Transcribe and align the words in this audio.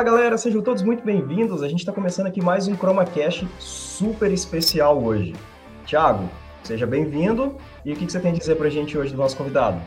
Fala 0.00 0.12
galera, 0.12 0.38
sejam 0.38 0.62
todos 0.62 0.82
muito 0.82 1.04
bem-vindos. 1.04 1.62
A 1.62 1.68
gente 1.68 1.80
está 1.80 1.92
começando 1.92 2.26
aqui 2.26 2.42
mais 2.42 2.66
um 2.66 2.74
ChromaCast 2.74 3.46
super 3.58 4.32
especial 4.32 4.98
hoje. 4.98 5.34
Tiago, 5.84 6.26
seja 6.62 6.86
bem-vindo. 6.86 7.54
E 7.84 7.92
o 7.92 7.96
que, 7.96 8.10
você 8.10 8.18
tem 8.18 8.30
a 8.30 8.34
dizer 8.34 8.54
para 8.54 8.68
a 8.68 8.70
gente 8.70 8.96
hoje 8.96 9.12
do 9.12 9.18
nosso 9.18 9.36
convidado? 9.36 9.78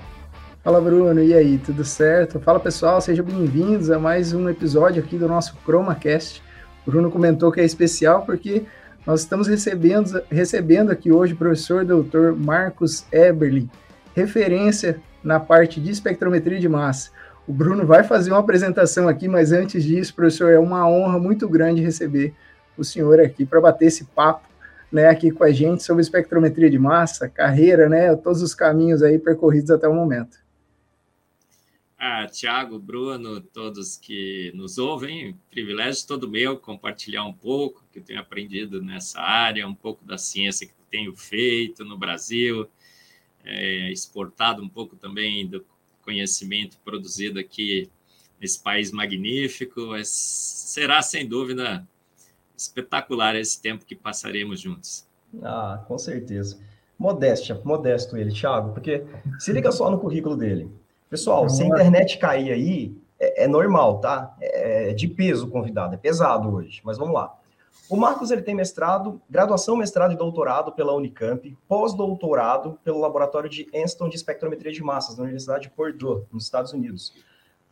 Fala 0.64 0.80
Bruno, 0.80 1.20
e 1.20 1.34
aí, 1.34 1.58
tudo 1.58 1.84
certo? 1.84 2.40
Fala 2.40 2.60
pessoal, 2.60 3.02
sejam 3.02 3.26
bem-vindos 3.26 3.90
a 3.90 3.98
mais 3.98 4.34
um 4.34 4.48
episódio 4.48 5.02
aqui 5.02 5.18
do 5.18 5.28
nosso 5.28 5.58
ChromaCast. 5.66 6.44
O 6.86 6.92
Bruno 6.92 7.10
comentou 7.10 7.52
que 7.52 7.60
é 7.60 7.66
especial 7.66 8.22
porque 8.24 8.66
nós 9.08 9.22
estamos 9.22 9.48
recebendo, 9.48 10.22
recebendo 10.30 10.92
aqui 10.92 11.12
hoje 11.12 11.34
o 11.34 11.38
professor 11.38 11.84
doutor 11.84 12.36
Marcos 12.36 13.04
Eberly, 13.12 13.68
referência 14.16 15.02
na 15.24 15.40
parte 15.40 15.82
de 15.82 15.90
espectrometria 15.90 16.60
de 16.60 16.70
massa. 16.70 17.10
O 17.48 17.54
Bruno 17.54 17.86
vai 17.86 18.04
fazer 18.04 18.32
uma 18.32 18.40
apresentação 18.40 19.08
aqui, 19.08 19.28
mas 19.28 19.52
antes 19.52 19.84
disso, 19.84 20.16
professor, 20.16 20.52
é 20.52 20.60
uma 20.60 20.88
honra 20.88 21.20
muito 21.20 21.48
grande 21.48 21.82
receber 21.82 22.34
o 22.78 22.84
senhor 22.84 23.20
aqui 23.20 23.46
para 23.46 23.60
bater 23.60 23.88
esse 23.88 24.06
papo 24.06 24.48
né, 24.94 25.08
aqui 25.08 25.32
com 25.32 25.44
a 25.44 25.52
gente 25.52 25.82
sobre 25.82 26.04
espectrometria 26.04 26.70
de 26.70 26.78
massa, 26.78 27.28
carreira, 27.28 27.90
né, 27.90 28.16
todos 28.16 28.44
os 28.44 28.54
caminhos 28.54 29.02
aí 29.02 29.18
percorridos 29.18 29.72
até 29.72 29.88
o 29.88 29.94
momento. 29.94 30.38
Ah, 31.98 32.28
Tiago, 32.28 32.78
Bruno, 32.78 33.42
todos 33.42 33.98
que 33.98 34.52
nos 34.54 34.78
ouvem, 34.78 35.36
privilégio 35.50 36.06
todo 36.06 36.30
meu 36.30 36.58
compartilhar 36.58 37.26
um 37.26 37.34
pouco 37.34 37.84
que 37.92 38.00
eu 38.00 38.04
tenho 38.04 38.20
aprendido 38.20 38.84
nessa 38.84 39.20
área, 39.20 39.68
um 39.68 39.74
pouco 39.74 40.06
da 40.06 40.18
ciência 40.18 40.68
que 40.68 40.74
tenho 40.92 41.16
feito 41.16 41.84
no 41.84 41.98
Brasil, 41.98 42.70
é, 43.44 43.92
exportado 43.92 44.62
um 44.62 44.70
pouco 44.70 44.96
também 44.96 45.48
do 45.48 45.66
conhecimento 46.04 46.78
produzido 46.84 47.40
aqui 47.40 47.90
nesse 48.40 48.62
país 48.62 48.92
magnífico. 48.92 49.88
Mas 49.88 50.10
será, 50.10 51.02
sem 51.02 51.28
dúvida, 51.28 51.88
espetacular 52.56 53.36
esse 53.36 53.62
tempo 53.62 53.86
que 53.86 53.96
passaremos 53.96 54.60
juntos. 54.60 55.06
Ah, 55.42 55.84
com 55.88 55.98
certeza. 55.98 56.60
Modéstia, 56.98 57.60
modesto 57.64 58.16
ele, 58.16 58.32
Thiago, 58.32 58.74
porque 58.74 59.04
se 59.40 59.52
liga 59.52 59.72
só 59.72 59.90
no 59.90 60.00
currículo 60.00 60.38
dele. 60.38 60.70
Pessoal, 61.10 61.50
se 61.50 61.64
a 61.64 61.68
internet 61.68 62.18
cair 62.18 62.52
aí, 62.52 62.96
é, 63.20 63.44
é 63.44 63.48
normal, 63.48 64.00
tá? 64.00 64.36
É, 64.40 64.92
é 64.92 64.94
de 64.94 65.08
peso 65.08 65.48
o 65.48 65.50
convidado, 65.50 65.96
é 65.96 65.98
pesado 65.98 66.54
hoje, 66.54 66.82
mas 66.84 66.98
vamos 66.98 67.14
lá. 67.14 67.36
O 67.90 67.98
Marcos 67.98 68.32
ele 68.32 68.42
tem 68.42 68.56
mestrado, 68.56 69.22
graduação, 69.30 69.76
mestrado 69.76 70.14
e 70.14 70.18
doutorado 70.18 70.72
pela 70.72 70.96
Unicamp, 70.96 71.56
pós-doutorado 71.68 72.80
pelo 72.84 73.00
Laboratório 73.00 73.50
de 73.50 73.70
Anston 73.76 74.10
de 74.10 74.16
Espectrometria 74.16 74.72
de 74.72 74.82
Massas, 74.82 75.18
na 75.18 75.24
Universidade 75.24 75.64
de 75.64 75.70
Purdue, 75.70 76.24
nos 76.32 76.46
Estados 76.46 76.74
Unidos. 76.74 77.14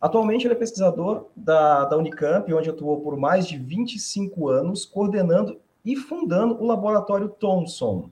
Atualmente 0.00 0.46
ele 0.46 0.54
é 0.54 0.56
pesquisador 0.56 1.26
da, 1.34 1.84
da 1.86 1.96
Unicamp, 1.96 2.52
onde 2.52 2.68
atuou 2.68 3.00
por 3.00 3.16
mais 3.16 3.46
de 3.46 3.56
25 3.56 4.48
anos, 4.48 4.84
coordenando 4.84 5.60
e 5.84 5.96
fundando 5.96 6.60
o 6.60 6.66
Laboratório 6.66 7.28
Thomson. 7.28 8.10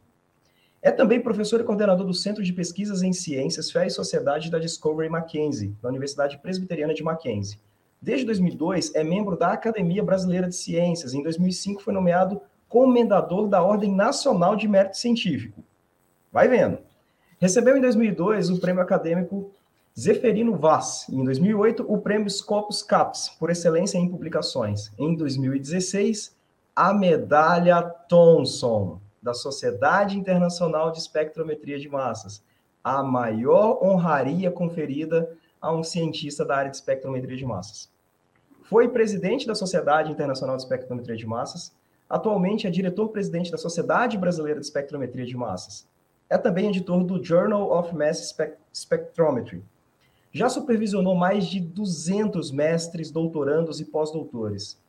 É 0.82 0.90
também 0.90 1.20
professor 1.20 1.60
e 1.60 1.64
coordenador 1.64 2.06
do 2.06 2.14
Centro 2.14 2.42
de 2.42 2.52
Pesquisas 2.52 3.02
em 3.02 3.12
Ciências, 3.12 3.70
Fé 3.70 3.86
e 3.86 3.90
Sociedade 3.90 4.50
da 4.50 4.58
Discovery 4.58 5.10
Mackenzie, 5.10 5.76
da 5.82 5.88
Universidade 5.88 6.38
Presbiteriana 6.38 6.94
de 6.94 7.02
Mackenzie. 7.02 7.58
Desde 8.00 8.24
2002, 8.24 8.94
é 8.94 9.04
membro 9.04 9.36
da 9.36 9.52
Academia 9.52 10.02
Brasileira 10.02 10.48
de 10.48 10.56
Ciências. 10.56 11.12
Em 11.12 11.22
2005, 11.22 11.82
foi 11.82 11.92
nomeado 11.92 12.40
comendador 12.68 13.48
da 13.48 13.62
Ordem 13.62 13.94
Nacional 13.94 14.56
de 14.56 14.66
Mérito 14.66 14.96
Científico. 14.96 15.62
Vai 16.32 16.48
vendo. 16.48 16.78
Recebeu 17.38 17.76
em 17.76 17.80
2002 17.80 18.48
o 18.48 18.60
prêmio 18.60 18.82
acadêmico 18.82 19.50
Zeferino 19.98 20.56
Vaz. 20.56 21.06
Em 21.10 21.22
2008, 21.24 21.84
o 21.86 21.98
prêmio 21.98 22.30
Scopus 22.30 22.82
Caps, 22.82 23.28
por 23.38 23.50
excelência 23.50 23.98
em 23.98 24.08
publicações. 24.08 24.90
Em 24.98 25.14
2016, 25.14 26.34
a 26.74 26.94
medalha 26.94 27.82
Thomson, 27.82 29.00
da 29.22 29.34
Sociedade 29.34 30.16
Internacional 30.16 30.90
de 30.90 30.98
Espectrometria 30.98 31.78
de 31.78 31.88
Massas. 31.88 32.42
A 32.82 33.02
maior 33.02 33.82
honraria 33.82 34.50
conferida 34.50 35.30
a 35.60 35.72
um 35.72 35.82
cientista 35.82 36.44
da 36.44 36.56
área 36.56 36.70
de 36.70 36.76
espectrometria 36.76 37.36
de 37.36 37.44
massas. 37.44 37.90
Foi 38.62 38.88
presidente 38.88 39.46
da 39.46 39.54
Sociedade 39.54 40.10
Internacional 40.10 40.56
de 40.56 40.62
Espectrometria 40.62 41.16
de 41.16 41.26
Massas, 41.26 41.74
atualmente 42.08 42.66
é 42.66 42.70
diretor-presidente 42.70 43.50
da 43.50 43.58
Sociedade 43.58 44.16
Brasileira 44.16 44.60
de 44.60 44.66
Espectrometria 44.66 45.26
de 45.26 45.36
Massas. 45.36 45.88
É 46.28 46.38
também 46.38 46.68
editor 46.68 47.02
do 47.04 47.22
Journal 47.22 47.70
of 47.70 47.94
Mass 47.94 48.34
Spectrometry. 48.72 49.62
Já 50.32 50.48
supervisionou 50.48 51.14
mais 51.16 51.46
de 51.46 51.58
200 51.58 52.52
mestres, 52.52 53.10
doutorandos 53.10 53.80
e 53.80 53.84
pós-doutores, 53.84 54.80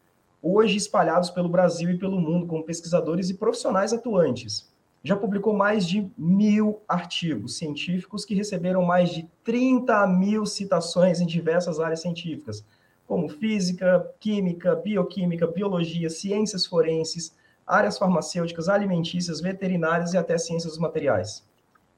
hoje 0.41 0.77
espalhados 0.77 1.31
pelo 1.31 1.49
Brasil 1.49 1.89
e 1.89 1.97
pelo 1.97 2.19
mundo 2.19 2.45
como 2.45 2.63
pesquisadores 2.63 3.29
e 3.29 3.33
profissionais 3.33 3.91
atuantes. 3.91 4.71
Já 5.03 5.15
publicou 5.15 5.53
mais 5.53 5.87
de 5.87 6.11
mil 6.15 6.81
artigos 6.87 7.57
científicos 7.57 8.23
que 8.23 8.35
receberam 8.35 8.83
mais 8.83 9.09
de 9.09 9.27
30 9.43 10.05
mil 10.07 10.45
citações 10.45 11.19
em 11.19 11.25
diversas 11.25 11.79
áreas 11.79 12.01
científicas, 12.01 12.63
como 13.07 13.27
física, 13.27 14.07
química, 14.19 14.75
bioquímica, 14.75 15.47
biologia, 15.47 16.09
ciências 16.09 16.65
forenses, 16.65 17.35
áreas 17.65 17.97
farmacêuticas, 17.97 18.69
alimentícias, 18.69 19.41
veterinárias 19.41 20.13
e 20.13 20.17
até 20.17 20.37
ciências 20.37 20.73
dos 20.73 20.81
materiais. 20.81 21.43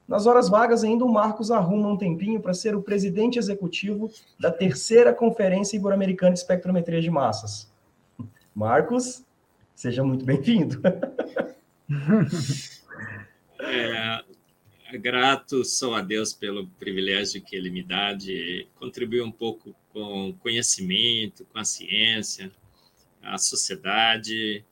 Nas 0.08 0.26
horas 0.26 0.48
vagas, 0.48 0.84
ainda 0.84 1.04
o 1.04 1.12
Marcos 1.12 1.50
arruma 1.50 1.88
um 1.88 1.96
tempinho 1.96 2.40
para 2.40 2.52
ser 2.52 2.74
o 2.74 2.82
presidente 2.82 3.38
executivo 3.38 4.10
da 4.38 4.50
terceira 4.50 5.14
Conferência 5.14 5.76
Ibero-Americana 5.76 6.32
de 6.32 6.38
Espectrometria 6.38 7.00
de 7.00 7.10
Massas. 7.10 7.70
Marcos, 8.54 9.24
seja 9.74 10.04
muito 10.04 10.24
bem-vindo. 10.24 10.80
É, 13.60 14.24
grato 14.98 15.64
sou 15.64 15.94
a 15.94 16.00
Deus 16.00 16.32
pelo 16.32 16.66
privilégio 16.66 17.42
que 17.42 17.56
Ele 17.56 17.70
me 17.70 17.82
dá 17.82 18.12
de 18.12 18.66
contribuir 18.76 19.22
um 19.22 19.32
pouco 19.32 19.74
com 19.92 20.34
conhecimento, 20.40 21.44
com 21.46 21.58
a 21.58 21.64
ciência, 21.64 22.50
a 23.22 23.38
sociedade. 23.38 24.64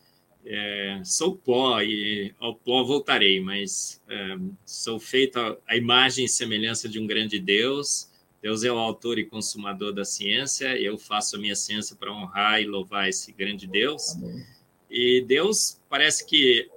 É, 0.44 1.00
sou 1.04 1.36
pó 1.36 1.80
e 1.80 2.34
ao 2.40 2.54
pó 2.54 2.82
voltarei, 2.82 3.40
mas 3.40 4.02
é, 4.08 4.36
sou 4.66 4.98
feito 4.98 5.38
a, 5.66 5.76
imagem 5.76 6.24
e 6.24 6.28
semelhança 6.28 6.88
de 6.88 6.98
um 6.98 7.06
grande 7.06 7.38
Deus. 7.38 8.10
Deus 8.42 8.64
é 8.64 8.72
o 8.72 8.78
autor 8.78 9.20
e 9.20 9.24
consumador 9.24 9.92
da 9.92 10.04
ciência, 10.04 10.76
eu 10.76 10.98
faço 10.98 11.36
a 11.36 11.38
minha 11.38 11.54
ciência 11.54 11.94
para 11.94 12.12
honrar 12.12 12.60
e 12.60 12.66
louvar 12.66 13.08
esse 13.08 13.30
grande 13.30 13.68
Deus. 13.68 14.16
E 14.90 15.24
Deus 15.28 15.80
parece 15.88 16.26
que 16.26 16.68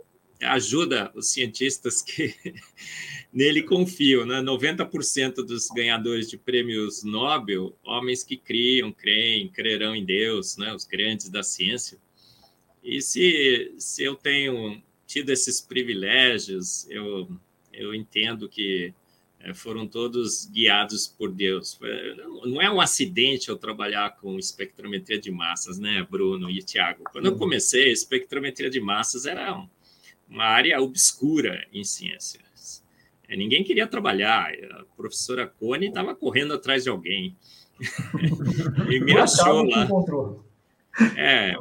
ajuda 0.45 1.11
os 1.15 1.29
cientistas 1.29 2.01
que 2.01 2.33
nele 3.31 3.63
confiam. 3.63 4.25
Né? 4.25 4.41
90% 4.41 5.35
dos 5.43 5.67
ganhadores 5.67 6.29
de 6.29 6.37
prêmios 6.37 7.03
Nobel, 7.03 7.77
homens 7.83 8.23
que 8.23 8.37
criam, 8.37 8.91
creem, 8.91 9.49
crerão 9.49 9.95
em 9.95 10.05
Deus, 10.05 10.57
né? 10.57 10.73
os 10.73 10.85
grandes 10.85 11.29
da 11.29 11.43
ciência. 11.43 11.97
E 12.83 13.01
se, 13.01 13.73
se 13.77 14.03
eu 14.03 14.15
tenho 14.15 14.81
tido 15.07 15.31
esses 15.31 15.59
privilégios, 15.59 16.87
eu, 16.89 17.27
eu 17.73 17.93
entendo 17.93 18.47
que 18.47 18.93
eh, 19.39 19.53
foram 19.53 19.87
todos 19.87 20.45
guiados 20.45 21.07
por 21.07 21.31
Deus. 21.31 21.79
Não 22.45 22.61
é 22.61 22.69
um 22.69 22.81
acidente 22.81 23.49
eu 23.49 23.57
trabalhar 23.57 24.15
com 24.17 24.37
espectrometria 24.37 25.19
de 25.19 25.31
massas, 25.31 25.79
né, 25.79 26.05
Bruno 26.09 26.49
e 26.49 26.61
Tiago? 26.63 27.03
Quando 27.11 27.25
eu 27.25 27.37
comecei, 27.37 27.91
espectrometria 27.91 28.69
de 28.69 28.79
massas 28.79 29.25
era 29.25 29.57
um 29.57 29.67
uma 30.27 30.45
área 30.45 30.81
obscura 30.81 31.65
em 31.71 31.83
ciências. 31.83 32.83
É, 33.27 33.35
ninguém 33.35 33.63
queria 33.63 33.87
trabalhar, 33.87 34.51
a 34.71 34.83
professora 34.95 35.47
Cone 35.47 35.87
estava 35.87 36.15
correndo 36.15 36.53
atrás 36.53 36.83
de 36.83 36.89
alguém. 36.89 37.35
e 38.89 38.99
me 38.99 39.17
achou 39.17 39.63
lá. 39.63 39.87
É, 41.17 41.55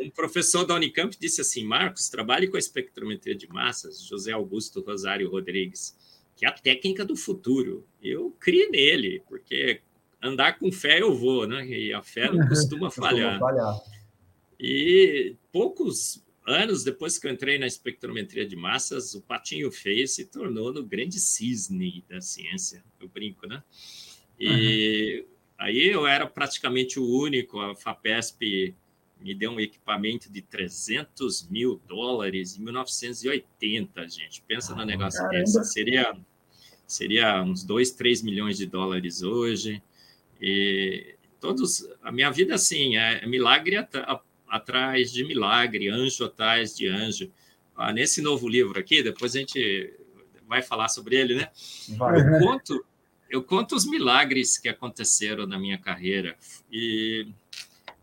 um 0.00 0.10
professor 0.10 0.64
da 0.64 0.74
Unicamp 0.74 1.16
disse 1.18 1.40
assim: 1.40 1.64
Marcos, 1.64 2.08
trabalhe 2.08 2.48
com 2.48 2.56
a 2.56 2.58
espectrometria 2.58 3.34
de 3.34 3.46
massas, 3.48 4.02
José 4.02 4.32
Augusto 4.32 4.80
Rosário 4.80 5.30
Rodrigues, 5.30 5.96
que 6.36 6.46
é 6.46 6.48
a 6.48 6.52
técnica 6.52 7.04
do 7.04 7.16
futuro. 7.16 7.86
Eu 8.02 8.34
criei 8.40 8.68
nele, 8.70 9.22
porque 9.28 9.80
andar 10.22 10.58
com 10.58 10.72
fé 10.72 11.00
eu 11.00 11.14
vou, 11.14 11.46
né? 11.46 11.66
E 11.66 11.92
a 11.92 12.02
fé 12.02 12.30
não 12.32 12.46
costuma 12.48 12.90
falhar. 12.90 13.38
E 14.58 15.36
poucos 15.52 16.24
anos 16.48 16.84
depois 16.84 17.18
que 17.18 17.26
eu 17.26 17.30
entrei 17.30 17.58
na 17.58 17.66
espectrometria 17.66 18.46
de 18.46 18.56
massas, 18.56 19.14
o 19.14 19.20
Patinho 19.20 19.70
fez 19.70 20.14
se 20.14 20.24
tornou 20.24 20.72
no 20.72 20.84
grande 20.84 21.18
cisne 21.20 22.04
da 22.08 22.20
ciência, 22.20 22.84
eu 23.00 23.08
brinco, 23.08 23.46
né? 23.46 23.62
E 24.38 25.20
uhum. 25.20 25.34
aí 25.58 25.88
eu 25.88 26.06
era 26.06 26.26
praticamente 26.26 26.98
o 26.98 27.06
único, 27.06 27.60
a 27.60 27.74
FAPESP 27.74 28.74
me 29.20 29.34
deu 29.34 29.50
um 29.50 29.60
equipamento 29.60 30.30
de 30.30 30.40
300 30.42 31.48
mil 31.48 31.80
dólares 31.86 32.56
em 32.56 32.62
1980, 32.62 34.08
gente. 34.08 34.42
Pensa 34.42 34.72
ah, 34.72 34.76
no 34.76 34.84
negócio 34.84 35.20
caramba. 35.20 35.40
desse. 35.40 35.64
Seria, 35.64 36.16
seria 36.86 37.42
uns 37.42 37.64
2, 37.64 37.90
3 37.92 38.22
milhões 38.22 38.56
de 38.56 38.66
dólares 38.66 39.22
hoje. 39.22 39.82
E 40.40 41.16
todos, 41.40 41.88
a 42.00 42.12
minha 42.12 42.30
vida 42.30 42.54
assim, 42.54 42.96
é 42.96 43.26
milagre 43.26 43.76
at 43.76 43.92
atrás 44.48 45.12
de 45.12 45.24
milagre, 45.24 45.88
anjo 45.88 46.24
atrás 46.24 46.76
de 46.76 46.88
anjo. 46.88 47.30
Ah, 47.76 47.92
nesse 47.92 48.20
novo 48.20 48.48
livro 48.48 48.78
aqui, 48.78 49.02
depois 49.02 49.34
a 49.34 49.38
gente 49.38 49.94
vai 50.46 50.62
falar 50.62 50.88
sobre 50.88 51.16
ele, 51.16 51.34
né? 51.34 51.48
Vai. 51.90 52.20
Eu 52.20 52.40
conto, 52.40 52.86
eu 53.30 53.42
conto 53.42 53.76
os 53.76 53.86
milagres 53.86 54.58
que 54.58 54.68
aconteceram 54.68 55.46
na 55.46 55.58
minha 55.58 55.78
carreira 55.78 56.36
e 56.72 57.28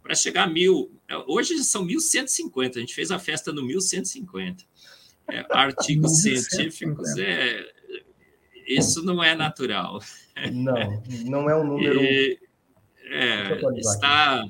para 0.01 0.13
chegar 0.13 0.43
a 0.43 0.47
mil, 0.47 0.91
hoje 1.25 1.57
são 1.63 1.83
1150, 1.83 2.77
a 2.77 2.81
gente 2.81 2.93
fez 2.93 3.09
a 3.09 3.17
festa 3.17 3.51
no 3.51 3.63
1150. 3.63 4.63
É, 5.27 5.43
artigos 5.49 6.21
científicos 6.21 7.17
é 7.17 7.73
isso 8.67 9.03
não 9.03 9.23
é 9.23 9.35
natural. 9.35 9.99
Não, 10.51 11.03
não 11.25 11.49
é 11.49 11.55
um 11.55 11.63
número. 11.63 12.03
E, 12.03 12.39
é, 13.05 13.59
está 13.77 14.43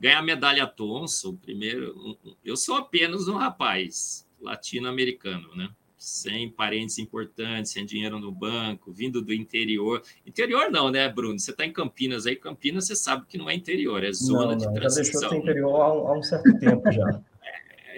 ganhar 0.00 0.22
medalha 0.22 0.66
Thomson, 0.66 1.36
primeiro. 1.36 2.16
Eu 2.44 2.56
sou 2.56 2.76
apenas 2.76 3.28
um 3.28 3.36
rapaz 3.36 4.26
latino-americano, 4.40 5.54
né? 5.56 5.68
Sem 5.96 6.48
parentes 6.48 6.98
importantes, 6.98 7.72
sem 7.72 7.84
dinheiro 7.84 8.20
no 8.20 8.30
banco, 8.30 8.92
vindo 8.92 9.20
do 9.20 9.34
interior. 9.34 10.00
Interior 10.24 10.70
não, 10.70 10.90
né, 10.90 11.08
Bruno? 11.08 11.38
Você 11.38 11.50
está 11.50 11.66
em 11.66 11.72
Campinas 11.72 12.24
aí, 12.24 12.36
Campinas 12.36 12.86
você 12.86 12.94
sabe 12.94 13.26
que 13.28 13.36
não 13.36 13.50
é 13.50 13.54
interior, 13.54 14.04
é 14.04 14.12
zona 14.12 14.40
não, 14.42 14.50
não, 14.52 14.58
de 14.58 14.74
transição. 14.74 15.22
Já 15.22 15.28
deixou 15.28 15.40
de 15.40 15.44
ser 15.44 15.50
interior 15.50 15.80
há 15.80 15.92
um, 15.92 16.08
há 16.08 16.18
um 16.18 16.22
certo 16.22 16.58
tempo 16.58 16.92
já. 16.92 17.20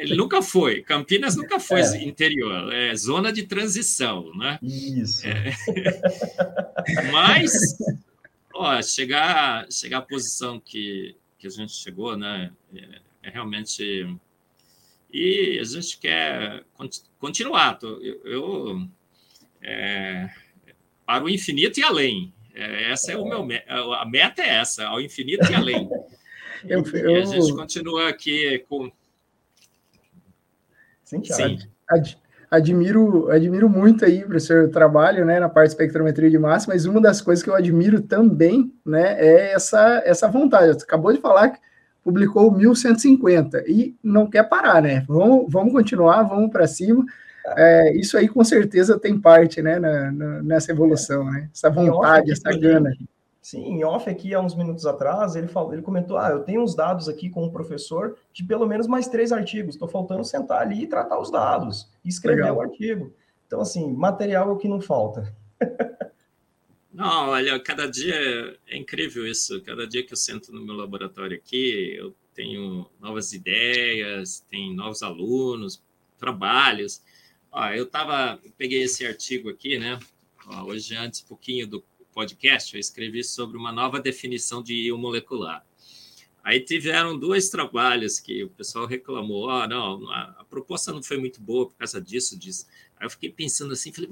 Ele 0.00 0.16
nunca 0.16 0.40
foi. 0.40 0.82
Campinas 0.82 1.36
nunca 1.36 1.60
foi 1.60 1.82
é. 1.82 2.02
interior. 2.02 2.72
É 2.72 2.94
zona 2.94 3.30
de 3.30 3.42
transição, 3.42 4.34
né? 4.34 4.58
Isso. 4.62 5.26
É. 5.26 5.52
Mas, 7.12 7.52
ó, 8.54 8.80
chegar, 8.80 9.70
chegar 9.70 9.98
à 9.98 10.02
posição 10.02 10.58
que, 10.58 11.14
que 11.40 11.46
a 11.46 11.50
gente 11.50 11.72
chegou, 11.72 12.16
né? 12.16 12.52
É, 12.74 13.00
é 13.22 13.30
realmente. 13.30 14.06
E 15.12 15.58
a 15.58 15.64
gente 15.64 15.98
quer 15.98 16.62
continuar. 17.18 17.78
Eu, 17.82 18.20
eu 18.24 18.88
é, 19.62 20.30
para 21.06 21.24
o 21.24 21.30
infinito 21.30 21.80
e 21.80 21.82
além. 21.82 22.32
É, 22.54 22.90
essa 22.92 23.12
é 23.12 23.16
o 23.16 23.24
meu 23.24 23.46
a 23.94 24.04
meta 24.04 24.42
é 24.42 24.48
essa, 24.48 24.86
ao 24.86 25.00
infinito 25.00 25.50
e 25.50 25.54
além. 25.54 25.88
Eu, 26.62 26.84
eu... 26.84 27.10
E 27.12 27.22
a 27.22 27.24
gente 27.24 27.54
continua 27.54 28.10
aqui 28.10 28.58
com 28.68 28.92
Sim, 31.02 31.24
Sim. 31.24 31.58
Ad, 31.88 32.18
admiro, 32.50 33.30
admiro 33.30 33.68
muito 33.68 34.04
aí 34.04 34.24
o 34.24 34.40
seu 34.40 34.68
trabalho, 34.70 35.24
né, 35.24 35.38
na 35.38 35.48
parte 35.48 35.68
de 35.68 35.74
espectrometria 35.74 36.28
de 36.28 36.38
massa, 36.38 36.66
mas 36.68 36.84
uma 36.84 37.00
das 37.00 37.20
coisas 37.20 37.42
que 37.42 37.48
eu 37.48 37.54
admiro 37.54 38.00
também, 38.00 38.72
né, 38.84 39.14
é 39.18 39.52
essa, 39.52 40.02
essa 40.04 40.28
vontade. 40.28 40.74
Você 40.74 40.84
acabou 40.84 41.12
de 41.12 41.20
falar 41.20 41.50
que 41.50 41.60
publicou 42.02 42.50
1150 42.50 43.64
e 43.68 43.94
não 44.02 44.28
quer 44.28 44.42
parar, 44.48 44.82
né? 44.82 45.04
Vamos, 45.06 45.46
vamos 45.52 45.72
continuar, 45.72 46.22
vamos 46.22 46.50
para 46.50 46.66
cima. 46.66 47.04
É, 47.56 47.96
isso 47.96 48.16
aí 48.16 48.28
com 48.28 48.42
certeza 48.42 48.98
tem 48.98 49.18
parte, 49.18 49.62
né, 49.62 49.78
na, 49.78 50.10
na, 50.10 50.42
nessa 50.42 50.72
evolução, 50.72 51.24
né? 51.30 51.48
Essa 51.54 51.70
vontade, 51.70 52.32
essa 52.32 52.50
gana. 52.58 52.90
Sim, 53.42 53.62
em 53.62 53.84
off 53.84 54.08
aqui, 54.08 54.34
há 54.34 54.40
uns 54.40 54.54
minutos 54.54 54.84
atrás, 54.84 55.34
ele, 55.34 55.48
falou, 55.48 55.72
ele 55.72 55.82
comentou: 55.82 56.18
Ah, 56.18 56.28
eu 56.28 56.42
tenho 56.42 56.62
uns 56.62 56.74
dados 56.74 57.08
aqui 57.08 57.30
com 57.30 57.44
o 57.44 57.50
professor 57.50 58.18
de 58.32 58.44
pelo 58.44 58.66
menos 58.66 58.86
mais 58.86 59.08
três 59.08 59.32
artigos. 59.32 59.74
Estou 59.74 59.88
faltando 59.88 60.24
sentar 60.24 60.60
ali 60.60 60.82
e 60.82 60.86
tratar 60.86 61.18
os 61.18 61.30
dados, 61.30 61.88
e 62.04 62.08
escrever 62.08 62.42
Legal. 62.42 62.56
o 62.56 62.60
artigo. 62.60 63.14
Então, 63.46 63.60
assim, 63.60 63.90
material 63.92 64.50
é 64.50 64.52
o 64.52 64.56
que 64.56 64.68
não 64.68 64.80
falta. 64.80 65.34
Não, 66.92 67.28
olha, 67.28 67.58
cada 67.60 67.86
dia 67.86 68.58
é 68.66 68.76
incrível 68.76 69.24
isso. 69.24 69.62
Cada 69.62 69.86
dia 69.86 70.04
que 70.04 70.12
eu 70.12 70.16
sento 70.16 70.52
no 70.52 70.60
meu 70.60 70.74
laboratório 70.74 71.36
aqui, 71.36 71.94
eu 71.96 72.12
tenho 72.34 72.90
novas 73.00 73.32
ideias, 73.32 74.40
tem 74.50 74.74
novos 74.74 75.00
alunos, 75.00 75.80
trabalhos. 76.18 77.00
Ó, 77.52 77.64
eu 77.68 77.86
tava, 77.86 78.40
peguei 78.58 78.82
esse 78.82 79.06
artigo 79.06 79.48
aqui, 79.48 79.78
né? 79.78 80.00
Ó, 80.46 80.64
hoje 80.64 80.96
antes 80.96 81.22
um 81.22 81.28
pouquinho 81.28 81.66
do 81.66 81.80
podcast, 82.12 82.74
eu 82.74 82.80
escrevi 82.80 83.24
sobre 83.24 83.56
uma 83.56 83.72
nova 83.72 84.00
definição 84.00 84.62
de 84.62 84.74
íon 84.74 84.98
molecular. 84.98 85.64
Aí 86.42 86.60
tiveram 86.60 87.18
dois 87.18 87.50
trabalhos 87.50 88.18
que 88.18 88.44
o 88.44 88.50
pessoal 88.50 88.86
reclamou, 88.86 89.50
ah, 89.50 89.68
não, 89.68 90.10
a, 90.10 90.44
proposta 90.48 90.92
não 90.92 91.02
foi 91.02 91.18
muito 91.18 91.40
boa 91.40 91.66
por 91.66 91.76
causa 91.76 92.00
disso, 92.00 92.38
disso. 92.38 92.66
Aí 92.96 93.06
eu 93.06 93.10
fiquei 93.10 93.30
pensando 93.30 93.72
assim, 93.72 93.92
falei, 93.92 94.10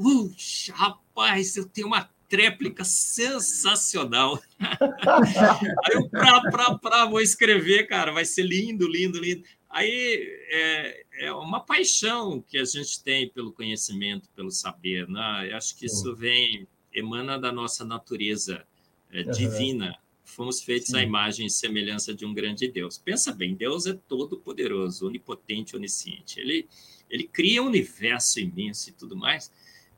rapaz, 0.72 1.56
eu 1.56 1.66
tenho 1.66 1.86
uma 1.86 2.08
tréplica 2.28 2.84
sensacional. 2.84 4.40
Aí 4.60 5.94
eu, 5.94 6.08
pra, 6.10 6.42
pra, 6.42 6.78
pra, 6.78 7.06
vou 7.06 7.20
escrever, 7.20 7.86
cara, 7.86 8.12
vai 8.12 8.24
ser 8.24 8.42
lindo, 8.42 8.86
lindo, 8.86 9.18
lindo. 9.18 9.42
Aí 9.70 10.26
é, 10.50 11.04
é 11.20 11.32
uma 11.32 11.60
paixão 11.60 12.42
que 12.46 12.58
a 12.58 12.64
gente 12.64 13.02
tem 13.02 13.28
pelo 13.28 13.52
conhecimento, 13.52 14.28
pelo 14.36 14.50
saber, 14.50 15.08
né? 15.08 15.48
Eu 15.50 15.56
acho 15.56 15.76
que 15.76 15.86
isso 15.86 16.14
vem 16.14 16.66
emana 16.92 17.38
da 17.38 17.52
nossa 17.52 17.84
natureza 17.84 18.64
é, 19.10 19.22
uhum. 19.22 19.30
divina. 19.30 19.98
Fomos 20.24 20.62
feitos 20.62 20.88
Sim. 20.88 20.98
à 20.98 21.02
imagem 21.02 21.46
e 21.46 21.50
semelhança 21.50 22.14
de 22.14 22.26
um 22.26 22.34
grande 22.34 22.68
Deus. 22.68 22.98
Pensa 22.98 23.32
bem, 23.32 23.54
Deus 23.54 23.86
é 23.86 23.94
todo 23.94 24.38
poderoso, 24.38 25.06
onipotente, 25.06 25.74
onisciente. 25.74 26.38
Ele, 26.38 26.68
ele 27.08 27.24
cria 27.24 27.62
um 27.62 27.66
universo 27.66 28.38
imenso 28.38 28.90
e 28.90 28.92
tudo 28.92 29.16
mais. 29.16 29.50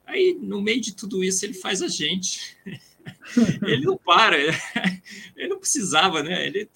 Aí, 0.06 0.36
no 0.40 0.60
meio 0.60 0.80
de 0.80 0.94
tudo 0.94 1.22
isso, 1.22 1.44
ele 1.44 1.54
faz 1.54 1.82
a 1.82 1.88
gente. 1.88 2.56
ele 3.66 3.84
não 3.84 3.96
para, 3.96 4.36
ele 5.36 5.48
não 5.48 5.58
precisava, 5.58 6.22
né? 6.22 6.46
Ele, 6.46 6.68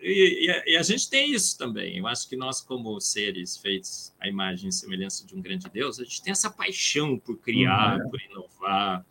e, 0.00 0.62
e, 0.66 0.76
a 0.76 0.82
gente 0.82 1.08
tem 1.08 1.32
isso 1.32 1.56
também. 1.58 1.98
Eu 1.98 2.06
acho 2.06 2.28
que 2.28 2.36
nós, 2.36 2.60
como 2.60 3.00
seres 3.00 3.56
feitos 3.56 4.12
à 4.20 4.28
imagem 4.28 4.68
e 4.68 4.72
semelhança 4.72 5.26
de 5.26 5.34
um 5.34 5.40
grande 5.40 5.68
Deus, 5.68 5.98
a 5.98 6.04
gente 6.04 6.22
tem 6.22 6.32
essa 6.32 6.50
paixão 6.50 7.18
por 7.18 7.38
criar, 7.38 7.98
uhum. 7.98 8.10
por 8.10 8.20
inovar, 8.20 9.04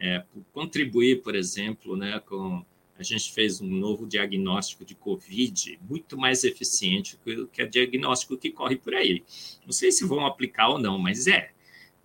é, 0.00 0.24
contribuir, 0.52 1.22
por 1.22 1.34
exemplo, 1.34 1.94
né, 1.94 2.20
com 2.26 2.64
a 2.98 3.02
gente 3.02 3.32
fez 3.32 3.62
um 3.62 3.66
novo 3.68 4.06
diagnóstico 4.06 4.84
de 4.84 4.94
Covid 4.94 5.78
muito 5.88 6.18
mais 6.18 6.44
eficiente 6.44 7.18
que, 7.24 7.46
que 7.46 7.62
o 7.62 7.70
diagnóstico 7.70 8.36
que 8.36 8.50
corre 8.50 8.76
por 8.76 8.94
aí. 8.94 9.22
Não 9.64 9.72
sei 9.72 9.90
se 9.90 10.04
vão 10.04 10.26
aplicar 10.26 10.68
ou 10.68 10.78
não, 10.78 10.98
mas 10.98 11.26
é. 11.26 11.50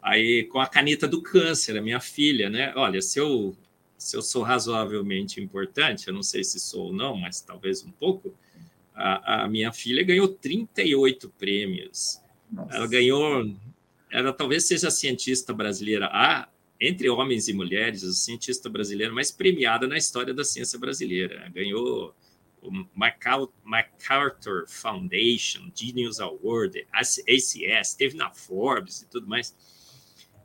Aí, 0.02 0.46
com 0.46 0.60
a 0.60 0.68
caneta 0.68 1.06
do 1.06 1.22
câncer, 1.22 1.78
a 1.78 1.82
minha 1.82 2.00
filha, 2.00 2.50
né? 2.50 2.72
Olha, 2.78 3.02
se 3.02 3.20
eu, 3.20 3.58
se 3.98 4.16
eu 4.16 4.22
sou 4.22 4.42
razoavelmente 4.42 5.42
importante, 5.42 6.08
eu 6.08 6.14
não 6.14 6.24
sei 6.24 6.46
se 6.46 6.60
sou 6.62 6.86
ou 6.86 6.94
não, 6.94 7.18
mas 7.18 7.42
talvez 7.42 7.84
um 7.84 7.92
pouco, 7.92 8.34
a, 8.94 9.44
a 9.44 9.48
minha 9.50 9.74
filha 9.74 10.02
ganhou 10.02 10.30
38 10.30 11.30
prêmios. 11.38 12.22
Nossa. 12.50 12.74
Ela 12.74 12.88
ganhou, 12.88 13.54
ela 14.10 14.32
talvez 14.32 14.66
seja 14.66 14.88
a 14.88 14.92
cientista 14.92 15.54
brasileira, 15.54 16.06
a 16.06 16.48
entre 16.86 17.10
homens 17.10 17.48
e 17.48 17.54
mulheres, 17.54 18.04
a 18.04 18.12
cientista 18.12 18.70
brasileira 18.70 19.14
mais 19.14 19.32
premiada 19.32 19.88
na 19.88 19.98
história 19.98 20.34
da 20.34 20.44
ciência 20.44 20.78
brasileira. 20.78 21.50
Ganhou 21.54 22.16
o 22.62 22.72
MacArthur 23.64 24.66
Foundation, 24.68 25.72
Genius 25.74 26.20
Award, 26.20 26.88
ACS, 26.92 27.94
teve 27.96 28.16
na 28.16 28.32
Forbes 28.32 29.02
e 29.02 29.10
tudo 29.10 29.28
mais. 29.28 29.56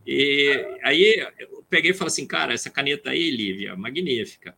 E 0.06 0.78
aí 0.82 1.26
eu 1.38 1.64
peguei 1.68 1.90
e 1.90 1.94
falei 1.94 2.08
assim, 2.08 2.26
cara, 2.26 2.52
essa 2.52 2.70
caneta 2.70 3.10
aí, 3.10 3.30
Lívia, 3.30 3.76
magnífica. 3.76 4.56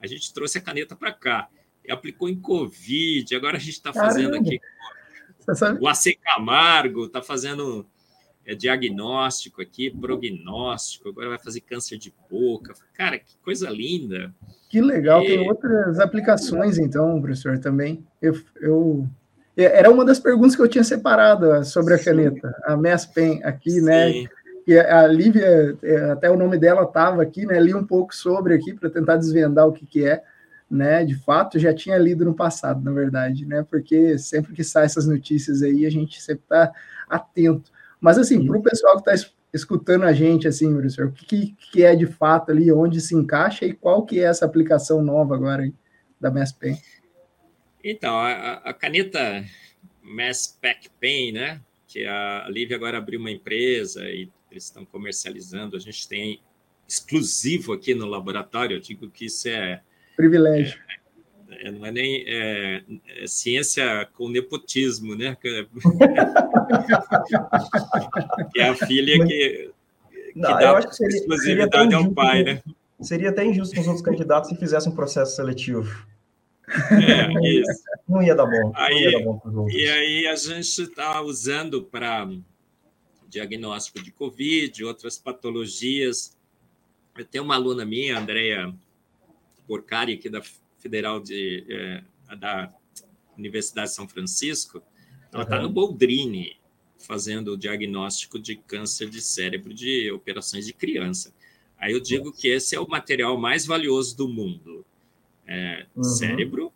A 0.00 0.06
gente 0.06 0.32
trouxe 0.32 0.58
a 0.58 0.60
caneta 0.60 0.94
para 0.94 1.12
cá 1.12 1.48
e 1.84 1.90
aplicou 1.92 2.28
em 2.28 2.38
Covid. 2.38 3.34
Agora 3.34 3.56
a 3.56 3.60
gente 3.60 3.74
está 3.74 3.92
fazendo 3.92 4.36
aqui 4.36 4.60
o 5.80 5.88
AC 5.88 6.18
Camargo, 6.22 7.06
está 7.06 7.22
fazendo 7.22 7.86
é 8.46 8.54
diagnóstico 8.54 9.62
aqui, 9.62 9.90
prognóstico, 9.90 11.08
agora 11.08 11.30
vai 11.30 11.38
fazer 11.38 11.60
câncer 11.60 11.98
de 11.98 12.12
boca. 12.30 12.74
Cara, 12.92 13.18
que 13.18 13.36
coisa 13.42 13.70
linda. 13.70 14.34
Que 14.68 14.80
legal, 14.80 15.22
tem 15.22 15.38
outras 15.48 15.98
aplicações, 15.98 16.78
então, 16.78 17.20
professor, 17.20 17.58
também. 17.58 18.04
Eu, 18.20 18.34
eu, 18.60 19.06
Era 19.56 19.90
uma 19.90 20.04
das 20.04 20.18
perguntas 20.18 20.54
que 20.54 20.62
eu 20.62 20.68
tinha 20.68 20.84
separado 20.84 21.64
sobre 21.64 21.94
a 21.94 21.98
Sim. 21.98 22.04
caneta, 22.04 22.54
a 22.64 22.76
Mass 22.76 23.06
Pen 23.06 23.42
aqui, 23.44 23.80
né? 23.80 24.12
Sim. 24.12 24.22
né? 24.24 24.28
E 24.66 24.78
a 24.78 25.06
Lívia, 25.06 25.76
é, 25.82 26.10
até 26.10 26.30
o 26.30 26.38
nome 26.38 26.58
dela 26.58 26.84
estava 26.84 27.22
aqui, 27.22 27.44
né? 27.44 27.60
Li 27.60 27.74
um 27.74 27.84
pouco 27.84 28.14
sobre 28.14 28.54
aqui 28.54 28.72
para 28.72 28.88
tentar 28.88 29.16
desvendar 29.16 29.66
o 29.68 29.72
que, 29.72 29.84
que 29.84 30.06
é, 30.06 30.22
né? 30.70 31.04
De 31.04 31.14
fato, 31.14 31.58
já 31.58 31.72
tinha 31.74 31.98
lido 31.98 32.24
no 32.24 32.34
passado, 32.34 32.82
na 32.82 32.90
verdade, 32.90 33.44
né? 33.44 33.64
Porque 33.68 34.18
sempre 34.18 34.54
que 34.54 34.64
saem 34.64 34.86
essas 34.86 35.06
notícias 35.06 35.62
aí, 35.62 35.84
a 35.84 35.90
gente 35.90 36.20
sempre 36.20 36.44
está 36.44 36.72
atento. 37.08 37.70
Mas, 38.04 38.18
assim, 38.18 38.46
para 38.46 38.58
o 38.58 38.62
pessoal 38.62 39.02
que 39.02 39.10
está 39.10 39.32
escutando 39.50 40.04
a 40.04 40.12
gente, 40.12 40.46
assim, 40.46 40.70
professor, 40.70 41.06
o 41.06 41.12
que, 41.12 41.56
que 41.72 41.82
é 41.82 41.96
de 41.96 42.06
fato 42.06 42.50
ali, 42.50 42.70
onde 42.70 43.00
se 43.00 43.14
encaixa 43.14 43.64
e 43.64 43.72
qual 43.72 44.04
que 44.04 44.20
é 44.20 44.24
essa 44.24 44.44
aplicação 44.44 45.02
nova 45.02 45.34
agora 45.34 45.62
aí, 45.62 45.72
da 46.20 46.30
Mass 46.30 46.52
Pen? 46.52 46.78
Então, 47.82 48.14
a, 48.14 48.56
a 48.56 48.74
caneta 48.74 49.42
Mass 50.02 50.58
Pack 50.60 50.90
Pen, 51.00 51.32
né, 51.32 51.62
que 51.88 52.04
a 52.04 52.46
Lívia 52.50 52.76
agora 52.76 52.98
abriu 52.98 53.18
uma 53.18 53.30
empresa 53.30 54.04
e 54.04 54.30
eles 54.50 54.64
estão 54.64 54.84
comercializando, 54.84 55.74
a 55.74 55.80
gente 55.80 56.06
tem 56.06 56.42
exclusivo 56.86 57.72
aqui 57.72 57.94
no 57.94 58.04
laboratório, 58.04 58.76
eu 58.76 58.80
digo 58.80 59.08
que 59.08 59.24
isso 59.24 59.48
é... 59.48 59.80
Privilégio. 60.14 60.78
É, 61.50 61.70
não 61.70 61.84
é 61.86 61.90
nem 61.90 62.24
é, 62.26 62.82
é 63.22 63.26
ciência 63.26 64.08
com 64.14 64.28
nepotismo, 64.28 65.14
né? 65.14 65.36
que 65.40 65.48
é 68.56 68.68
a 68.68 68.74
filha 68.74 69.26
que, 69.26 69.70
que 70.32 70.38
não, 70.38 70.50
dá 70.50 70.80
seria, 70.90 71.16
exclusividade 71.16 71.90
seria 71.90 72.06
ao 72.06 72.12
pai, 72.12 72.42
né? 72.42 72.62
Seria 73.00 73.30
até 73.30 73.44
injusto 73.44 73.74
com 73.74 73.80
os 73.80 73.86
outros 73.86 74.04
candidatos 74.04 74.50
se 74.50 74.56
fizessem 74.56 74.92
um 74.92 74.94
processo 74.94 75.36
seletivo. 75.36 76.06
É, 76.68 77.30
isso. 77.46 77.82
Não 78.08 78.22
ia 78.22 78.34
dar 78.34 78.46
bom. 78.46 78.72
Aí, 78.74 79.12
dar 79.12 79.22
bom 79.22 79.68
e 79.68 79.86
aí 79.86 80.26
a 80.26 80.34
gente 80.34 80.82
está 80.82 81.20
usando 81.20 81.82
para 81.84 82.26
diagnóstico 83.28 84.02
de 84.02 84.10
Covid, 84.10 84.84
outras 84.84 85.18
patologias. 85.18 86.36
Eu 87.16 87.24
tenho 87.24 87.44
uma 87.44 87.54
aluna 87.54 87.84
minha, 87.84 88.18
Andrea 88.18 88.72
Porcari, 89.66 90.14
aqui 90.14 90.28
da 90.28 90.40
Federal 90.84 91.18
de, 91.18 91.64
é, 91.66 92.36
da 92.36 92.70
Universidade 93.38 93.88
de 93.88 93.94
São 93.94 94.06
Francisco. 94.06 94.82
Ela 95.32 95.44
está 95.44 95.56
uhum. 95.56 95.62
no 95.62 95.70
Boldrini, 95.70 96.58
fazendo 96.98 97.52
o 97.52 97.56
diagnóstico 97.56 98.38
de 98.38 98.56
câncer 98.56 99.08
de 99.08 99.22
cérebro 99.22 99.72
de 99.72 100.12
operações 100.12 100.66
de 100.66 100.74
criança. 100.74 101.34
Aí 101.78 101.92
eu 101.92 102.00
digo 102.00 102.30
que 102.30 102.48
esse 102.48 102.76
é 102.76 102.80
o 102.80 102.86
material 102.86 103.38
mais 103.38 103.64
valioso 103.64 104.14
do 104.14 104.28
mundo. 104.28 104.84
É, 105.46 105.86
uhum. 105.96 106.02
Cérebro 106.02 106.70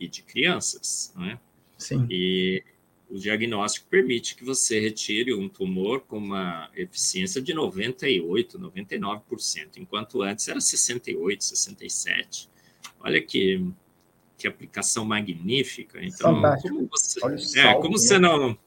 e 0.00 0.08
de 0.08 0.22
crianças, 0.22 1.12
né? 1.14 1.38
Sim. 1.76 2.06
E 2.10 2.62
o 3.10 3.18
diagnóstico 3.18 3.86
permite 3.90 4.34
que 4.34 4.44
você 4.44 4.80
retire 4.80 5.34
um 5.34 5.50
tumor 5.50 6.00
com 6.00 6.16
uma 6.16 6.70
eficiência 6.74 7.42
de 7.42 7.52
98, 7.52 8.58
99%, 8.58 9.76
enquanto 9.76 10.22
antes 10.22 10.48
era 10.48 10.60
68, 10.60 11.44
67. 11.44 12.48
Olha 13.00 13.20
que, 13.22 13.64
que 14.36 14.48
aplicação 14.48 15.04
magnífica. 15.04 15.98
Então, 16.02 16.36
Fantástico. 16.36 16.74
como 16.74 16.88
você, 16.88 17.60
é, 17.60 17.74
como 17.74 17.90
né? 17.90 17.98
você 17.98 18.18
não, 18.18 18.58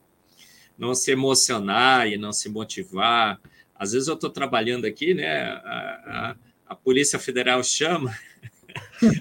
não 0.78 0.96
se 0.96 1.12
emocionar 1.12 2.08
e 2.08 2.18
não 2.18 2.32
se 2.32 2.50
motivar? 2.50 3.40
Às 3.76 3.94
vezes 3.94 4.08
eu 4.08 4.16
estou 4.16 4.30
trabalhando 4.30 4.86
aqui, 4.86 5.14
né? 5.14 5.44
A, 5.44 6.36
a, 6.68 6.74
a 6.74 6.76
Polícia 6.76 7.20
Federal 7.20 7.64
chama 7.64 8.16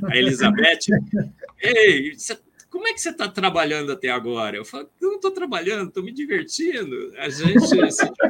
a 0.04 0.16
Elizabeth. 0.16 0.86
Ei, 1.62 2.14
você 2.14 2.38
como 2.70 2.86
é 2.86 2.92
que 2.94 3.00
você 3.00 3.10
está 3.10 3.28
trabalhando 3.28 3.90
até 3.90 4.08
agora? 4.08 4.56
Eu 4.56 4.64
falo, 4.64 4.88
eu 5.00 5.08
não 5.08 5.16
estou 5.16 5.32
trabalhando, 5.32 5.88
estou 5.88 6.04
me 6.04 6.12
divertindo. 6.12 7.12
A 7.18 7.28
gente 7.28 7.66
se 7.66 7.76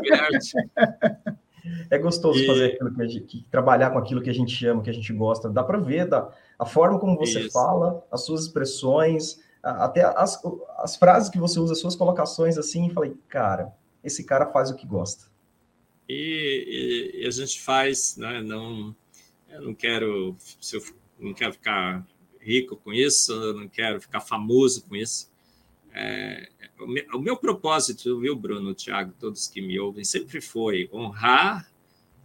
diverte. 0.00 0.52
É 1.90 1.98
gostoso 1.98 2.38
e... 2.38 2.46
fazer 2.46 2.66
aquilo 2.66 2.94
que, 2.94 3.08
gente, 3.08 3.46
trabalhar 3.50 3.90
com 3.90 3.98
aquilo 3.98 4.22
que 4.22 4.30
a 4.30 4.34
gente 4.34 4.66
ama, 4.66 4.82
que 4.82 4.90
a 4.90 4.94
gente 4.94 5.12
gosta. 5.12 5.48
Dá 5.48 5.62
para 5.62 5.78
ver 5.78 6.06
da, 6.06 6.30
a 6.58 6.66
forma 6.66 6.98
como 6.98 7.16
você 7.16 7.40
Isso. 7.40 7.52
fala, 7.52 8.04
as 8.10 8.24
suas 8.24 8.42
expressões, 8.42 9.40
até 9.62 10.04
as, 10.04 10.40
as 10.78 10.96
frases 10.96 11.28
que 11.28 11.38
você 11.38 11.58
usa, 11.58 11.72
as 11.72 11.80
suas 11.80 11.96
colocações 11.96 12.56
assim, 12.56 12.86
e 12.86 12.92
falei, 12.92 13.14
cara, 13.28 13.72
esse 14.02 14.24
cara 14.24 14.46
faz 14.46 14.70
o 14.70 14.76
que 14.76 14.86
gosta. 14.86 15.26
E, 16.08 17.12
e, 17.16 17.22
e 17.22 17.26
a 17.26 17.30
gente 17.30 17.60
faz, 17.60 18.16
né? 18.16 18.42
Não, 18.42 18.94
eu 19.48 19.62
não 19.62 19.74
quero, 19.74 20.36
se 20.60 20.76
eu 20.76 20.82
não 21.18 21.34
quero 21.34 21.52
ficar 21.52 22.04
rico 22.40 22.76
com 22.76 22.92
isso, 22.92 23.32
eu 23.32 23.54
não 23.54 23.68
quero 23.68 24.00
ficar 24.00 24.20
famoso 24.20 24.84
com 24.88 24.96
isso. 24.96 25.30
É, 25.92 26.48
o, 26.78 26.86
meu, 26.86 27.04
o, 27.14 27.18
meu, 27.18 27.36
propósito, 27.36 28.20
viu, 28.20 28.36
Bruno, 28.36 28.74
Tiago, 28.74 29.12
todos 29.18 29.48
que 29.48 29.60
me 29.60 29.78
ouvem, 29.78 30.04
sempre 30.04 30.40
foi 30.40 30.88
honrar 30.92 31.70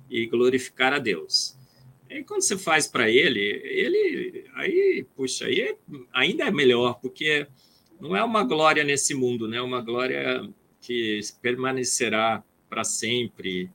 e 0.09 0.25
glorificar 0.27 0.93
a 0.93 0.99
Deus. 0.99 1.57
E 2.09 2.23
quando 2.23 2.41
você 2.41 2.57
faz 2.57 2.87
para 2.87 3.09
ele, 3.09 3.41
ele 3.41 4.45
aí, 4.53 5.05
puxa, 5.15 5.47
aí 5.47 5.61
é, 5.61 5.75
ainda 6.13 6.43
é 6.43 6.51
melhor, 6.51 6.99
porque 7.01 7.47
não 7.99 8.15
é 8.15 8.23
uma 8.23 8.43
glória 8.43 8.83
nesse 8.83 9.13
mundo, 9.13 9.47
né? 9.47 9.57
É 9.57 9.61
uma 9.61 9.81
glória 9.81 10.47
que 10.79 11.19
permanecerá 11.41 12.43
para 12.69 12.83
sempre, 12.83 13.69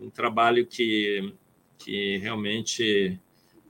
um 0.00 0.08
trabalho 0.08 0.66
que, 0.66 1.32
que 1.78 2.18
realmente 2.18 3.18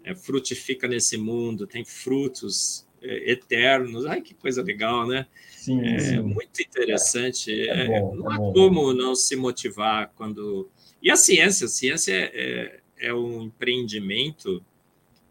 é, 0.02 0.14
frutifica 0.14 0.86
nesse 0.86 1.16
mundo, 1.16 1.66
tem 1.66 1.84
frutos 1.84 2.86
eternos. 3.04 4.06
Ai, 4.06 4.20
que 4.20 4.34
coisa 4.34 4.62
legal, 4.62 5.06
né? 5.06 5.26
Sim, 5.50 5.80
é 5.86 5.98
sim. 5.98 6.20
muito 6.20 6.60
interessante. 6.60 7.52
É, 7.52 7.82
é 7.82 7.86
bom, 7.86 8.14
não 8.14 8.30
há 8.30 8.36
como 8.36 8.92
não 8.92 9.14
se 9.14 9.36
motivar 9.36 10.12
quando. 10.16 10.68
E 11.02 11.10
a 11.10 11.16
ciência, 11.16 11.66
a 11.66 11.68
ciência 11.68 12.12
é, 12.12 12.80
é 12.98 13.14
um 13.14 13.42
empreendimento 13.42 14.64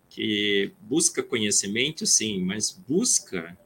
que 0.10 0.72
busca 0.82 1.24
conhecimento, 1.24 2.06
sim, 2.06 2.44
mas 2.44 2.72
busca 2.88 3.58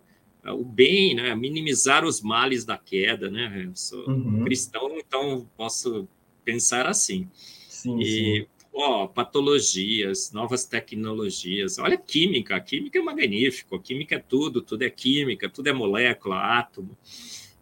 o 0.45 0.63
bem, 0.63 1.13
né? 1.13 1.35
minimizar 1.35 2.05
os 2.05 2.21
males 2.21 2.63
da 2.63 2.77
queda. 2.77 3.29
Né? 3.29 3.65
Eu 3.65 3.75
sou 3.75 4.07
uhum. 4.07 4.45
cristão, 4.45 4.97
então 4.97 5.49
posso 5.57 6.07
pensar 6.45 6.87
assim. 6.87 7.29
Sim, 7.67 7.99
e 7.99 8.05
sim 8.05 8.47
ó, 8.77 9.07
patologias, 9.07 10.31
novas 10.31 10.65
tecnologias. 10.65 11.79
Olha 11.79 11.95
a 11.95 11.97
química, 11.97 12.55
a 12.55 12.59
química 12.59 12.99
é 12.99 13.01
magnífico, 13.01 13.75
a 13.75 13.81
química 13.81 14.15
é 14.15 14.19
tudo, 14.19 14.61
tudo 14.61 14.83
é 14.83 14.89
química, 14.89 15.49
tudo 15.49 15.67
é 15.67 15.73
molécula, 15.73 16.59
átomo. 16.59 16.95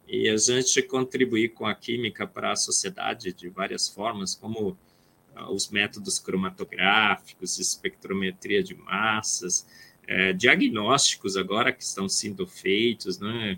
E 0.07 0.29
a 0.29 0.38
gente 0.38 0.81
contribuir 0.84 1.50
com 1.50 1.65
a 1.65 1.74
química 1.74 2.27
para 2.27 2.51
a 2.51 2.55
sociedade 2.55 3.34
de 3.34 3.50
várias 3.50 3.88
formas, 3.88 4.36
como 4.36 4.77
ah, 5.34 5.50
os 5.50 5.69
métodos 5.69 6.19
cromatográficos, 6.19 7.60
espectrometria 7.60 8.62
de 8.62 8.75
massas, 8.75 9.65
é, 10.07 10.34
diagnósticos 10.34 11.38
agora 11.38 11.72
que 11.72 11.81
estão 11.81 12.07
sendo 12.10 12.45
feitos, 12.45 13.19
né? 13.19 13.57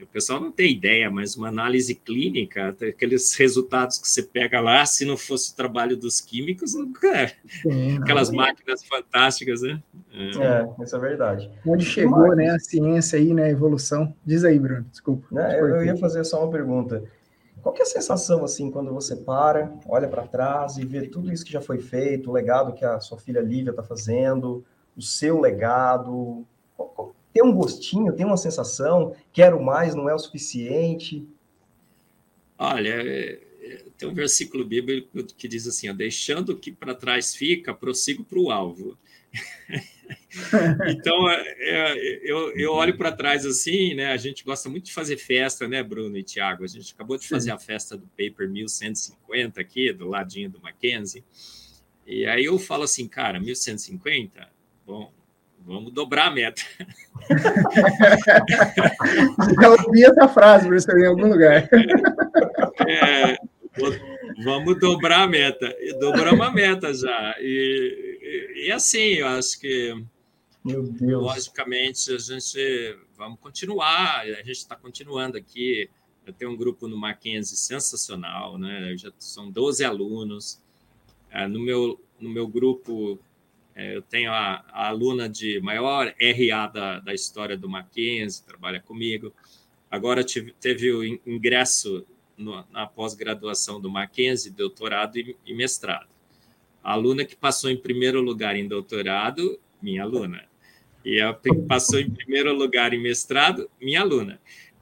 O 0.00 0.06
pessoal 0.06 0.40
não 0.40 0.52
tem 0.52 0.72
ideia, 0.72 1.10
mas 1.10 1.36
uma 1.36 1.48
análise 1.48 1.94
clínica, 1.94 2.68
aqueles 2.68 3.34
resultados 3.34 3.98
que 3.98 4.08
você 4.08 4.22
pega 4.22 4.60
lá, 4.60 4.84
se 4.84 5.04
não 5.04 5.16
fosse 5.16 5.52
o 5.52 5.56
trabalho 5.56 5.96
dos 5.96 6.20
químicos, 6.20 6.74
nunca. 6.74 7.32
Sim, 7.62 7.98
Aquelas 7.98 8.28
não, 8.28 8.36
máquinas 8.36 8.84
fantásticas, 8.84 9.62
né? 9.62 9.82
É. 10.12 10.28
é, 10.28 10.84
isso 10.84 10.96
é 10.96 10.98
verdade. 10.98 11.50
Onde 11.66 11.84
chegou, 11.84 12.28
mas... 12.28 12.36
né, 12.36 12.50
a 12.50 12.58
ciência 12.58 13.18
aí, 13.18 13.32
né, 13.32 13.44
a 13.44 13.50
evolução? 13.50 14.14
Diz 14.24 14.44
aí, 14.44 14.58
Bruno, 14.58 14.84
desculpa. 14.90 15.26
Né, 15.30 15.58
eu, 15.58 15.68
eu 15.68 15.84
ia 15.84 15.96
fazer 15.96 16.24
só 16.24 16.42
uma 16.42 16.50
pergunta. 16.50 17.02
Qual 17.62 17.74
é 17.74 17.82
a 17.82 17.86
sensação, 17.86 18.44
assim, 18.44 18.70
quando 18.70 18.92
você 18.92 19.16
para, 19.16 19.72
olha 19.88 20.06
para 20.06 20.26
trás 20.26 20.76
e 20.76 20.84
vê 20.84 21.08
tudo 21.08 21.32
isso 21.32 21.44
que 21.44 21.52
já 21.52 21.60
foi 21.60 21.78
feito, 21.78 22.30
o 22.30 22.32
legado 22.32 22.74
que 22.74 22.84
a 22.84 23.00
sua 23.00 23.18
filha 23.18 23.40
Lívia 23.40 23.70
está 23.70 23.82
fazendo, 23.82 24.64
o 24.96 25.02
seu 25.02 25.40
legado, 25.40 26.46
qual, 26.76 27.15
tem 27.36 27.44
um 27.44 27.52
gostinho, 27.52 28.14
tem 28.14 28.24
uma 28.24 28.38
sensação, 28.38 29.14
quero 29.30 29.62
mais, 29.62 29.94
não 29.94 30.08
é 30.08 30.14
o 30.14 30.18
suficiente? 30.18 31.28
Olha, 32.56 32.88
é, 32.88 33.38
é, 33.60 33.84
tem 33.98 34.08
um 34.08 34.14
versículo 34.14 34.64
bíblico 34.64 35.22
que 35.36 35.46
diz 35.46 35.66
assim: 35.66 35.90
ó, 35.90 35.92
deixando 35.92 36.50
o 36.50 36.56
que 36.56 36.72
para 36.72 36.94
trás 36.94 37.34
fica, 37.34 37.74
prossigo 37.74 38.24
para 38.24 38.38
o 38.38 38.50
alvo. 38.50 38.96
então, 40.88 41.28
é, 41.30 42.20
eu, 42.22 42.56
eu 42.56 42.72
olho 42.72 42.96
para 42.96 43.12
trás 43.12 43.44
assim, 43.44 43.92
né? 43.92 44.12
A 44.12 44.16
gente 44.16 44.42
gosta 44.42 44.70
muito 44.70 44.86
de 44.86 44.94
fazer 44.94 45.18
festa, 45.18 45.68
né, 45.68 45.82
Bruno 45.82 46.16
e 46.16 46.22
Tiago? 46.22 46.64
A 46.64 46.66
gente 46.66 46.94
acabou 46.94 47.18
de 47.18 47.28
fazer 47.28 47.50
a 47.50 47.58
festa 47.58 47.98
do 47.98 48.06
Paper 48.16 48.48
1150 48.48 49.60
aqui, 49.60 49.92
do 49.92 50.08
ladinho 50.08 50.48
do 50.48 50.58
Mackenzie. 50.58 51.22
E 52.06 52.24
aí 52.24 52.46
eu 52.46 52.58
falo 52.58 52.84
assim, 52.84 53.06
cara, 53.06 53.38
1150? 53.38 54.48
Bom, 54.86 55.12
vamos 55.66 55.92
dobrar 55.92 56.28
a 56.28 56.30
meta. 56.30 56.62
Já 59.60 59.70
ouvi 59.70 60.04
essa 60.04 60.28
frase, 60.28 60.68
Bruce, 60.68 60.86
em 60.90 61.06
algum 61.06 61.28
lugar. 61.28 61.68
É, 62.86 63.36
vamos 64.44 64.78
dobrar 64.78 65.22
a 65.22 65.26
meta. 65.26 65.74
E 65.80 65.98
dobramos 65.98 66.46
a 66.46 66.52
meta 66.52 66.94
já. 66.94 67.34
E, 67.40 68.52
e, 68.56 68.68
e 68.68 68.72
assim, 68.72 69.14
eu 69.14 69.26
acho 69.26 69.58
que, 69.58 69.92
logicamente, 70.64 72.14
a 72.14 72.18
gente 72.18 72.96
vamos 73.16 73.40
continuar. 73.40 74.20
A 74.20 74.42
gente 74.42 74.52
está 74.52 74.76
continuando 74.76 75.36
aqui. 75.36 75.90
Eu 76.24 76.32
tenho 76.32 76.52
um 76.52 76.56
grupo 76.56 76.86
no 76.88 76.96
Mackenzie 76.96 77.56
sensacional, 77.56 78.56
né? 78.58 78.94
Já 78.96 79.10
são 79.18 79.50
12 79.50 79.84
alunos. 79.84 80.60
É, 81.30 81.48
no 81.48 81.60
meu, 81.60 82.00
no 82.20 82.30
meu 82.30 82.46
grupo 82.46 83.14
é, 83.14 83.18
eu 83.76 84.00
tenho 84.00 84.32
a, 84.32 84.64
a, 84.72 84.88
aluna 84.88 85.28
de 85.28 85.60
maior 85.60 86.06
RA 86.18 86.66
da, 86.66 87.00
da 87.00 87.12
história 87.12 87.58
do 87.58 87.68
Mackenzie, 87.68 88.42
trabalha 88.42 88.80
comigo. 88.80 89.34
Agora 89.90 90.24
tive, 90.24 90.54
teve 90.58 90.90
o 90.90 91.04
ingresso 91.04 92.06
no, 92.38 92.64
na 92.72 92.86
pós-graduação 92.86 93.78
do 93.78 93.90
Mackenzie, 93.90 94.50
doutorado 94.50 95.18
e, 95.18 95.36
e, 95.44 95.54
mestrado. 95.54 96.08
A 96.82 96.92
aluna 96.92 97.24
que 97.24 97.36
passou 97.36 97.68
em 97.68 97.76
primeiro 97.76 98.22
lugar 98.22 98.56
em 98.56 98.66
doutorado, 98.66 99.60
minha 99.80 100.02
aluna. 100.02 100.44
E 101.04 101.20
a 101.20 101.34
que 101.34 101.54
passou 101.54 102.00
em 102.00 102.10
primeiro 102.10 102.54
lugar 102.54 102.94
em 102.94 103.02
mestrado, 103.02 103.70
minha 103.80 104.00
aluna. 104.00 104.40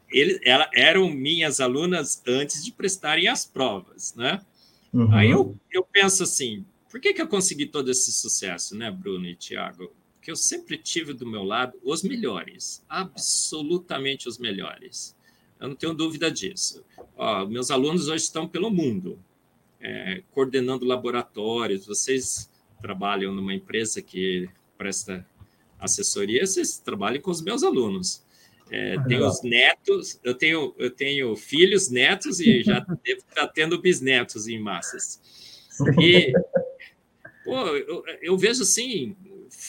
Ele, 0.08 0.38
ela, 0.44 0.70
eram 0.72 1.10
minhas 1.10 1.60
alunas 1.60 2.22
antes 2.26 2.64
de 2.64 2.70
prestarem 2.70 3.26
as 3.26 3.44
provas, 3.44 4.14
né? 4.14 4.40
Uhum. 4.92 5.12
Aí 5.12 5.30
eu, 5.30 5.56
eu 5.72 5.82
penso 5.82 6.22
assim, 6.22 6.64
por 6.94 7.00
que, 7.00 7.12
que 7.12 7.20
eu 7.20 7.26
consegui 7.26 7.66
todo 7.66 7.90
esse 7.90 8.12
sucesso, 8.12 8.76
né, 8.76 8.88
Bruno 8.88 9.26
e 9.26 9.34
Tiago? 9.34 9.92
porque 10.24 10.30
eu 10.30 10.36
sempre 10.36 10.78
tive 10.78 11.12
do 11.12 11.26
meu 11.26 11.42
lado 11.42 11.78
os 11.84 12.02
melhores, 12.02 12.82
absolutamente 12.88 14.26
os 14.26 14.38
melhores. 14.38 15.14
Eu 15.60 15.68
não 15.68 15.76
tenho 15.76 15.92
dúvida 15.92 16.30
disso. 16.30 16.82
Ó, 17.14 17.44
meus 17.44 17.70
alunos 17.70 18.08
hoje 18.08 18.24
estão 18.24 18.48
pelo 18.48 18.70
mundo, 18.70 19.22
é, 19.78 20.22
coordenando 20.32 20.86
laboratórios. 20.86 21.84
Vocês 21.84 22.50
trabalham 22.80 23.34
numa 23.34 23.52
empresa 23.52 24.00
que 24.00 24.48
presta 24.78 25.28
assessoria, 25.78 26.46
vocês 26.46 26.78
trabalham 26.78 27.20
com 27.20 27.30
os 27.30 27.42
meus 27.42 27.62
alunos. 27.62 28.24
É, 28.70 28.98
tenho 29.06 29.26
os 29.26 29.42
netos, 29.42 30.18
eu 30.24 30.32
tenho, 30.32 30.74
eu 30.78 30.90
tenho 30.90 31.36
filhos, 31.36 31.90
netos 31.90 32.40
e 32.40 32.62
já 32.62 32.80
devo 33.04 33.20
estar 33.28 33.48
tendo 33.48 33.78
bisnetos 33.78 34.48
em 34.48 34.58
massas. 34.58 35.20
E, 36.00 36.32
pô, 37.44 37.68
eu, 37.68 38.04
eu, 38.22 38.38
vejo 38.38 38.62
assim, 38.62 39.16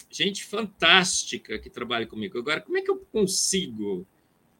gente 0.10 0.44
fantástica 0.44 1.60
que 1.60 1.70
trabalha 1.70 2.08
comigo. 2.08 2.38
Agora, 2.38 2.62
como 2.62 2.78
é 2.78 2.82
que 2.82 2.90
eu 2.90 2.98
consigo 3.12 4.06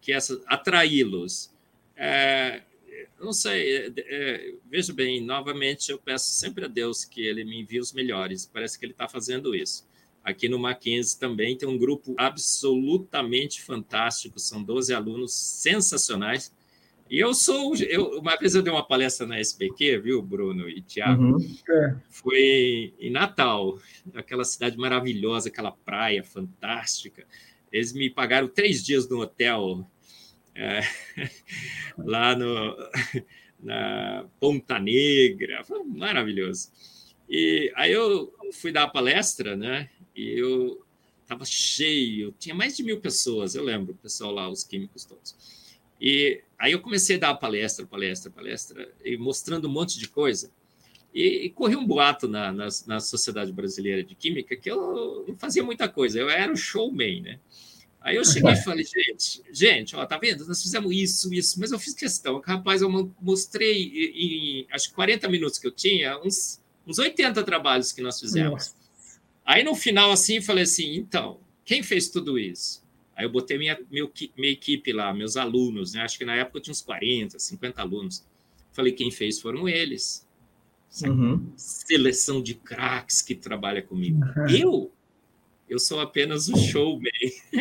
que 0.02 0.12
essa 0.12 0.42
atraí-los? 0.46 1.52
É, 1.96 2.62
não 3.20 3.34
sei, 3.34 3.78
é, 3.78 3.94
é, 3.98 4.54
veja 4.70 4.94
bem, 4.94 5.22
novamente 5.22 5.92
eu 5.92 5.98
peço 5.98 6.32
sempre 6.32 6.66
a 6.66 6.68
Deus 6.68 7.06
que 7.06 7.26
ele 7.26 7.44
me 7.44 7.62
envie 7.62 7.80
os 7.80 7.94
melhores. 7.94 8.46
Parece 8.46 8.78
que 8.78 8.86
ele 8.86 8.92
está 8.92 9.08
fazendo 9.08 9.56
isso. 9.56 9.88
Aqui 10.24 10.50
no 10.50 10.58
Mackenzie 10.58 11.20
também 11.20 11.56
tem 11.56 11.70
um 11.70 11.78
grupo 11.78 12.16
absolutamente 12.18 13.62
fantástico, 13.62 14.40
são 14.40 14.64
12 14.64 14.94
alunos 14.94 15.34
sensacionais. 15.34 16.52
E 17.10 17.20
eu 17.20 17.34
sou. 17.34 17.76
Eu, 17.76 18.20
uma 18.20 18.36
vez 18.36 18.56
eu 18.56 18.64
dei 18.64 18.74
uma 18.74 18.86
palestra 18.86 19.28
na 19.28 19.38
SBQ, 19.38 20.00
viu, 20.00 20.22
Bruno 20.22 20.68
e 20.68 20.82
Tiago? 20.82 21.24
Uhum. 21.24 21.56
É. 21.70 21.96
Foi 22.10 22.94
em 23.00 23.12
Natal, 23.12 23.78
aquela 24.14 24.44
cidade 24.44 24.78
maravilhosa, 24.78 25.50
aquela 25.50 25.72
praia 25.72 26.24
fantástica. 26.24 27.26
Eles 27.72 27.94
me 27.94 28.10
pagaram 28.10 28.48
três 28.48 28.84
dias 28.84 29.08
no 29.08 29.20
hotel 29.22 29.88
é, 30.56 30.82
lá 31.98 32.36
no, 32.36 32.76
na 33.62 34.26
Ponta 34.40 34.80
Negra, 34.80 35.64
foi 35.64 35.84
maravilhoso. 35.84 36.72
E 37.30 37.72
aí 37.76 37.92
eu 37.92 38.34
fui 38.54 38.72
dar 38.72 38.84
a 38.84 38.90
palestra, 38.90 39.56
né? 39.56 39.90
E 40.16 40.40
eu 40.40 40.82
estava 41.22 41.44
cheio, 41.44 42.34
tinha 42.40 42.56
mais 42.56 42.78
de 42.78 42.84
mil 42.84 43.00
pessoas, 43.02 43.56
eu 43.56 43.64
lembro, 43.64 43.94
o 43.94 43.98
pessoal 43.98 44.32
lá, 44.32 44.50
os 44.50 44.64
químicos 44.64 45.04
todos. 45.06 45.65
E 46.00 46.42
aí 46.58 46.72
eu 46.72 46.82
comecei 46.82 47.16
a 47.16 47.20
dar 47.20 47.36
palestra, 47.36 47.86
palestra, 47.86 48.32
palestra, 48.32 48.92
e 49.04 49.18
mostrando 49.18 49.68
um 49.68 49.72
monte 49.72 49.98
de 49.98 50.08
coisa. 50.08 50.52
E, 51.14 51.46
e 51.46 51.50
corri 51.50 51.76
um 51.76 51.86
boato 51.86 52.28
na, 52.28 52.52
na, 52.52 52.68
na, 52.86 53.00
Sociedade 53.00 53.52
Brasileira 53.52 54.04
de 54.04 54.14
Química 54.16 54.56
que 54.56 54.70
eu 54.70 55.24
não 55.26 55.38
fazia 55.38 55.64
muita 55.64 55.88
coisa, 55.88 56.20
eu 56.20 56.30
era 56.30 56.52
o 56.52 56.58
showman, 56.58 57.22
né? 57.22 57.40
Aí 58.02 58.18
eu 58.18 58.24
cheguei 58.24 58.52
e 58.52 58.64
falei, 58.64 58.86
gente, 58.86 59.42
gente, 59.52 59.96
ó, 59.96 60.06
tá 60.06 60.16
vendo? 60.18 60.46
Nós 60.46 60.62
fizemos 60.62 60.94
isso, 60.94 61.34
isso, 61.34 61.60
mas 61.60 61.72
eu 61.72 61.80
fiz 61.80 61.96
questão. 61.96 62.40
Rapaz, 62.40 62.84
eu 62.84 63.14
mostrei 63.20 63.82
em, 63.82 64.62
em 64.62 64.68
acho 64.72 64.90
que 64.90 64.96
40 64.96 65.28
minutos 65.28 65.58
que 65.58 65.66
eu 65.66 65.72
tinha, 65.72 66.20
uns, 66.20 66.62
uns 66.86 67.00
80 67.00 67.44
trabalhos 67.44 67.92
que 67.92 68.04
nós 68.04 68.20
fizemos. 68.20 68.52
Nossa. 68.52 68.76
Aí 69.44 69.64
no 69.64 69.74
final, 69.74 70.12
assim, 70.12 70.40
falei 70.40 70.66
assim: 70.66 70.96
então, 70.96 71.40
quem 71.64 71.82
fez 71.82 72.08
tudo 72.08 72.38
isso? 72.38 72.85
Aí 73.16 73.26
eu 73.26 73.30
botei 73.30 73.58
minha, 73.58 73.80
meu, 73.90 74.12
minha 74.38 74.52
equipe 74.52 74.92
lá, 74.92 75.14
meus 75.14 75.38
alunos, 75.38 75.94
né? 75.94 76.02
Acho 76.02 76.18
que 76.18 76.26
na 76.26 76.36
época 76.36 76.58
eu 76.58 76.62
tinha 76.62 76.72
uns 76.74 76.82
40, 76.82 77.40
50 77.40 77.82
alunos. 77.82 78.26
Falei: 78.72 78.92
quem 78.92 79.10
fez 79.10 79.40
foram 79.40 79.70
eles. 79.70 80.28
Uhum. 81.04 81.52
Seleção 81.56 82.42
de 82.42 82.56
craques 82.56 83.22
que 83.22 83.36
trabalha 83.36 83.82
comigo. 83.82 84.20
Uhum. 84.38 84.48
Eu? 84.50 84.92
Eu 85.68 85.80
sou 85.80 86.00
apenas 86.00 86.48
o 86.48 86.56
showman. 86.56 87.10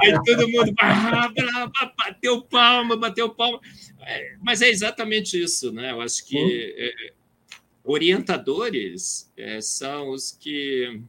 Aí 0.00 0.14
todo 0.24 0.48
mundo 0.48 0.72
bateu 1.98 2.40
palma, 2.42 2.96
bateu 2.96 3.28
palma. 3.30 3.58
É, 4.02 4.36
mas 4.40 4.62
é 4.62 4.68
exatamente 4.68 5.42
isso, 5.42 5.72
né? 5.72 5.90
Eu 5.90 6.00
acho 6.00 6.24
que 6.24 6.36
uhum 6.36 7.16
Orientadores 7.86 9.32
é, 9.36 9.60
são 9.60 10.10
os 10.10 10.32
que, 10.32 11.00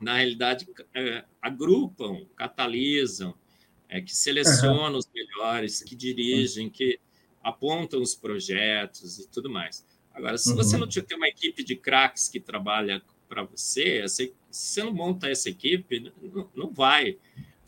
na 0.00 0.16
realidade, 0.16 0.66
é, 0.94 1.24
agrupam, 1.40 2.26
catalisam, 2.36 3.34
é, 3.88 4.00
que 4.00 4.14
selecionam 4.14 4.92
uhum. 4.92 4.98
os 4.98 5.08
melhores, 5.14 5.82
que 5.82 5.94
dirigem, 5.94 6.68
que 6.68 6.98
apontam 7.42 8.02
os 8.02 8.14
projetos 8.14 9.18
e 9.18 9.28
tudo 9.28 9.48
mais. 9.48 9.84
Agora, 10.12 10.36
se 10.38 10.50
uhum. 10.50 10.56
você 10.56 10.76
não 10.76 10.88
tiver 10.88 11.14
uma 11.14 11.28
equipe 11.28 11.62
de 11.62 11.76
craques 11.76 12.28
que 12.28 12.40
trabalha 12.40 13.02
para 13.28 13.42
você, 13.42 14.08
se 14.08 14.34
você 14.50 14.82
não 14.82 14.92
monta 14.92 15.28
essa 15.28 15.48
equipe, 15.48 16.12
não, 16.22 16.50
não 16.54 16.72
vai. 16.72 17.18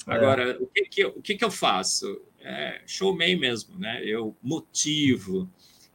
É. 0.07 0.13
Agora, 0.13 0.57
o, 0.61 0.67
que, 0.67 0.83
que, 0.85 1.05
o 1.05 1.23
que, 1.23 1.35
que 1.37 1.45
eu 1.45 1.51
faço? 1.51 2.21
É 2.41 2.81
showman 2.87 3.37
mesmo, 3.37 3.79
né? 3.79 4.01
Eu 4.05 4.35
motivo, 4.43 5.51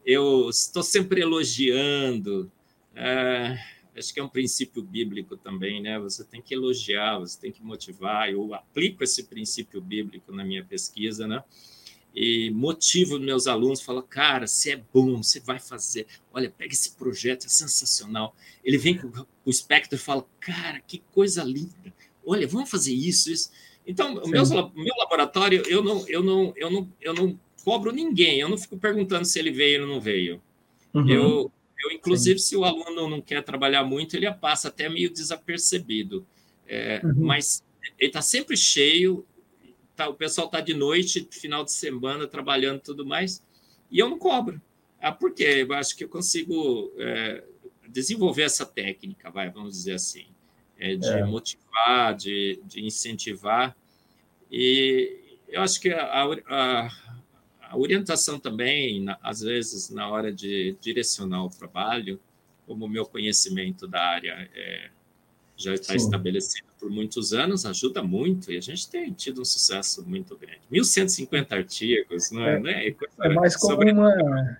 eu 0.05 0.49
estou 0.49 0.83
sempre 0.83 1.21
elogiando. 1.21 2.51
É, 2.95 3.57
acho 3.95 4.13
que 4.13 4.19
é 4.19 4.23
um 4.23 4.29
princípio 4.29 4.81
bíblico 4.81 5.37
também, 5.37 5.81
né? 5.81 5.99
Você 5.99 6.23
tem 6.23 6.41
que 6.41 6.53
elogiar, 6.53 7.19
você 7.19 7.39
tem 7.39 7.51
que 7.51 7.63
motivar. 7.63 8.29
Eu 8.29 8.53
aplico 8.53 9.03
esse 9.03 9.23
princípio 9.23 9.81
bíblico 9.81 10.31
na 10.31 10.43
minha 10.43 10.63
pesquisa, 10.63 11.27
né? 11.27 11.43
E 12.15 12.51
motivo 12.51 13.19
meus 13.19 13.47
alunos, 13.47 13.81
falo, 13.81 14.03
cara, 14.03 14.45
você 14.45 14.73
é 14.73 14.83
bom, 14.93 15.23
você 15.23 15.39
vai 15.39 15.59
fazer. 15.59 16.05
Olha, 16.31 16.49
pega 16.49 16.71
esse 16.71 16.95
projeto, 16.95 17.47
é 17.47 17.49
sensacional. 17.49 18.35
Ele 18.63 18.77
vem 18.77 18.97
com 18.97 19.11
o 19.43 19.49
espectro 19.49 19.95
e 19.95 19.99
fala, 19.99 20.25
cara, 20.39 20.79
que 20.79 21.01
coisa 21.11 21.43
linda. 21.43 21.93
Olha, 22.25 22.47
vamos 22.47 22.69
fazer 22.69 22.93
isso, 22.93 23.31
isso. 23.31 23.51
Então, 23.85 24.15
o 24.15 24.27
meu, 24.27 24.43
meu 24.45 24.95
laboratório, 24.97 25.63
eu 25.67 25.83
não, 25.83 26.07
eu 26.07 26.23
não, 26.23 26.53
eu 26.55 26.69
não, 26.69 26.93
eu 27.01 27.13
não 27.13 27.39
cobro 27.65 27.91
ninguém, 27.91 28.39
eu 28.39 28.47
não 28.47 28.57
fico 28.57 28.77
perguntando 28.77 29.25
se 29.25 29.39
ele 29.39 29.51
veio 29.51 29.81
ou 29.81 29.87
não 29.87 29.99
veio. 29.99 30.41
Uhum. 30.93 31.09
Eu, 31.09 31.51
eu, 31.83 31.91
inclusive, 31.91 32.39
Sim. 32.39 32.45
se 32.45 32.55
o 32.55 32.63
aluno 32.63 33.09
não 33.09 33.21
quer 33.21 33.43
trabalhar 33.43 33.83
muito, 33.83 34.15
ele 34.15 34.31
passa 34.33 34.69
até 34.69 34.87
meio 34.87 35.11
desapercebido. 35.11 36.25
É, 36.67 37.01
uhum. 37.03 37.25
Mas 37.25 37.63
ele 37.99 38.09
está 38.09 38.21
sempre 38.21 38.55
cheio, 38.55 39.25
tá, 39.95 40.07
o 40.07 40.13
pessoal 40.13 40.47
está 40.47 40.61
de 40.61 40.73
noite, 40.73 41.27
final 41.31 41.63
de 41.63 41.71
semana, 41.71 42.27
trabalhando 42.27 42.77
e 42.77 42.83
tudo 42.83 43.05
mais, 43.05 43.43
e 43.91 43.99
eu 43.99 44.09
não 44.09 44.17
cobro. 44.17 44.61
Ah, 44.99 45.11
por 45.11 45.33
quê? 45.33 45.65
Eu 45.67 45.73
acho 45.73 45.95
que 45.97 46.03
eu 46.05 46.09
consigo 46.09 46.91
é, 46.97 47.43
desenvolver 47.89 48.43
essa 48.43 48.65
técnica, 48.65 49.29
vai, 49.29 49.49
vamos 49.49 49.73
dizer 49.73 49.93
assim, 49.93 50.25
é, 50.79 50.95
de 50.95 51.09
é. 51.09 51.23
motivar, 51.25 52.15
de, 52.15 52.61
de 52.65 52.83
incentivar. 52.83 53.75
E 54.49 55.37
eu 55.49 55.61
acho 55.61 55.79
que 55.81 55.89
a, 55.89 56.23
a, 56.23 56.89
a 57.73 57.77
orientação 57.77 58.39
também, 58.39 59.03
às 59.23 59.41
vezes, 59.41 59.89
na 59.89 60.07
hora 60.07 60.31
de 60.31 60.77
direcionar 60.79 61.43
o 61.43 61.49
trabalho, 61.49 62.19
como 62.67 62.85
o 62.85 62.87
meu 62.87 63.03
conhecimento 63.03 63.87
da 63.87 63.99
área 63.99 64.47
é, 64.55 64.89
já 65.57 65.73
está 65.73 65.93
Sim. 65.93 66.05
estabelecido 66.05 66.67
por 66.79 66.91
muitos 66.91 67.33
anos, 67.33 67.65
ajuda 67.65 68.03
muito 68.03 68.51
e 68.51 68.57
a 68.57 68.61
gente 68.61 68.87
tem 68.87 69.11
tido 69.11 69.41
um 69.41 69.45
sucesso 69.45 70.07
muito 70.07 70.37
grande. 70.37 70.61
1.150 70.71 71.51
artigos, 71.51 72.29
não 72.29 72.43
é? 72.43 72.55
É, 72.57 72.59
né? 72.59 72.95
é 73.21 73.29
mais 73.29 73.57
como 73.57 73.73
sobre... 73.73 73.91
uma 73.91 74.57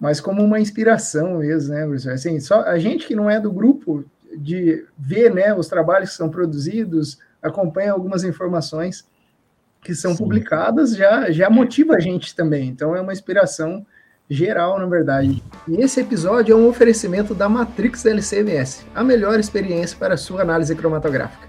mais 0.00 0.20
como 0.20 0.42
uma 0.42 0.58
inspiração 0.58 1.38
mesmo, 1.38 1.74
né, 1.74 1.84
professor? 1.84 2.12
Assim, 2.12 2.40
só 2.40 2.62
a 2.62 2.78
gente 2.78 3.06
que 3.06 3.14
não 3.14 3.28
é 3.28 3.38
do 3.38 3.52
grupo 3.52 4.06
de 4.34 4.86
ver, 4.96 5.34
né, 5.34 5.52
os 5.52 5.68
trabalhos 5.68 6.10
que 6.10 6.16
são 6.16 6.30
produzidos, 6.30 7.18
acompanha 7.42 7.92
algumas 7.92 8.24
informações, 8.24 9.06
que 9.88 9.94
são 9.94 10.12
Sim. 10.12 10.18
publicadas 10.18 10.94
já, 10.94 11.30
já 11.30 11.48
motiva 11.48 11.94
a 11.94 11.98
gente 11.98 12.36
também. 12.36 12.68
Então 12.68 12.94
é 12.94 13.00
uma 13.00 13.10
inspiração 13.10 13.86
geral, 14.28 14.78
na 14.78 14.84
verdade. 14.84 15.42
E 15.66 15.76
esse 15.76 15.98
episódio 15.98 16.52
é 16.52 16.56
um 16.56 16.68
oferecimento 16.68 17.34
da 17.34 17.48
Matrix 17.48 18.04
LCMS, 18.04 18.84
a 18.94 19.02
melhor 19.02 19.40
experiência 19.40 19.96
para 19.98 20.12
a 20.12 20.18
sua 20.18 20.42
análise 20.42 20.76
cromatográfica. 20.76 21.48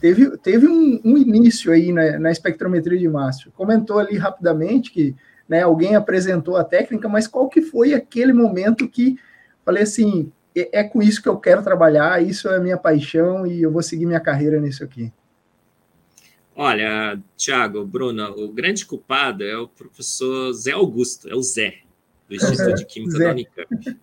Teve, 0.00 0.36
teve 0.38 0.68
um, 0.68 1.00
um 1.04 1.18
início 1.18 1.72
aí 1.72 1.90
na, 1.90 2.16
na, 2.20 2.30
espectrometria 2.30 2.96
de 2.96 3.08
Mastro. 3.08 3.50
Comentou 3.56 3.98
ali 3.98 4.16
rapidamente 4.16 4.92
que 4.92 5.16
né, 5.48 5.62
alguém 5.62 5.96
apresentou 5.96 6.56
a 6.56 6.62
técnica, 6.62 7.08
mas 7.08 7.26
qual 7.26 7.48
que 7.48 7.60
foi 7.60 7.92
aquele 7.92 8.32
momento 8.32 8.88
que 8.88 9.16
falei 9.64 9.82
assim, 9.82 10.30
é, 10.56 10.78
é 10.78 10.84
com 10.84 11.02
isso 11.02 11.20
que 11.20 11.28
eu 11.28 11.36
quero 11.38 11.60
trabalhar, 11.64 12.22
isso 12.22 12.48
é 12.48 12.56
a 12.56 12.60
minha 12.60 12.76
paixão 12.76 13.44
e 13.44 13.60
eu 13.60 13.72
vou 13.72 13.82
seguir 13.82 14.06
minha 14.06 14.20
carreira 14.20 14.60
nisso 14.60 14.84
aqui. 14.84 15.12
Olha, 16.62 17.18
Tiago, 17.38 17.86
Bruna, 17.86 18.28
o 18.28 18.52
grande 18.52 18.84
culpado 18.84 19.42
é 19.42 19.56
o 19.56 19.66
professor 19.66 20.52
Zé 20.52 20.72
Augusto, 20.72 21.26
é 21.26 21.34
o 21.34 21.42
Zé, 21.42 21.80
do 22.28 22.34
Instituto 22.34 22.74
de 22.74 22.84
Química 22.84 23.18
da 23.18 23.30
Unicamp. 23.30 23.98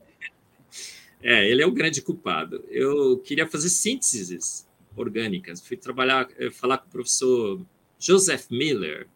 É, 1.22 1.48
ele 1.48 1.62
é 1.62 1.68
o 1.68 1.72
grande 1.72 2.02
culpado. 2.02 2.66
Eu 2.68 3.20
queria 3.20 3.46
fazer 3.46 3.70
sínteses 3.70 4.68
orgânicas. 4.96 5.62
Fui 5.62 5.78
trabalhar, 5.78 6.28
eh, 6.40 6.50
falar 6.50 6.80
com 6.80 6.88
o 6.88 6.90
professor 6.90 7.64
Joseph 8.00 8.48
Miller, 8.50 9.08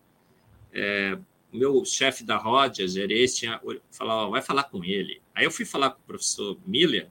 é, 0.71 1.17
meu 1.51 1.83
chefe 1.83 2.23
da 2.23 2.37
Rodia, 2.37 2.87
gerente, 2.87 3.37
tinha 3.37 3.59
falou, 3.89 4.29
vai 4.29 4.43
falar 4.43 4.65
com 4.65 4.83
ele. 4.83 5.19
Aí 5.33 5.45
eu 5.45 5.51
fui 5.51 5.65
falar 5.65 5.89
com 5.89 5.99
o 5.99 6.05
professor 6.05 6.59
Miller, 6.63 7.09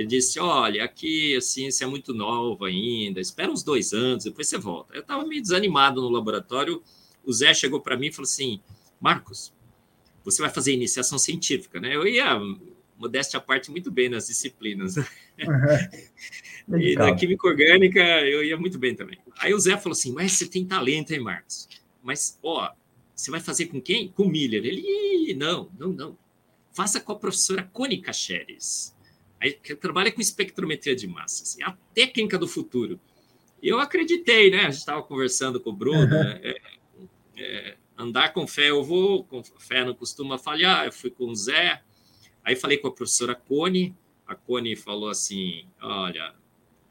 Ele 0.00 0.08
disse: 0.08 0.40
Olha, 0.40 0.82
aqui 0.82 1.36
a 1.36 1.42
ciência 1.42 1.84
é 1.84 1.86
muito 1.86 2.14
nova 2.14 2.68
ainda, 2.68 3.20
espera 3.20 3.52
uns 3.52 3.62
dois 3.62 3.92
anos, 3.92 4.24
depois 4.24 4.48
você 4.48 4.56
volta. 4.56 4.94
Eu 4.94 5.02
estava 5.02 5.26
meio 5.26 5.42
desanimado 5.42 6.00
no 6.00 6.08
laboratório. 6.08 6.82
O 7.22 7.30
Zé 7.30 7.52
chegou 7.52 7.82
para 7.82 7.98
mim 7.98 8.06
e 8.06 8.12
falou 8.12 8.24
assim: 8.24 8.62
Marcos, 8.98 9.52
você 10.24 10.40
vai 10.40 10.50
fazer 10.50 10.72
iniciação 10.72 11.18
científica, 11.18 11.78
né? 11.78 11.94
Eu 11.94 12.06
ia, 12.06 12.40
modéstia 12.96 13.36
à 13.36 13.42
parte, 13.42 13.70
muito 13.70 13.90
bem 13.90 14.08
nas 14.08 14.28
disciplinas. 14.28 14.96
Uhum. 14.96 15.04
e 16.80 16.94
na 16.94 17.14
química 17.14 17.46
orgânica 17.46 18.00
eu 18.00 18.42
ia 18.42 18.56
muito 18.56 18.78
bem 18.78 18.94
também. 18.94 19.18
Aí 19.38 19.52
o 19.52 19.60
Zé 19.60 19.76
falou 19.76 19.92
assim: 19.92 20.14
Mas 20.14 20.32
você 20.32 20.46
tem 20.46 20.64
talento, 20.64 21.10
hein, 21.10 21.20
Marcos? 21.20 21.68
Mas, 22.02 22.38
ó, 22.42 22.72
você 23.14 23.30
vai 23.30 23.40
fazer 23.40 23.66
com 23.66 23.82
quem? 23.82 24.08
Com 24.08 24.22
o 24.22 24.30
Miller. 24.30 24.64
Ele, 24.64 25.34
não, 25.34 25.70
não, 25.78 25.90
não. 25.90 26.18
Faça 26.72 26.98
com 27.00 27.12
a 27.12 27.16
professora 27.16 27.68
Cônica 27.70 28.14
Xeres. 28.14 28.98
Que 29.48 29.74
trabalha 29.74 30.12
com 30.12 30.20
espectrometria 30.20 30.94
de 30.94 31.06
massas. 31.06 31.58
É 31.58 31.64
a 31.64 31.76
técnica 31.94 32.36
do 32.36 32.46
futuro. 32.46 33.00
E 33.62 33.68
eu 33.68 33.78
acreditei, 33.78 34.50
né? 34.50 34.60
A 34.60 34.70
gente 34.70 34.80
estava 34.80 35.02
conversando 35.02 35.60
com 35.60 35.70
o 35.70 35.72
Bruno. 35.72 36.02
Uhum. 36.02 36.08
Né? 36.08 36.40
É, 36.42 36.60
é, 37.38 37.76
andar 37.96 38.32
com 38.32 38.46
fé 38.46 38.70
eu 38.70 38.82
vou, 38.82 39.24
com 39.24 39.42
fé 39.42 39.84
não 39.84 39.94
costuma 39.94 40.38
falhar. 40.38 40.86
Eu 40.86 40.92
fui 40.92 41.10
com 41.10 41.26
o 41.26 41.34
Zé. 41.34 41.82
Aí 42.44 42.56
falei 42.56 42.78
com 42.78 42.88
a 42.88 42.92
professora 42.92 43.34
Cone. 43.34 43.94
A 44.26 44.34
Cone 44.34 44.76
falou 44.76 45.08
assim: 45.08 45.64
Olha, 45.80 46.34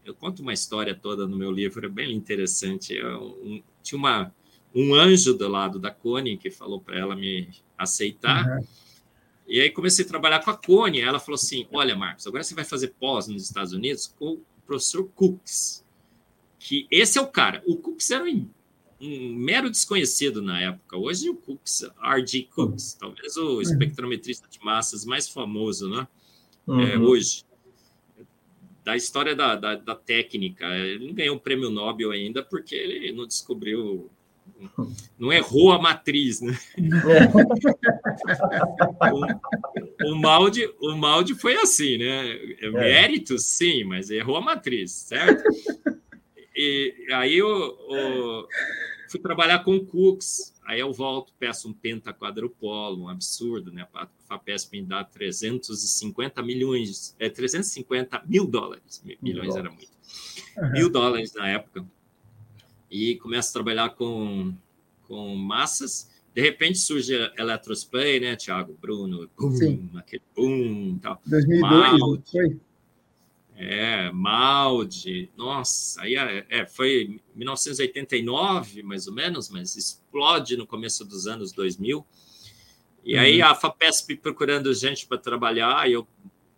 eu 0.04 0.14
conto 0.14 0.42
uma 0.42 0.54
história 0.54 0.96
toda 0.96 1.28
no 1.28 1.38
meu 1.38 1.52
livro, 1.52 1.86
é 1.86 1.90
bem 1.90 2.14
interessante. 2.14 2.96
Eu, 2.96 3.40
um, 3.44 3.62
tinha 3.84 3.98
uma 3.98 4.34
um 4.74 4.94
anjo 4.94 5.34
do 5.34 5.48
lado 5.48 5.80
da 5.80 5.92
Cone 5.92 6.38
que 6.38 6.52
falou 6.52 6.80
para 6.80 6.98
ela 6.98 7.16
me 7.16 7.50
aceitar. 7.78 8.46
Uhum. 8.46 8.68
E 9.50 9.60
aí 9.60 9.72
comecei 9.72 10.06
a 10.06 10.08
trabalhar 10.08 10.44
com 10.44 10.52
a 10.52 10.56
Cone. 10.56 11.02
Ela 11.02 11.20
falou 11.20 11.36
assim: 11.36 11.68
Olha, 11.72 11.96
Marcos, 11.96 12.28
agora 12.28 12.44
você 12.44 12.54
vai 12.54 12.64
fazer 12.64 12.94
pós 13.00 13.28
nos 13.28 13.44
Estados 13.44 13.74
Unidos 13.74 14.14
com 14.18 14.34
o 14.34 14.42
professor 14.66 15.10
Cooks. 15.16 15.84
Que 16.60 16.88
esse 16.92 17.18
é 17.18 17.22
o 17.22 17.28
cara. 17.28 17.64
O 17.66 17.76
Cooks 17.78 18.12
era 18.12 18.24
um, 18.24 18.48
um 19.02 19.34
mero 19.34 19.72
desconhecido 19.72 20.42
na 20.42 20.62
época. 20.62 20.98
Hoje 20.98 21.30
o 21.30 21.36
Cooks, 21.36 21.90
R.G. 22.00 22.44
Cooks, 22.54 22.94
talvez 22.94 23.36
o 23.38 23.56
uhum. 23.56 23.62
espectrometrista 23.62 24.48
de 24.48 24.60
massas 24.64 25.04
mais 25.04 25.28
famoso, 25.28 25.90
né? 25.90 26.08
É, 26.68 26.72
uhum. 26.72 26.82
É, 26.82 26.98
hoje 27.00 27.44
da 28.84 28.96
história 28.96 29.36
da, 29.36 29.56
da, 29.56 29.76
da, 29.76 29.96
técnica. 29.96 30.66
Ele 30.66 31.08
não 31.08 31.14
ganhou 31.14 31.36
o 31.36 31.40
prêmio 31.40 31.70
Nobel 31.70 32.12
ainda 32.12 32.44
porque 32.44 32.76
ele 32.76 33.12
não 33.12 33.28
descobriu 33.28 34.10
não 35.18 35.32
errou 35.32 35.72
a 35.72 35.80
matriz, 35.82 36.42
né? 36.42 36.58
o, 40.04 40.12
o, 40.12 40.16
Maldi, 40.16 40.70
o 40.82 40.96
Maldi 40.96 41.36
foi 41.36 41.56
assim, 41.56 41.98
né? 41.98 42.36
É. 42.60 42.70
Mérito, 42.70 43.38
sim, 43.38 43.84
mas 43.84 44.10
errou 44.10 44.38
a 44.38 44.42
matriz, 44.42 44.92
certo? 44.92 45.44
E 46.56 46.94
aí 47.14 47.38
eu, 47.38 47.78
fui 49.10 49.20
trabalhar 49.20 49.64
com 49.64 49.80
Cooks, 49.86 50.54
aí 50.66 50.80
eu 50.80 50.92
volto, 50.92 51.34
peço 51.40 51.70
um 51.70 51.74
pentaquadrupolo, 51.74 53.04
um 53.04 53.10
absurdo, 53.10 53.72
né? 53.72 53.88
A 53.94 54.08
FAPESP 54.28 54.82
me 54.82 54.86
dá 54.86 55.04
350 55.04 56.42
milhões, 56.44 57.16
é, 57.18 57.30
350 57.30 58.24
mil 58.26 58.46
dólares, 58.46 59.04
milhões 59.22 59.56
era 59.56 59.70
muito, 59.70 59.92
mil 60.74 60.90
dólares 60.90 61.34
na 61.34 61.48
época 61.50 61.86
e 62.90 63.16
começo 63.16 63.50
a 63.50 63.54
trabalhar 63.54 63.90
com, 63.90 64.54
com 65.04 65.36
massas. 65.36 66.10
De 66.34 66.42
repente 66.42 66.80
surge 66.80 67.16
a 67.16 67.44
né, 68.22 68.36
Thiago, 68.36 68.78
Bruno, 68.82 69.30
boom, 69.38 69.90
aquele 69.96 70.24
boom 70.36 70.98
tal. 71.00 71.22
2002, 71.26 72.30
foi? 72.32 72.60
É, 73.62 74.10
Maldi, 74.14 75.30
nossa, 75.36 76.02
aí 76.02 76.16
é, 76.16 76.46
é, 76.50 76.66
foi 76.66 77.20
1989, 77.36 78.84
mais 78.84 79.06
ou 79.06 79.14
menos, 79.14 79.50
mas 79.50 79.76
explode 79.76 80.56
no 80.56 80.66
começo 80.66 81.04
dos 81.04 81.28
anos 81.28 81.52
2000. 81.52 82.06
E 83.04 83.16
uhum. 83.16 83.20
aí 83.20 83.42
a 83.42 83.54
FAPESP 83.54 84.16
procurando 84.16 84.74
gente 84.74 85.06
para 85.06 85.18
trabalhar, 85.18 85.90
e 85.90 85.94
eu 85.94 86.08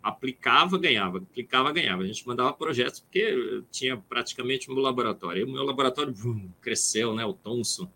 aplicava, 0.01 0.77
ganhava, 0.77 1.19
aplicava, 1.19 1.71
ganhava. 1.71 2.03
A 2.03 2.07
gente 2.07 2.25
mandava 2.27 2.53
projetos 2.53 2.99
porque 2.99 3.63
tinha 3.71 3.97
praticamente 3.97 4.71
um 4.71 4.75
laboratório. 4.75 5.41
E 5.41 5.43
o 5.43 5.51
meu 5.51 5.63
laboratório 5.63 6.13
bum, 6.13 6.49
cresceu, 6.61 7.13
né? 7.13 7.25
O 7.25 7.33
Thomson. 7.33 7.89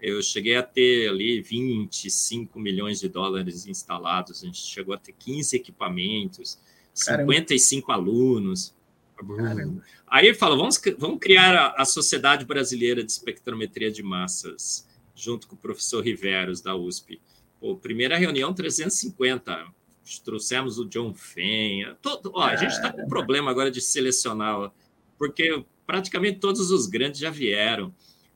Eu 0.00 0.22
cheguei 0.22 0.56
a 0.56 0.62
ter 0.62 1.08
ali 1.08 1.40
25 1.40 2.60
milhões 2.60 3.00
de 3.00 3.08
dólares 3.08 3.66
instalados. 3.66 4.42
A 4.42 4.46
gente 4.46 4.58
chegou 4.58 4.94
a 4.94 4.98
ter 4.98 5.12
15 5.12 5.56
equipamentos, 5.56 6.58
Caramba. 7.04 7.32
55 7.32 7.92
alunos. 7.92 8.74
Caramba. 9.16 9.82
Aí 10.06 10.26
ele 10.26 10.36
fala: 10.36 10.56
vamos, 10.56 10.80
vamos 10.96 11.18
criar 11.18 11.54
a, 11.54 11.82
a 11.82 11.84
Sociedade 11.84 12.44
Brasileira 12.44 13.02
de 13.02 13.10
Espectrometria 13.10 13.90
de 13.90 14.02
Massas, 14.02 14.86
junto 15.16 15.48
com 15.48 15.56
o 15.56 15.58
professor 15.58 16.04
Riveros, 16.04 16.60
da 16.60 16.76
USP. 16.76 17.20
Pô, 17.58 17.76
primeira 17.76 18.16
reunião, 18.16 18.54
350 18.54 19.77
trouxemos 20.16 20.78
o 20.78 20.86
John 20.86 21.12
Fenn. 21.12 21.94
Todo, 22.00 22.32
ó, 22.34 22.42
a 22.44 22.56
gente 22.56 22.72
está 22.72 22.92
com 22.92 23.02
um 23.02 23.08
problema 23.08 23.50
agora 23.50 23.70
de 23.70 23.80
selecionar, 23.80 24.72
porque 25.18 25.64
praticamente 25.86 26.38
todos 26.38 26.70
os 26.70 26.86
grandes 26.86 27.20
já 27.20 27.30
vieram. 27.30 27.94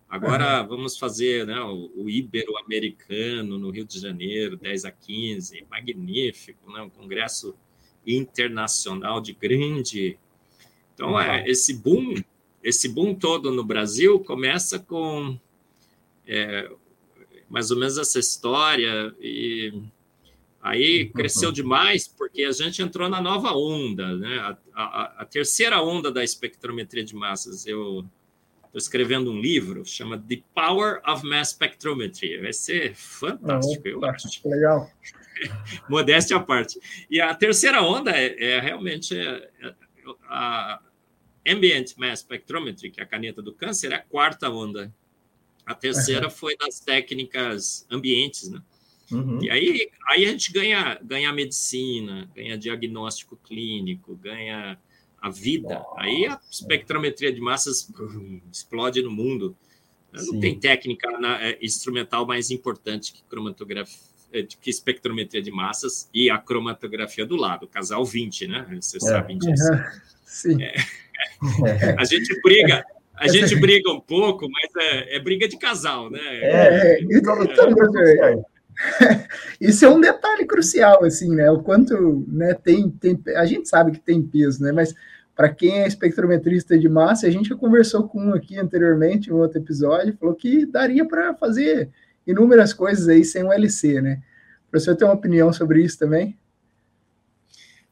Agora 0.09 0.63
vamos 0.63 0.99
fazer 0.99 1.47
né, 1.47 1.59
o, 1.61 1.91
o 1.97 2.11
Ibero-Americano 2.11 3.59
no 3.59 3.71
Rio 3.71 3.87
de 3.87 3.99
Janeiro, 3.99 4.59
10 4.59 4.85
a 4.85 4.91
15, 4.91 5.67
magnífico, 5.71 6.71
né, 6.71 6.83
um 6.83 6.91
congresso 6.91 7.55
internacional 8.07 9.23
de 9.23 9.33
grande. 9.33 10.19
Então, 10.93 11.19
é, 11.19 11.49
esse 11.49 11.73
boom, 11.75 12.15
esse 12.63 12.89
boom 12.89 13.15
todo 13.15 13.51
no 13.51 13.65
Brasil 13.65 14.21
começa 14.21 14.79
com 14.79 15.39
é, 16.27 16.71
mais 17.49 17.71
ou 17.71 17.79
menos 17.79 17.99
essa 17.99 18.19
história 18.19 19.15
e 19.21 19.73
Aí 20.63 21.07
uhum. 21.07 21.13
cresceu 21.13 21.51
demais 21.51 22.07
porque 22.07 22.45
a 22.45 22.53
gente 22.53 22.81
entrou 22.81 23.09
na 23.09 23.21
nova 23.21 23.53
onda, 23.53 24.17
né? 24.17 24.39
A, 24.39 24.57
a, 24.75 25.15
a 25.23 25.25
terceira 25.25 25.83
onda 25.83 26.11
da 26.11 26.23
espectrometria 26.23 27.05
de 27.05 27.17
massas. 27.17 27.67
Eu 27.67 28.07
estou 28.67 28.79
escrevendo 28.79 29.33
um 29.33 29.41
livro, 29.41 29.85
chama 29.85 30.17
The 30.17 30.41
Power 30.55 31.03
of 31.05 31.27
Mass 31.27 31.49
Spectrometry. 31.49 32.41
Vai 32.41 32.53
ser 32.53 32.95
fantástico, 32.95 33.89
eu 33.89 34.05
acho. 34.05 34.29
Legal. 34.49 34.89
Modéstia 35.91 36.37
à 36.37 36.41
parte. 36.41 36.79
E 37.11 37.21
a 37.21 37.35
terceira 37.35 37.83
onda 37.83 38.13
é, 38.13 38.43
é 38.43 38.61
realmente 38.61 39.19
é, 39.19 39.51
é, 39.63 39.75
a 40.29 40.81
Ambient 41.45 41.97
Mass 41.97 42.21
Spectrometry, 42.21 42.93
que 42.93 43.01
é 43.01 43.03
a 43.03 43.07
caneta 43.07 43.43
do 43.43 43.53
câncer, 43.53 43.91
é 43.91 43.97
a 43.97 44.01
quarta 44.01 44.49
onda. 44.49 44.95
A 45.67 45.75
terceira 45.75 46.27
uhum. 46.27 46.31
foi 46.31 46.57
das 46.57 46.79
técnicas 46.79 47.85
ambientes, 47.91 48.49
né? 48.49 48.63
Uhum. 49.13 49.43
E 49.43 49.51
aí, 49.51 49.91
aí 50.09 50.25
a 50.25 50.29
gente 50.29 50.53
ganha, 50.53 50.99
ganha 51.03 51.33
medicina, 51.33 52.31
ganha 52.35 52.57
diagnóstico 52.57 53.37
clínico, 53.37 54.17
ganha 54.17 54.79
a 55.21 55.31
vida. 55.31 55.85
Aí 55.97 56.27
a 56.27 56.41
espectrometria 56.51 57.33
de 57.33 57.41
massas 57.41 57.89
explode 58.51 59.03
no 59.03 59.11
mundo. 59.11 59.57
Sim. 60.15 60.33
Não 60.33 60.41
tem 60.41 60.59
técnica 60.59 61.11
na, 61.19 61.43
é, 61.43 61.59
instrumental 61.63 62.27
mais 62.27 62.51
importante 62.51 63.13
que 63.13 63.23
cromatografia, 63.25 63.99
é, 64.33 64.43
que 64.43 64.71
espectrometria 64.71 65.41
de 65.41 65.51
massas 65.51 66.09
e 66.13 66.29
a 66.29 66.39
cromatografia 66.39 67.25
do 67.25 67.37
lado, 67.37 67.67
casal 67.67 68.05
20, 68.05 68.47
né? 68.47 68.67
Vocês 68.81 69.03
é. 69.05 69.09
sabem 69.09 69.39
disso. 69.39 69.73
Sim. 70.25 70.63
É. 70.63 70.75
A 71.99 72.05
gente 72.05 72.41
briga, 72.41 72.85
a 73.15 73.29
gente 73.29 73.55
briga 73.57 73.91
um 73.93 74.01
pouco, 74.01 74.49
mas 74.51 74.71
é, 74.77 75.17
é 75.17 75.21
briga 75.21 75.47
de 75.47 75.57
casal, 75.57 76.11
né? 76.11 76.21
É, 76.21 76.47
é, 76.51 77.01
é, 77.01 78.43
Isso 79.61 79.85
é 79.85 79.89
um 79.89 80.01
detalhe 80.01 80.47
crucial, 80.47 81.05
assim, 81.05 81.35
né? 81.35 81.51
O 81.51 81.63
quanto 81.63 82.25
né, 82.29 82.55
tem, 82.55 82.91
tem. 82.91 83.19
A 83.37 83.45
gente 83.45 83.69
sabe 83.69 83.93
que 83.93 84.01
tem 84.01 84.23
peso, 84.23 84.63
né? 84.63 84.73
Mas 84.73 84.95
para 85.35 85.53
quem 85.53 85.83
é 85.83 85.87
espectrometrista 85.87 86.79
de 86.79 86.89
massa, 86.89 87.27
a 87.27 87.31
gente 87.31 87.49
já 87.49 87.57
conversou 87.57 88.09
com 88.09 88.21
um 88.27 88.35
aqui 88.35 88.59
anteriormente, 88.59 89.31
em 89.31 89.33
um 89.33 89.39
outro 89.39 89.59
episódio, 89.59 90.17
falou 90.17 90.35
que 90.35 90.67
daria 90.67 91.05
para 91.07 91.35
fazer 91.35 91.91
inúmeras 92.27 92.73
coisas 92.73 93.09
aí 93.09 93.25
sem 93.25 93.43
um 93.45 93.53
LC, 93.53 94.01
né? 94.01 94.23
O 94.67 94.71
professor 94.71 94.97
tem 94.97 95.07
uma 95.07 95.15
opinião 95.15 95.53
sobre 95.53 95.83
isso 95.83 95.99
também? 95.99 96.39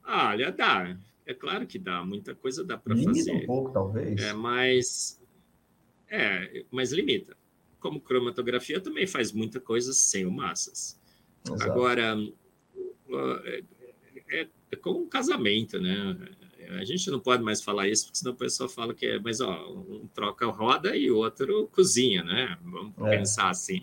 Ah, 0.04 0.30
olha, 0.30 0.50
dá. 0.50 0.96
É 1.26 1.34
claro 1.34 1.66
que 1.66 1.78
dá, 1.78 2.04
muita 2.04 2.34
coisa 2.34 2.64
dá 2.64 2.76
para 2.76 2.96
fazer. 2.96 3.32
um 3.32 3.46
pouco, 3.46 3.70
talvez. 3.70 4.20
É, 4.20 4.32
mas, 4.32 5.20
é, 6.08 6.64
mas 6.70 6.90
limita 6.90 7.39
como 7.80 8.00
cromatografia, 8.00 8.80
também 8.80 9.06
faz 9.06 9.32
muita 9.32 9.58
coisa 9.58 9.92
sem 9.92 10.26
o 10.26 10.30
massas. 10.30 11.00
Exato. 11.44 11.62
Agora, 11.62 12.16
é, 13.44 13.62
é, 14.30 14.46
é, 14.70 14.76
como 14.76 15.00
um 15.00 15.08
casamento, 15.08 15.80
né? 15.80 16.16
A 16.78 16.84
gente 16.84 17.10
não 17.10 17.18
pode 17.18 17.42
mais 17.42 17.60
falar 17.60 17.88
isso, 17.88 18.04
porque 18.04 18.18
senão 18.18 18.32
a 18.32 18.36
pessoa 18.36 18.68
fala 18.68 18.94
que 18.94 19.04
é, 19.04 19.18
mas 19.18 19.40
ó, 19.40 19.50
um 19.72 20.06
troca 20.14 20.46
roda 20.46 20.96
e 20.96 21.10
o 21.10 21.16
outro 21.16 21.68
cozinha, 21.72 22.22
né? 22.22 22.56
Vamos 22.62 22.94
é. 23.06 23.18
pensar 23.18 23.50
assim. 23.50 23.82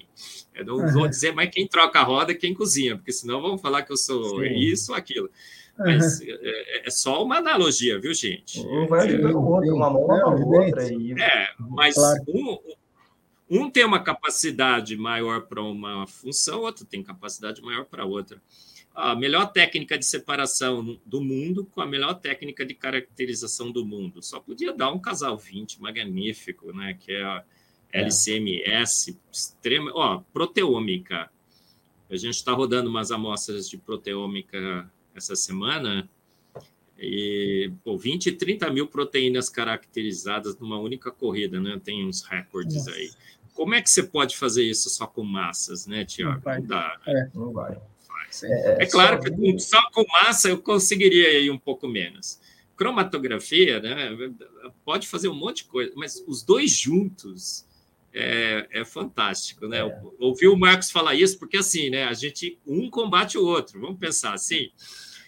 Eu 0.56 0.66
não 0.66 0.94
vou 0.94 1.08
dizer 1.08 1.34
mais 1.34 1.50
quem 1.50 1.68
troca 1.68 2.00
a 2.00 2.04
roda 2.04 2.34
quem 2.34 2.54
cozinha, 2.54 2.96
porque 2.96 3.12
senão 3.12 3.42
vão 3.42 3.58
falar 3.58 3.84
que 3.84 3.92
eu 3.92 3.98
sou 3.98 4.40
Sim. 4.40 4.56
isso 4.56 4.94
ou 4.94 4.98
aquilo. 4.98 5.30
Mas 5.78 6.22
uhum. 6.22 6.28
é, 6.30 6.88
é, 6.88 6.90
só 6.90 7.24
uma 7.24 7.38
analogia, 7.38 8.00
viu, 8.00 8.14
gente? 8.14 8.60
Um 8.60 8.88
vai 8.88 9.08
ajudar 9.08 9.36
o 9.36 9.46
outro, 9.46 9.76
uma 9.76 9.90
mão 9.90 10.08
lava 10.08 10.32
a 10.32 10.36
outra. 10.36 10.92
E... 10.92 11.12
É, 11.14 11.50
mas 11.60 11.96
claro. 11.96 12.24
um, 12.30 12.58
um 13.50 13.70
tem 13.70 13.86
uma 13.86 14.02
capacidade 14.02 14.96
maior 14.98 15.42
para 15.44 15.62
uma 15.62 16.06
função, 16.06 16.62
outro 16.62 16.86
tem 16.86 17.02
capacidade 17.04 17.62
maior 17.62 17.86
para 17.86 18.06
outra. 18.06 18.42
A 18.94 19.16
melhor 19.16 19.52
técnica 19.52 19.98
de 19.98 20.06
separação 20.06 21.00
do 21.06 21.22
mundo 21.22 21.66
com 21.66 21.82
a 21.82 21.86
melhor 21.86 22.16
técnica 22.16 22.66
de 22.66 22.74
caracterização 22.74 23.72
do 23.72 23.86
mundo. 23.86 24.24
Só 24.24 24.40
podia 24.40 24.74
dar 24.74 24.92
um 24.92 25.00
casal 25.00 25.38
20 25.38 25.82
magnífico, 25.82 26.74
né? 26.74 26.96
Que 27.00 27.12
é 27.14 27.24
a 27.24 27.44
LCMS, 27.94 29.18
extrema, 29.32 29.92
ó, 29.94 30.24
proteômica. 30.34 31.30
A 32.10 32.16
gente 32.16 32.36
está 32.36 32.54
rodando 32.54 32.90
umas 32.90 33.12
amostras 33.12 33.70
de 33.70 33.78
proteômica 33.78 34.92
essa 35.14 35.36
semana, 35.36 36.10
e 37.00 37.72
pô, 37.84 37.98
20, 37.98 38.32
30 38.32 38.72
mil 38.72 38.88
proteínas 38.88 39.50
caracterizadas 39.50 40.58
numa 40.58 40.80
única 40.80 41.12
corrida, 41.12 41.60
né? 41.60 41.80
Tem 41.84 42.06
uns 42.06 42.24
recordes 42.24 42.76
Nossa. 42.76 42.92
aí. 42.92 43.12
Como 43.58 43.74
é 43.74 43.82
que 43.82 43.90
você 43.90 44.04
pode 44.04 44.38
fazer 44.38 44.64
isso 44.64 44.88
só 44.88 45.08
com 45.08 45.24
massas, 45.24 45.88
né, 45.88 46.06
Tiago? 46.06 46.40
Não, 46.46 46.54
não, 46.54 46.68
dá. 46.68 47.00
Né? 47.08 47.14
É, 47.14 47.30
não 47.36 47.52
vai. 47.52 47.76
É, 48.44 48.84
é, 48.84 48.86
claro 48.86 49.18
só... 49.18 49.36
que 49.36 49.60
só 49.60 49.90
com 49.92 50.06
massa 50.12 50.50
eu 50.50 50.62
conseguiria 50.62 51.40
ir 51.40 51.50
um 51.50 51.58
pouco 51.58 51.88
menos. 51.88 52.40
Cromatografia, 52.76 53.80
né? 53.80 54.16
Pode 54.86 55.08
fazer 55.08 55.28
um 55.28 55.34
monte 55.34 55.64
de 55.64 55.70
coisa, 55.70 55.92
mas 55.96 56.24
os 56.28 56.44
dois 56.44 56.70
juntos 56.70 57.66
é, 58.14 58.68
é 58.70 58.86
fantástico, 58.86 59.68
né? 59.68 59.80
É. 59.80 60.02
Ouvi 60.20 60.48
o 60.48 60.56
Marcos 60.56 60.92
falar 60.92 61.16
isso 61.16 61.40
porque 61.40 61.58
assim, 61.58 61.90
né? 61.90 62.04
A 62.04 62.14
gente 62.14 62.60
um 62.64 62.92
combate 62.92 63.40
o 63.40 63.44
outro. 63.44 63.82
Vamos 63.82 63.98
pensar 63.98 64.36
assim. 64.36 64.70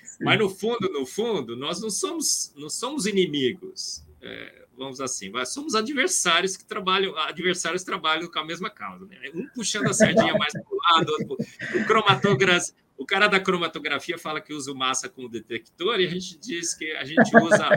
Sim. 0.04 0.24
Mas 0.24 0.38
no 0.38 0.52
fundo, 0.52 0.88
no 0.94 1.04
fundo, 1.04 1.58
nós 1.58 1.82
não 1.82 1.90
somos 1.90 2.54
não 2.56 2.70
somos 2.70 3.08
inimigos. 3.08 4.04
É, 4.22 4.66
vamos 4.80 5.02
assim, 5.02 5.32
somos 5.46 5.76
adversários 5.76 6.56
que 6.58 6.66
trabalham, 6.66 7.16
adversários 7.18 7.84
trabalham 7.84 8.32
com 8.32 8.40
a 8.40 8.46
mesma 8.46 8.70
causa, 8.70 9.06
né? 9.06 9.18
Um 9.36 9.48
puxando 9.50 9.88
a 9.88 9.94
sardinha 9.94 10.34
mais 10.34 10.54
para 10.54 10.64
o 10.72 10.80
lado, 10.82 11.12
outro, 11.12 11.38
o 11.76 11.86
cromatografia, 11.86 12.74
o 12.98 13.06
cara 13.06 13.28
da 13.28 13.40
cromatografia 13.40 14.18
fala 14.18 14.42
que 14.42 14.54
usa 14.54 14.72
o 14.72 14.76
massa 14.76 15.08
como 15.08 15.30
detector 15.30 16.00
e 16.00 16.08
a 16.08 16.10
gente 16.10 16.38
diz 16.40 16.74
que 16.74 16.92
a 16.94 17.04
gente 17.04 17.36
usa 17.38 17.70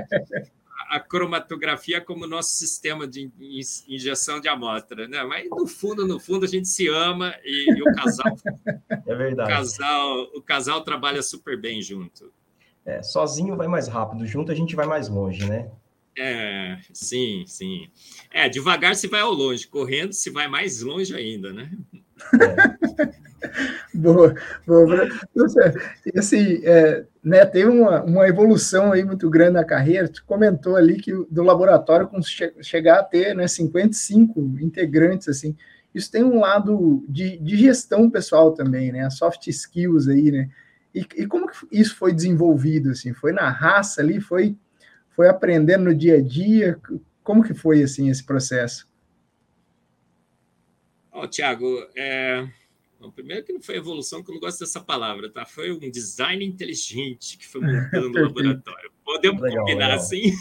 a 0.90 1.00
cromatografia 1.00 2.00
como 2.00 2.26
nosso 2.26 2.50
sistema 2.50 3.06
de 3.06 3.30
injeção 3.88 4.40
de 4.40 4.48
amostra, 4.48 5.08
né? 5.08 5.22
Mas 5.24 5.48
no 5.50 5.66
fundo, 5.66 6.06
no 6.06 6.20
fundo, 6.20 6.44
a 6.44 6.48
gente 6.48 6.68
se 6.68 6.88
ama 6.88 7.34
e, 7.44 7.70
e 7.70 7.82
o 7.82 7.94
casal, 7.94 8.36
é 9.06 9.14
verdade. 9.14 9.50
O 9.50 9.56
casal, 9.56 10.22
o 10.34 10.42
casal 10.42 10.80
trabalha 10.82 11.22
super 11.22 11.60
bem 11.60 11.82
junto. 11.82 12.32
É, 12.84 13.02
sozinho 13.02 13.56
vai 13.56 13.68
mais 13.68 13.88
rápido, 13.88 14.26
junto 14.26 14.50
a 14.50 14.54
gente 14.54 14.74
vai 14.74 14.86
mais 14.86 15.08
longe, 15.08 15.48
né? 15.48 15.70
É, 16.18 16.78
sim, 16.92 17.44
sim. 17.46 17.88
É, 18.30 18.48
devagar 18.48 18.94
se 18.94 19.08
vai 19.08 19.20
ao 19.20 19.32
longe, 19.32 19.66
correndo 19.66 20.12
se 20.12 20.28
vai 20.30 20.46
mais 20.46 20.82
longe 20.82 21.14
ainda, 21.14 21.52
né? 21.52 21.70
É. 22.40 23.12
boa, 23.94 24.34
boa. 24.66 25.08
Assim, 26.16 26.60
é, 26.64 27.04
né, 27.22 27.44
teve 27.46 27.68
uma, 27.70 28.02
uma 28.02 28.28
evolução 28.28 28.92
aí 28.92 29.04
muito 29.04 29.28
grande 29.30 29.54
na 29.54 29.64
carreira. 29.64 30.08
Tu 30.08 30.24
comentou 30.24 30.76
ali 30.76 31.00
que 31.00 31.12
do 31.30 31.42
laboratório 31.42 32.08
che 32.22 32.52
chegar 32.62 33.00
a 33.00 33.04
ter 33.04 33.34
né, 33.34 33.48
55 33.48 34.40
integrantes, 34.60 35.28
assim. 35.28 35.56
Isso 35.94 36.10
tem 36.10 36.24
um 36.24 36.40
lado 36.40 37.04
de, 37.08 37.36
de 37.38 37.56
gestão 37.56 38.08
pessoal 38.10 38.52
também, 38.52 38.92
né? 38.92 39.08
Soft 39.10 39.46
skills 39.48 40.08
aí, 40.08 40.30
né? 40.30 40.48
E, 40.94 41.00
e 41.16 41.26
como 41.26 41.48
que 41.48 41.56
isso 41.70 41.96
foi 41.96 42.12
desenvolvido, 42.12 42.90
assim? 42.90 43.12
Foi 43.12 43.32
na 43.32 43.48
raça 43.50 44.00
ali? 44.00 44.20
Foi, 44.20 44.56
foi 45.14 45.28
aprendendo 45.28 45.84
no 45.84 45.94
dia 45.94 46.16
a 46.16 46.20
dia? 46.20 46.80
Como 47.22 47.42
que 47.42 47.54
foi, 47.54 47.82
assim, 47.82 48.10
esse 48.10 48.24
processo? 48.24 48.90
Oh, 51.12 51.26
Tiago, 51.26 51.86
é 51.94 52.48
Bom, 53.02 53.10
primeiro 53.10 53.44
que 53.44 53.52
não 53.52 53.60
foi 53.60 53.74
evolução, 53.74 54.22
que 54.22 54.30
eu 54.30 54.34
não 54.34 54.40
gosto 54.40 54.60
dessa 54.60 54.80
palavra, 54.80 55.28
tá? 55.28 55.44
Foi 55.44 55.72
um 55.72 55.90
design 55.90 56.44
inteligente 56.44 57.36
que 57.36 57.48
foi 57.48 57.60
montando 57.60 58.10
no 58.10 58.22
laboratório. 58.22 58.92
Podemos 59.04 59.42
legal, 59.42 59.58
combinar 59.58 59.86
legal. 59.86 59.98
assim? 59.98 60.32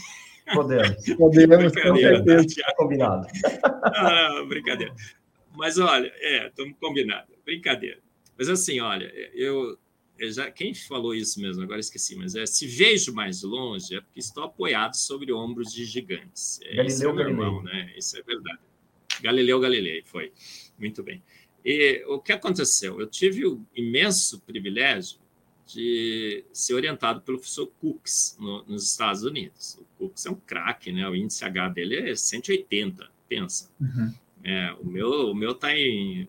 Podemos. 0.53 1.05
Podemos, 1.17 1.73
com 1.73 1.95
certeza. 1.95 2.61
Tá 2.61 2.75
combinado. 2.77 3.27
Ah, 3.83 4.45
brincadeira. 4.47 4.93
Mas 5.55 5.79
olha, 5.79 6.13
é, 6.17 6.49
estamos 6.49 6.77
combinados. 6.79 7.35
Brincadeira. 7.43 7.97
Mas 8.37 8.47
assim, 8.47 8.79
olha, 8.79 9.11
eu, 9.33 9.75
já 10.29 10.51
quem 10.51 10.73
falou 10.73 11.15
isso 11.15 11.39
mesmo, 11.41 11.63
agora 11.63 11.79
esqueci, 11.79 12.15
mas 12.15 12.35
é 12.35 12.45
se 12.45 12.67
vejo 12.67 13.13
mais 13.13 13.41
longe 13.43 13.95
é 13.95 14.01
porque 14.01 14.19
estou 14.19 14.43
apoiado 14.43 14.95
sobre 14.95 15.31
ombros 15.31 15.73
de 15.73 15.85
gigantes. 15.85 16.59
É, 16.61 16.75
Galileu, 16.75 16.87
isso 16.87 17.03
é 17.03 17.13
normal, 17.13 17.63
Galilei. 17.63 17.85
né? 17.85 17.93
Isso 17.97 18.17
é 18.17 18.21
verdade. 18.21 18.59
Galileu 19.21 19.59
Galilei, 19.59 20.03
foi. 20.03 20.31
Muito 20.77 21.03
bem. 21.03 21.23
E 21.63 22.03
o 22.07 22.19
que 22.19 22.31
aconteceu? 22.31 22.99
Eu 22.99 23.07
tive 23.07 23.45
o 23.45 23.63
imenso 23.75 24.41
privilégio 24.41 25.19
de 25.65 26.43
ser 26.51 26.73
orientado 26.73 27.21
pelo 27.21 27.37
professor 27.37 27.67
Cooks 27.79 28.35
no, 28.39 28.63
nos 28.65 28.89
Estados 28.89 29.23
Unidos. 29.23 29.77
O 29.79 29.85
Cooks 29.97 30.25
é 30.25 30.29
um 30.31 30.35
craque, 30.35 30.91
né? 30.91 31.07
O 31.07 31.15
índice 31.15 31.45
H 31.45 31.69
dele 31.69 32.11
é 32.11 32.15
180, 32.15 33.09
pensa. 33.29 33.71
Uhum. 33.79 34.13
É, 34.43 34.73
o 34.79 34.85
meu 34.85 35.31
o 35.31 35.35
meu 35.35 35.53
tá 35.53 35.75
em 35.75 36.27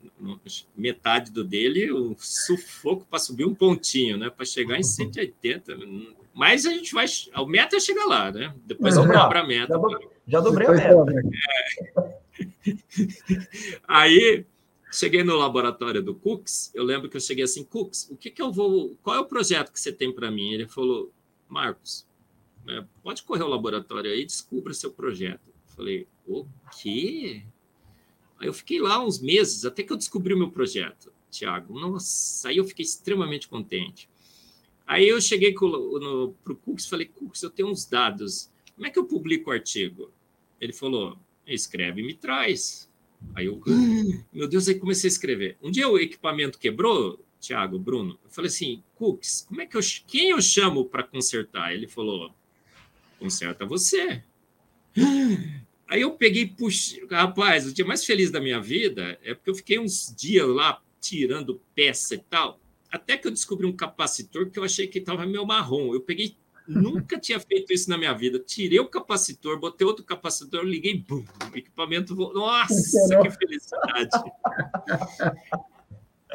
metade 0.77 1.31
do 1.31 1.43
dele, 1.43 1.91
o 1.91 2.15
sufoco 2.19 3.07
para 3.09 3.19
subir 3.19 3.47
um 3.47 3.55
pontinho, 3.55 4.19
né? 4.19 4.29
Para 4.29 4.45
chegar 4.45 4.79
em 4.79 4.83
180. 4.83 5.75
Mas 6.35 6.67
a 6.67 6.71
gente 6.71 6.93
vai. 6.93 7.07
A 7.33 7.47
meta 7.47 7.77
é 7.77 7.81
chegar 7.81 8.05
lá, 8.05 8.31
né? 8.31 8.55
Depois 8.65 8.97
eu 8.97 9.07
dobra 9.07 9.41
a 9.41 9.47
meta. 9.47 9.75
Já, 9.75 9.99
já 10.27 10.41
dobrei 10.41 10.67
a 10.67 10.73
meta. 10.73 11.05
É. 11.97 12.23
Aí 13.89 14.45
Cheguei 14.93 15.25
no 15.25 15.39
laboratório 15.39 16.03
do 16.03 16.15
Cooks, 16.15 16.71
eu 16.75 16.85
lembro 16.85 17.09
que 17.09 17.17
eu 17.17 17.21
cheguei 17.21 17.45
assim, 17.45 17.65
Cooks, 17.65 18.11
o 18.11 18.17
que, 18.17 18.31
que 18.31 18.43
eu 18.43 18.53
vou. 18.53 18.95
Qual 19.03 19.17
é 19.17 19.21
o 19.21 19.25
projeto 19.25 19.73
que 19.73 19.81
você 19.81 19.91
tem 19.91 20.13
para 20.13 20.31
mim? 20.31 20.53
Ele 20.53 20.69
falou, 20.69 21.11
Marcos, 21.49 22.07
é, 22.69 22.85
pode 23.03 23.23
correr 23.23 23.43
o 23.43 23.49
laboratório 23.49 24.11
aí, 24.11 24.23
descubra 24.23 24.75
seu 24.75 24.93
projeto. 24.93 25.41
Eu 25.47 25.75
falei, 25.75 26.07
o 26.27 26.45
quê? 26.79 27.43
Aí 28.43 28.49
eu 28.49 28.53
fiquei 28.53 28.81
lá 28.81 29.01
uns 29.01 29.21
meses, 29.21 29.65
até 29.65 29.85
que 29.85 29.93
eu 29.93 29.97
descobri 29.97 30.35
o 30.35 30.37
meu 30.37 30.51
projeto, 30.51 31.13
Tiago. 31.31 31.79
Nossa, 31.79 32.49
aí 32.49 32.57
eu 32.57 32.65
fiquei 32.65 32.85
extremamente 32.85 33.47
contente. 33.47 34.09
Aí 34.85 35.09
eu 35.09 35.21
cheguei 35.21 35.55
para 35.55 35.65
o 35.65 36.57
Cooks 36.65 36.85
e 36.85 36.91
falei, 36.91 37.07
Cooks, 37.07 37.41
eu 37.41 37.51
tenho 37.51 37.69
uns 37.69 37.87
dados, 37.87 38.51
como 38.75 38.85
é 38.85 38.91
que 38.91 38.99
eu 38.99 39.05
publico 39.05 39.49
o 39.49 39.53
artigo? 39.53 40.11
Ele 40.61 40.73
falou, 40.73 41.17
escreve 41.47 42.01
e 42.01 42.05
me 42.05 42.15
traz. 42.15 42.91
Aí 43.33 43.47
eu, 43.47 43.63
meu 44.33 44.49
Deus, 44.49 44.67
aí 44.67 44.75
comecei 44.75 45.07
a 45.07 45.13
escrever. 45.13 45.57
Um 45.63 45.71
dia 45.71 45.89
o 45.89 45.97
equipamento 45.97 46.59
quebrou, 46.59 47.25
Tiago, 47.39 47.79
Bruno. 47.79 48.19
Eu 48.25 48.31
falei 48.31 48.49
assim, 48.49 48.83
Cooks, 48.97 49.47
como 49.49 49.61
é 49.61 49.67
que 49.67 49.77
eu, 49.77 49.81
quem 50.09 50.31
eu 50.31 50.43
chamo 50.43 50.85
para 50.85 51.05
consertar? 51.05 51.73
Ele 51.73 51.87
falou, 51.87 52.35
conserta 53.21 53.65
você. 53.65 54.25
Aí 55.93 56.01
eu 56.01 56.13
peguei, 56.13 56.47
puxei, 56.47 57.07
rapaz, 57.11 57.67
o 57.67 57.75
dia 57.75 57.85
mais 57.85 58.03
feliz 58.03 58.31
da 58.31 58.41
minha 58.41 58.59
vida 58.59 59.19
é 59.23 59.35
porque 59.35 59.51
eu 59.51 59.55
fiquei 59.55 59.79
uns 59.79 60.11
dias 60.17 60.49
lá 60.49 60.81
tirando 60.99 61.61
peça 61.75 62.15
e 62.15 62.19
tal, 62.19 62.59
até 62.91 63.19
que 63.19 63.27
eu 63.27 63.31
descobri 63.31 63.67
um 63.67 63.77
capacitor 63.77 64.49
que 64.49 64.59
eu 64.59 64.65
achei 64.65 64.87
que 64.87 65.01
estava 65.01 65.27
meio 65.27 65.45
marrom. 65.45 65.93
Eu 65.93 66.01
peguei 66.01 66.35
Nunca 66.67 67.21
tinha 67.21 67.39
feito 67.39 67.75
isso 67.75 67.91
na 67.91 67.99
minha 67.99 68.15
vida. 68.15 68.39
Tirei 68.39 68.81
o 68.81 68.89
capacitor, 68.89 69.59
botei 69.59 69.87
outro 69.87 70.03
capacitor, 70.03 70.65
liguei, 70.65 70.97
bum, 70.97 71.25
o 71.53 71.59
equipamento. 71.59 72.15
Nossa, 72.15 73.21
que 73.21 73.31
felicidade! 73.31 74.11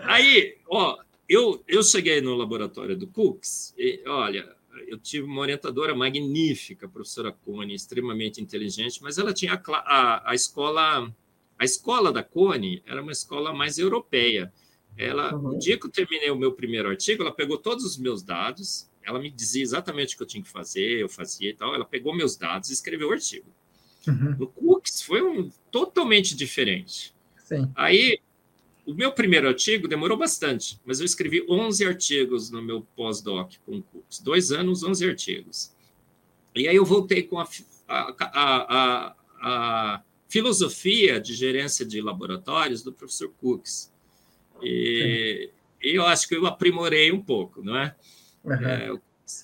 Aí, 0.03 0.57
ó, 0.69 0.99
eu, 1.27 1.63
eu 1.67 1.81
cheguei 1.81 2.21
no 2.21 2.35
laboratório 2.35 2.95
do 2.95 3.07
Cooks, 3.07 3.73
e, 3.75 4.03
olha, 4.05 4.55
eu 4.87 4.97
tive 4.97 5.25
uma 5.25 5.41
orientadora 5.41 5.95
magnífica, 5.95 6.85
a 6.85 6.89
professora 6.89 7.31
Cone, 7.31 7.73
extremamente 7.73 8.41
inteligente, 8.41 9.01
mas 9.01 9.17
ela 9.17 9.33
tinha 9.33 9.53
a, 9.53 9.73
a, 9.77 10.31
a 10.31 10.35
escola. 10.35 11.13
A 11.59 11.65
escola 11.65 12.11
da 12.11 12.21
Cone 12.21 12.83
era 12.85 13.01
uma 13.01 13.11
escola 13.11 13.51
mais 13.51 13.77
europeia. 13.79 14.53
Ela, 14.95 15.35
uhum. 15.35 15.53
no 15.53 15.59
dia 15.59 15.79
que 15.79 15.85
eu 15.85 15.91
terminei 15.91 16.29
o 16.29 16.35
meu 16.35 16.51
primeiro 16.51 16.89
artigo, 16.89 17.23
ela 17.23 17.31
pegou 17.31 17.57
todos 17.57 17.83
os 17.83 17.97
meus 17.97 18.21
dados, 18.21 18.89
ela 19.03 19.19
me 19.19 19.31
dizia 19.31 19.63
exatamente 19.63 20.13
o 20.13 20.17
que 20.17 20.23
eu 20.23 20.27
tinha 20.27 20.43
que 20.43 20.49
fazer, 20.49 20.99
eu 20.99 21.09
fazia 21.09 21.49
e 21.49 21.53
tal. 21.53 21.73
Ela 21.73 21.85
pegou 21.85 22.15
meus 22.15 22.35
dados 22.35 22.69
e 22.69 22.73
escreveu 22.73 23.09
o 23.09 23.11
artigo. 23.11 23.47
Uhum. 24.07 24.35
No 24.37 24.47
Cooks 24.47 25.01
foi 25.01 25.21
um 25.21 25.49
totalmente 25.71 26.35
diferente. 26.35 27.15
Sim. 27.37 27.71
Aí, 27.75 28.19
o 28.87 28.93
meu 28.93 29.11
primeiro 29.11 29.49
artigo 29.49 29.85
demorou 29.85 30.17
bastante, 30.17 30.79
mas 30.85 31.01
eu 31.01 31.05
escrevi 31.05 31.45
11 31.49 31.85
artigos 31.85 32.49
no 32.49 32.61
meu 32.61 32.87
pós-doc 32.95 33.51
com 33.65 33.79
o 33.79 33.83
Cooks. 33.83 34.19
Dois 34.19 34.49
anos, 34.49 34.81
11 34.81 35.09
artigos. 35.09 35.75
E 36.55 36.69
aí 36.69 36.75
eu 36.77 36.85
voltei 36.85 37.21
com 37.21 37.37
a, 37.37 37.47
a, 37.85 38.15
a, 38.31 39.15
a 39.41 40.03
filosofia 40.29 41.19
de 41.19 41.33
gerência 41.33 41.85
de 41.85 42.01
laboratórios 42.01 42.81
do 42.81 42.93
professor 42.93 43.29
Cooks. 43.41 43.91
E, 44.61 45.49
e 45.83 45.95
eu 45.97 46.05
acho 46.05 46.25
que 46.25 46.35
eu 46.37 46.45
aprimorei 46.47 47.11
um 47.11 47.21
pouco, 47.21 47.61
não 47.61 47.77
é? 47.77 47.93
Uhum. 48.41 48.53
é 48.53 48.91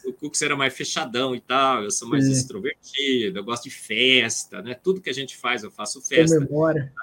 o 0.05 0.13
Cooks 0.13 0.41
era 0.41 0.55
mais 0.55 0.73
fechadão 0.73 1.35
e 1.35 1.41
tal, 1.41 1.83
eu 1.83 1.91
sou 1.91 2.07
mais 2.07 2.23
Sim. 2.23 2.31
extrovertido, 2.31 3.39
eu 3.39 3.43
gosto 3.43 3.65
de 3.65 3.71
festa, 3.71 4.61
né? 4.61 4.73
Tudo 4.73 5.01
que 5.01 5.09
a 5.09 5.13
gente 5.13 5.35
faz, 5.35 5.63
eu 5.63 5.69
faço 5.69 6.01
festa. 6.01 6.39
Memória. 6.39 6.93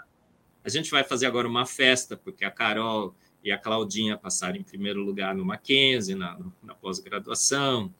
A 0.64 0.68
gente 0.68 0.90
vai 0.90 1.02
fazer 1.02 1.26
agora 1.26 1.48
uma 1.48 1.64
festa, 1.64 2.16
porque 2.16 2.44
a 2.44 2.50
Carol 2.50 3.14
e 3.42 3.50
a 3.50 3.58
Claudinha 3.58 4.16
passaram 4.16 4.56
em 4.56 4.62
primeiro 4.62 5.02
lugar 5.02 5.34
no 5.34 5.44
Mackenzie, 5.44 6.14
na, 6.14 6.38
na 6.62 6.74
pós-graduação. 6.74 7.92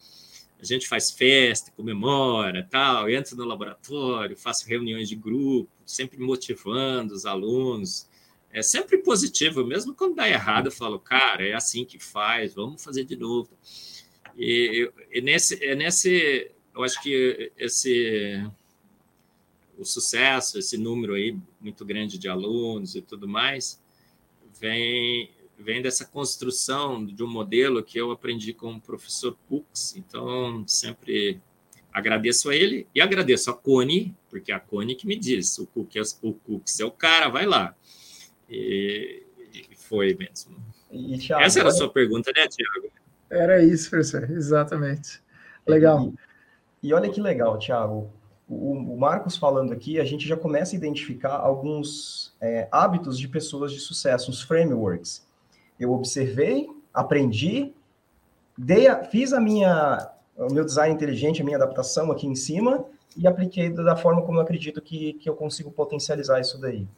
A 0.61 0.65
gente 0.65 0.87
faz 0.87 1.11
festa, 1.11 1.73
comemora, 1.75 2.67
tal, 2.71 3.09
entra 3.09 3.35
no 3.35 3.45
laboratório, 3.45 4.37
faço 4.37 4.69
reuniões 4.69 5.09
de 5.09 5.17
grupo, 5.17 5.71
sempre 5.87 6.19
motivando 6.19 7.15
os 7.15 7.25
alunos. 7.25 8.07
É 8.53 8.63
sempre 8.63 8.99
positivo, 8.99 9.65
mesmo 9.65 9.95
quando 9.95 10.17
dá 10.17 10.29
errado, 10.29 10.67
eu 10.67 10.73
falo, 10.73 10.99
cara, 10.99 11.47
é 11.47 11.55
assim 11.55 11.85
que 11.85 11.99
faz, 11.99 12.53
vamos 12.53 12.85
fazer 12.85 13.05
de 13.05 13.17
novo. 13.17 13.49
E, 14.37 14.91
e 15.11 15.21
nesse, 15.23 15.65
é 15.65 15.75
nesse, 15.75 16.51
eu 16.75 16.83
acho 16.83 17.01
que 17.03 17.53
esse 17.57 18.47
o 19.83 19.85
sucesso, 19.85 20.59
esse 20.59 20.77
número 20.77 21.15
aí 21.15 21.37
muito 21.61 21.85
grande 21.85 22.19
de 22.19 22.29
alunos 22.29 22.95
e 22.95 23.01
tudo 23.01 23.27
mais, 23.27 23.81
vem 24.61 25.31
vem 25.61 25.83
dessa 25.83 26.07
construção 26.07 27.05
de 27.05 27.23
um 27.23 27.29
modelo 27.29 27.83
que 27.83 27.99
eu 27.99 28.11
aprendi 28.11 28.55
com 28.55 28.73
o 28.75 28.81
professor 28.81 29.37
Cooks. 29.47 29.95
Então, 29.95 30.65
sempre 30.67 31.39
agradeço 31.93 32.49
a 32.49 32.57
ele 32.57 32.87
e 32.95 33.01
agradeço 33.01 33.51
a 33.51 33.55
Cone, 33.55 34.17
porque 34.31 34.53
é 34.53 34.55
a 34.55 34.61
Cone 34.61 34.95
que 34.95 35.07
me 35.07 35.17
diz, 35.17 35.59
o 35.59 35.67
Cooks, 35.67 36.19
o 36.23 36.33
Cooks 36.33 36.81
é 36.81 36.85
o 36.85 36.91
cara, 36.91 37.29
vai 37.29 37.45
lá. 37.45 37.75
E, 38.49 39.23
e 39.53 39.77
foi 39.77 40.15
mesmo. 40.15 40.57
E, 40.91 41.19
Thiago, 41.19 41.45
Essa 41.45 41.61
era 41.61 41.69
a 41.69 41.73
sua 41.73 41.91
pergunta, 41.91 42.33
né, 42.35 42.49
Tiago? 42.49 42.91
Era 43.29 43.63
isso, 43.63 43.91
professor, 43.91 44.31
exatamente. 44.31 45.21
Legal. 45.67 46.13
E, 46.83 46.89
e 46.89 46.95
olha 46.95 47.11
que 47.11 47.21
legal, 47.21 47.59
Tiago. 47.59 48.11
O, 48.51 48.73
o, 48.73 48.99
Marcos 48.99 49.37
falando 49.37 49.73
aqui, 49.73 50.01
a 50.01 50.05
gente 50.05 50.27
já 50.27 50.37
começa 50.37 50.75
a 50.75 50.77
identificar 50.77 51.37
alguns 51.37 52.35
é, 52.41 52.67
hábitos 52.73 53.17
de 53.17 53.29
pessoas 53.29 53.71
de 53.71 53.79
sucesso, 53.79 54.29
os 54.29 54.43
frameworks. 54.43 55.25
Eu 55.79 55.93
observei, 55.93 56.69
aprendi, 56.93 57.73
dei 58.59 58.89
a, 58.89 59.05
fiz 59.05 59.33
a 59.33 59.41
minha, 59.41 60.11
o 60.37 60.53
meu 60.53 60.65
design 60.65 60.93
inteligente, 60.93 61.41
a 61.41 61.45
minha 61.45 61.57
adaptação 61.57 62.11
aqui 62.11 62.27
em 62.27 62.35
cima 62.35 62.85
e 63.17 63.27
apliquei 63.27 63.71
da 63.71 63.97
forma 63.97 64.23
como 64.23 64.39
eu 64.39 64.43
acredito 64.43 64.83
que, 64.83 65.13
que 65.15 65.31
eu 65.31 65.37
consigo 65.37 65.71
potencializar 65.71 66.41
isso 66.41 66.61
daí. 66.61 66.89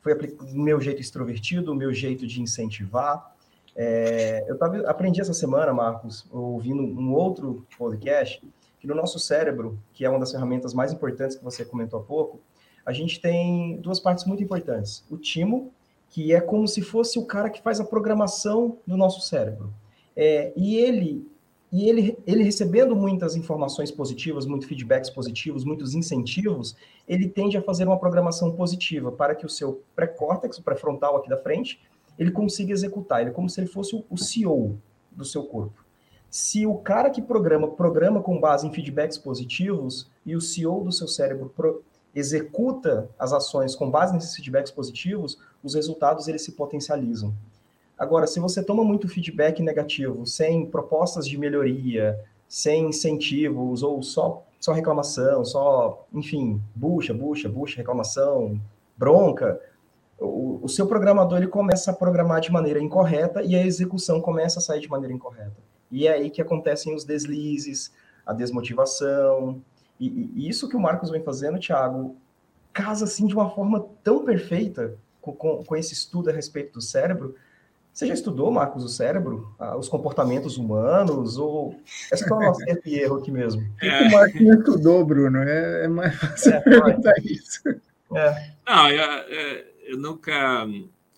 Foi 0.00 0.14
o 0.14 0.58
meu 0.58 0.80
jeito 0.80 1.02
extrovertido, 1.02 1.70
o 1.70 1.74
meu 1.74 1.92
jeito 1.92 2.26
de 2.26 2.40
incentivar, 2.40 3.36
é, 3.80 4.44
eu 4.48 4.58
tava, 4.58 4.78
aprendi 4.90 5.20
essa 5.20 5.32
semana, 5.32 5.72
Marcos, 5.72 6.26
ouvindo 6.32 6.82
um 6.82 7.12
outro 7.12 7.64
podcast, 7.78 8.42
que 8.80 8.86
no 8.86 8.94
nosso 8.94 9.18
cérebro, 9.18 9.78
que 9.92 10.04
é 10.04 10.10
uma 10.10 10.18
das 10.18 10.30
ferramentas 10.30 10.72
mais 10.72 10.92
importantes 10.92 11.36
que 11.36 11.44
você 11.44 11.64
comentou 11.64 12.00
há 12.00 12.02
pouco, 12.02 12.40
a 12.84 12.92
gente 12.92 13.20
tem 13.20 13.76
duas 13.80 14.00
partes 14.00 14.24
muito 14.24 14.42
importantes. 14.42 15.04
O 15.10 15.16
timo, 15.16 15.72
que 16.08 16.32
é 16.32 16.40
como 16.40 16.66
se 16.66 16.80
fosse 16.80 17.18
o 17.18 17.26
cara 17.26 17.50
que 17.50 17.60
faz 17.60 17.80
a 17.80 17.84
programação 17.84 18.78
do 18.86 18.96
nosso 18.96 19.20
cérebro. 19.20 19.72
É, 20.16 20.52
e 20.56 20.76
ele, 20.76 21.28
e 21.70 21.88
ele, 21.88 22.18
ele 22.26 22.42
recebendo 22.42 22.96
muitas 22.96 23.36
informações 23.36 23.90
positivas, 23.90 24.46
muitos 24.46 24.66
feedbacks 24.66 25.10
positivos, 25.10 25.64
muitos 25.64 25.94
incentivos, 25.94 26.76
ele 27.06 27.28
tende 27.28 27.56
a 27.58 27.62
fazer 27.62 27.84
uma 27.84 27.98
programação 27.98 28.52
positiva 28.52 29.12
para 29.12 29.34
que 29.34 29.44
o 29.44 29.50
seu 29.50 29.82
pré-córtex, 29.94 30.58
o 30.58 30.62
pré-frontal 30.62 31.16
aqui 31.16 31.28
da 31.28 31.36
frente, 31.36 31.80
ele 32.18 32.30
consiga 32.30 32.72
executar. 32.72 33.20
Ele 33.20 33.30
é 33.30 33.32
como 33.32 33.50
se 33.50 33.60
ele 33.60 33.68
fosse 33.68 34.02
o 34.08 34.16
CEO 34.16 34.78
do 35.12 35.24
seu 35.24 35.44
corpo. 35.44 35.84
Se 36.30 36.66
o 36.66 36.74
cara 36.76 37.10
que 37.10 37.22
programa, 37.22 37.68
programa 37.68 38.22
com 38.22 38.38
base 38.38 38.66
em 38.66 38.72
feedbacks 38.72 39.16
positivos 39.16 40.10
e 40.26 40.36
o 40.36 40.40
CEO 40.40 40.84
do 40.84 40.92
seu 40.92 41.08
cérebro 41.08 41.52
pro, 41.54 41.82
executa 42.14 43.08
as 43.18 43.32
ações 43.32 43.74
com 43.74 43.90
base 43.90 44.12
nesses 44.12 44.34
feedbacks 44.34 44.72
positivos, 44.72 45.38
os 45.62 45.74
resultados 45.74 46.28
eles 46.28 46.42
se 46.42 46.52
potencializam. 46.52 47.34
Agora, 47.98 48.26
se 48.26 48.38
você 48.38 48.62
toma 48.62 48.84
muito 48.84 49.08
feedback 49.08 49.62
negativo, 49.62 50.26
sem 50.26 50.66
propostas 50.66 51.26
de 51.26 51.36
melhoria, 51.36 52.18
sem 52.48 52.88
incentivos 52.88 53.82
ou 53.82 54.02
só 54.02 54.44
só 54.60 54.72
reclamação, 54.72 55.44
só, 55.44 56.04
enfim, 56.12 56.60
bucha, 56.74 57.14
bucha, 57.14 57.48
bucha, 57.48 57.76
reclamação, 57.76 58.60
bronca, 58.96 59.60
o, 60.18 60.58
o 60.62 60.68
seu 60.68 60.86
programador 60.86 61.38
ele 61.38 61.46
começa 61.46 61.90
a 61.90 61.94
programar 61.94 62.40
de 62.40 62.50
maneira 62.50 62.80
incorreta 62.80 63.42
e 63.42 63.54
a 63.54 63.64
execução 63.64 64.20
começa 64.20 64.58
a 64.58 64.62
sair 64.62 64.80
de 64.80 64.88
maneira 64.88 65.14
incorreta. 65.14 65.67
E 65.90 66.06
é 66.06 66.12
aí 66.12 66.30
que 66.30 66.42
acontecem 66.42 66.94
os 66.94 67.04
deslizes, 67.04 67.92
a 68.26 68.32
desmotivação. 68.32 69.62
E, 69.98 70.30
e 70.34 70.48
isso 70.48 70.68
que 70.68 70.76
o 70.76 70.80
Marcos 70.80 71.10
vem 71.10 71.22
fazendo, 71.22 71.58
Thiago, 71.58 72.16
casa 72.72 73.04
assim 73.04 73.26
de 73.26 73.34
uma 73.34 73.50
forma 73.50 73.86
tão 74.04 74.24
perfeita 74.24 74.96
com, 75.20 75.32
com, 75.32 75.64
com 75.64 75.76
esse 75.76 75.92
estudo 75.92 76.30
a 76.30 76.32
respeito 76.32 76.74
do 76.74 76.80
cérebro. 76.80 77.34
Você 77.92 78.06
já 78.06 78.14
estudou, 78.14 78.50
Marcos, 78.52 78.84
o 78.84 78.88
cérebro, 78.88 79.52
ah, 79.58 79.76
os 79.76 79.88
comportamentos 79.88 80.56
humanos, 80.56 81.36
ou 81.36 81.74
é 82.12 82.16
só 82.16 82.38
um 82.38 82.46
acerto 82.50 82.88
e 82.88 82.94
erro 82.94 83.16
aqui 83.16 83.32
mesmo? 83.32 83.66
É. 83.82 84.06
O 84.06 84.12
Marcos 84.12 84.40
não 84.40 84.58
estudou, 84.58 85.04
Bruno, 85.04 85.38
é, 85.38 85.84
é 85.84 85.88
mais 85.88 86.14
fácil 86.14 86.52
é, 86.52 86.60
perguntar 86.62 87.14
isso. 87.24 87.60
É. 88.14 88.52
Não, 88.64 88.86
é, 88.86 88.96
é 88.96 89.68
eu 89.88 89.98
nunca. 89.98 90.66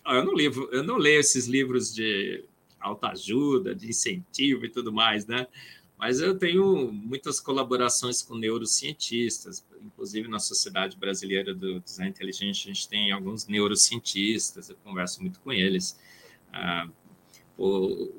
Eu 0.07 0.25
não, 0.25 0.35
livro, 0.35 0.69
eu 0.73 0.83
não 0.83 0.97
leio 0.97 1.21
esses 1.21 1.47
livros 1.47 1.95
de 1.95 2.45
autoajuda, 2.81 3.75
de 3.75 3.89
incentivo 3.89 4.65
e 4.65 4.71
tudo 4.71 4.93
mais, 4.93 5.27
né? 5.27 5.47
Mas 6.01 6.19
eu 6.19 6.39
tenho 6.39 6.91
muitas 6.91 7.39
colaborações 7.39 8.23
com 8.23 8.35
neurocientistas, 8.35 9.63
inclusive 9.85 10.29
na 10.29 10.39
Sociedade 10.39 10.97
Brasileira 10.97 11.55
do 11.55 11.79
Design 11.81 12.11
Inteligente, 12.11 12.65
a 12.65 12.73
gente 12.73 12.89
tem 12.89 13.13
alguns 13.13 13.47
neurocientistas, 13.47 14.71
eu 14.71 14.77
converso 14.83 15.21
muito 15.21 15.39
com 15.41 15.53
eles. 15.53 16.01
Ah, 16.51 16.89
o, 17.59 18.11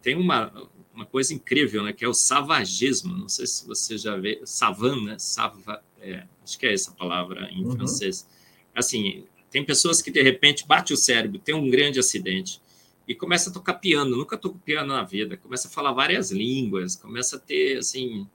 tem 0.00 0.16
uma, 0.16 0.50
uma 0.94 1.04
coisa 1.04 1.34
incrível, 1.34 1.82
né, 1.82 1.92
que 1.92 2.06
é 2.06 2.08
o 2.08 2.14
savagismo, 2.14 3.14
não 3.14 3.28
sei 3.28 3.46
se 3.46 3.66
você 3.66 3.98
já 3.98 4.16
vê, 4.16 4.40
savana, 4.46 5.12
né? 5.12 5.18
Sava, 5.18 5.84
é, 6.00 6.26
acho 6.42 6.58
que 6.58 6.64
é 6.64 6.72
essa 6.72 6.92
palavra 6.92 7.50
em 7.50 7.66
uhum. 7.66 7.72
francês. 7.72 8.26
Assim, 8.74 9.26
tem 9.50 9.62
pessoas 9.62 10.00
que 10.00 10.10
de 10.10 10.22
repente 10.22 10.66
bate 10.66 10.94
o 10.94 10.96
cérebro, 10.96 11.38
tem 11.38 11.54
um 11.54 11.68
grande 11.68 12.00
acidente 12.00 12.63
e 13.06 13.14
começa 13.14 13.50
a 13.50 13.52
tocar 13.52 13.74
piano. 13.74 14.16
Nunca 14.16 14.36
tocou 14.36 14.58
piano 14.60 14.92
na 14.92 15.02
vida. 15.02 15.36
Começa 15.36 15.68
a 15.68 15.70
falar 15.70 15.92
várias 15.92 16.30
línguas, 16.30 16.96
começa 16.96 17.36
a 17.36 17.38
ter 17.38 17.78
assim 17.78 18.26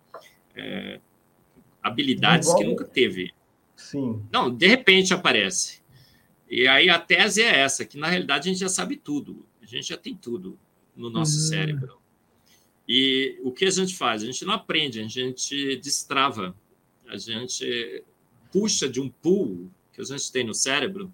é, 0.56 1.00
habilidades 1.82 2.48
Igual... 2.48 2.60
que 2.60 2.68
nunca 2.68 2.86
teve. 2.86 3.34
Sim. 3.76 4.22
Não, 4.32 4.54
de 4.54 4.68
repente 4.68 5.14
aparece. 5.14 5.82
E 6.50 6.68
aí 6.68 6.90
a 6.90 7.00
tese 7.00 7.42
é 7.42 7.60
essa, 7.60 7.86
que 7.86 7.98
na 7.98 8.08
realidade 8.08 8.50
a 8.50 8.52
gente 8.52 8.60
já 8.60 8.70
sabe 8.70 8.98
tudo. 8.98 9.46
A 9.62 9.66
gente 9.66 9.88
já 9.88 9.98
tem 9.98 10.16
tudo 10.16 10.58
no 10.96 11.10
nosso 11.10 11.36
uhum. 11.36 11.48
cérebro. 11.48 12.00
E 12.88 13.40
o 13.44 13.52
que 13.52 13.66
a 13.66 13.70
gente 13.70 13.96
faz? 13.96 14.24
A 14.24 14.26
gente 14.26 14.44
não 14.44 14.54
aprende, 14.54 15.00
a 15.00 15.08
gente 15.08 15.76
destrava. 15.78 16.56
A 17.08 17.18
gente 17.18 18.04
puxa 18.52 18.90
de 18.90 19.00
um 19.00 19.10
pool 19.10 19.70
que 19.94 20.02
a 20.02 20.04
gente 20.04 20.32
tem 20.32 20.44
no 20.44 20.54
cérebro 20.54 21.14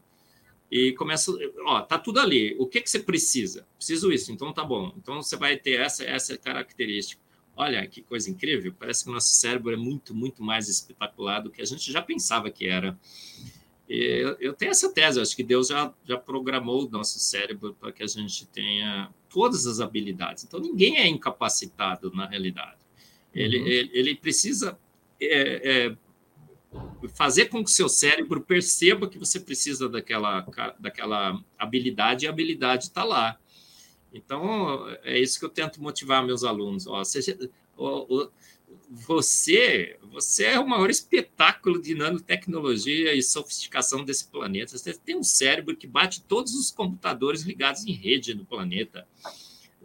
e 0.70 0.94
começa, 0.94 1.32
ó, 1.66 1.82
tá 1.82 1.98
tudo 1.98 2.20
ali. 2.20 2.56
O 2.60 2.66
que 2.68 2.82
que 2.82 2.90
você 2.90 3.00
precisa? 3.00 3.68
Preciso 3.78 4.12
isso. 4.12 4.32
Então 4.32 4.52
tá 4.52 4.64
bom. 4.64 4.94
Então 4.98 5.22
você 5.22 5.36
vai 5.36 5.58
ter 5.58 5.80
essa 5.80 6.04
essa 6.04 6.38
característica. 6.38 7.22
Olha 7.56 7.86
que 7.88 8.02
coisa 8.02 8.30
incrível. 8.30 8.74
Parece 8.78 9.04
que 9.04 9.10
o 9.10 9.14
nosso 9.14 9.32
cérebro 9.32 9.72
é 9.72 9.78
muito 9.78 10.14
muito 10.14 10.44
mais 10.44 10.68
espetacular 10.68 11.40
do 11.40 11.50
que 11.50 11.62
a 11.62 11.66
gente 11.66 11.92
já 11.92 12.02
pensava 12.02 12.50
que 12.50 12.68
era. 12.68 12.98
E 13.88 13.96
eu, 13.96 14.38
eu 14.40 14.54
tenho 14.54 14.72
essa 14.72 14.92
tese. 14.92 15.22
Acho 15.22 15.36
que 15.36 15.44
Deus 15.44 15.68
já 15.68 15.94
já 16.04 16.18
programou 16.18 16.86
o 16.86 16.90
nosso 16.90 17.20
cérebro 17.20 17.76
para 17.80 17.92
que 17.92 18.04
a 18.04 18.08
gente 18.08 18.46
tenha 18.48 19.10
todas 19.30 19.68
as 19.68 19.80
habilidades. 19.80 20.44
Então 20.44 20.60
ninguém 20.60 20.98
é 20.98 21.08
incapacitado 21.08 22.12
na 22.12 22.28
realidade. 22.28 22.86
Ele, 23.34 23.60
uhum. 23.60 23.68
ele, 23.68 23.90
ele, 23.94 24.16
precisa 24.16 24.80
é, 25.22 25.88
é, 25.88 25.98
fazer 27.14 27.46
com 27.46 27.64
que 27.64 27.72
seu 27.72 27.88
cérebro 27.88 28.42
perceba 28.42 29.10
que 29.10 29.18
você 29.18 29.40
precisa 29.40 29.88
daquela, 29.88 30.46
daquela 30.80 31.40
habilidade 31.58 32.26
e 32.26 32.28
a 32.28 32.32
habilidade 32.32 32.86
está 32.86 33.04
lá. 33.04 33.40
Então, 34.14 34.88
é 35.04 35.20
isso 35.20 35.38
que 35.38 35.46
eu 35.46 35.50
tento 35.50 35.82
motivar 35.82 36.26
meus 36.26 36.44
alunos. 36.44 36.88
Ó, 36.88 37.04
seja, 37.04 37.38
ó, 37.78 38.30
você, 38.90 39.98
você 40.04 40.46
é 40.46 40.60
o 40.60 40.68
maior 40.68 40.90
espetáculo 40.90 41.82
de 41.82 41.94
nanotecnologia 41.96 43.14
e 43.14 43.22
sofisticação 43.22 44.04
desse 44.04 44.28
planeta. 44.28 44.78
Você 44.78 44.94
tem 44.94 45.18
um 45.18 45.24
cérebro 45.24 45.76
que 45.76 45.88
bate 45.88 46.22
todos 46.22 46.54
os 46.54 46.72
computadores 46.72 47.42
ligados 47.42 47.86
em 47.86 47.92
rede 47.92 48.34
no 48.34 48.46
planeta. 48.46 49.08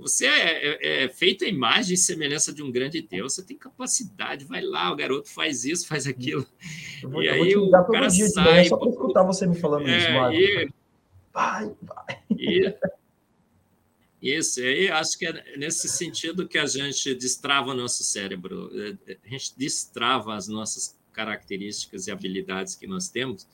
Você 0.01 0.27
é, 0.27 0.67
é, 0.67 1.05
é 1.05 1.09
feito 1.09 1.45
a 1.45 1.49
imagem 1.49 1.95
e 1.95 1.99
semelhança 1.99 2.53
de 2.53 2.63
um 2.63 2.71
grande 2.71 3.03
Deus, 3.03 3.35
você 3.35 3.45
tem 3.45 3.57
capacidade, 3.57 4.45
vai 4.45 4.63
lá, 4.63 4.91
o 4.91 4.97
garoto 4.97 5.29
faz 5.29 5.65
isso, 5.65 5.87
faz 5.87 6.07
aquilo. 6.07 6.47
Vou, 7.03 7.23
e 7.23 7.29
aí 7.29 7.57
o 7.57 7.71
cara 7.71 8.11
sai. 8.11 8.65
Só 8.67 8.77
para 8.77 8.91
escutar 8.91 9.23
você 9.23 9.47
me 9.47 9.55
falando 9.55 9.89
é, 9.89 9.99
isso, 9.99 10.13
Marcos. 10.13 10.39
E, 10.39 10.73
vai, 11.33 11.73
vai. 11.83 12.23
E, 12.31 12.75
isso, 14.23 14.61
aí 14.61 14.91
acho 14.91 15.19
que 15.19 15.27
é 15.27 15.57
nesse 15.57 15.89
sentido 15.89 16.47
que 16.47 16.59
a 16.59 16.67
gente 16.67 17.15
destrava 17.15 17.71
o 17.71 17.75
nosso 17.75 18.05
cérebro, 18.05 18.71
é, 19.07 19.17
a 19.25 19.29
gente 19.29 19.57
destrava 19.57 20.35
as 20.35 20.47
nossas 20.47 20.99
características 21.13 22.07
e 22.07 22.11
habilidades 22.11 22.75
que 22.75 22.87
nós 22.87 23.09
temos 23.09 23.47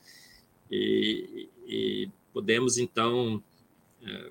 e, 0.70 1.48
e 1.66 2.10
podemos, 2.32 2.78
então, 2.78 3.42
é, 4.04 4.30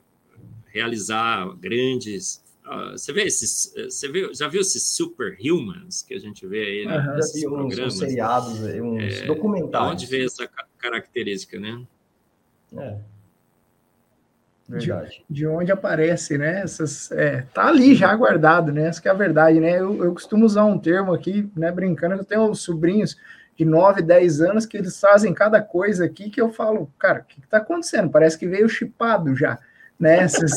realizar 0.75 1.55
grandes. 1.57 2.43
Uh, 2.65 2.91
você 2.91 3.13
vê 3.13 3.23
esses, 3.23 3.73
você 3.75 4.11
viu, 4.11 4.33
já 4.33 4.47
viu 4.47 4.59
esses 4.59 4.83
superhumans 4.83 6.01
que 6.01 6.13
a 6.13 6.19
gente 6.19 6.45
vê 6.45 6.65
aí 6.65 6.85
né, 6.85 6.97
uhum, 6.97 7.15
nesses 7.15 7.43
programas? 7.43 7.93
Uns 7.93 7.99
seriados, 7.99 8.59
uns 8.59 9.21
é, 9.21 9.25
documentários. 9.25 9.91
Onde 9.91 10.05
vê 10.05 10.25
essa 10.25 10.49
característica, 10.77 11.59
né? 11.59 11.81
É. 12.75 12.97
Verdade. 14.67 15.23
De, 15.29 15.35
de, 15.35 15.47
onde 15.47 15.71
aparece, 15.71 16.37
né? 16.37 16.61
Essas, 16.61 17.11
é, 17.11 17.43
tá 17.53 17.67
ali 17.67 17.93
já 17.95 18.13
guardado, 18.15 18.73
né? 18.73 18.87
Essa 18.87 19.07
é 19.07 19.11
a 19.11 19.13
verdade, 19.13 19.59
né? 19.59 19.79
Eu, 19.79 20.03
eu 20.03 20.13
costumo 20.13 20.43
usar 20.43 20.65
um 20.65 20.77
termo 20.77 21.13
aqui, 21.13 21.49
né? 21.55 21.71
Brincando, 21.71 22.15
eu 22.15 22.25
tenho 22.25 22.53
sobrinhos 22.55 23.15
de 23.55 23.63
9, 23.63 24.01
10 24.01 24.41
anos 24.41 24.65
que 24.65 24.75
eles 24.75 24.99
fazem 24.99 25.33
cada 25.33 25.61
coisa 25.61 26.03
aqui 26.03 26.31
que 26.31 26.41
eu 26.41 26.51
falo, 26.51 26.91
cara, 26.97 27.19
o 27.19 27.23
que, 27.23 27.39
que 27.39 27.47
tá 27.47 27.57
acontecendo? 27.57 28.09
Parece 28.09 28.37
que 28.37 28.47
veio 28.47 28.67
chipado 28.67 29.35
já 29.35 29.59
né, 29.99 30.19
essas, 30.19 30.51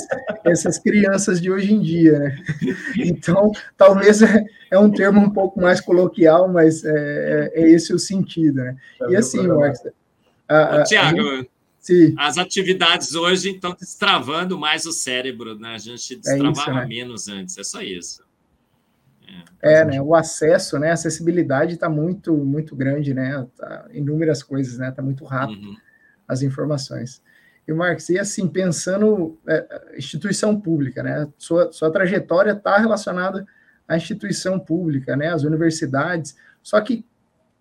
essas 0.45 0.79
crianças 0.79 1.41
de 1.41 1.51
hoje 1.51 1.73
em 1.73 1.81
dia, 1.81 2.19
né? 2.19 2.45
Então, 2.97 3.53
talvez 3.77 4.21
é, 4.21 4.45
é 4.71 4.79
um 4.79 4.91
termo 4.91 5.21
um 5.21 5.31
pouco 5.31 5.61
mais 5.61 5.81
coloquial, 5.81 6.49
mas 6.49 6.85
é, 6.85 7.51
é, 7.55 7.63
é 7.63 7.71
esse 7.71 7.93
o 7.93 7.99
sentido, 7.99 8.57
né? 8.57 8.77
E 9.09 9.17
assim, 9.17 9.47
Marcos... 9.47 9.81
Tiago, 10.89 11.47
as 12.17 12.37
atividades 12.37 13.15
hoje 13.15 13.51
estão 13.51 13.75
destravando 13.79 14.59
mais 14.59 14.85
o 14.87 14.93
cérebro, 14.93 15.59
né? 15.59 15.75
A 15.75 15.79
gente 15.79 16.17
destravava 16.17 16.49
é 16.49 16.53
isso, 16.53 16.71
né? 16.73 16.87
menos 16.87 17.29
antes, 17.29 17.57
é 17.57 17.65
só 17.65 17.81
isso. 17.81 18.23
É, 19.63 19.81
é 19.81 19.85
né? 19.85 20.03
O 20.03 20.15
acesso, 20.15 20.79
né? 20.79 20.91
A 20.91 20.95
acessibilidade 20.95 21.75
está 21.75 21.89
muito, 21.89 22.37
muito 22.37 22.75
grande, 22.75 23.15
né? 23.15 23.47
Tá, 23.57 23.87
inúmeras 23.93 24.43
coisas, 24.43 24.79
né? 24.79 24.89
Está 24.89 25.03
muito 25.03 25.25
rápido 25.25 25.69
uhum. 25.69 25.77
as 26.27 26.43
informações. 26.43 27.23
E, 27.69 27.73
Marcos, 27.75 28.09
e 28.09 28.19
assim, 28.19 28.49
pensando 28.49 29.39
é, 29.47 29.95
instituição 29.99 30.59
pública, 30.59 31.03
né? 31.03 31.29
Sua, 31.37 31.71
sua 31.71 31.93
trajetória 31.93 32.53
está 32.53 32.79
relacionada 32.79 33.47
à 33.87 33.95
instituição 33.95 34.59
pública, 34.59 35.15
né? 35.15 35.29
Às 35.29 35.45
universidades, 35.45 36.35
só 36.63 36.81
que 36.81 37.05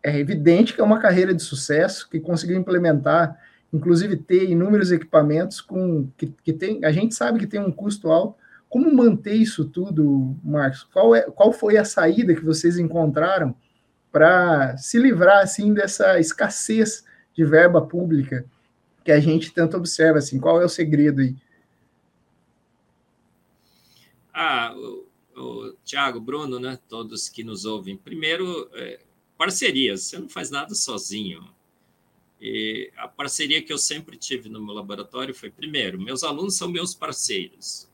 é 0.01 0.17
evidente 0.17 0.73
que 0.73 0.79
é 0.79 0.83
uma 0.83 0.99
carreira 0.99 1.33
de 1.33 1.43
sucesso, 1.43 2.09
que 2.09 2.21
conseguiu 2.21 2.57
implementar, 2.57 3.37
inclusive 3.73 4.15
ter 4.15 4.49
inúmeros 4.49 4.93
equipamentos 4.93 5.59
com 5.59 6.09
que, 6.15 6.33
que 6.41 6.53
tem, 6.53 6.85
a 6.85 6.91
gente 6.91 7.13
sabe 7.13 7.39
que 7.39 7.47
tem 7.47 7.59
um 7.59 7.71
custo 7.71 8.09
alto. 8.09 8.37
Como 8.69 8.93
manter 8.95 9.33
isso 9.33 9.65
tudo, 9.65 10.37
Marcos? 10.41 10.85
Qual, 10.85 11.13
é, 11.13 11.23
qual 11.23 11.51
foi 11.51 11.75
a 11.75 11.83
saída 11.83 12.33
que 12.33 12.45
vocês 12.45 12.79
encontraram 12.79 13.53
para 14.09 14.77
se 14.77 14.97
livrar 14.97 15.43
assim 15.43 15.73
dessa 15.73 16.17
escassez 16.17 17.03
de 17.33 17.43
verba 17.43 17.81
pública 17.81 18.45
que 19.07 19.11
a 19.13 19.21
gente 19.21 19.53
tanto 19.53 19.77
observa, 19.77 20.19
assim, 20.19 20.37
qual 20.37 20.61
é 20.61 20.65
o 20.65 20.69
segredo 20.69 21.21
aí? 21.21 21.33
Ah, 24.33 24.75
o, 24.75 25.07
o 25.33 25.73
Tiago, 25.85 26.19
Bruno, 26.19 26.59
né, 26.59 26.77
todos 26.89 27.29
que 27.29 27.41
nos 27.41 27.63
ouvem. 27.63 27.95
Primeiro, 27.95 28.69
é, 28.73 28.99
parcerias, 29.37 30.01
você 30.01 30.19
não 30.19 30.27
faz 30.27 30.51
nada 30.51 30.75
sozinho. 30.75 31.41
E 32.41 32.91
a 32.97 33.07
parceria 33.07 33.63
que 33.63 33.71
eu 33.71 33.77
sempre 33.77 34.17
tive 34.17 34.49
no 34.49 34.61
meu 34.61 34.75
laboratório 34.75 35.33
foi, 35.33 35.49
primeiro, 35.49 35.97
meus 35.97 36.21
alunos 36.21 36.57
são 36.57 36.67
meus 36.67 36.93
parceiros. 36.93 37.89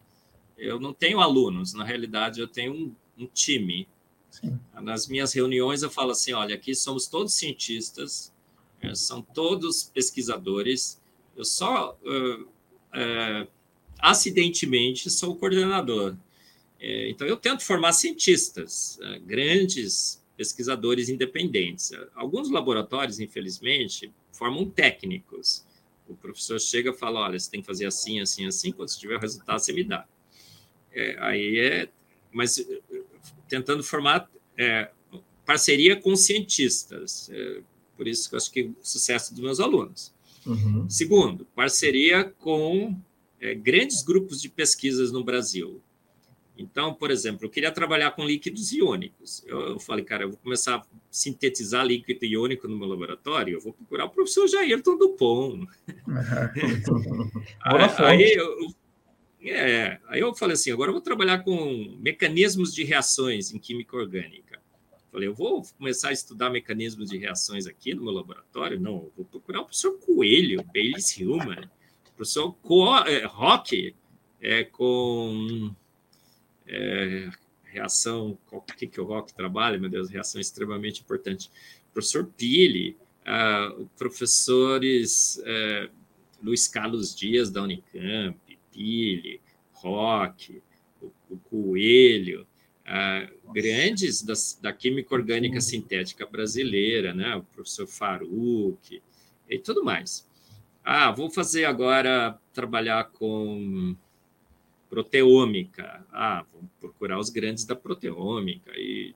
Eu 0.57 0.79
não 0.79 0.95
tenho 0.95 1.19
alunos, 1.19 1.73
na 1.73 1.83
realidade, 1.83 2.41
eu 2.41 2.47
tenho 2.47 2.73
um, 2.73 2.95
um 3.19 3.27
time. 3.27 3.87
Sim. 4.31 4.59
Nas 4.81 5.07
minhas 5.07 5.31
reuniões, 5.31 5.83
eu 5.83 5.91
falo 5.91 6.09
assim: 6.09 6.33
olha, 6.33 6.55
aqui 6.55 6.73
somos 6.73 7.05
todos 7.05 7.35
cientistas, 7.35 8.33
é, 8.81 8.95
são 8.95 9.21
todos 9.21 9.83
pesquisadores, 9.83 11.02
eu 11.35 11.45
só 11.45 11.97
uh, 12.03 12.41
uh, 12.43 13.47
acidentemente 13.99 15.09
sou 15.09 15.35
coordenador. 15.35 16.15
É, 16.79 17.09
então, 17.09 17.25
eu 17.25 17.37
tento 17.37 17.63
formar 17.63 17.93
cientistas, 17.93 18.99
uh, 19.01 19.19
grandes 19.25 20.21
pesquisadores 20.35 21.09
independentes. 21.09 21.91
Alguns 22.15 22.49
laboratórios, 22.49 23.19
infelizmente, 23.19 24.11
formam 24.31 24.69
técnicos. 24.69 25.65
O 26.07 26.15
professor 26.15 26.59
chega 26.59 26.91
e 26.91 26.93
fala: 26.93 27.21
olha, 27.21 27.39
você 27.39 27.49
tem 27.49 27.61
que 27.61 27.67
fazer 27.67 27.85
assim, 27.85 28.19
assim, 28.19 28.45
assim. 28.45 28.71
Quando 28.71 28.89
você 28.89 28.99
tiver 28.99 29.15
o 29.15 29.19
resultado, 29.19 29.59
você 29.59 29.71
me 29.71 29.83
dá. 29.83 30.05
É, 30.91 31.17
aí 31.19 31.59
é. 31.59 31.89
Mas 32.31 32.65
tentando 33.47 33.83
formar 33.83 34.29
é, 34.57 34.89
parceria 35.45 35.95
com 35.95 36.15
cientistas. 36.15 37.29
É, 37.31 37.61
por 37.95 38.07
isso 38.07 38.27
que 38.27 38.35
eu 38.35 38.37
acho 38.37 38.51
que 38.51 38.63
o 38.63 38.75
sucesso 38.81 39.33
dos 39.33 39.43
meus 39.43 39.59
alunos. 39.59 40.12
Uhum. 40.45 40.89
Segundo, 40.89 41.45
parceria 41.55 42.23
com 42.23 42.97
é, 43.39 43.53
grandes 43.53 44.03
grupos 44.03 44.41
de 44.41 44.49
pesquisas 44.49 45.11
no 45.11 45.23
Brasil. 45.23 45.81
Então, 46.57 46.93
por 46.93 47.09
exemplo, 47.09 47.45
eu 47.45 47.49
queria 47.49 47.71
trabalhar 47.71 48.11
com 48.11 48.23
líquidos 48.23 48.71
iônicos. 48.71 49.43
Eu, 49.47 49.59
eu, 49.61 49.79
falei, 49.79 50.05
cara, 50.05 50.23
eu 50.23 50.29
vou 50.29 50.37
começar 50.37 50.75
a 50.77 50.83
sintetizar 51.09 51.85
líquido 51.85 52.25
iônico 52.25 52.67
no 52.67 52.77
meu 52.77 52.87
laboratório, 52.87 53.55
eu 53.55 53.61
vou 53.61 53.73
procurar 53.73 54.05
o 54.05 54.09
professor 54.09 54.47
Jairton 54.47 54.97
Dupont. 54.97 55.67
Uhum. 56.07 57.31
aí, 57.97 58.33
eu, 58.33 58.73
é, 59.41 59.99
aí 60.07 60.19
eu 60.19 60.33
falei 60.35 60.53
assim, 60.53 60.71
agora 60.71 60.89
eu 60.89 60.93
vou 60.93 61.01
trabalhar 61.01 61.43
com 61.43 61.97
mecanismos 61.99 62.73
de 62.73 62.83
reações 62.83 63.51
em 63.51 63.57
química 63.57 63.97
orgânica. 63.97 64.62
Falei, 65.13 65.27
eu 65.27 65.35
vou 65.35 65.61
começar 65.77 66.09
a 66.09 66.11
estudar 66.11 66.49
mecanismos 66.49 67.07
de 67.07 67.19
reações 67.19 67.67
aqui 67.67 67.93
no 67.93 68.01
meu 68.01 68.11
laboratório? 68.11 68.79
Não, 68.79 69.11
vou 69.15 69.23
procurar 69.23 69.61
o 69.61 69.65
professor 69.65 69.95
Coelho, 69.99 70.63
Baylis 70.73 71.15
Hillman, 71.15 71.69
o 72.07 72.11
professor 72.15 72.51
Co 72.63 72.97
é, 73.05 73.23
Rock, 73.23 73.95
é, 74.41 74.63
com 74.63 75.71
é, 76.65 77.29
reação, 77.65 78.35
o 78.51 78.59
que, 78.59 78.87
que 78.87 78.99
o 78.99 79.03
Rock 79.03 79.35
trabalha? 79.35 79.77
Meu 79.77 79.87
Deus, 79.87 80.09
reação 80.09 80.41
extremamente 80.41 81.01
importante. 81.01 81.51
professor 81.93 82.25
Pili, 82.35 82.97
uh, 83.21 83.85
professores 83.95 85.39
uh, 85.41 85.91
Luiz 86.41 86.67
Carlos 86.67 87.15
Dias, 87.15 87.51
da 87.51 87.61
Unicamp, 87.61 88.59
Pili, 88.71 89.39
Rock, 89.73 90.59
o, 90.99 91.11
o 91.29 91.37
Coelho, 91.37 92.47
uh, 92.85 93.51
grandes 93.51 94.21
das, 94.21 94.57
da 94.61 94.73
química 94.73 95.13
orgânica 95.13 95.59
sintética 95.61 96.25
brasileira, 96.25 97.13
né? 97.13 97.35
o 97.35 97.43
professor 97.43 97.87
Faruq 97.87 99.01
e 99.49 99.59
tudo 99.59 99.83
mais. 99.83 100.27
Ah, 100.83 101.11
vou 101.11 101.29
fazer 101.29 101.65
agora 101.65 102.37
trabalhar 102.53 103.05
com 103.11 103.95
proteômica. 104.89 106.05
Ah, 106.11 106.45
vou 106.51 106.63
procurar 106.79 107.19
os 107.19 107.29
grandes 107.29 107.65
da 107.65 107.75
proteômica 107.75 108.71
e, 108.75 109.15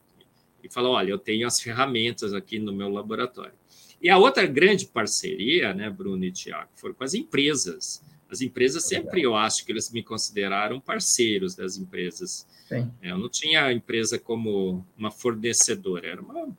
e 0.64 0.70
falar, 0.70 0.90
olha, 0.90 1.12
eu 1.12 1.20
tenho 1.20 1.46
as 1.46 1.60
ferramentas 1.60 2.34
aqui 2.34 2.58
no 2.58 2.74
meu 2.74 2.90
laboratório. 2.90 3.54
E 4.02 4.10
a 4.10 4.18
outra 4.18 4.46
grande 4.46 4.86
parceria, 4.86 5.74
né, 5.74 5.90
Bruno 5.90 6.24
e 6.24 6.32
Tiago, 6.32 6.70
foram 6.76 6.94
com 6.94 7.04
as 7.04 7.14
empresas. 7.14 8.04
As 8.30 8.42
empresas 8.42 8.86
sempre, 8.86 9.22
eu 9.22 9.36
acho 9.36 9.66
que 9.66 9.72
eles 9.72 9.92
me 9.92 10.04
consideraram 10.04 10.80
parceiros 10.80 11.56
das 11.56 11.78
empresas. 11.78 12.48
Sim. 12.68 12.92
É, 13.02 13.12
eu 13.12 13.18
não 13.18 13.30
tinha 13.30 13.66
a 13.66 13.74
empresa 13.74 14.20
como 14.20 14.86
uma 14.98 15.10
fornecedora, 15.10 16.08
era 16.08 16.22
uma. 16.22 16.50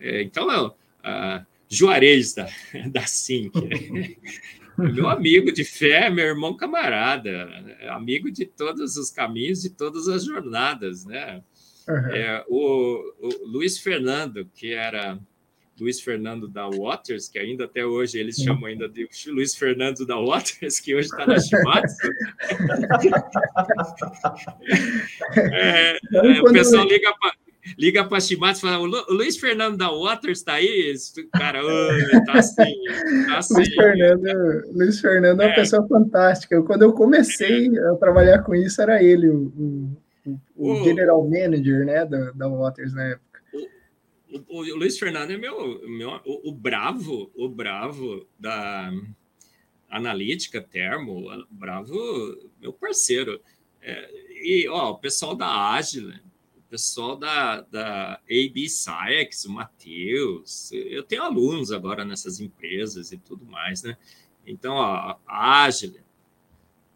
É, 0.00 0.22
então, 0.22 0.50
eu, 0.50 0.74
a 1.02 1.44
Juarez 1.68 2.34
da, 2.34 2.48
da 2.90 3.06
SINC, 3.06 3.52
meu 4.78 5.08
amigo 5.08 5.52
de 5.52 5.62
fé, 5.62 6.08
meu 6.08 6.24
irmão 6.24 6.56
camarada, 6.56 7.48
amigo 7.90 8.30
de 8.30 8.46
todos 8.46 8.96
os 8.96 9.10
caminhos, 9.10 9.62
de 9.62 9.70
todas 9.70 10.08
as 10.08 10.24
jornadas, 10.24 11.04
né? 11.04 11.42
Uhum. 11.86 12.06
É, 12.12 12.44
o, 12.48 13.14
o 13.20 13.46
Luiz 13.46 13.76
Fernando, 13.78 14.48
que 14.54 14.72
era 14.72 15.18
Luiz 15.82 16.00
Fernando 16.00 16.46
da 16.46 16.68
Waters, 16.68 17.28
que 17.28 17.40
ainda 17.40 17.64
até 17.64 17.84
hoje 17.84 18.16
eles 18.18 18.36
chamam 18.36 18.66
ainda 18.66 18.88
de 18.88 19.08
Luiz 19.26 19.56
Fernando 19.56 20.06
da 20.06 20.16
Waters, 20.16 20.78
que 20.78 20.94
hoje 20.94 21.08
está 21.08 21.26
na 21.26 21.40
Shimatsu. 21.40 22.08
é, 25.36 25.96
é, 25.96 26.40
o 26.40 26.52
pessoal 26.52 26.86
liga 26.86 27.12
para 27.20 27.32
liga 27.76 28.04
para 28.04 28.20
Shimatsu 28.20 28.64
e 28.64 28.70
fala: 28.70 28.78
o 28.78 29.14
Luiz 29.14 29.36
Fernando 29.36 29.76
da 29.76 29.90
Waters 29.90 30.38
está 30.38 30.54
aí? 30.54 30.94
Cara, 31.32 31.60
tá 32.26 32.34
assim, 32.34 32.74
tá 33.26 33.38
assim. 33.38 33.54
Luiz 33.54 33.74
Fernando, 33.74 34.72
Luiz 34.72 35.00
Fernando 35.00 35.40
é 35.40 35.46
uma 35.46 35.52
é. 35.52 35.56
pessoa 35.56 35.86
fantástica. 35.88 36.62
Quando 36.62 36.82
eu 36.82 36.92
comecei 36.92 37.76
a 37.76 37.96
trabalhar 37.96 38.42
com 38.42 38.54
isso, 38.54 38.80
era 38.80 39.02
ele, 39.02 39.28
o, 39.28 39.52
o, 40.24 40.38
o, 40.56 40.72
o 40.72 40.84
general 40.84 41.28
manager 41.28 41.84
né, 41.84 42.06
da, 42.06 42.30
da 42.30 42.46
Waters 42.46 42.94
na 42.94 43.02
época. 43.04 43.31
O, 44.32 44.58
o, 44.58 44.62
Luiz 44.76 44.98
Fernando 44.98 45.30
é 45.30 45.36
meu, 45.36 45.86
meu 45.88 46.20
o, 46.24 46.50
o 46.50 46.52
bravo, 46.52 47.30
o 47.34 47.48
bravo 47.48 48.26
da 48.38 48.90
analítica 49.88 50.60
termo, 50.60 51.26
bravo, 51.50 51.94
meu 52.58 52.72
parceiro. 52.72 53.40
É, 53.82 54.10
e 54.42 54.66
ó, 54.68 54.92
o 54.92 54.98
pessoal 54.98 55.34
da 55.34 55.72
Agile, 55.72 56.14
o 56.56 56.62
pessoal 56.70 57.16
da, 57.16 57.60
da 57.60 58.14
AB 58.14 58.68
Science, 58.68 59.46
o 59.46 59.50
Matheus, 59.50 60.72
eu 60.72 61.02
tenho 61.02 61.22
alunos 61.22 61.70
agora 61.70 62.04
nessas 62.04 62.40
empresas 62.40 63.12
e 63.12 63.18
tudo 63.18 63.44
mais, 63.44 63.82
né? 63.82 63.96
Então, 64.46 64.74
ó, 64.74 65.18
Agile, 65.26 66.00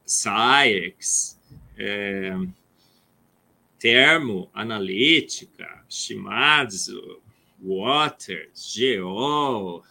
Science, 0.05 1.37
é, 1.77 2.35
Termo, 3.79 4.49
Analítica, 4.55 5.85
Shimadzu, 5.89 7.21
Waters, 7.61 8.73
Geol, 8.73 9.83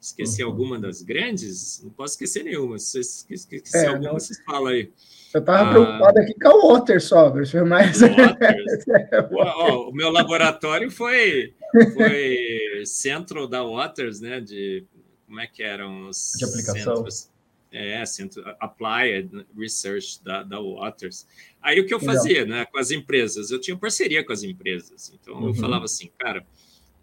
esqueci 0.00 0.42
uhum. 0.42 0.50
alguma 0.50 0.78
das 0.78 1.02
grandes? 1.02 1.82
Não 1.82 1.90
posso 1.90 2.14
esquecer 2.14 2.44
nenhuma. 2.44 2.78
Se 2.78 3.00
esquecer 3.00 3.84
é, 3.84 3.86
alguma, 3.88 4.12
não... 4.12 4.14
vocês 4.14 4.42
falam 4.44 4.66
aí. 4.66 4.92
Eu 5.34 5.40
estava 5.40 5.68
ah, 5.68 5.70
preocupado 5.70 6.18
aqui 6.20 6.34
com 6.34 6.48
a 6.48 6.72
Water 6.72 7.02
só, 7.02 7.32
mas... 7.66 8.00
o, 8.00 8.06
o 9.90 9.92
meu 9.92 10.10
laboratório 10.10 10.90
foi, 10.90 11.54
foi 11.92 12.84
centro 12.86 13.46
da 13.46 13.62
Waters, 13.62 14.20
né? 14.20 14.40
De 14.40 14.86
como 15.26 15.40
é 15.40 15.46
que 15.46 15.62
eram 15.62 16.08
os 16.08 16.32
de 16.38 16.44
aplicação. 16.44 16.96
centros? 16.96 17.30
É, 17.72 18.06
centro 18.06 18.42
Applied 18.60 19.46
Research 19.58 20.22
da, 20.24 20.42
da 20.42 20.58
Waters. 20.58 21.26
Aí 21.60 21.78
o 21.80 21.86
que 21.86 21.92
eu 21.92 22.00
fazia, 22.00 22.46
né, 22.46 22.64
com 22.64 22.78
as 22.78 22.90
empresas? 22.90 23.50
Eu 23.50 23.60
tinha 23.60 23.76
parceria 23.76 24.24
com 24.24 24.32
as 24.32 24.42
empresas. 24.42 25.12
Então 25.20 25.34
uhum. 25.34 25.48
eu 25.48 25.54
falava 25.54 25.84
assim, 25.84 26.10
cara, 26.16 26.46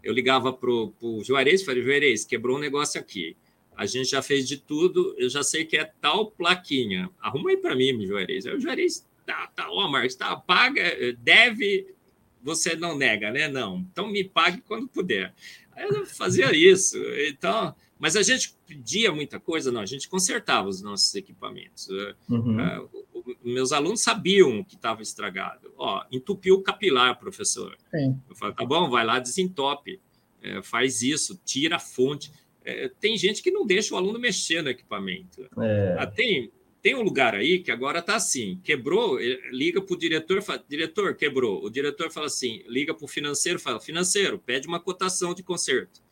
eu 0.04 0.12
ligava 0.12 0.52
para 0.52 0.70
o 0.70 1.22
Juarez 1.24 1.62
e 1.62 1.64
falei, 1.64 1.82
Juarez, 1.82 2.24
quebrou 2.24 2.56
um 2.56 2.60
negócio 2.60 3.00
aqui. 3.00 3.36
A 3.76 3.86
gente 3.86 4.10
já 4.10 4.22
fez 4.22 4.46
de 4.46 4.56
tudo, 4.56 5.14
eu 5.18 5.28
já 5.28 5.42
sei 5.42 5.64
que 5.64 5.76
é 5.76 5.84
tal 5.84 6.30
plaquinha. 6.30 7.10
Arruma 7.20 7.50
aí 7.50 7.56
para 7.56 7.74
mim, 7.74 8.06
Juarez. 8.06 8.46
Aí 8.46 8.54
o 8.54 8.60
Juarez, 8.60 9.04
tá, 9.26 9.48
tá, 9.48 9.68
ó, 9.68 9.88
Marcos, 9.88 10.14
tá, 10.14 10.36
paga, 10.36 10.82
deve, 11.18 11.88
você 12.42 12.76
não 12.76 12.96
nega, 12.96 13.32
né? 13.32 13.48
Não. 13.48 13.84
Então 13.90 14.06
me 14.06 14.22
pague 14.22 14.60
quando 14.60 14.86
puder. 14.86 15.34
Aí 15.72 15.88
eu 15.88 16.06
fazia 16.06 16.54
isso. 16.54 16.96
Então, 17.26 17.74
mas 18.04 18.16
a 18.16 18.22
gente 18.22 18.54
pedia 18.66 19.10
muita 19.10 19.40
coisa, 19.40 19.72
não, 19.72 19.80
a 19.80 19.86
gente 19.86 20.10
consertava 20.10 20.68
os 20.68 20.82
nossos 20.82 21.14
equipamentos. 21.14 21.88
Uhum. 22.28 22.58
Uh, 22.58 23.36
meus 23.42 23.72
alunos 23.72 24.02
sabiam 24.02 24.62
que 24.62 24.74
estava 24.74 25.00
estragado. 25.00 25.72
Ó, 25.78 26.04
entupiu 26.12 26.56
o 26.56 26.62
capilar, 26.62 27.18
professor. 27.18 27.74
Sim. 27.90 28.20
Eu 28.28 28.36
falo, 28.36 28.52
tá 28.52 28.62
bom, 28.62 28.90
vai 28.90 29.06
lá, 29.06 29.18
desentope, 29.18 30.02
é, 30.42 30.60
faz 30.60 31.00
isso, 31.00 31.40
tira 31.46 31.76
a 31.76 31.78
fonte. 31.78 32.30
É, 32.62 32.90
tem 33.00 33.16
gente 33.16 33.42
que 33.42 33.50
não 33.50 33.64
deixa 33.64 33.94
o 33.94 33.96
aluno 33.96 34.18
mexer 34.18 34.60
no 34.60 34.68
equipamento. 34.68 35.48
É. 35.58 35.96
Ah, 35.98 36.06
tem, 36.06 36.52
tem 36.82 36.94
um 36.94 37.00
lugar 37.00 37.34
aí 37.34 37.60
que 37.60 37.70
agora 37.70 38.00
está 38.00 38.16
assim, 38.16 38.60
quebrou, 38.62 39.18
liga 39.50 39.80
para 39.80 39.94
o 39.94 39.98
diretor, 39.98 40.42
fala, 40.42 40.62
diretor, 40.68 41.16
quebrou. 41.16 41.64
O 41.64 41.70
diretor 41.70 42.10
fala 42.10 42.26
assim, 42.26 42.62
liga 42.68 42.92
para 42.92 43.06
o 43.06 43.08
financeiro, 43.08 43.58
fala, 43.58 43.80
financeiro, 43.80 44.38
pede 44.38 44.68
uma 44.68 44.78
cotação 44.78 45.32
de 45.32 45.42
conserto. 45.42 46.03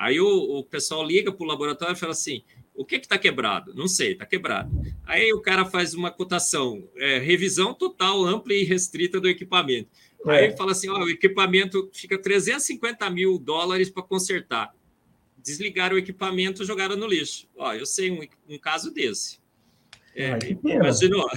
Aí 0.00 0.18
o, 0.18 0.26
o 0.26 0.64
pessoal 0.64 1.06
liga 1.06 1.30
para 1.30 1.44
o 1.44 1.46
laboratório 1.46 1.92
e 1.92 1.98
fala 1.98 2.12
assim, 2.12 2.42
o 2.74 2.86
que 2.86 2.96
está 2.96 3.18
quebrado? 3.18 3.74
Não 3.74 3.86
sei, 3.86 4.12
está 4.12 4.24
quebrado. 4.24 4.70
Aí 5.04 5.30
o 5.34 5.42
cara 5.42 5.66
faz 5.66 5.92
uma 5.92 6.10
cotação, 6.10 6.88
é, 6.96 7.18
revisão 7.18 7.74
total, 7.74 8.24
ampla 8.24 8.54
e 8.54 8.64
restrita 8.64 9.20
do 9.20 9.28
equipamento. 9.28 9.90
É. 10.26 10.46
Aí 10.46 10.56
fala 10.56 10.72
assim: 10.72 10.88
ó, 10.88 11.04
o 11.04 11.10
equipamento 11.10 11.90
fica 11.92 12.16
350 12.16 13.10
mil 13.10 13.38
dólares 13.38 13.90
para 13.90 14.02
consertar. 14.02 14.74
Desligaram 15.36 15.96
o 15.96 15.98
equipamento, 15.98 16.64
jogaram 16.64 16.96
no 16.96 17.06
lixo. 17.06 17.46
Ó, 17.54 17.74
eu 17.74 17.84
sei 17.84 18.10
um, 18.10 18.26
um 18.48 18.58
caso 18.58 18.90
desse. 18.90 19.38
É, 20.20 20.38
imaginou? 20.64 21.28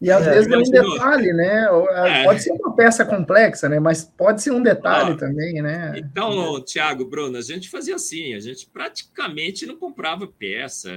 E 0.00 0.10
às 0.10 0.26
é, 0.26 0.34
vezes 0.34 0.50
é 0.50 0.58
um 0.58 0.62
detalhe, 0.62 1.32
né? 1.32 1.66
É. 1.90 2.24
Pode 2.24 2.42
ser 2.42 2.52
uma 2.52 2.74
peça 2.74 3.04
complexa, 3.04 3.68
né? 3.68 3.78
Mas 3.78 4.04
pode 4.04 4.42
ser 4.42 4.50
um 4.50 4.62
detalhe 4.62 5.16
também, 5.16 5.60
né? 5.60 5.94
Então, 5.96 6.62
Tiago, 6.64 7.04
Bruno, 7.04 7.36
a 7.36 7.42
gente 7.42 7.68
fazia 7.68 7.96
assim, 7.96 8.34
a 8.34 8.40
gente 8.40 8.66
praticamente 8.66 9.66
não 9.66 9.76
comprava 9.76 10.26
peça. 10.26 10.90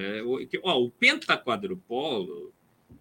Ó, 0.63 0.79
o 0.79 0.91
pentaquadrupolo 0.91 2.53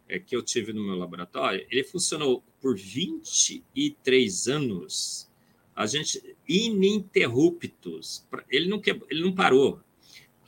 é, 0.08 0.18
que 0.18 0.34
eu 0.34 0.42
tive 0.42 0.72
no 0.72 0.84
meu 0.84 0.96
laboratório, 0.96 1.64
ele 1.70 1.84
funcionou 1.84 2.42
por 2.60 2.76
23 2.76 4.48
anos. 4.48 5.30
A 5.74 5.86
gente 5.86 6.36
ininterruptos. 6.48 8.26
Ele 8.50 8.68
não, 8.68 8.80
quebrou, 8.80 9.06
ele 9.10 9.22
não 9.22 9.32
parou. 9.32 9.80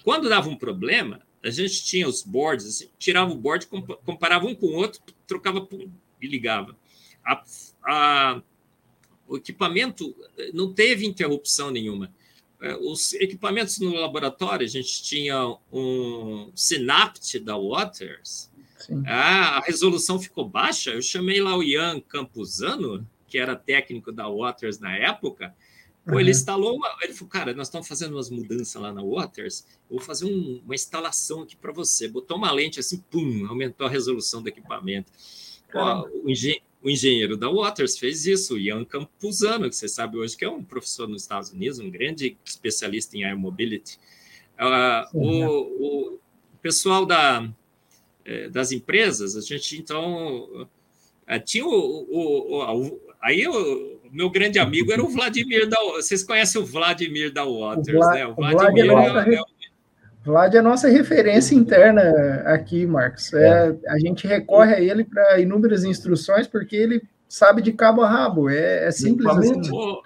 Quando 0.03 0.29
dava 0.29 0.49
um 0.49 0.57
problema, 0.57 1.23
a 1.45 1.51
gente 1.51 1.84
tinha 1.84 2.07
os 2.09 2.22
boards, 2.22 2.66
assim, 2.66 2.88
tirava 2.99 3.32
o 3.32 3.36
board, 3.36 3.66
comparava 4.05 4.47
um 4.47 4.55
com 4.55 4.66
o 4.66 4.74
outro, 4.74 5.01
trocava 5.26 5.66
e 6.20 6.26
ligava. 6.26 6.76
A, 7.24 7.43
a, 7.84 8.43
o 9.26 9.36
equipamento 9.36 10.14
eh, 10.38 10.51
não 10.53 10.72
teve 10.72 11.07
interrupção 11.07 11.70
nenhuma. 11.70 12.12
Eh, 12.61 12.76
os 12.76 13.12
equipamentos 13.14 13.80
no 13.80 13.93
laboratório, 13.95 14.64
a 14.64 14.68
gente 14.68 15.03
tinha 15.03 15.57
um 15.72 16.51
Synapt 16.55 17.38
da 17.40 17.57
Waters, 17.57 18.51
a 19.07 19.61
resolução 19.61 20.18
ficou 20.18 20.49
baixa. 20.49 20.90
Eu 20.90 21.03
chamei 21.03 21.40
lá 21.40 21.57
o 21.57 21.62
Ian 21.62 22.01
Campuzano, 22.01 23.07
que 23.28 23.38
era 23.38 23.55
técnico 23.55 24.11
da 24.11 24.28
Waters 24.28 24.78
na 24.78 24.97
época, 24.97 25.55
Uhum. 26.07 26.19
ele 26.19 26.31
instalou 26.33 26.77
uma. 26.77 26.97
Ele 27.01 27.13
falou, 27.13 27.31
cara, 27.31 27.55
nós 27.55 27.69
estamos 27.69 27.87
fazendo 27.87 28.15
umas 28.15 28.29
mudanças 28.29 28.81
lá 28.81 28.93
na 28.93 29.03
Waters. 29.03 29.65
Eu 29.89 29.97
vou 29.99 30.01
fazer 30.01 30.25
um, 30.25 30.61
uma 30.65 30.75
instalação 30.75 31.43
aqui 31.43 31.57
para 31.57 31.73
você. 31.73 32.09
Botou 32.09 32.37
uma 32.37 32.51
lente 32.51 32.81
assim, 32.81 32.99
pum, 33.11 33.47
aumentou 33.49 33.87
a 33.87 33.91
resolução 33.91 34.43
do 34.43 34.49
equipamento. 34.49 35.13
o, 35.73 36.29
engen 36.29 36.61
o, 36.83 36.91
engenheiro 36.91 37.37
da 37.37 37.49
Waters 37.49 37.97
fez 37.97 38.27
isso, 38.27 38.55
o 38.55 38.59
Ian 38.59 38.85
Campuzano, 38.85 39.69
que 39.69 39.77
você 39.77 39.87
sabe 39.87 40.19
hoje 40.19 40.37
que 40.37 40.45
é 40.45 40.51
um 40.51 40.65
professor 40.65 41.09
nos 41.09 41.23
Estados 41.23 41.51
Unidos, 41.51 41.79
um 41.79 41.89
grande 41.89 42.37
especialista 42.45 43.17
em 43.17 43.23
air 43.23 43.39
mobility. 43.39 43.99
Uh, 44.59 45.09
Sim, 45.13 45.45
o, 45.45 46.15
o, 46.15 46.19
pessoal 46.61 47.07
da, 47.07 47.49
eh, 48.25 48.49
das 48.49 48.73
empresas, 48.73 49.37
a 49.37 49.41
gente 49.41 49.79
então. 49.79 50.69
Uh, 51.29 51.41
tinha 51.45 51.65
o, 51.65 51.71
o, 51.71 53.01
aí 53.23 53.47
o, 53.47 54.01
meu 54.13 54.29
grande 54.29 54.59
amigo 54.59 54.93
era 54.93 55.03
o 55.03 55.09
Vladimir 55.11 55.67
da. 55.69 55.79
Vocês 55.95 56.23
conhecem 56.23 56.61
o 56.61 56.67
Vladimir 56.67 57.33
da 57.33 57.45
Waters, 57.45 57.97
o 57.97 57.99
Vla... 57.99 58.13
né? 58.13 58.27
O 58.27 58.35
Vladimir 58.35 58.63
Vlad 58.65 58.79
é, 58.79 58.85
nossa, 58.85 59.31
é, 59.31 59.41
Vlad 60.25 60.55
é 60.55 60.59
a 60.59 60.63
nossa 60.63 60.89
referência 60.89 61.55
interna 61.55 62.03
aqui, 62.45 62.87
Marcos. 62.87 63.33
É, 63.33 63.75
a 63.89 63.99
gente 63.99 64.27
recorre 64.27 64.75
a 64.75 64.81
ele 64.81 65.03
para 65.03 65.41
inúmeras 65.41 65.83
instruções, 65.85 66.47
porque 66.47 66.77
ele 66.77 67.03
sabe 67.27 67.63
de 67.63 67.73
cabo 67.73 68.03
a 68.03 68.09
rabo. 68.09 68.51
É, 68.51 68.87
é 68.87 68.91
simples 68.91 69.27
assim. 69.27 69.61
O, 69.73 70.03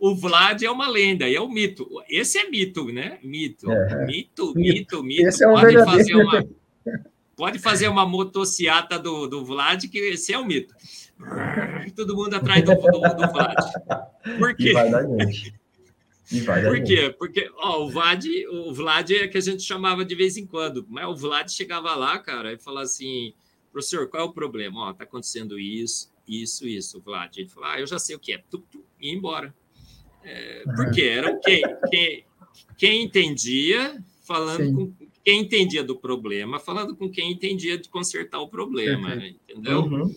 o 0.10 0.16
Vlad 0.16 0.62
é 0.62 0.70
uma 0.70 0.88
lenda, 0.88 1.30
é 1.30 1.40
um 1.40 1.48
mito. 1.48 1.86
Esse 2.08 2.38
é 2.38 2.48
mito, 2.48 2.86
né? 2.86 3.18
Mito, 3.22 3.70
é. 3.70 4.06
mito, 4.06 4.54
mito, 4.56 5.02
mito. 5.04 5.28
Esse 5.28 5.44
é 5.44 5.48
um 5.48 5.52
pode 5.52 5.66
verdadeiro. 5.66 5.98
fazer 5.98 6.14
uma, 6.14 6.44
pode 7.36 7.58
fazer 7.58 7.88
uma 7.88 8.06
motociata 8.06 8.98
do, 8.98 9.26
do 9.26 9.44
Vlad, 9.44 9.84
que 9.84 9.98
esse 9.98 10.32
é 10.32 10.38
o 10.38 10.42
um 10.42 10.46
mito 10.46 10.74
todo 11.96 12.14
mundo 12.14 12.34
atrás 12.34 12.62
do, 12.62 12.74
do, 12.74 13.00
do 13.00 13.32
Vlad. 13.32 13.56
Por 14.38 14.54
quê? 14.54 14.70
E 14.70 14.72
vai 14.72 14.90
dar 14.90 15.02
gente. 15.02 15.54
Por 16.44 16.82
quê? 16.82 17.14
Porque 17.18 17.50
ó, 17.56 17.84
o, 17.84 17.90
Vlad, 17.90 18.24
o 18.50 18.74
Vlad 18.74 19.10
é 19.10 19.28
que 19.28 19.38
a 19.38 19.40
gente 19.40 19.62
chamava 19.62 20.04
de 20.04 20.14
vez 20.14 20.36
em 20.36 20.44
quando, 20.44 20.84
mas 20.88 21.06
o 21.06 21.14
Vlad 21.14 21.48
chegava 21.48 21.94
lá, 21.94 22.18
cara, 22.18 22.52
e 22.52 22.58
falava 22.58 22.84
assim: 22.84 23.32
professor, 23.72 24.08
qual 24.08 24.24
é 24.24 24.26
o 24.26 24.32
problema? 24.32 24.88
Ó, 24.88 24.92
tá 24.92 25.04
acontecendo 25.04 25.58
isso, 25.58 26.12
isso, 26.28 26.66
isso, 26.66 27.00
Vlad. 27.00 27.36
Ele 27.36 27.48
falou: 27.48 27.68
ah, 27.70 27.80
eu 27.80 27.86
já 27.86 27.98
sei 27.98 28.16
o 28.16 28.18
que 28.18 28.32
é, 28.32 28.42
tu, 28.50 28.58
tu, 28.70 28.84
e 29.00 29.12
ir 29.12 29.16
embora. 29.16 29.54
É, 30.24 30.64
por 30.74 30.90
quê? 30.90 31.02
Era 31.02 31.38
quem, 31.38 31.62
quem, 31.88 32.24
quem 32.76 33.02
entendia 33.04 34.02
falando 34.24 34.64
Sim. 34.64 34.74
com 34.74 35.05
quem 35.26 35.40
entendia 35.40 35.82
do 35.82 35.96
problema, 35.96 36.60
falando 36.60 36.94
com 36.94 37.10
quem 37.10 37.32
entendia 37.32 37.76
de 37.76 37.88
consertar 37.88 38.38
o 38.38 38.48
problema, 38.48 39.14
uhum. 39.14 39.26
entendeu? 39.26 39.80
Uhum 39.82 40.14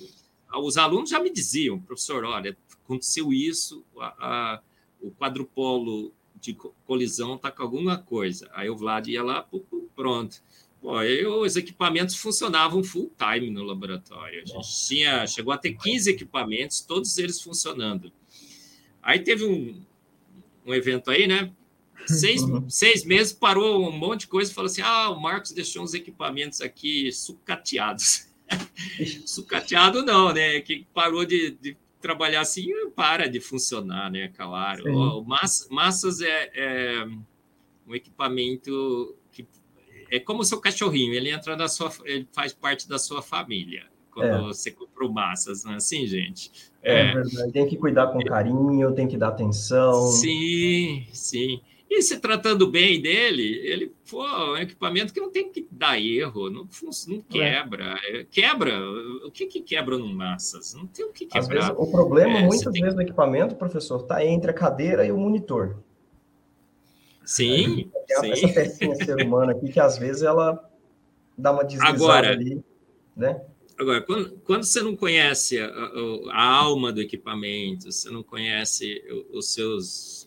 os 0.57 0.77
alunos 0.77 1.09
já 1.09 1.19
me 1.19 1.29
diziam, 1.29 1.79
professor, 1.79 2.23
olha, 2.23 2.57
aconteceu 2.83 3.31
isso, 3.31 3.85
a, 3.99 4.07
a, 4.19 4.61
o 4.99 5.11
quadrupolo 5.11 6.11
de 6.41 6.57
colisão 6.85 7.35
está 7.35 7.51
com 7.51 7.61
alguma 7.61 7.97
coisa. 7.97 8.49
Aí 8.53 8.69
o 8.69 8.75
Vlad 8.75 9.07
ia 9.07 9.21
lá, 9.21 9.47
pronto. 9.95 10.41
Bom, 10.81 10.95
aí 10.95 11.25
os 11.25 11.57
equipamentos 11.57 12.15
funcionavam 12.15 12.83
full 12.83 13.11
time 13.17 13.51
no 13.51 13.63
laboratório. 13.63 14.41
A 14.41 14.45
gente 14.45 14.87
tinha, 14.87 15.27
chegou 15.27 15.53
a 15.53 15.57
ter 15.57 15.73
15 15.73 16.09
equipamentos, 16.09 16.79
todos 16.81 17.17
eles 17.17 17.41
funcionando. 17.41 18.11
Aí 19.01 19.19
teve 19.19 19.45
um, 19.45 19.83
um 20.65 20.73
evento 20.73 21.11
aí, 21.11 21.27
né? 21.27 21.53
Seis, 22.15 22.41
uhum. 22.41 22.69
seis 22.69 23.05
meses 23.05 23.31
parou 23.33 23.87
um 23.87 23.91
monte 23.91 24.21
de 24.21 24.27
coisa 24.27 24.51
e 24.51 24.53
falou 24.53 24.67
assim: 24.67 24.81
ah, 24.81 25.09
o 25.09 25.21
Marcos 25.21 25.51
deixou 25.51 25.83
uns 25.83 25.93
equipamentos 25.93 26.61
aqui 26.61 27.11
sucateados. 27.11 28.27
Sucateado 29.25 30.03
não, 30.03 30.33
né? 30.33 30.59
Que 30.61 30.87
parou 30.93 31.23
de, 31.23 31.51
de, 31.51 31.77
trabalhar 32.01 32.41
assim, 32.41 32.67
para 32.95 33.29
de 33.29 33.39
funcionar, 33.39 34.11
né? 34.11 34.29
Claro. 34.29 34.91
O, 34.91 35.23
mass, 35.23 35.67
massas 35.69 36.21
é, 36.21 36.49
é, 36.55 37.07
um 37.87 37.93
equipamento 37.93 39.15
que 39.31 39.47
é 40.09 40.19
como 40.19 40.41
o 40.41 40.45
seu 40.45 40.59
cachorrinho, 40.59 41.13
ele 41.13 41.29
entra 41.29 41.55
na 41.55 41.67
sua, 41.67 41.91
ele 42.05 42.27
faz 42.31 42.53
parte 42.53 42.89
da 42.89 42.97
sua 42.97 43.21
família 43.21 43.85
quando 44.11 44.27
é. 44.27 44.41
você 44.41 44.71
comprou 44.71 45.11
massas, 45.11 45.63
não 45.63 45.73
é 45.73 45.75
assim, 45.75 46.05
gente? 46.05 46.51
É, 46.83 47.11
é 47.11 47.13
verdade. 47.13 47.51
Tem 47.51 47.67
que 47.67 47.77
cuidar 47.77 48.07
com 48.07 48.19
carinho, 48.19 48.93
tem 48.93 49.07
que 49.07 49.17
dar 49.17 49.29
atenção. 49.29 50.07
Sim, 50.07 51.05
sim. 51.13 51.61
E 51.89 52.03
se 52.03 52.19
tratando 52.19 52.69
bem 52.69 53.01
dele, 53.01 53.59
ele 53.63 53.91
foi 54.05 54.29
um 54.29 54.57
equipamento 54.57 55.11
que 55.11 55.19
não 55.19 55.31
tem 55.31 55.51
que 55.51 55.67
dar 55.71 55.99
erro, 55.99 56.49
não, 56.49 56.67
não 57.07 57.17
é. 57.17 57.21
quebra. 57.27 57.99
É. 58.07 58.23
Quebra. 58.29 58.79
O 59.25 59.31
que, 59.31 59.47
que 59.47 59.61
quebra 59.61 59.97
no 59.97 60.07
massas? 60.07 60.75
Não 60.75 60.85
tem 60.85 61.05
o 61.05 61.11
que 61.11 61.25
quebrar. 61.25 61.39
Às 61.39 61.47
vezes, 61.47 61.69
o 61.75 61.91
problema, 61.91 62.37
é, 62.37 62.43
muitas 62.43 62.71
vezes, 62.71 62.93
do 62.93 63.01
equipamento, 63.01 63.55
professor, 63.55 64.01
está 64.01 64.23
entre 64.23 64.51
a 64.51 64.53
cadeira 64.53 65.03
e 65.03 65.11
o 65.11 65.17
monitor. 65.17 65.77
Sim, 67.25 67.89
essa, 68.09 68.21
sim. 68.21 68.31
Essa 68.31 68.47
pecinha 68.49 68.95
ser 68.95 69.25
humana 69.25 69.51
aqui, 69.51 69.71
que 69.71 69.79
às 69.79 69.97
vezes 69.97 70.21
ela 70.21 70.63
dá 71.37 71.51
uma 71.51 71.63
deslizada 71.63 71.95
Agora, 71.95 72.29
ali, 72.31 72.63
né? 73.15 73.41
Agora, 73.79 74.01
quando, 74.01 74.31
quando 74.43 74.63
você 74.63 74.81
não 74.81 74.95
conhece 74.95 75.57
a, 75.57 75.67
a, 75.67 75.89
a, 76.31 76.43
alma 76.43 76.91
do 76.91 77.01
equipamento, 77.01 77.91
você 77.91 78.09
não 78.09 78.21
conhece 78.21 79.01
os 79.31 79.53
seus 79.53 80.18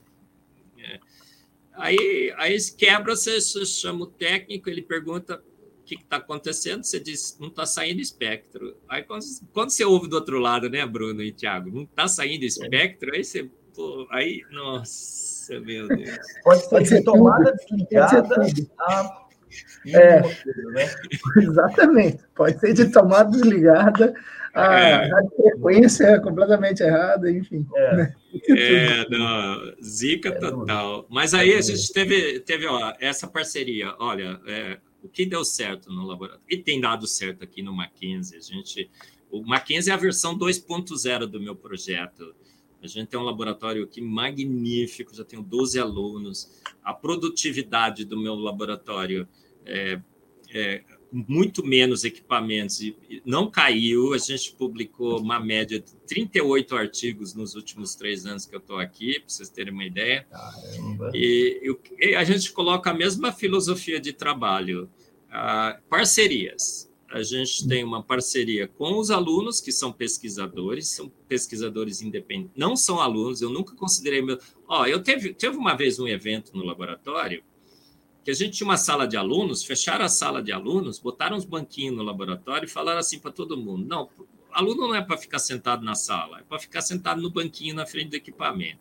Aí, 1.74 2.32
aí 2.36 2.56
quebra, 2.76 3.16
você, 3.16 3.40
você 3.40 3.64
chama 3.64 4.04
o 4.04 4.06
técnico, 4.06 4.68
ele 4.68 4.82
pergunta 4.82 5.42
o 5.80 5.84
que 5.84 5.94
está 5.94 6.16
acontecendo, 6.16 6.84
você 6.84 7.00
diz, 7.00 7.36
não 7.40 7.48
está 7.48 7.64
saindo 7.64 8.00
espectro. 8.00 8.76
Aí 8.88 9.02
quando, 9.02 9.24
quando 9.52 9.70
você 9.70 9.84
ouve 9.84 10.08
do 10.08 10.16
outro 10.16 10.38
lado, 10.38 10.68
né, 10.68 10.84
Bruno 10.86 11.22
e 11.22 11.32
Thiago, 11.32 11.70
não 11.70 11.82
está 11.82 12.06
saindo 12.06 12.44
espectro, 12.44 13.14
aí 13.14 13.24
você, 13.24 13.50
pô, 13.74 14.06
aí, 14.10 14.42
nossa, 14.50 15.58
meu 15.60 15.88
Deus. 15.88 16.18
Pode 16.44 16.60
ser, 16.60 16.70
Pode 16.70 16.88
ser 16.88 17.02
tomada 17.02 17.52
desligada 17.52 18.54
a... 18.78 19.22
É, 19.86 20.20
né? 20.20 20.90
exatamente. 21.36 22.24
Pode 22.34 22.58
ser 22.58 22.72
de 22.72 22.90
tomada 22.90 23.30
desligada, 23.30 24.14
a 24.54 24.78
é. 24.78 25.10
frequência 25.36 26.04
é 26.04 26.20
completamente 26.20 26.82
errada, 26.82 27.30
enfim. 27.30 27.66
É. 27.74 27.96
Né? 27.96 28.14
É, 28.48 29.08
não, 29.08 29.74
zica 29.82 30.28
é 30.28 30.32
total. 30.32 31.06
Mas 31.08 31.32
aí 31.32 31.52
a 31.52 31.58
é 31.58 31.62
gente 31.62 31.92
teve, 31.92 32.40
teve 32.40 32.66
ó, 32.66 32.92
essa 33.00 33.26
parceria. 33.26 33.94
Olha, 33.98 34.40
é, 34.46 34.78
o 35.02 35.08
que 35.08 35.24
deu 35.24 35.44
certo 35.44 35.90
no 35.90 36.04
laboratório? 36.04 36.44
E 36.48 36.56
tem 36.56 36.80
dado 36.80 37.06
certo 37.06 37.42
aqui 37.44 37.62
no 37.62 37.72
Mackenzie. 37.72 38.36
A 38.36 38.40
gente, 38.40 38.90
o 39.30 39.42
Mackenzie 39.42 39.90
é 39.90 39.94
a 39.94 39.98
versão 39.98 40.38
2.0 40.38 41.26
do 41.26 41.40
meu 41.40 41.56
projeto. 41.56 42.34
A 42.82 42.86
gente 42.86 43.08
tem 43.08 43.18
um 43.18 43.24
laboratório 43.24 43.84
aqui 43.84 44.00
magnífico, 44.00 45.14
já 45.14 45.24
tenho 45.24 45.42
12 45.42 45.78
alunos. 45.78 46.60
A 46.82 46.92
produtividade 46.92 48.04
do 48.04 48.20
meu 48.20 48.34
laboratório 48.34 49.26
é, 49.64 50.00
é 50.52 50.82
muito 51.12 51.64
menos 51.64 52.04
equipamentos 52.04 52.80
e 52.80 52.96
não 53.24 53.50
caiu. 53.50 54.14
A 54.14 54.18
gente 54.18 54.52
publicou 54.52 55.20
uma 55.20 55.38
média 55.38 55.78
de 55.78 55.94
38 56.06 56.74
artigos 56.74 57.34
nos 57.34 57.54
últimos 57.54 57.94
três 57.94 58.24
anos 58.24 58.46
que 58.46 58.54
eu 58.54 58.58
estou 58.58 58.78
aqui, 58.78 59.20
para 59.20 59.28
vocês 59.28 59.50
terem 59.50 59.72
uma 59.72 59.84
ideia. 59.84 60.26
E, 61.12 61.76
e, 62.00 62.14
a 62.14 62.24
gente 62.24 62.50
coloca 62.52 62.90
a 62.90 62.94
mesma 62.94 63.30
filosofia 63.30 64.00
de 64.00 64.12
trabalho. 64.12 64.88
Parcerias. 65.88 66.90
A 67.10 67.22
gente 67.22 67.68
tem 67.68 67.84
uma 67.84 68.02
parceria 68.02 68.66
com 68.66 68.98
os 68.98 69.10
alunos, 69.10 69.60
que 69.60 69.70
são 69.70 69.92
pesquisadores, 69.92 70.88
são 70.88 71.12
pesquisadores 71.28 72.00
independentes, 72.00 72.52
não 72.56 72.74
são 72.74 72.98
alunos, 72.98 73.42
eu 73.42 73.50
nunca 73.50 73.76
considerei 73.76 74.22
meu. 74.22 74.38
Ó, 74.66 74.86
eu 74.86 75.02
teve, 75.02 75.34
teve 75.34 75.54
uma 75.58 75.74
vez 75.74 76.00
um 76.00 76.08
evento 76.08 76.56
no 76.56 76.64
laboratório 76.64 77.44
que 78.24 78.30
a 78.30 78.34
gente 78.34 78.56
tinha 78.56 78.66
uma 78.66 78.76
sala 78.76 79.06
de 79.06 79.16
alunos, 79.16 79.64
fecharam 79.64 80.04
a 80.04 80.08
sala 80.08 80.42
de 80.42 80.52
alunos, 80.52 80.98
botaram 80.98 81.36
uns 81.36 81.44
banquinhos 81.44 81.96
no 81.96 82.02
laboratório 82.02 82.66
e 82.66 82.68
falaram 82.68 82.98
assim 82.98 83.18
para 83.18 83.32
todo 83.32 83.56
mundo: 83.56 83.86
não, 83.86 84.08
aluno 84.50 84.88
não 84.88 84.94
é 84.94 85.02
para 85.02 85.16
ficar 85.16 85.38
sentado 85.38 85.84
na 85.84 85.94
sala, 85.94 86.40
é 86.40 86.42
para 86.42 86.58
ficar 86.58 86.82
sentado 86.82 87.20
no 87.20 87.30
banquinho 87.30 87.74
na 87.74 87.86
frente 87.86 88.10
do 88.10 88.16
equipamento. 88.16 88.80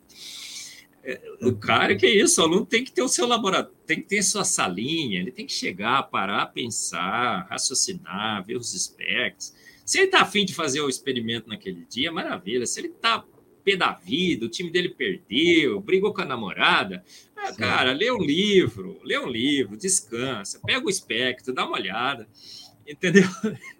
É, 1.04 1.20
o 1.42 1.56
cara, 1.56 1.96
que 1.96 2.06
é 2.06 2.14
isso, 2.14 2.40
o 2.40 2.44
aluno 2.44 2.64
tem 2.64 2.84
que 2.84 2.92
ter 2.92 3.02
o 3.02 3.08
seu 3.08 3.26
laboratório, 3.26 3.76
tem 3.84 4.00
que 4.00 4.06
ter 4.06 4.22
sua 4.22 4.44
salinha, 4.44 5.18
ele 5.20 5.32
tem 5.32 5.44
que 5.44 5.52
chegar, 5.52 6.04
parar, 6.04 6.46
pensar, 6.46 7.48
raciocinar, 7.50 8.44
ver 8.44 8.56
os 8.56 8.70
specs. 8.70 9.52
Se 9.84 9.98
ele 9.98 10.06
está 10.06 10.20
afim 10.20 10.44
de 10.44 10.54
fazer 10.54 10.80
o 10.80 10.88
experimento 10.88 11.48
naquele 11.48 11.84
dia, 11.90 12.12
maravilha. 12.12 12.64
Se 12.66 12.78
ele 12.78 12.88
está 12.88 13.24
pé 13.64 13.76
da 13.76 13.92
vida, 13.92 14.46
o 14.46 14.48
time 14.48 14.70
dele 14.70 14.90
perdeu, 14.90 15.80
brigou 15.80 16.12
com 16.12 16.20
a 16.20 16.24
namorada. 16.24 17.04
Ah, 17.44 17.52
cara, 17.52 17.92
lê 17.92 18.10
um 18.10 18.22
livro, 18.22 19.00
lê 19.02 19.18
um 19.18 19.26
livro, 19.26 19.76
descansa, 19.76 20.60
pega 20.64 20.86
o 20.86 20.90
espectro, 20.90 21.52
dá 21.52 21.66
uma 21.66 21.76
olhada, 21.76 22.28
entendeu? 22.86 23.24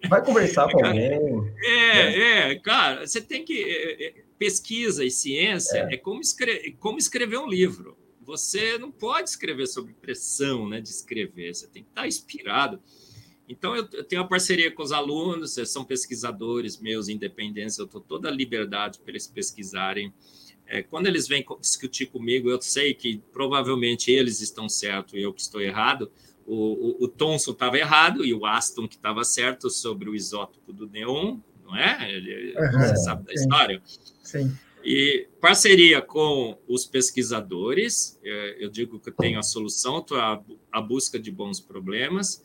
Vai 0.09 0.25
conversar 0.25 0.69
com 0.69 0.85
alguém. 0.85 1.55
É, 1.65 2.51
é, 2.51 2.59
cara, 2.59 3.07
você 3.07 3.21
tem 3.21 3.45
que. 3.45 3.63
É, 3.63 4.07
é, 4.07 4.25
pesquisa 4.39 5.05
e 5.05 5.11
ciência 5.11 5.87
é, 5.89 5.95
é 5.95 5.97
como, 5.97 6.21
escrever, 6.21 6.77
como 6.81 6.99
escrever 6.99 7.39
um 7.39 7.49
livro. 7.49 7.97
Você 8.23 8.77
não 8.79 8.91
pode 8.91 9.31
escrever 9.31 9.69
sobre 9.69 9.95
pressão 9.95 10.69
né, 10.69 10.81
de 10.81 10.89
escrever, 10.89 11.55
você 11.55 11.69
tem 11.69 11.85
que 11.85 11.91
estar 11.91 12.07
inspirado. 12.09 12.81
Então, 13.49 13.77
eu, 13.77 13.87
tenho 13.87 14.23
uma 14.23 14.29
parceria 14.29 14.71
com 14.71 14.83
os 14.83 14.91
alunos, 14.91 15.55
são 15.67 15.85
pesquisadores 15.85 16.81
meus 16.81 17.09
independentes, 17.09 17.79
eu 17.79 17.85
estou 17.85 18.01
toda 18.01 18.29
a 18.29 18.33
liberdade 18.33 18.99
para 18.99 19.11
eles 19.11 19.27
pesquisarem. 19.27 20.13
É, 20.73 20.83
quando 20.83 21.07
eles 21.07 21.29
vêm 21.29 21.45
discutir 21.61 22.07
comigo, 22.07 22.49
eu 22.49 22.61
sei 22.63 22.95
que 22.95 23.21
provavelmente 23.31 24.11
eles 24.11 24.41
estão 24.41 24.71
certos 24.71 25.13
e 25.13 25.21
eu 25.21 25.31
que 25.31 25.43
estou 25.43 25.61
errado. 25.61 26.11
O, 26.47 26.55
o, 26.55 27.05
o 27.05 27.09
Thomson 27.09 27.51
estava 27.51 27.77
errado 27.77 28.25
e 28.25 28.33
o 28.33 28.47
Aston 28.47 28.89
que 28.89 28.97
estava 28.97 29.23
certo 29.23 29.69
sobre 29.69 30.09
o 30.09 30.15
isótopo 30.15 30.73
do 30.73 30.89
neon, 30.89 31.41
não 31.63 31.77
é? 31.77 32.11
Ele, 32.11 32.55
uhum, 32.57 32.73
você 32.79 32.97
sabe 32.97 33.25
da 33.25 33.33
sim. 33.35 33.43
história? 33.43 33.83
Sim. 34.23 34.59
E 34.83 35.29
parceria 35.43 36.01
com 36.01 36.57
os 36.67 36.87
pesquisadores, 36.87 38.19
é, 38.25 38.57
eu 38.59 38.71
digo 38.71 38.99
que 38.99 39.11
eu 39.11 39.15
tenho 39.15 39.39
a 39.39 39.43
solução, 39.43 39.99
estou 39.99 40.17
à 40.19 40.81
busca 40.81 41.19
de 41.19 41.31
bons 41.31 41.61
problemas 41.61 42.43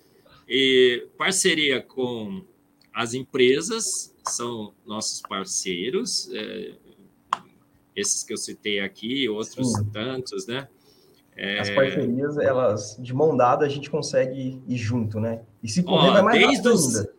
e 0.50 1.08
parceria 1.18 1.82
com 1.82 2.46
as 2.94 3.14
empresas, 3.14 4.14
são 4.28 4.74
nossos 4.86 5.22
parceiros, 5.22 6.30
é, 6.34 6.74
esses 7.98 8.24
que 8.24 8.32
eu 8.32 8.38
citei 8.38 8.80
aqui, 8.80 9.28
outros 9.28 9.74
Sim. 9.74 9.90
tantos, 9.90 10.46
né? 10.46 10.68
É... 11.36 11.60
As 11.60 11.70
parcerias, 11.72 12.38
elas, 12.38 12.96
de 13.00 13.14
mão 13.14 13.36
dada, 13.36 13.66
a 13.66 13.70
gente 13.70 13.90
consegue 13.90 14.62
ir 14.68 14.78
junto, 14.78 15.20
né? 15.20 15.42
E 15.64 15.68
se 15.68 15.82
correr, 15.82 16.10
Ó, 16.10 16.14
vai 16.14 16.22
mais 16.24 16.40
desde 16.40 16.68
os, 16.70 16.96
ainda. 16.96 17.14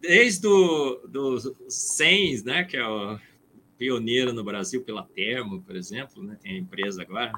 Desde 0.00 0.46
o 0.46 1.40
SENS, 1.68 2.42
né, 2.42 2.64
que 2.64 2.76
é 2.76 2.86
o 2.86 3.18
pioneiro 3.76 4.32
no 4.32 4.42
Brasil 4.42 4.82
pela 4.82 5.02
Termo, 5.02 5.60
por 5.62 5.76
exemplo, 5.76 6.22
né, 6.22 6.38
tem 6.40 6.52
a 6.52 6.58
empresa 6.58 7.02
agora. 7.02 7.32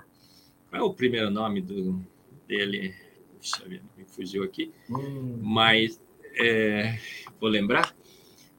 Qual 0.71 0.83
é 0.83 0.85
o 0.85 0.95
primeiro 0.95 1.31
nome 1.31 1.61
do, 1.61 2.01
dele? 2.47 2.95
Puxa 3.37 3.69
vida, 3.69 3.85
me 3.97 4.05
fugiu 4.05 4.45
aqui. 4.45 4.73
Hum. 4.91 5.39
Mas 5.41 6.01
é, 6.35 6.99
vou 7.41 7.49
lembrar. 7.49 7.97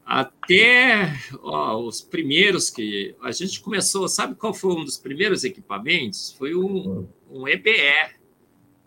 Até 0.10 1.14
ó, 1.44 1.78
os 1.78 2.02
primeiros 2.02 2.72
que 2.72 3.16
a 3.22 3.32
gente 3.32 3.62
começou, 3.62 4.08
sabe 4.08 4.34
qual 4.34 4.56
foi 4.56 4.72
um 4.72 4.84
dos 4.84 4.98
primeiros 4.98 5.44
equipamentos? 5.44 6.34
Foi 6.36 6.56
um, 6.56 7.08
um 7.30 7.48
EBE 7.48 8.16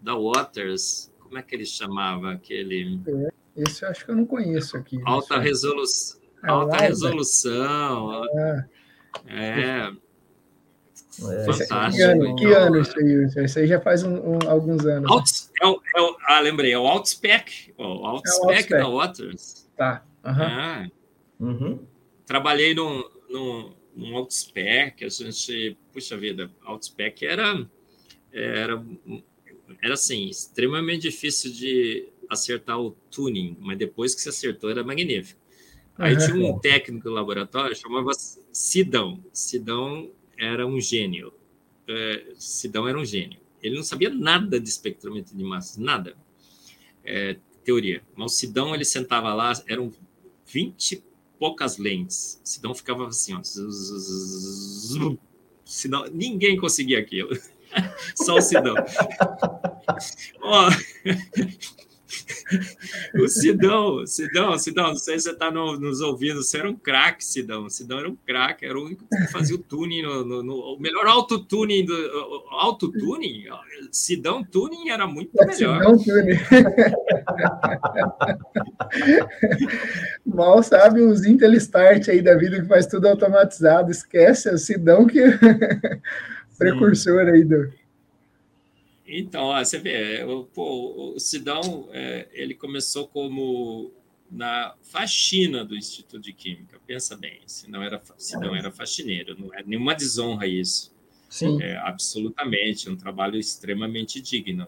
da 0.01 0.17
Waters. 0.17 1.13
Como 1.21 1.39
é 1.39 1.43
que 1.43 1.55
ele 1.55 1.65
chamava 1.65 2.33
aquele? 2.33 3.01
É, 3.07 3.63
esse 3.63 3.85
eu 3.85 3.91
acho 3.91 4.05
que 4.05 4.11
eu 4.11 4.17
não 4.17 4.27
conheço 4.27 4.77
aqui. 4.77 5.01
Alta, 5.05 5.39
resolu... 5.39 5.85
É 6.43 6.51
alta 6.51 6.77
resolução. 6.79 8.25
É. 8.37 8.67
é. 9.29 9.93
É, 11.21 11.45
Fantástico. 11.45 11.93
Que 11.95 12.03
ano, 12.03 12.37
que 12.37 12.47
ano 12.47 12.81
isso 12.81 12.99
aí? 12.99 13.45
Isso 13.45 13.59
aí 13.61 13.67
já 13.69 13.81
faz 13.81 14.03
um, 14.03 14.17
um, 14.17 14.39
alguns 14.49 14.85
anos. 14.87 15.09
Alt, 15.09 15.31
é 15.63 15.67
o, 15.69 15.81
é 15.95 16.01
o, 16.01 16.17
ah, 16.27 16.41
lembrei, 16.41 16.73
é 16.73 16.79
o 16.79 16.83
Outspec. 16.83 17.73
O 17.79 17.85
Outspec 17.85 18.75
é 18.75 18.79
da 18.79 18.89
Waters. 18.89 19.69
Tá. 19.77 20.03
Uhum. 20.25 20.33
Ah. 20.33 20.87
Uhum. 21.43 21.85
Trabalhei 22.25 22.73
num, 22.73 23.03
num, 23.29 23.75
num 23.97 24.17
Outspec, 24.17 25.05
a 25.05 25.09
gente, 25.09 25.77
puxa 25.93 26.17
vida, 26.17 26.51
Outspec 26.65 27.27
era, 27.27 27.69
era, 28.33 28.87
era 29.83 29.95
assim, 29.95 30.29
extremamente 30.29 31.03
difícil 31.03 31.53
de 31.53 32.09
acertar 32.29 32.81
o 32.81 32.93
tuning, 33.11 33.57
mas 33.61 33.77
depois 33.77 34.15
que 34.15 34.21
se 34.23 34.29
acertou 34.29 34.71
era 34.71 34.85
magnífico. 34.85 35.41
Aí 35.99 36.15
uhum. 36.15 36.19
tinha 36.19 36.53
um 36.53 36.59
técnico 36.59 37.05
do 37.05 37.11
laboratório, 37.11 37.77
chamava 37.77 38.13
Sidão. 38.53 39.23
Sidão 39.33 40.11
era 40.39 40.67
um 40.67 40.81
gênio. 40.81 41.33
É, 41.87 42.33
Sidão 42.37 42.89
era 42.89 42.99
um 42.99 43.05
gênio. 43.05 43.39
Ele 43.63 43.77
não 43.77 43.83
sabia 43.83 44.09
nada 44.09 44.59
de 44.59 44.69
espectrometria 44.69 45.37
de 45.37 45.45
massas, 45.45 45.77
nada. 45.77 46.17
É, 47.05 47.37
teoria. 47.63 48.03
Mas 48.17 48.33
o 48.33 48.35
Sidão, 48.35 48.75
ele 48.75 48.85
sentava 48.85 49.35
lá, 49.35 49.53
eram 49.69 49.93
20 50.47 51.05
poucas 51.43 51.77
lentes. 51.77 52.41
Sidão 52.45 52.73
ficava 52.73 53.09
assim, 53.09 53.35
ó. 53.35 53.41
Sidão, 55.65 56.07
ninguém 56.13 56.57
conseguia 56.57 57.01
aquilo. 57.01 57.37
Só 58.15 58.37
o 58.37 58.41
Sidão. 58.41 58.77
ó, 60.41 60.71
o 63.15 63.29
Sidão, 63.29 64.07
Sidão, 64.07 64.59
Sidão, 64.59 64.89
não 64.89 64.97
sei 64.97 65.19
se 65.19 65.25
você 65.25 65.31
está 65.31 65.51
no, 65.51 65.79
nos 65.79 66.01
ouvindo, 66.01 66.43
você 66.43 66.59
era 66.59 66.71
um 66.71 66.77
craque, 66.77 67.25
Sidão. 67.25 67.69
Sidão 67.69 67.99
era 67.99 68.09
um 68.09 68.17
craque, 68.17 68.65
era 68.65 68.79
o 68.79 68.85
único 68.85 69.05
que 69.09 69.33
fazia 69.33 69.57
o 69.57 69.59
tuning, 69.59 70.03
no, 70.03 70.25
no, 70.25 70.43
no 70.43 70.55
o 70.55 70.81
melhor 70.81 71.07
autotuning 71.07 71.85
do 71.85 71.95
autotuning. 72.51 73.45
Sidão 73.91 74.43
Tuning 74.45 74.91
era 74.91 75.07
muito 75.07 75.31
é, 75.41 75.47
melhor. 75.47 75.81
Sidão 75.81 75.99
Tuning. 75.99 76.39
Mal 80.25 80.63
sabe 80.63 81.01
os 81.01 81.25
Intel 81.25 81.55
Start 81.55 82.09
aí 82.09 82.23
da 82.23 82.37
vida 82.37 82.61
que 82.61 82.69
faz 82.69 82.87
tudo 82.87 83.09
automatizado. 83.09 83.91
Esquece, 83.91 84.49
é 84.49 84.55
o 84.55 84.59
Sidão 84.59 85.07
que 85.07 85.21
precursor 86.59 87.29
aí 87.29 87.45
do 87.45 87.71
então, 89.21 89.45
ó, 89.45 89.63
você 89.63 89.79
vê, 89.79 90.25
o, 90.25 90.45
pô, 90.45 91.15
o 91.15 91.19
Sidão, 91.19 91.89
é, 91.93 92.29
ele 92.33 92.55
começou 92.55 93.07
como 93.07 93.93
na 94.31 94.75
faxina 94.81 95.65
do 95.65 95.77
Instituto 95.77 96.19
de 96.19 96.33
Química. 96.33 96.81
Pensa 96.87 97.17
bem, 97.17 97.41
Sidão 97.47 97.83
era, 97.83 98.03
Sidão 98.17 98.57
era 98.57 98.71
faxineiro, 98.71 99.39
não 99.39 99.53
é 99.55 99.63
nenhuma 99.63 99.95
desonra 99.95 100.47
isso. 100.47 100.93
Sim. 101.29 101.63
É, 101.63 101.77
absolutamente, 101.77 102.89
um 102.89 102.97
trabalho 102.97 103.39
extremamente 103.39 104.21
digno. 104.21 104.67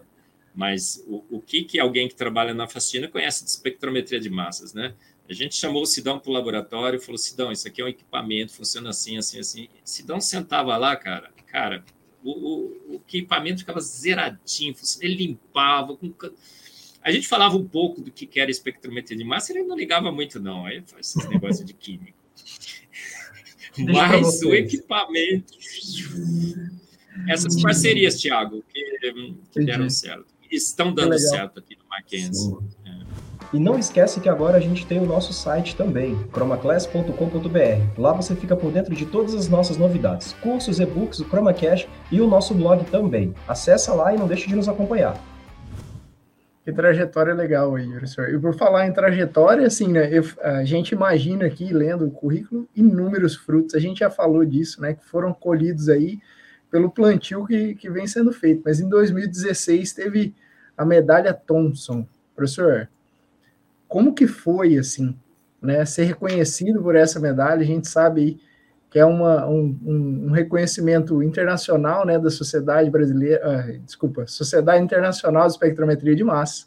Mas 0.53 1.03
o, 1.07 1.23
o 1.29 1.41
que, 1.41 1.63
que 1.63 1.79
alguém 1.79 2.07
que 2.07 2.15
trabalha 2.15 2.53
na 2.53 2.67
faxina 2.67 3.07
conhece 3.07 3.43
de 3.43 3.49
espectrometria 3.49 4.19
de 4.19 4.29
massas, 4.29 4.73
né? 4.73 4.95
A 5.27 5.33
gente 5.33 5.55
chamou 5.55 5.81
o 5.81 5.85
Sidão 5.85 6.19
para 6.19 6.29
o 6.29 6.33
laboratório 6.33 6.97
e 6.97 7.01
falou: 7.01 7.17
Sidão, 7.17 7.51
isso 7.51 7.67
aqui 7.67 7.81
é 7.81 7.85
um 7.85 7.87
equipamento, 7.87 8.53
funciona 8.53 8.89
assim, 8.89 9.17
assim, 9.17 9.39
assim. 9.39 9.67
Sidão 9.83 10.21
sentava 10.21 10.77
lá, 10.77 10.95
cara, 10.95 11.31
cara, 11.47 11.83
o, 12.31 12.93
o, 12.93 12.95
equipamento 12.95 13.59
ficava 13.59 13.79
zeradinho, 13.79 14.73
ele 15.01 15.15
limpava. 15.15 15.95
Com... 15.95 16.13
A 17.01 17.11
gente 17.11 17.27
falava 17.27 17.55
um 17.55 17.67
pouco 17.67 18.01
do 18.01 18.11
que 18.11 18.39
era 18.39 18.49
espectrometria 18.49 19.17
de 19.17 19.23
massa, 19.23 19.53
ele 19.53 19.63
não 19.63 19.77
ligava 19.77 20.11
muito, 20.11 20.39
não. 20.39 20.65
Aí 20.65 20.81
faz 20.85 21.15
esses 21.15 21.29
negócios 21.29 21.65
de 21.65 21.73
químico. 21.73 22.17
Mas 23.77 24.41
o 24.41 24.53
equipamento. 24.53 25.53
Essas 27.29 27.61
parcerias, 27.61 28.19
Thiago, 28.19 28.63
que, 28.73 29.13
que 29.51 29.63
deram 29.63 29.89
certo. 29.89 30.33
Estão 30.51 30.93
dando 30.93 31.17
certo 31.19 31.59
aqui 31.59 31.75
no 31.75 31.87
Mackenzie. 31.87 32.55
E 33.55 33.59
não 33.59 33.79
esquece 33.79 34.19
que 34.19 34.27
agora 34.27 34.57
a 34.57 34.59
gente 34.59 34.85
tem 34.85 34.99
o 34.99 35.05
nosso 35.05 35.31
site 35.31 35.77
também, 35.77 36.13
chromaclass.com.br. 36.33 37.97
Lá 37.97 38.11
você 38.11 38.35
fica 38.35 38.53
por 38.53 38.69
dentro 38.69 38.93
de 38.93 39.05
todas 39.05 39.33
as 39.33 39.47
nossas 39.47 39.77
novidades, 39.77 40.33
cursos, 40.41 40.81
e-books, 40.81 41.21
o 41.21 41.29
ChromaCast 41.29 41.89
e 42.11 42.19
o 42.19 42.27
nosso 42.27 42.53
blog 42.53 42.83
também. 42.91 43.33
Acesse 43.47 43.89
lá 43.91 44.13
e 44.13 44.17
não 44.17 44.27
deixe 44.27 44.49
de 44.49 44.57
nos 44.57 44.67
acompanhar. 44.67 45.17
Que 46.65 46.73
trajetória 46.73 47.33
legal 47.33 47.75
aí, 47.75 47.89
professor. 47.89 48.27
E 48.27 48.37
por 48.37 48.57
falar 48.57 48.87
em 48.87 48.91
trajetória, 48.91 49.65
assim, 49.65 49.87
né, 49.87 50.09
eu, 50.11 50.25
a 50.41 50.65
gente 50.65 50.91
imagina 50.91 51.45
aqui, 51.45 51.71
lendo 51.71 52.07
o 52.07 52.11
currículo, 52.11 52.67
inúmeros 52.75 53.37
frutos, 53.37 53.73
a 53.73 53.79
gente 53.79 53.99
já 53.99 54.09
falou 54.09 54.43
disso, 54.43 54.81
né, 54.81 54.95
que 54.95 55.05
foram 55.05 55.33
colhidos 55.33 55.87
aí 55.87 56.19
pelo 56.69 56.91
plantio 56.91 57.45
que, 57.45 57.73
que 57.75 57.89
vem 57.89 58.05
sendo 58.05 58.33
feito. 58.33 58.63
Mas 58.65 58.81
em 58.81 58.89
2016 58.89 59.93
teve 59.93 60.35
a 60.77 60.83
medalha 60.83 61.33
Thomson. 61.33 62.05
Professor, 62.35 62.89
como 63.95 64.13
que 64.13 64.27
foi, 64.27 64.77
assim, 64.77 65.17
né, 65.61 65.85
ser 65.85 66.03
reconhecido 66.03 66.83
por 66.83 66.97
essa 66.97 67.17
medalha, 67.17 67.61
a 67.61 67.65
gente 67.65 67.87
sabe 67.87 68.41
que 68.89 68.99
é 68.99 69.05
uma, 69.05 69.47
um, 69.47 69.79
um, 69.85 70.31
reconhecimento 70.31 71.23
internacional, 71.23 72.05
né, 72.05 72.19
da 72.19 72.29
sociedade 72.29 72.89
brasileira, 72.89 73.41
uh, 73.47 73.79
desculpa, 73.85 74.27
Sociedade 74.27 74.83
Internacional 74.83 75.45
de 75.45 75.53
Espectrometria 75.53 76.13
de 76.13 76.25
Massa, 76.25 76.65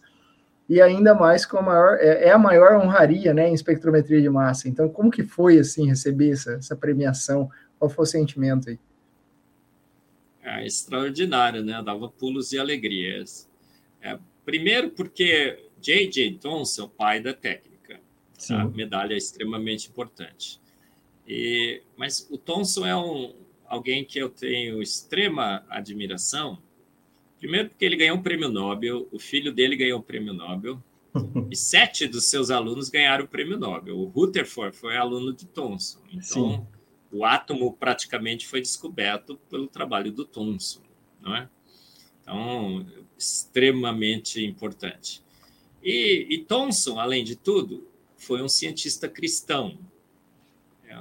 e 0.70 0.80
ainda 0.80 1.14
mais 1.14 1.44
com 1.44 1.58
a 1.58 1.62
maior, 1.62 1.98
é, 2.00 2.28
é, 2.28 2.32
a 2.32 2.38
maior 2.38 2.80
honraria, 2.80 3.34
né, 3.34 3.46
em 3.46 3.52
espectrometria 3.52 4.22
de 4.22 4.30
massa. 4.30 4.66
Então, 4.66 4.88
como 4.88 5.10
que 5.10 5.22
foi, 5.22 5.58
assim, 5.58 5.86
receber 5.86 6.30
essa, 6.30 6.52
essa 6.52 6.74
premiação? 6.74 7.50
Qual 7.78 7.90
foi 7.90 8.04
o 8.04 8.06
sentimento 8.06 8.70
aí? 8.70 8.78
É 10.42 10.64
extraordinário, 10.64 11.62
né? 11.62 11.82
Dava 11.84 12.08
pulos 12.08 12.48
de 12.48 12.58
alegrias. 12.58 13.46
É, 14.00 14.18
primeiro 14.46 14.88
porque 14.92 15.67
J.J. 15.80 16.38
Thomson, 16.38 16.84
o 16.84 16.88
pai 16.88 17.20
da 17.20 17.32
técnica. 17.32 18.00
Medalha 18.74 19.14
é 19.14 19.16
extremamente 19.16 19.88
importante. 19.88 20.60
E, 21.26 21.82
mas 21.96 22.26
o 22.30 22.38
Thomson 22.38 22.86
é 22.86 22.96
um, 22.96 23.34
alguém 23.66 24.04
que 24.04 24.18
eu 24.18 24.30
tenho 24.30 24.80
extrema 24.80 25.64
admiração. 25.68 26.58
Primeiro, 27.38 27.68
porque 27.68 27.84
ele 27.84 27.96
ganhou 27.96 28.16
um 28.16 28.22
prêmio 28.22 28.48
Nobel, 28.48 29.06
o 29.12 29.18
filho 29.18 29.52
dele 29.52 29.76
ganhou 29.76 29.98
o 29.98 30.02
um 30.02 30.04
prêmio 30.04 30.32
Nobel, 30.32 30.82
e 31.50 31.56
sete 31.56 32.06
dos 32.06 32.24
seus 32.24 32.50
alunos 32.50 32.88
ganharam 32.88 33.24
o 33.24 33.28
prêmio 33.28 33.58
Nobel. 33.58 33.98
O 33.98 34.06
Rutherford 34.06 34.76
foi 34.76 34.96
aluno 34.96 35.32
de 35.32 35.46
Thomson. 35.46 36.00
Então, 36.10 36.22
Sim. 36.22 36.66
o 37.12 37.24
átomo 37.24 37.72
praticamente 37.74 38.46
foi 38.46 38.60
descoberto 38.60 39.36
pelo 39.50 39.68
trabalho 39.68 40.10
do 40.10 40.24
Thomson, 40.24 40.82
não 41.20 41.36
é? 41.36 41.48
Então, 42.22 42.86
extremamente 43.16 44.44
importante. 44.44 45.22
E, 45.88 46.26
e 46.28 46.38
Thomson, 46.44 47.00
além 47.00 47.24
de 47.24 47.34
tudo, 47.34 47.88
foi 48.14 48.42
um 48.42 48.48
cientista 48.48 49.08
cristão. 49.08 49.78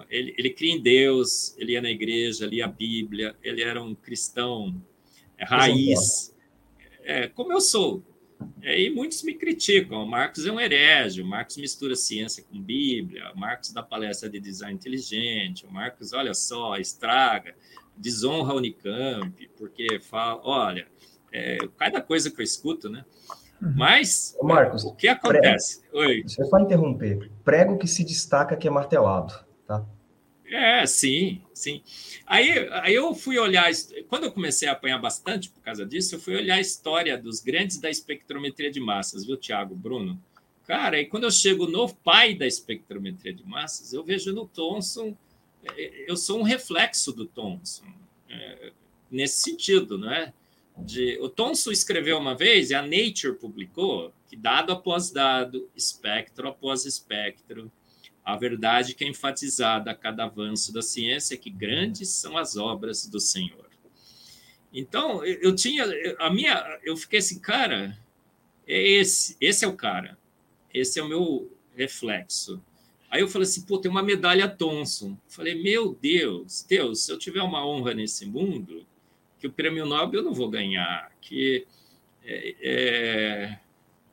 Ele, 0.10 0.34
ele 0.38 0.50
cria 0.52 0.74
em 0.74 0.82
Deus, 0.82 1.54
ele 1.58 1.74
ia 1.74 1.82
na 1.82 1.92
igreja, 1.92 2.46
lia 2.46 2.64
a 2.64 2.70
Bíblia, 2.70 3.36
ele 3.44 3.62
era 3.62 3.84
um 3.84 3.94
cristão 3.94 4.82
é, 5.38 5.44
raiz, 5.44 6.34
é, 7.04 7.28
como 7.28 7.52
eu 7.52 7.60
sou. 7.60 8.02
É, 8.62 8.82
e 8.82 8.90
muitos 8.90 9.24
me 9.24 9.34
criticam. 9.34 10.02
O 10.02 10.06
Marcos 10.08 10.46
é 10.46 10.52
um 10.54 10.60
herege, 10.60 11.22
o 11.22 11.26
Marcos 11.26 11.58
mistura 11.58 11.94
ciência 11.94 12.42
com 12.50 12.58
Bíblia, 12.58 13.30
o 13.36 13.38
Marcos 13.38 13.74
dá 13.74 13.84
palestra 13.84 14.30
de 14.30 14.40
design 14.40 14.76
inteligente, 14.76 15.66
o 15.66 15.70
Marcos, 15.70 16.14
olha 16.14 16.34
só, 16.34 16.78
estraga, 16.78 17.54
desonra 17.98 18.54
a 18.54 18.56
Unicamp, 18.56 19.50
porque 19.58 20.00
fala, 20.00 20.40
olha, 20.46 20.88
é, 21.30 21.58
cada 21.76 22.00
coisa 22.00 22.32
que 22.32 22.40
eu 22.40 22.46
escuto, 22.46 22.88
né? 22.88 23.04
Uhum. 23.62 23.74
Mas, 23.76 24.36
Ô 24.40 24.46
Marcos, 24.46 24.84
o 24.84 24.94
que 24.94 25.08
acontece? 25.08 25.82
Prego, 25.82 25.98
Oi. 25.98 26.22
Deixa 26.22 26.42
eu 26.42 26.46
só 26.46 26.60
interromper. 26.60 27.32
Prego 27.44 27.78
que 27.78 27.88
se 27.88 28.04
destaca 28.04 28.56
que 28.56 28.68
é 28.68 28.72
martelado, 28.72 29.34
tá? 29.66 29.86
É, 30.50 30.86
sim, 30.86 31.42
sim. 31.54 31.82
Aí, 32.26 32.70
aí 32.72 32.94
eu 32.94 33.14
fui 33.14 33.38
olhar, 33.38 33.70
quando 34.08 34.26
eu 34.26 34.32
comecei 34.32 34.68
a 34.68 34.72
apanhar 34.72 34.98
bastante 34.98 35.50
por 35.50 35.62
causa 35.62 35.86
disso, 35.86 36.16
eu 36.16 36.20
fui 36.20 36.36
olhar 36.36 36.56
a 36.56 36.62
história 36.62 37.18
dos 37.18 37.42
grandes 37.42 37.80
da 37.80 37.90
espectrometria 37.90 38.72
de 38.72 38.80
massas, 38.80 39.26
viu, 39.26 39.36
Tiago, 39.36 39.76
Bruno? 39.76 40.22
Cara, 40.66 41.00
e 41.00 41.06
quando 41.06 41.26
eu 41.26 41.32
chego 41.32 41.68
no 41.68 41.94
pai 41.94 42.34
da 42.34 42.48
espectrometria 42.48 43.34
de 43.34 43.44
massas, 43.46 43.92
eu 43.92 44.04
vejo 44.04 44.34
no 44.34 44.48
Thomson, 44.48 45.16
é, 45.76 46.06
eu 46.10 46.16
sou 46.16 46.40
um 46.40 46.44
reflexo 46.44 47.12
do 47.12 47.26
Thomson, 47.26 47.86
é, 48.30 48.72
nesse 49.12 49.42
sentido, 49.42 49.98
não 49.98 50.12
é? 50.12 50.34
De. 50.78 51.18
O 51.20 51.30
Thomson 51.30 51.72
escreveu 51.72 52.18
uma 52.18 52.36
vez, 52.36 52.70
e 52.70 52.76
a 52.76 52.82
Nature 52.82 53.38
publicou, 53.40 54.14
que 54.28 54.36
dado 54.36 54.72
após 54.72 55.12
dado, 55.12 55.70
espectro 55.76 56.48
após 56.48 56.86
espectro, 56.86 57.72
a 58.24 58.36
verdade 58.36 58.94
que 58.94 59.06
é 59.06 59.08
enfatizada 59.08 59.92
a 59.92 59.96
cada 59.96 60.26
avanço 60.26 60.74
da 60.74 60.82
ciência 60.82 61.36
é 61.36 61.38
que 61.38 61.50
grandes 61.50 62.10
são 62.10 62.38
as 62.38 62.58
obras 62.58 63.08
do 63.08 63.20
Senhor. 63.20 63.68
Então, 64.74 65.24
eu 65.24 65.56
tinha. 65.56 65.86
A 66.20 66.30
minha. 66.30 66.80
Eu 66.84 66.98
fiquei 66.98 67.20
assim, 67.20 67.40
cara, 67.40 67.98
é 68.68 68.82
esse, 68.82 69.38
esse 69.40 69.64
é 69.64 69.68
o 69.68 69.76
cara. 69.76 70.18
Esse 70.74 71.00
é 71.00 71.04
o 71.04 71.08
meu 71.08 71.50
reflexo. 71.76 72.62
Aí 73.10 73.22
eu 73.22 73.30
falei 73.30 73.48
assim, 73.48 73.62
pô, 73.62 73.78
tem 73.78 73.90
uma 73.90 74.04
medalha 74.04 74.50
Thomson. 74.50 75.18
Falei, 75.30 75.56
meu 75.56 75.98
Deus, 76.02 76.66
Deus, 76.68 77.06
se 77.06 77.12
eu 77.12 77.18
tiver 77.18 77.42
uma 77.42 77.66
honra 77.66 77.94
nesse 77.94 78.26
mundo, 78.26 78.86
que 79.40 79.48
o 79.48 79.52
prêmio 79.52 79.86
Nobel 79.86 80.22
eu 80.22 80.26
não 80.26 80.34
vou 80.34 80.50
ganhar, 80.50 81.12
que 81.22 81.66
é, 82.24 82.56
é, 82.62 83.60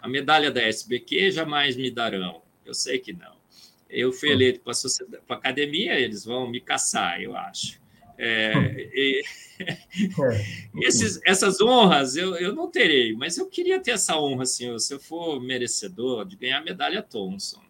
a 0.01 0.09
medalha 0.09 0.51
da 0.51 0.63
SBQ 0.63 1.31
jamais 1.31 1.77
me 1.77 1.91
darão. 1.91 2.43
Eu 2.65 2.75
sei 2.75 2.99
que 2.99 3.13
não. 3.13 3.35
Eu 3.89 4.13
fui 4.13 4.31
hum. 4.31 4.33
eleito 4.33 4.61
para 4.61 4.73
a 5.29 5.35
academia, 5.35 5.99
eles 5.99 6.25
vão 6.25 6.49
me 6.49 6.61
caçar, 6.61 7.21
eu 7.21 7.37
acho. 7.37 7.81
É, 8.17 8.53
hum. 8.57 8.75
e, 8.77 9.23
é. 9.61 10.87
esses, 10.87 11.21
essas 11.25 11.61
honras 11.61 12.17
eu, 12.17 12.37
eu 12.37 12.55
não 12.55 12.71
terei, 12.71 13.13
mas 13.13 13.37
eu 13.37 13.47
queria 13.49 13.81
ter 13.81 13.93
essa 13.93 14.17
honra, 14.17 14.45
assim, 14.45 14.79
se 14.79 14.95
eu 14.95 15.01
for 15.01 15.41
merecedor 15.41 16.25
de 16.25 16.37
ganhar 16.37 16.59
a 16.59 16.65
medalha 16.65 17.03
Thomson. 17.03 17.63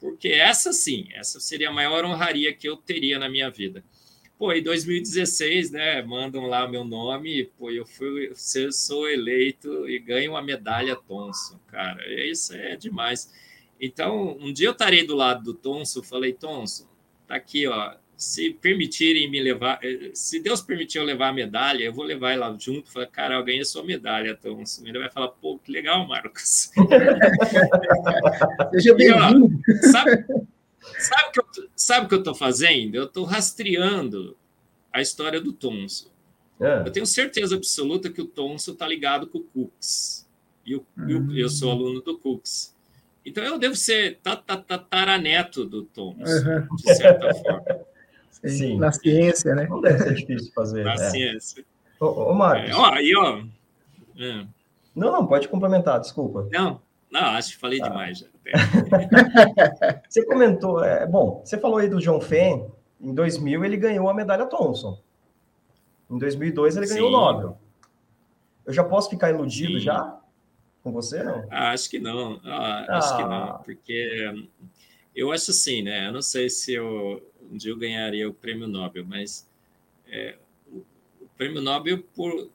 Porque 0.00 0.28
essa 0.28 0.72
sim, 0.72 1.08
essa 1.12 1.40
seria 1.40 1.68
a 1.68 1.72
maior 1.72 2.04
honraria 2.04 2.52
que 2.52 2.68
eu 2.68 2.76
teria 2.76 3.18
na 3.18 3.28
minha 3.28 3.50
vida. 3.50 3.82
Pô, 4.38 4.52
em 4.52 4.62
2016, 4.62 5.70
né, 5.70 6.02
mandam 6.02 6.46
lá 6.46 6.68
meu 6.68 6.84
nome, 6.84 7.50
pô, 7.58 7.70
eu 7.70 7.86
fui, 7.86 8.32
eu 8.56 8.72
sou 8.72 9.08
eleito 9.08 9.88
e 9.88 9.98
ganho 9.98 10.32
uma 10.32 10.42
medalha 10.42 10.96
Thomson, 10.96 11.58
cara, 11.66 12.02
isso 12.24 12.54
é 12.54 12.76
demais. 12.76 13.32
Então, 13.80 14.36
um 14.40 14.52
dia 14.52 14.68
eu 14.68 14.72
estarei 14.72 15.06
do 15.06 15.14
lado 15.14 15.42
do 15.42 15.54
Thomson, 15.54 16.02
falei, 16.02 16.32
Thomson, 16.32 16.86
tá 17.26 17.34
aqui, 17.34 17.66
ó, 17.66 17.94
se 18.16 18.50
permitirem 18.50 19.30
me 19.30 19.40
levar, 19.40 19.78
eh, 19.82 20.10
se 20.14 20.40
Deus 20.40 20.62
permitir 20.62 20.98
eu 20.98 21.04
levar 21.04 21.28
a 21.28 21.32
medalha, 21.32 21.84
eu 21.84 21.92
vou 21.92 22.04
levar 22.04 22.32
ela 22.32 22.56
junto. 22.58 22.90
Falar, 22.90 23.06
cara, 23.06 23.34
eu 23.34 23.44
ganhei 23.44 23.64
sua 23.64 23.84
medalha, 23.84 24.30
então 24.38 24.62
ele 24.84 24.98
vai 24.98 25.10
falar, 25.10 25.28
pô, 25.28 25.58
que 25.58 25.70
legal, 25.70 26.08
Marcos. 26.08 26.70
Seja 28.72 28.94
bem-vindo. 28.94 29.50
Sabe, 29.90 30.24
sabe, 30.98 31.32
que 31.32 31.40
eu, 31.40 31.68
sabe 31.74 32.06
o 32.06 32.08
que 32.08 32.14
eu 32.14 32.18
estou 32.18 32.34
fazendo? 32.34 32.94
Eu 32.94 33.04
estou 33.04 33.24
rastreando 33.24 34.36
a 34.92 35.00
história 35.00 35.40
do 35.40 35.52
Thomson. 35.52 36.08
É. 36.60 36.80
Eu 36.80 36.90
tenho 36.90 37.06
certeza 37.06 37.54
absoluta 37.54 38.10
que 38.10 38.20
o 38.20 38.26
Thomson 38.26 38.72
está 38.72 38.86
ligado 38.86 39.26
com 39.26 39.38
o 39.38 39.44
Cooks. 39.44 40.26
E 40.64 40.74
o, 40.74 40.84
uhum. 40.96 41.32
eu 41.36 41.48
sou 41.48 41.70
aluno 41.70 42.00
do 42.00 42.18
Cooks. 42.18 42.74
Então 43.24 43.42
eu 43.44 43.58
devo 43.58 43.74
ser 43.74 44.18
tataraneto 44.22 45.64
do 45.64 45.84
Thomson, 45.84 46.22
uhum. 46.22 46.76
de 46.76 46.94
certa 46.94 47.34
forma. 47.34 47.64
Sim. 48.44 48.78
Na 48.78 48.92
ciência, 48.92 49.54
né? 49.54 49.66
Não 49.68 49.80
deve 49.80 49.98
ser 49.98 50.14
difícil 50.14 50.52
fazer. 50.54 50.84
Na 50.84 50.94
é. 50.94 51.10
ciência. 51.10 51.64
Ô, 51.98 52.30
ô 52.30 52.34
Marcos. 52.34 52.70
É, 52.70 52.74
ó, 52.74 52.92
aí, 52.92 53.14
ó. 53.16 53.42
É. 54.18 54.46
Não, 54.94 55.12
não, 55.12 55.26
pode 55.26 55.48
complementar, 55.48 56.00
desculpa. 56.00 56.48
Não, 56.50 56.80
não, 57.20 57.28
acho 57.30 57.52
que 57.52 57.56
falei 57.58 57.80
ah. 57.80 57.88
demais 57.88 58.18
já. 58.18 58.26
você 60.08 60.24
comentou, 60.24 60.84
é, 60.84 61.06
bom, 61.06 61.42
você 61.44 61.58
falou 61.58 61.78
aí 61.78 61.88
do 61.88 62.00
John 62.00 62.20
Fenn, 62.20 62.68
em 63.00 63.14
2000 63.14 63.64
ele 63.64 63.76
ganhou 63.76 64.08
a 64.08 64.14
medalha 64.14 64.46
Thomson. 64.46 65.00
Em 66.10 66.18
2002 66.18 66.76
ele 66.76 66.86
Sim. 66.86 66.94
ganhou 66.94 67.08
o 67.08 67.12
Nobel. 67.12 67.58
Eu 68.64 68.72
já 68.72 68.84
posso 68.84 69.10
ficar 69.10 69.30
iludido 69.30 69.74
Sim. 69.74 69.80
já 69.80 70.20
com 70.82 70.92
você, 70.92 71.22
não? 71.22 71.46
Ah, 71.50 71.70
acho 71.70 71.90
que 71.90 71.98
não. 71.98 72.40
Ah, 72.44 72.86
ah. 72.88 72.98
Acho 72.98 73.16
que 73.16 73.22
não, 73.22 73.32
ah. 73.32 73.60
porque 73.64 74.48
eu 75.14 75.32
acho 75.32 75.50
assim, 75.50 75.82
né? 75.82 76.08
Eu 76.08 76.12
não 76.12 76.22
sei 76.22 76.48
se 76.48 76.74
eu 76.74 77.22
um 77.50 77.56
dia 77.56 77.70
eu 77.70 77.76
ganharia 77.76 78.28
o 78.28 78.34
prêmio 78.34 78.66
Nobel, 78.66 79.04
mas 79.04 79.48
é, 80.08 80.36
o, 80.70 80.78
o, 81.20 81.28
prêmio 81.36 81.60
Nobel 81.60 82.02
por 82.14 82.50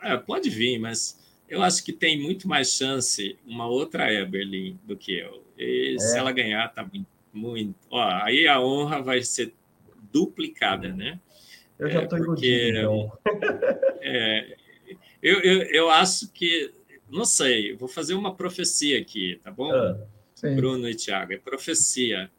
é, 0.00 0.16
pode 0.16 0.48
vir, 0.48 0.78
mas 0.78 1.25
eu 1.48 1.62
acho 1.62 1.84
que 1.84 1.92
tem 1.92 2.20
muito 2.20 2.48
mais 2.48 2.72
chance 2.72 3.38
uma 3.46 3.66
outra 3.66 4.12
Eberlin 4.12 4.78
do 4.84 4.96
que 4.96 5.18
eu. 5.18 5.44
E 5.56 5.94
é. 5.94 5.98
se 5.98 6.18
ela 6.18 6.32
ganhar, 6.32 6.68
tá 6.72 6.88
muito. 7.32 7.76
Ó, 7.90 8.02
aí 8.22 8.46
a 8.46 8.60
honra 8.60 9.02
vai 9.02 9.22
ser 9.22 9.52
duplicada, 10.12 10.92
né? 10.92 11.20
Eu 11.78 11.90
já 11.90 12.02
estou 12.02 12.18
é, 12.18 12.20
iludido, 12.22 12.78
então. 12.78 13.12
É, 14.08 14.56
eu, 15.20 15.40
eu, 15.40 15.62
eu 15.62 15.90
acho 15.90 16.30
que, 16.30 16.72
não 17.10 17.24
sei, 17.24 17.74
vou 17.74 17.88
fazer 17.88 18.14
uma 18.14 18.32
profecia 18.36 19.00
aqui, 19.00 19.40
tá 19.42 19.50
bom? 19.50 19.72
Ah, 19.72 19.98
Bruno 20.54 20.88
e 20.88 20.94
Tiago, 20.94 21.32
é 21.32 21.38
profecia. 21.38 22.30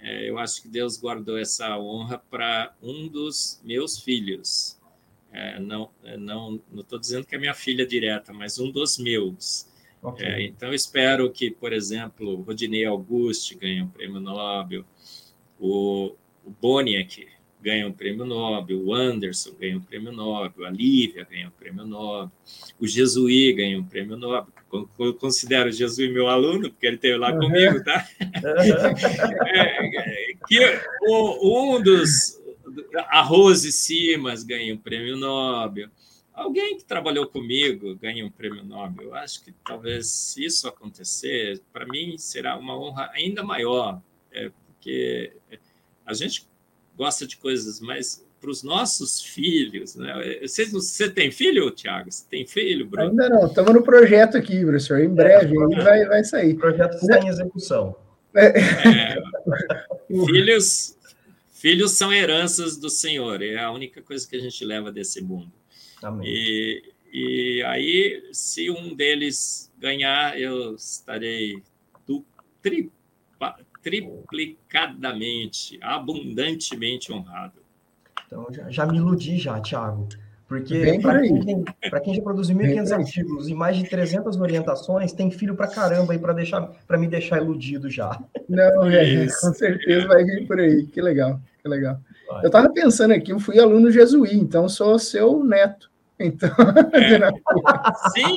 É, 0.00 0.28
eu 0.28 0.38
acho 0.38 0.62
que 0.62 0.68
Deus 0.68 0.96
guardou 0.96 1.38
essa 1.38 1.78
honra 1.78 2.18
para 2.18 2.74
um 2.82 3.06
dos 3.06 3.60
meus 3.62 3.98
filhos. 3.98 4.77
É, 5.32 5.60
não 5.60 5.90
é, 6.04 6.16
não 6.16 6.60
estou 6.76 6.98
dizendo 6.98 7.26
que 7.26 7.34
é 7.34 7.38
minha 7.38 7.54
filha 7.54 7.86
direta, 7.86 8.32
mas 8.32 8.58
um 8.58 8.70
dos 8.70 8.98
meus. 8.98 9.68
Okay. 10.02 10.26
É, 10.26 10.42
então, 10.42 10.72
espero 10.72 11.30
que, 11.30 11.50
por 11.50 11.72
exemplo, 11.72 12.38
o 12.38 12.42
Rodinei 12.42 12.84
Auguste 12.84 13.56
ganhe 13.56 13.82
um 13.82 13.88
prêmio 13.88 14.20
Nobel, 14.20 14.84
o, 15.58 16.14
o 16.44 16.50
Boniek 16.50 17.26
ganha 17.60 17.86
um 17.86 17.92
prêmio 17.92 18.24
Nobel, 18.24 18.80
o 18.80 18.94
Anderson 18.94 19.52
ganha 19.58 19.76
um 19.76 19.80
prêmio 19.80 20.12
Nobel, 20.12 20.66
a 20.66 20.70
Lívia 20.70 21.26
ganha 21.28 21.48
um 21.48 21.50
prêmio 21.50 21.84
Nobel, 21.84 22.30
o 22.78 22.86
Jesuí 22.86 23.52
ganha 23.52 23.78
um 23.78 23.84
prêmio 23.84 24.16
Nobel. 24.16 24.52
Eu 24.98 25.14
considero 25.14 25.70
o 25.70 25.72
Jesuí 25.72 26.12
meu 26.12 26.28
aluno, 26.28 26.70
porque 26.70 26.86
ele 26.86 26.96
esteve 26.96 27.16
lá 27.16 27.32
uhum. 27.32 27.40
comigo, 27.40 27.82
tá? 27.82 28.06
é, 29.46 30.34
que 30.46 30.80
o, 31.08 31.76
um 31.76 31.82
dos. 31.82 32.37
A 33.08 33.22
Rose 33.22 33.72
Simas 33.72 34.42
ganha 34.42 34.74
um 34.74 34.78
prêmio 34.78 35.16
Nobel. 35.16 35.88
Alguém 36.32 36.76
que 36.76 36.84
trabalhou 36.84 37.26
comigo 37.26 37.96
ganha 37.96 38.24
um 38.24 38.30
prêmio 38.30 38.64
Nobel. 38.64 39.08
Eu 39.08 39.14
acho 39.14 39.44
que 39.44 39.52
talvez 39.64 40.08
se 40.08 40.44
isso 40.44 40.68
acontecer, 40.68 41.60
para 41.72 41.86
mim 41.86 42.16
será 42.16 42.56
uma 42.56 42.78
honra 42.78 43.10
ainda 43.12 43.42
maior, 43.42 44.00
é, 44.32 44.50
porque 44.66 45.32
a 46.06 46.14
gente 46.14 46.46
gosta 46.96 47.26
de 47.26 47.36
coisas, 47.36 47.80
mas 47.80 48.24
para 48.40 48.50
os 48.50 48.62
nossos 48.62 49.20
filhos, 49.20 49.96
né? 49.96 50.38
Você, 50.42 50.66
você 50.66 51.10
tem 51.10 51.30
filho, 51.30 51.70
Tiago? 51.70 52.10
Você 52.10 52.24
tem 52.28 52.46
filho, 52.46 52.86
Bruno? 52.86 53.10
Ainda 53.10 53.28
não, 53.28 53.46
estamos 53.46 53.74
no 53.74 53.82
projeto 53.82 54.36
aqui, 54.36 54.64
professor. 54.64 55.00
Em 55.00 55.12
breve 55.12 55.54
é, 55.56 55.82
vai, 55.82 56.04
vai 56.06 56.24
sair. 56.24 56.54
O 56.54 56.58
projeto 56.58 56.94
está 56.94 57.18
em 57.18 57.28
execução. 57.28 57.96
É. 58.34 58.46
É, 58.46 59.22
filhos, 60.26 60.96
filhos 61.60 61.92
são 61.92 62.12
heranças 62.12 62.76
do 62.76 62.88
Senhor, 62.88 63.42
é 63.42 63.58
a 63.58 63.70
única 63.70 64.00
coisa 64.02 64.28
que 64.28 64.36
a 64.36 64.40
gente 64.40 64.64
leva 64.64 64.92
desse 64.92 65.22
mundo. 65.22 65.52
Amém. 66.02 66.28
E, 66.28 66.82
e 67.12 67.62
aí, 67.64 68.28
se 68.32 68.70
um 68.70 68.94
deles 68.94 69.72
ganhar, 69.78 70.38
eu 70.38 70.74
estarei 70.74 71.62
tri, 72.62 72.90
triplicadamente, 73.82 75.78
abundantemente 75.82 77.12
honrado. 77.12 77.60
Então, 78.26 78.46
já, 78.50 78.70
já 78.70 78.86
me 78.86 78.98
iludi 78.98 79.38
já, 79.38 79.60
Thiago. 79.60 80.08
Porque 80.48 80.98
para 81.02 81.20
quem, 81.20 81.40
quem, 82.02 82.14
já 82.14 82.22
produziu 82.22 82.56
1.500 82.56 82.92
artigos 82.92 83.48
e 83.48 83.54
mais 83.54 83.76
de 83.76 83.84
300 83.84 84.40
orientações, 84.40 85.12
tem 85.12 85.30
filho 85.30 85.54
para 85.54 85.68
caramba 85.68 86.14
aí 86.14 86.18
para 86.18 86.32
deixar 86.32 86.62
para 86.86 86.96
me 86.96 87.06
deixar 87.06 87.36
iludido 87.36 87.90
já. 87.90 88.18
Não, 88.48 88.88
é, 88.88 89.26
com 89.26 89.52
certeza 89.52 90.08
vai 90.08 90.24
vir 90.24 90.46
por 90.46 90.58
aí. 90.58 90.86
Que 90.86 91.02
legal, 91.02 91.38
que 91.62 91.68
legal. 91.68 92.00
Vai. 92.26 92.44
Eu 92.44 92.46
estava 92.46 92.70
pensando 92.70 93.12
aqui, 93.12 93.30
eu 93.30 93.38
fui 93.38 93.58
aluno 93.60 93.90
jesuí, 93.90 94.34
então 94.34 94.66
sou 94.70 94.98
seu 94.98 95.44
neto. 95.44 95.90
Então. 96.20 96.50
É. 96.92 97.30
Sim, 98.10 98.36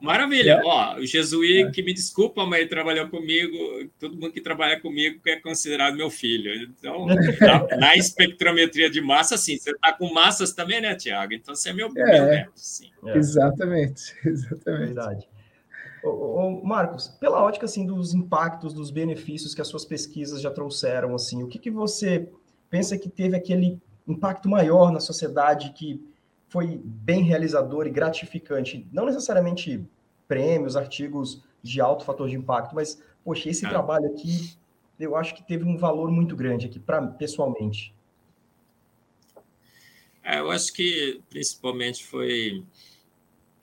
maravilha. 0.00 0.52
É. 0.52 0.62
Ó, 0.64 0.96
o 0.98 1.06
Jesuí, 1.06 1.62
é. 1.62 1.70
que 1.70 1.82
me 1.82 1.94
desculpa, 1.94 2.44
mas 2.44 2.60
ele 2.60 2.68
trabalhou 2.68 3.08
comigo, 3.08 3.56
todo 3.98 4.16
mundo 4.16 4.32
que 4.32 4.40
trabalha 4.40 4.80
comigo 4.80 5.20
é 5.26 5.36
considerado 5.36 5.96
meu 5.96 6.10
filho. 6.10 6.52
Então, 6.78 7.06
na, 7.06 7.16
na 7.76 7.96
espectrometria 7.96 8.90
de 8.90 9.00
massa, 9.00 9.36
sim. 9.36 9.56
Você 9.56 9.70
está 9.70 9.92
com 9.92 10.12
massas 10.12 10.52
também, 10.52 10.80
né, 10.80 10.94
Tiago? 10.94 11.32
Então, 11.32 11.54
você 11.54 11.70
é 11.70 11.72
meu, 11.72 11.88
é. 11.88 11.90
meu 11.90 12.26
neto, 12.26 12.52
sim. 12.54 12.90
É. 13.06 13.16
Exatamente, 13.16 14.14
exatamente. 14.24 14.86
Verdade. 14.86 15.28
Ô, 16.02 16.08
ô, 16.08 16.64
Marcos, 16.64 17.08
pela 17.20 17.42
ótica 17.42 17.66
assim 17.66 17.86
dos 17.86 18.14
impactos, 18.14 18.72
dos 18.72 18.90
benefícios 18.90 19.54
que 19.54 19.60
as 19.60 19.68
suas 19.68 19.84
pesquisas 19.84 20.40
já 20.40 20.50
trouxeram, 20.50 21.14
assim, 21.14 21.42
o 21.42 21.46
que, 21.46 21.58
que 21.58 21.70
você 21.70 22.28
pensa 22.70 22.96
que 22.96 23.08
teve 23.08 23.36
aquele 23.36 23.78
impacto 24.06 24.48
maior 24.48 24.90
na 24.92 25.00
sociedade 25.00 25.72
que 25.72 26.00
foi 26.50 26.80
bem 26.84 27.22
realizador 27.22 27.86
e 27.86 27.90
gratificante. 27.90 28.86
Não 28.92 29.06
necessariamente 29.06 29.88
prêmios, 30.26 30.76
artigos 30.76 31.42
de 31.62 31.80
alto 31.80 32.04
fator 32.04 32.28
de 32.28 32.36
impacto, 32.36 32.74
mas, 32.74 33.00
poxa, 33.24 33.48
esse 33.48 33.64
ah. 33.64 33.68
trabalho 33.68 34.06
aqui, 34.06 34.56
eu 34.98 35.16
acho 35.16 35.34
que 35.34 35.46
teve 35.46 35.64
um 35.64 35.76
valor 35.76 36.10
muito 36.10 36.34
grande 36.34 36.66
aqui, 36.66 36.80
para 36.80 37.06
pessoalmente. 37.06 37.94
É, 40.24 40.40
eu 40.40 40.50
acho 40.50 40.72
que 40.72 41.22
principalmente 41.30 42.04
foi 42.04 42.64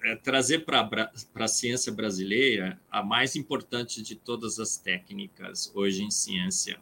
é, 0.04 0.16
trazer 0.16 0.66
para 0.66 1.12
a 1.36 1.48
ciência 1.48 1.92
brasileira 1.92 2.80
a 2.90 3.04
mais 3.04 3.36
importante 3.36 4.02
de 4.02 4.16
todas 4.16 4.60
as 4.60 4.78
técnicas 4.78 5.72
hoje 5.76 6.04
em 6.04 6.10
ciência, 6.10 6.80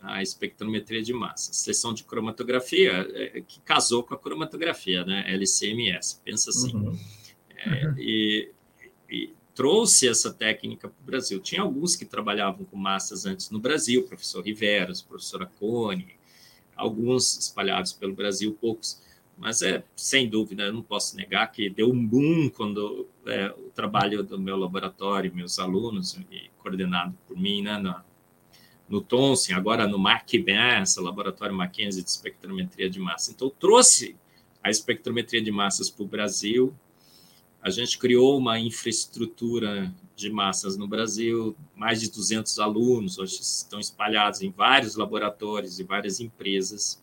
a 0.00 0.22
espectrometria 0.22 1.02
de 1.02 1.12
massa, 1.12 1.52
seção 1.52 1.92
de 1.92 2.04
cromatografia, 2.04 3.06
é, 3.12 3.40
que 3.40 3.60
casou 3.60 4.02
com 4.02 4.14
a 4.14 4.18
cromatografia, 4.18 5.04
né? 5.04 5.24
LCMS, 5.32 6.20
pensa 6.24 6.50
assim. 6.50 6.74
Uhum. 6.74 6.98
É, 7.56 7.94
e, 7.98 8.50
e, 9.10 9.34
trouxe 9.54 10.08
essa 10.08 10.32
técnica 10.32 10.88
para 10.88 11.02
o 11.02 11.04
Brasil. 11.04 11.40
Tinha 11.40 11.62
alguns 11.62 11.96
que 11.96 12.04
trabalhavam 12.04 12.64
com 12.64 12.76
massas 12.76 13.26
antes 13.26 13.50
no 13.50 13.58
Brasil, 13.58 14.04
professor 14.04 14.44
Riveros, 14.44 15.00
o 15.00 15.06
professor 15.08 15.42
Acone, 15.42 16.14
alguns 16.76 17.36
espalhados 17.36 17.92
pelo 17.92 18.14
Brasil, 18.14 18.56
poucos. 18.60 19.02
Mas 19.36 19.62
é 19.62 19.84
sem 19.96 20.28
dúvida, 20.28 20.64
eu 20.64 20.72
não 20.72 20.82
posso 20.82 21.16
negar 21.16 21.50
que 21.50 21.68
deu 21.68 21.90
um 21.90 22.06
boom 22.06 22.48
quando 22.50 23.08
é, 23.26 23.50
o 23.50 23.70
trabalho 23.70 24.22
do 24.22 24.38
meu 24.38 24.56
laboratório, 24.56 25.34
meus 25.34 25.58
alunos, 25.58 26.18
e 26.30 26.50
coordenado 26.58 27.16
por 27.26 27.36
mim, 27.36 27.62
né, 27.62 27.78
na, 27.78 28.04
no 28.88 29.00
Thomson, 29.00 29.54
agora 29.54 29.86
no 29.86 29.98
McBass, 29.98 30.96
Laboratório 30.96 31.54
Mackenzie 31.54 32.02
de 32.02 32.08
Espectrometria 32.08 32.88
de 32.88 32.98
Massa. 32.98 33.32
Então, 33.32 33.50
trouxe 33.50 34.16
a 34.62 34.70
espectrometria 34.70 35.42
de 35.42 35.50
massas 35.50 35.90
para 35.90 36.04
o 36.04 36.06
Brasil. 36.06 36.74
A 37.60 37.70
gente 37.70 37.98
criou 37.98 38.38
uma 38.38 38.58
infraestrutura 38.58 39.92
de 40.14 40.30
massas 40.30 40.76
no 40.76 40.88
Brasil, 40.88 41.56
mais 41.76 42.00
de 42.00 42.10
200 42.10 42.58
alunos, 42.58 43.18
hoje 43.18 43.40
estão 43.40 43.78
espalhados 43.78 44.42
em 44.42 44.50
vários 44.50 44.96
laboratórios 44.96 45.78
e 45.78 45.84
várias 45.84 46.20
empresas. 46.20 47.00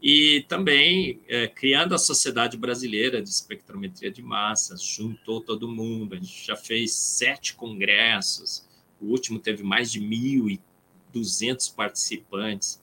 e 0.00 0.44
também 0.48 1.20
é, 1.26 1.48
criando 1.48 1.92
a 1.92 1.98
Sociedade 1.98 2.56
Brasileira 2.56 3.20
de 3.20 3.28
Espectrometria 3.28 4.12
de 4.12 4.22
Massas, 4.22 4.80
juntou 4.80 5.40
todo 5.40 5.66
mundo, 5.66 6.14
a 6.14 6.18
gente 6.18 6.46
já 6.46 6.54
fez 6.54 6.92
sete 6.92 7.54
congressos, 7.54 8.64
o 9.00 9.06
último 9.06 9.40
teve 9.40 9.64
mais 9.64 9.90
de 9.90 10.00
1.200 11.20 11.74
participantes, 11.74 12.80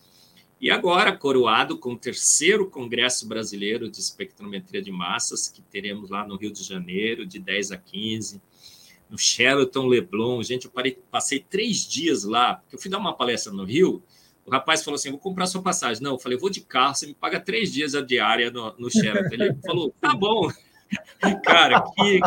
e 0.60 0.72
agora, 0.72 1.16
coroado 1.16 1.78
com 1.78 1.94
o 1.94 1.98
terceiro 1.98 2.70
Congresso 2.70 3.28
Brasileiro 3.28 3.90
de 3.90 4.00
Espectrometria 4.00 4.82
de 4.82 4.92
Massas, 4.92 5.50
que 5.50 5.62
teremos 5.62 6.10
lá 6.10 6.26
no 6.26 6.38
Rio 6.38 6.52
de 6.52 6.64
Janeiro, 6.64 7.26
de 7.26 7.40
10 7.40 7.74
a 7.74 7.78
15, 7.78 8.42
no 9.10 9.18
Sheraton 9.18 9.86
Leblon. 9.86 10.42
Gente, 10.42 10.66
eu 10.66 10.72
parei, 10.72 10.98
passei 11.12 11.40
três 11.40 11.86
dias 11.86 12.24
lá, 12.24 12.56
porque 12.56 12.76
eu 12.76 12.80
fui 12.80 12.90
dar 12.90 12.98
uma 12.98 13.14
palestra 13.14 13.52
no 13.52 13.66
Rio, 13.66 14.02
o 14.46 14.52
rapaz 14.52 14.84
falou 14.84 14.96
assim: 14.96 15.10
vou 15.10 15.20
comprar 15.20 15.48
sua 15.48 15.62
passagem. 15.62 16.02
Não, 16.04 16.14
eu 16.14 16.20
falei, 16.20 16.38
vou 16.38 16.50
de 16.50 16.62
carro, 16.62 16.96
você 16.96 17.08
me 17.08 17.14
paga 17.14 17.40
três 17.40 17.72
dias 17.72 17.96
a 17.96 18.02
diária 18.02 18.52
no, 18.52 18.76
no 18.78 18.90
Sheraton. 18.90 19.34
Ele 19.34 19.56
falou, 19.66 19.94
tá 20.00 20.16
bom. 20.16 20.50
Cara, 21.44 21.84
que, 21.96 22.20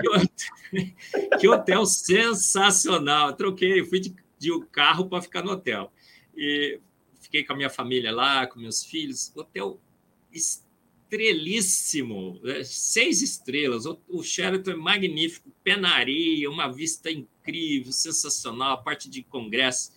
que, 0.00 0.08
hotel, 0.08 1.38
que 1.38 1.48
hotel 1.48 1.86
sensacional. 1.86 3.34
Troquei, 3.34 3.84
fui 3.84 4.00
de, 4.00 4.14
de 4.44 4.66
carro 4.66 5.08
para 5.08 5.22
ficar 5.22 5.42
no 5.42 5.52
hotel. 5.52 5.92
E 6.36 6.80
fiquei 7.20 7.44
com 7.44 7.52
a 7.52 7.56
minha 7.56 7.70
família 7.70 8.12
lá, 8.12 8.46
com 8.46 8.60
meus 8.60 8.84
filhos. 8.84 9.32
Hotel 9.34 9.80
estrelíssimo, 10.32 12.40
né? 12.42 12.62
seis 12.64 13.22
estrelas. 13.22 13.86
O, 13.86 14.22
Sheraton 14.22 14.72
é 14.72 14.76
magnífico, 14.76 15.50
penaria, 15.62 16.50
uma 16.50 16.70
vista 16.70 17.10
incrível, 17.10 17.92
sensacional, 17.92 18.74
a 18.74 18.82
parte 18.82 19.08
de 19.08 19.22
congresso 19.22 19.92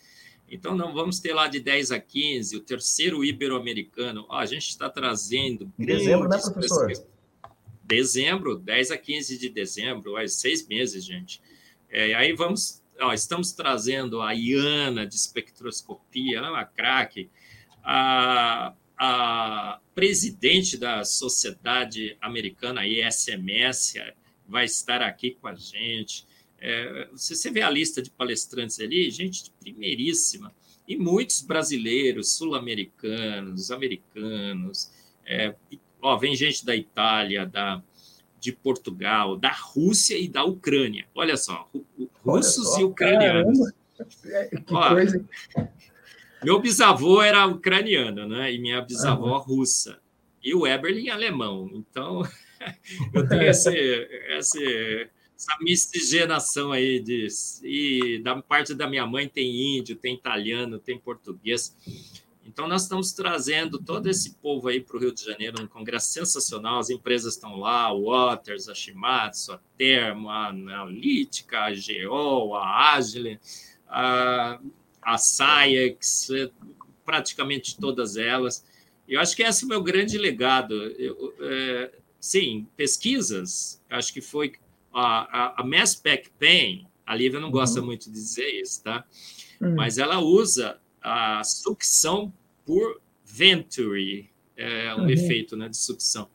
então, 0.49 0.75
não 0.75 0.93
vamos 0.93 1.19
ter 1.19 1.33
lá 1.33 1.47
de 1.47 1.59
10 1.59 1.91
a 1.91 1.99
15, 1.99 2.55
o 2.55 2.61
terceiro 2.61 3.23
ibero-americano. 3.23 4.25
a 4.31 4.45
gente 4.45 4.69
está 4.69 4.89
trazendo. 4.89 5.71
Dezembro, 5.77 6.29
né, 6.29 6.39
professor? 6.39 6.91
Dezembro, 7.83 8.57
10 8.57 8.91
a 8.91 8.97
15 8.97 9.37
de 9.37 9.49
dezembro, 9.49 10.13
seis 10.29 10.65
meses, 10.67 11.03
gente. 11.03 11.41
É, 11.89 12.13
aí 12.13 12.33
vamos. 12.33 12.81
Ó, 12.99 13.13
estamos 13.13 13.51
trazendo 13.51 14.21
a 14.21 14.33
Iana 14.33 15.05
de 15.05 15.15
espectroscopia, 15.15 16.41
uma 16.41 16.65
craque, 16.65 17.29
a, 17.83 18.73
a 18.97 19.79
presidente 19.93 20.77
da 20.77 21.03
Sociedade 21.03 22.17
Americana, 22.19 22.87
ISMS, 22.87 24.01
vai 24.47 24.65
estar 24.65 25.01
aqui 25.01 25.31
com 25.39 25.47
a 25.47 25.55
gente. 25.55 26.25
É, 26.59 27.07
você 27.11 27.51
vê 27.51 27.61
a 27.61 27.69
lista 27.69 28.01
de 28.01 28.09
palestrantes 28.09 28.79
ali, 28.79 29.11
gente 29.11 29.43
de 29.43 29.51
primeiríssima, 29.51 30.53
e 30.87 30.95
muitos 30.95 31.41
brasileiros, 31.41 32.33
sul-americanos, 32.33 33.69
americanos, 33.69 34.91
é, 35.25 35.53
ó, 36.01 36.17
vem 36.17 36.35
gente 36.35 36.65
da 36.65 36.75
Itália, 36.75 37.45
da, 37.45 37.83
de 38.47 38.53
Portugal, 38.53 39.35
da 39.35 39.51
Rússia 39.51 40.17
e 40.17 40.25
da 40.29 40.45
Ucrânia. 40.45 41.05
Olha 41.13 41.35
só, 41.35 41.69
russos 42.23 42.69
só, 42.69 42.79
e 42.79 42.83
ucranianos. 42.85 43.59
É, 44.25 44.45
que 44.45 44.73
ó, 44.73 44.89
coisa. 44.89 45.25
Meu 46.41 46.61
bisavô 46.61 47.21
era 47.21 47.45
ucraniano, 47.45 48.25
né? 48.25 48.53
E 48.53 48.57
minha 48.57 48.81
bisavó 48.81 49.37
uhum. 49.37 49.43
russa. 49.43 49.99
E 50.41 50.55
o 50.55 50.65
Eberlin 50.65 51.09
alemão. 51.09 51.69
Então, 51.73 52.21
eu 53.13 53.27
tenho 53.27 53.43
esse, 53.51 53.75
esse 54.37 55.09
essa 55.35 55.55
miscigenação 55.61 56.71
aí 56.71 56.99
de 56.99 57.27
e 57.63 58.19
da 58.23 58.41
parte 58.41 58.73
da 58.73 58.87
minha 58.87 59.05
mãe 59.05 59.27
tem 59.27 59.77
índio, 59.77 59.95
tem 59.95 60.15
italiano, 60.15 60.79
tem 60.79 60.97
português. 60.97 61.75
Então 62.47 62.67
nós 62.67 62.83
estamos 62.83 63.11
trazendo 63.11 63.77
todo 63.77 64.07
esse 64.07 64.35
povo 64.35 64.69
aí 64.69 64.79
para 64.79 64.95
o 64.95 64.99
Rio 64.99 65.13
de 65.13 65.23
Janeiro, 65.23 65.61
um 65.61 65.67
congresso 65.67 66.13
sensacional. 66.13 66.79
As 66.79 66.89
empresas 66.89 67.33
estão 67.33 67.57
lá, 67.57 67.87
a 67.87 67.93
Waters, 67.93 68.69
a 68.69 68.73
Shimatsu, 68.73 69.51
a 69.51 69.59
Termo, 69.77 70.29
a 70.29 70.47
Analítica, 70.47 71.59
a 71.65 71.73
Geol, 71.73 72.55
a 72.55 72.93
Agile, 72.93 73.39
a, 73.87 74.59
a 75.01 75.17
Saiex, 75.17 76.29
praticamente 77.05 77.77
todas 77.77 78.15
elas. 78.15 78.65
Eu 79.07 79.19
acho 79.19 79.35
que 79.35 79.43
esse 79.43 79.63
é 79.63 79.65
o 79.65 79.69
meu 79.69 79.83
grande 79.83 80.17
legado. 80.17 80.73
Eu, 80.73 81.33
é, 81.41 81.91
sim, 82.19 82.65
pesquisas, 82.77 83.81
acho 83.89 84.13
que 84.13 84.21
foi 84.21 84.53
a, 84.93 85.59
a, 85.59 85.61
a 85.61 85.63
Mass 85.65 85.91
Spec 85.91 86.29
Pen, 86.39 86.87
a 87.05 87.13
Lívia 87.13 87.39
não 87.39 87.51
gosta 87.51 87.79
uhum. 87.79 87.87
muito 87.87 88.05
de 88.05 88.13
dizer 88.13 88.49
isso, 88.49 88.83
tá? 88.83 89.05
Uhum. 89.61 89.75
Mas 89.75 89.97
ela 89.97 90.19
usa 90.19 90.79
a 91.08 91.43
sucção 91.43 92.34
por 92.66 93.01
Venturi, 93.24 94.30
é 94.55 94.93
um 94.95 95.01
uhum. 95.01 95.10
efeito 95.10 95.55
né, 95.55 95.70
de 95.70 95.78
sucção, 95.78 96.30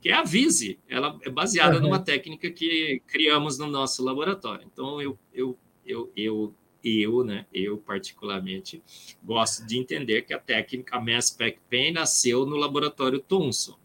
que 0.00 0.08
é 0.08 0.12
a 0.12 0.22
Vise. 0.22 0.78
Ela 0.88 1.18
é 1.22 1.30
baseada 1.30 1.76
uhum. 1.76 1.82
numa 1.82 1.98
técnica 1.98 2.50
que 2.50 3.00
criamos 3.06 3.56
no 3.58 3.66
nosso 3.66 4.04
laboratório. 4.04 4.66
Então, 4.70 5.00
eu, 5.00 5.18
eu, 5.32 5.56
eu, 5.86 6.12
eu, 6.16 6.54
eu, 6.82 7.24
né, 7.24 7.46
eu 7.52 7.78
particularmente, 7.78 8.82
gosto 9.22 9.66
de 9.66 9.78
entender 9.78 10.22
que 10.22 10.34
a 10.34 10.38
técnica 10.38 10.96
a 10.96 11.00
Mass 11.00 11.26
Spec 11.26 11.58
Pen 11.68 11.92
nasceu 11.92 12.44
no 12.44 12.56
laboratório 12.56 13.20
Thomson. 13.20 13.78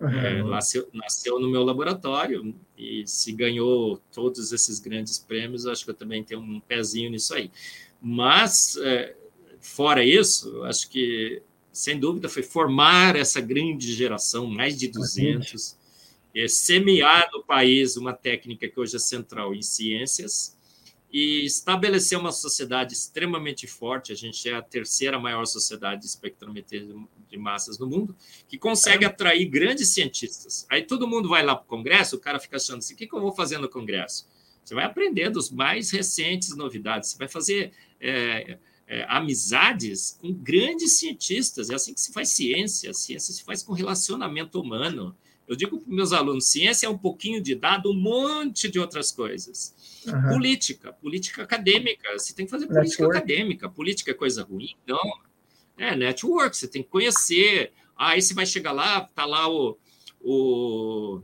Uhum. 0.00 0.08
É, 0.08 0.42
nasceu, 0.42 0.88
nasceu 0.92 1.38
no 1.38 1.48
meu 1.48 1.62
laboratório 1.62 2.52
e 2.76 3.06
se 3.06 3.30
ganhou 3.30 4.00
todos 4.12 4.50
esses 4.50 4.80
grandes 4.80 5.16
prêmios, 5.16 5.64
acho 5.64 5.84
que 5.84 5.90
eu 5.90 5.94
também 5.94 6.24
tenho 6.24 6.40
um 6.40 6.58
pezinho 6.58 7.08
nisso 7.08 7.32
aí. 7.34 7.52
Mas, 8.00 8.76
é, 8.78 9.14
fora 9.62 10.04
isso, 10.04 10.62
acho 10.64 10.90
que, 10.90 11.40
sem 11.72 11.98
dúvida, 11.98 12.28
foi 12.28 12.42
formar 12.42 13.16
essa 13.16 13.40
grande 13.40 13.94
geração, 13.94 14.46
mais 14.46 14.76
de 14.76 14.88
200, 14.88 15.78
é, 16.34 16.48
semear 16.48 17.30
no 17.32 17.42
país 17.42 17.96
uma 17.96 18.12
técnica 18.12 18.68
que 18.68 18.78
hoje 18.78 18.96
é 18.96 18.98
central 18.98 19.54
em 19.54 19.62
ciências, 19.62 20.56
e 21.12 21.44
estabelecer 21.44 22.18
uma 22.18 22.32
sociedade 22.32 22.94
extremamente 22.94 23.66
forte. 23.66 24.12
A 24.12 24.14
gente 24.14 24.48
é 24.48 24.54
a 24.54 24.62
terceira 24.62 25.18
maior 25.18 25.44
sociedade 25.44 26.00
de 26.00 26.06
espectrometria 26.06 26.88
de 27.28 27.36
massas 27.36 27.78
no 27.78 27.86
mundo, 27.86 28.16
que 28.48 28.56
consegue 28.56 29.04
atrair 29.04 29.44
grandes 29.46 29.88
cientistas. 29.88 30.66
Aí 30.70 30.82
todo 30.82 31.06
mundo 31.06 31.28
vai 31.28 31.44
lá 31.44 31.54
para 31.54 31.64
o 31.64 31.68
Congresso, 31.68 32.16
o 32.16 32.18
cara 32.18 32.40
fica 32.40 32.56
achando 32.56 32.78
assim: 32.78 32.94
o 32.94 32.96
que, 32.96 33.06
que 33.06 33.14
eu 33.14 33.20
vou 33.20 33.32
fazer 33.32 33.58
no 33.58 33.68
Congresso? 33.68 34.26
Você 34.64 34.74
vai 34.74 34.84
aprender 34.84 35.28
dos 35.28 35.50
mais 35.50 35.90
recentes 35.90 36.56
novidades, 36.56 37.10
você 37.10 37.18
vai 37.18 37.28
fazer 37.28 37.72
é, 38.00 38.58
é, 38.92 39.06
amizades 39.08 40.18
com 40.20 40.30
grandes 40.34 40.98
cientistas. 40.98 41.70
É 41.70 41.74
assim 41.74 41.94
que 41.94 42.00
se 42.00 42.12
faz 42.12 42.28
ciência. 42.28 42.90
A 42.90 42.94
ciência 42.94 43.32
se 43.32 43.42
faz 43.42 43.62
com 43.62 43.72
relacionamento 43.72 44.60
humano. 44.60 45.16
Eu 45.48 45.56
digo 45.56 45.80
para 45.80 45.94
meus 45.94 46.12
alunos: 46.12 46.44
ciência 46.44 46.86
é 46.86 46.90
um 46.90 46.98
pouquinho 46.98 47.42
de 47.42 47.54
dado, 47.54 47.90
um 47.90 47.94
monte 47.94 48.68
de 48.68 48.78
outras 48.78 49.10
coisas. 49.10 49.74
Uhum. 50.06 50.34
Política, 50.34 50.92
política 50.92 51.42
acadêmica. 51.42 52.12
Você 52.12 52.34
tem 52.34 52.44
que 52.44 52.50
fazer 52.50 52.66
política 52.66 53.04
Network. 53.04 53.16
acadêmica. 53.16 53.68
Política 53.70 54.10
é 54.10 54.14
coisa 54.14 54.42
ruim? 54.42 54.76
Não. 54.86 55.00
É 55.78 55.96
network, 55.96 56.54
você 56.54 56.68
tem 56.68 56.82
que 56.82 56.90
conhecer. 56.90 57.72
Aí 57.96 58.20
você 58.20 58.34
vai 58.34 58.44
chegar 58.44 58.72
lá, 58.72 59.00
tá 59.14 59.24
lá 59.24 59.48
o, 59.48 59.78
o 60.20 61.22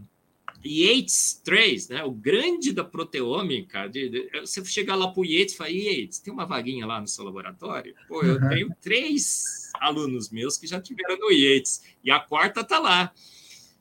Yates 0.64 1.40
3, 1.44 1.88
né? 1.88 2.04
o 2.04 2.10
grande 2.10 2.72
da 2.72 2.84
proteômica. 2.84 3.88
De, 3.88 4.08
de, 4.08 4.40
você 4.40 4.64
chegar 4.64 4.96
lá 4.96 5.08
para 5.08 5.20
o 5.20 5.24
Yates 5.24 5.54
e 5.54 5.56
falar, 5.56 5.70
Yates, 5.70 6.18
tem 6.18 6.32
uma 6.32 6.44
vaguinha 6.44 6.86
lá 6.86 7.00
no 7.00 7.06
seu 7.06 7.24
laboratório? 7.24 7.94
Pô, 8.08 8.22
eu 8.22 8.40
uhum. 8.40 8.48
tenho 8.48 8.76
três 8.80 9.70
alunos 9.74 10.30
meus 10.30 10.56
que 10.56 10.66
já 10.66 10.80
tiveram 10.80 11.18
no 11.18 11.30
Yates, 11.30 11.82
e 12.02 12.10
a 12.10 12.18
quarta 12.18 12.60
está 12.60 12.78
lá. 12.78 13.12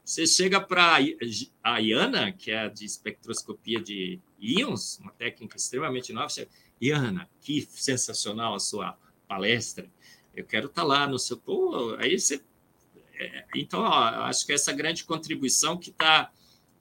Você 0.03 0.25
chega 0.25 0.61
para 0.61 0.99
a 1.61 1.79
Iana, 1.79 2.31
que 2.31 2.51
é 2.51 2.69
de 2.69 2.85
espectroscopia 2.85 3.81
de 3.81 4.21
íons, 4.39 4.99
uma 4.99 5.11
técnica 5.11 5.57
extremamente 5.57 6.13
nova. 6.13 6.29
Você, 6.29 6.47
Iana, 6.81 7.29
que 7.41 7.67
sensacional 7.69 8.55
a 8.55 8.59
sua 8.59 8.97
palestra. 9.27 9.89
Eu 10.33 10.45
quero 10.45 10.67
estar 10.67 10.83
tá 10.83 10.87
lá 10.87 11.07
no 11.07 11.19
seu. 11.19 11.35
Pô, 11.35 11.95
aí 11.99 12.17
você. 12.17 12.41
É, 13.19 13.45
então, 13.55 13.81
ó, 13.81 13.91
acho 14.25 14.45
que 14.45 14.53
essa 14.53 14.71
grande 14.71 15.03
contribuição 15.03 15.75
que 15.75 15.89
está 15.89 16.31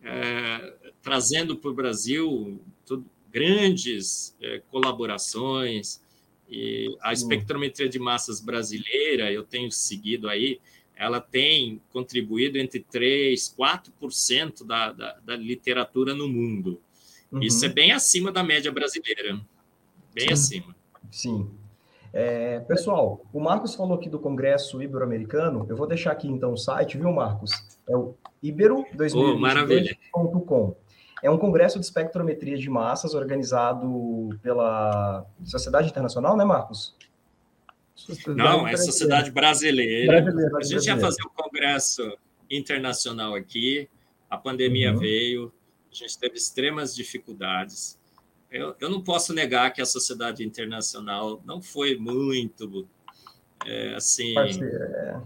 é, 0.06 0.72
trazendo 1.02 1.56
para 1.56 1.70
o 1.70 1.74
Brasil 1.74 2.60
tudo, 2.86 3.04
grandes 3.30 4.36
é, 4.40 4.62
colaborações. 4.70 6.00
E 6.48 6.96
a 7.02 7.12
espectrometria 7.12 7.88
de 7.88 7.98
massas 7.98 8.40
brasileira, 8.40 9.32
eu 9.32 9.42
tenho 9.42 9.70
seguido 9.72 10.28
aí, 10.28 10.60
ela 10.94 11.20
tem 11.20 11.82
contribuído 11.92 12.56
entre 12.56 12.80
3%, 12.80 13.54
4% 13.56 14.64
da, 14.64 14.92
da, 14.92 15.18
da 15.24 15.36
literatura 15.36 16.14
no 16.14 16.28
mundo. 16.28 16.80
Uhum. 17.32 17.42
Isso 17.42 17.64
é 17.66 17.68
bem 17.68 17.90
acima 17.90 18.30
da 18.30 18.44
média 18.44 18.70
brasileira. 18.70 19.40
Bem 20.14 20.28
Sim. 20.28 20.32
acima. 20.32 20.76
Sim. 21.10 21.50
É, 22.18 22.60
pessoal, 22.60 23.20
o 23.30 23.38
Marcos 23.38 23.74
falou 23.74 23.98
aqui 23.98 24.08
do 24.08 24.18
Congresso 24.18 24.82
Ibero-Americano. 24.82 25.66
Eu 25.68 25.76
vou 25.76 25.86
deixar 25.86 26.12
aqui 26.12 26.26
então 26.26 26.54
o 26.54 26.56
site, 26.56 26.96
viu, 26.96 27.12
Marcos? 27.12 27.50
É 27.86 27.94
o 27.94 28.14
ibero2022.com. 28.42 30.74
é 31.22 31.30
um 31.30 31.36
congresso 31.36 31.78
de 31.78 31.84
espectrometria 31.84 32.56
de 32.56 32.70
massas 32.70 33.12
organizado 33.12 34.30
pela 34.42 35.26
Sociedade 35.44 35.90
Internacional, 35.90 36.38
né, 36.38 36.44
Marcos? 36.46 36.96
Sociedade 37.94 38.38
Não, 38.38 38.66
é 38.66 38.74
Sociedade 38.78 39.30
Brasileira. 39.30 40.22
brasileira. 40.22 40.56
A 40.56 40.62
gente 40.62 40.86
ia 40.86 40.98
fazer 40.98 41.22
o 41.22 41.26
um 41.26 41.32
congresso 41.34 42.16
internacional 42.50 43.34
aqui, 43.34 43.90
a 44.30 44.38
pandemia 44.38 44.92
uhum. 44.92 44.98
veio, 44.98 45.52
a 45.92 45.94
gente 45.94 46.18
teve 46.18 46.36
extremas 46.36 46.96
dificuldades. 46.96 47.98
Eu, 48.50 48.74
eu 48.80 48.88
não 48.88 49.02
posso 49.02 49.32
negar 49.32 49.72
que 49.72 49.82
a 49.82 49.86
sociedade 49.86 50.44
internacional 50.44 51.42
não 51.44 51.60
foi 51.60 51.96
muito 51.96 52.86
é, 53.64 53.94
assim 53.94 54.34
parceira. 54.34 55.22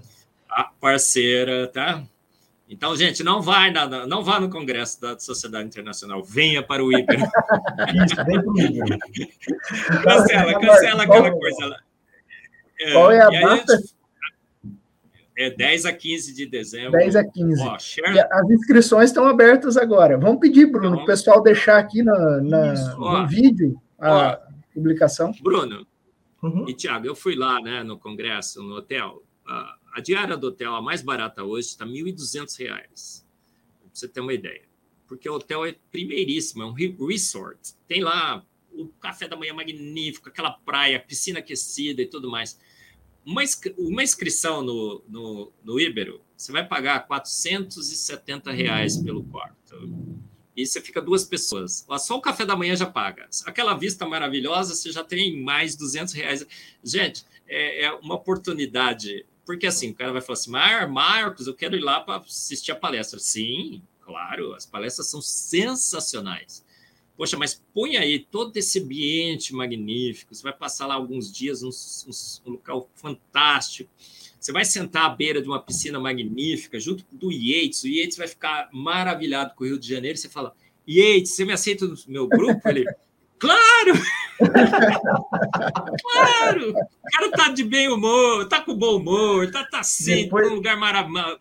Parceira, 0.80 1.66
tá? 1.68 2.04
Então, 2.68 2.94
gente, 2.94 3.24
não 3.24 3.42
vai 3.42 3.72
nada, 3.72 4.06
não 4.06 4.22
vá 4.22 4.38
no 4.38 4.48
Congresso 4.48 5.00
da 5.00 5.18
Sociedade 5.18 5.66
Internacional, 5.66 6.22
venha 6.22 6.62
para 6.62 6.84
o 6.84 6.92
IBER. 6.92 7.18
Isso, 8.06 8.24
vem 8.24 8.40
para 8.40 8.52
o 8.52 8.60
IBER. 8.60 8.98
cancela, 10.04 10.60
cancela 10.60 11.02
aquela 11.02 11.32
coisa 11.32 11.66
lá. 11.66 11.76
É, 12.80 12.92
Qual 12.92 13.10
é 13.10 13.20
a 13.20 13.28
data? 13.28 13.76
Gente, 13.76 13.94
é 15.36 15.50
10 15.50 15.86
a 15.86 15.92
15 15.92 16.34
de 16.34 16.46
dezembro. 16.46 16.92
10 16.92 17.16
a 17.16 17.24
15. 17.24 17.62
Ó, 17.62 17.78
share... 17.78 18.20
As 18.30 18.50
inscrições 18.50 19.10
estão 19.10 19.26
abertas 19.26 19.76
agora. 19.76 20.18
Vamos 20.18 20.40
pedir, 20.40 20.66
Bruno, 20.66 20.96
para 20.96 21.02
o 21.04 21.06
pessoal 21.06 21.42
deixar 21.42 21.78
aqui 21.78 22.02
na, 22.02 22.40
na 22.40 22.74
no 22.74 23.26
vídeo 23.26 23.80
a 23.98 24.12
ó, 24.12 24.36
publicação. 24.74 25.32
Bruno 25.42 25.86
uhum. 26.42 26.68
e 26.68 26.74
Tiago, 26.74 27.06
eu 27.06 27.14
fui 27.14 27.34
lá 27.34 27.60
né, 27.60 27.82
no 27.82 27.98
congresso, 27.98 28.62
no 28.62 28.76
hotel. 28.76 29.22
A, 29.46 29.76
a 29.94 30.00
diária 30.00 30.36
do 30.36 30.48
hotel, 30.48 30.74
a 30.74 30.82
mais 30.82 31.02
barata 31.02 31.42
hoje, 31.42 31.68
está 31.68 31.84
R$ 31.84 31.92
1.200. 31.92 32.54
Para 32.58 32.86
você 33.92 34.08
ter 34.08 34.20
uma 34.20 34.32
ideia. 34.32 34.62
Porque 35.06 35.28
o 35.28 35.34
hotel 35.34 35.64
é 35.64 35.74
primeiríssimo, 35.90 36.62
é 36.62 36.66
um 36.66 36.72
resort. 36.72 37.74
Tem 37.88 38.00
lá 38.00 38.44
o 38.72 38.88
café 39.00 39.26
da 39.26 39.36
manhã 39.36 39.52
magnífico, 39.52 40.28
aquela 40.28 40.50
praia, 40.50 41.00
piscina 41.00 41.40
aquecida 41.40 42.00
e 42.02 42.06
tudo 42.06 42.30
mais 42.30 42.58
uma, 43.30 43.42
uma 43.78 44.02
inscrição 44.02 44.60
no, 44.60 45.04
no, 45.08 45.52
no 45.62 45.80
Ibero, 45.80 46.20
você 46.36 46.50
vai 46.50 46.66
pagar 46.66 47.06
470 47.06 48.50
reais 48.50 48.96
pelo 48.96 49.22
quarto. 49.22 49.56
E 50.56 50.66
você 50.66 50.80
fica 50.80 51.00
duas 51.00 51.24
pessoas. 51.24 51.86
Só 52.00 52.16
o 52.16 52.20
café 52.20 52.44
da 52.44 52.56
manhã 52.56 52.74
já 52.74 52.86
paga. 52.86 53.28
Aquela 53.46 53.74
vista 53.74 54.04
maravilhosa, 54.04 54.74
você 54.74 54.90
já 54.90 55.04
tem 55.04 55.40
mais 55.40 55.76
200 55.76 56.12
reais. 56.12 56.46
Gente, 56.82 57.24
é, 57.46 57.84
é 57.84 57.92
uma 57.92 58.16
oportunidade. 58.16 59.24
Porque 59.46 59.66
assim, 59.66 59.90
o 59.90 59.94
cara 59.94 60.12
vai 60.12 60.20
falar 60.20 60.34
assim, 60.34 60.50
Mar, 60.50 60.88
Marcos, 60.88 61.46
eu 61.46 61.54
quero 61.54 61.76
ir 61.76 61.80
lá 61.80 62.00
para 62.00 62.16
assistir 62.16 62.72
a 62.72 62.76
palestra. 62.76 63.20
Sim, 63.20 63.80
claro, 64.00 64.54
as 64.54 64.66
palestras 64.66 65.08
são 65.08 65.22
sensacionais. 65.22 66.64
Poxa, 67.20 67.36
mas 67.36 67.62
põe 67.74 67.98
aí 67.98 68.18
todo 68.18 68.56
esse 68.56 68.80
ambiente 68.80 69.54
magnífico. 69.54 70.34
Você 70.34 70.42
vai 70.42 70.54
passar 70.54 70.86
lá 70.86 70.94
alguns 70.94 71.30
dias, 71.30 71.62
um, 71.62 71.68
um, 71.68 72.10
um 72.46 72.52
local 72.52 72.88
fantástico. 72.94 73.90
Você 74.40 74.50
vai 74.50 74.64
sentar 74.64 75.04
à 75.04 75.10
beira 75.10 75.42
de 75.42 75.46
uma 75.46 75.60
piscina 75.60 76.00
magnífica, 76.00 76.80
junto 76.80 77.04
do 77.12 77.30
Yates. 77.30 77.84
O 77.84 77.88
Yates 77.88 78.16
vai 78.16 78.26
ficar 78.26 78.70
maravilhado 78.72 79.54
com 79.54 79.64
o 79.64 79.66
Rio 79.66 79.78
de 79.78 79.86
Janeiro. 79.86 80.16
Você 80.16 80.30
fala, 80.30 80.54
Yates, 80.88 81.32
você 81.32 81.44
me 81.44 81.52
aceita 81.52 81.84
no 81.84 81.94
meu 82.08 82.26
grupo? 82.26 82.66
Ele, 82.66 82.86
claro! 83.38 83.92
claro! 86.00 86.70
O 86.70 87.10
cara 87.12 87.30
tá 87.32 87.50
de 87.50 87.64
bem 87.64 87.90
humor, 87.90 88.48
tá 88.48 88.62
com 88.62 88.74
bom 88.74 88.96
humor, 88.96 89.50
tá, 89.50 89.62
tá 89.66 89.82
sempre 89.82 90.22
Depois... 90.22 90.48
num 90.48 90.54
lugar 90.54 90.78
maravilhoso 90.78 91.36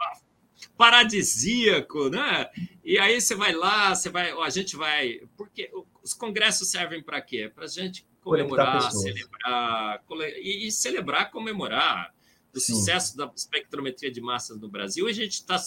paradisíaco, 0.79 2.07
né? 2.07 2.49
E 2.85 2.97
aí 2.97 3.19
você 3.19 3.35
vai 3.35 3.51
lá, 3.51 3.93
você 3.93 4.09
vai, 4.09 4.31
a 4.31 4.49
gente 4.49 4.77
vai, 4.77 5.19
porque 5.35 5.69
os 6.01 6.13
congressos 6.13 6.71
servem 6.71 7.03
para 7.03 7.19
quê? 7.19 7.51
Para 7.53 7.65
a 7.65 7.67
gente 7.67 8.07
comemorar, 8.21 8.89
celebrar 8.89 10.01
e, 10.41 10.67
e, 10.67 10.71
celebrar, 10.71 11.31
comemorar 11.31 12.13
o 12.55 12.59
Sim. 12.61 12.75
sucesso 12.75 13.17
da 13.17 13.29
espectrometria 13.35 14.09
de 14.09 14.21
massas 14.21 14.57
no 14.57 14.69
Brasil. 14.69 15.05
A 15.05 15.11
gente 15.11 15.33
está 15.33 15.57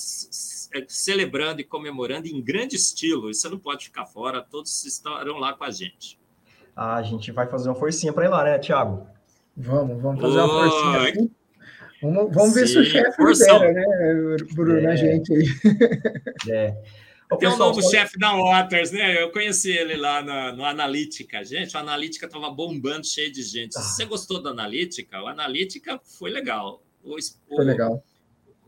é, 0.75 0.85
celebrando 0.89 1.61
e 1.61 1.65
comemorando 1.65 2.27
em 2.27 2.41
grande 2.41 2.77
estilo. 2.77 3.29
Isso 3.29 3.51
não 3.51 3.59
pode 3.59 3.85
ficar 3.85 4.07
fora. 4.07 4.41
Todos 4.41 4.83
estarão 4.87 5.37
lá 5.37 5.53
com 5.53 5.65
a 5.65 5.71
gente. 5.71 6.19
Ah, 6.75 6.97
a 6.97 7.03
gente 7.03 7.31
vai 7.31 7.47
fazer 7.47 7.69
uma 7.69 7.75
forcinha 7.75 8.15
para 8.15 8.25
ir 8.25 8.29
lá, 8.29 8.45
né, 8.45 8.59
Tiago? 8.59 9.07
Vamos, 9.55 10.01
vamos 10.01 10.23
fazer 10.23 10.41
uma 10.41 10.49
forcinha. 10.49 11.31
Vamos, 12.03 12.35
vamos 12.35 12.55
ver 12.55 12.67
se 12.67 12.79
o 12.79 12.85
chefe 12.85 13.23
libera, 13.23 13.73
né, 13.73 14.37
Bruno, 14.53 14.89
é. 14.89 14.93
a 14.93 14.97
gente 14.97 15.33
aí. 15.33 15.47
É. 16.51 16.75
Tem 17.39 17.49
um 17.49 17.57
novo 17.57 17.81
chefe 17.83 18.19
da 18.19 18.35
Waters, 18.35 18.91
né? 18.91 19.23
Eu 19.23 19.31
conheci 19.31 19.71
ele 19.71 19.97
lá 19.97 20.23
no, 20.23 20.57
no 20.59 20.65
Analítica. 20.65 21.43
Gente, 21.45 21.75
o 21.75 21.81
Analítica 21.81 22.27
estava 22.27 22.51
bombando, 22.51 23.07
cheio 23.07 23.33
de 23.33 23.43
gente. 23.43 23.73
Se 23.73 23.79
ah. 23.79 23.83
você 23.83 24.05
gostou 24.05 24.43
da 24.43 24.51
Analítica, 24.51 25.23
o 25.23 25.27
Analítica 25.27 25.99
foi 26.05 26.31
legal. 26.31 26.83
O, 27.03 27.17
foi 27.49 27.65
legal. 27.65 28.05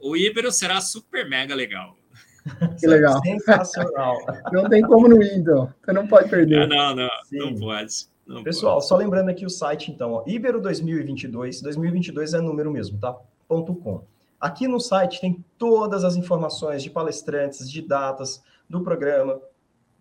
O, 0.01 0.13
o 0.13 0.17
Ibero 0.17 0.51
será 0.51 0.81
super 0.81 1.29
mega 1.29 1.55
legal. 1.55 1.99
Que 2.79 2.87
legal. 2.87 3.21
Sensacional. 3.23 4.19
não 4.53 4.69
tem 4.69 4.83
como 4.83 5.09
não 5.09 5.23
ir, 5.23 5.39
então. 5.39 5.73
Você 5.83 5.93
não 5.93 6.07
pode 6.07 6.29
perder. 6.29 6.63
Ah, 6.63 6.67
não, 6.67 6.95
não, 6.95 7.11
Sim. 7.25 7.39
não 7.39 7.55
pode. 7.55 8.07
Não 8.27 8.43
Pessoal, 8.43 8.77
pode. 8.77 8.87
só 8.87 8.97
lembrando 8.97 9.29
aqui 9.29 9.45
o 9.45 9.51
site, 9.51 9.91
então, 9.91 10.13
ó, 10.13 10.25
Ibero 10.27 10.61
2022, 10.61 11.61
2022 11.61 12.35
é 12.35 12.41
número 12.41 12.71
mesmo, 12.71 12.99
tá? 12.99 13.15
Ponto 13.47 13.75
.com. 13.75 14.05
Aqui 14.41 14.67
no 14.67 14.81
site 14.81 15.21
tem 15.21 15.45
todas 15.59 16.05
as 16.05 16.17
informações 16.17 16.83
de 16.83 16.91
palestrantes, 16.91 17.71
de 17.71 17.83
datas 17.83 18.43
do 18.69 18.83
programa, 18.83 19.41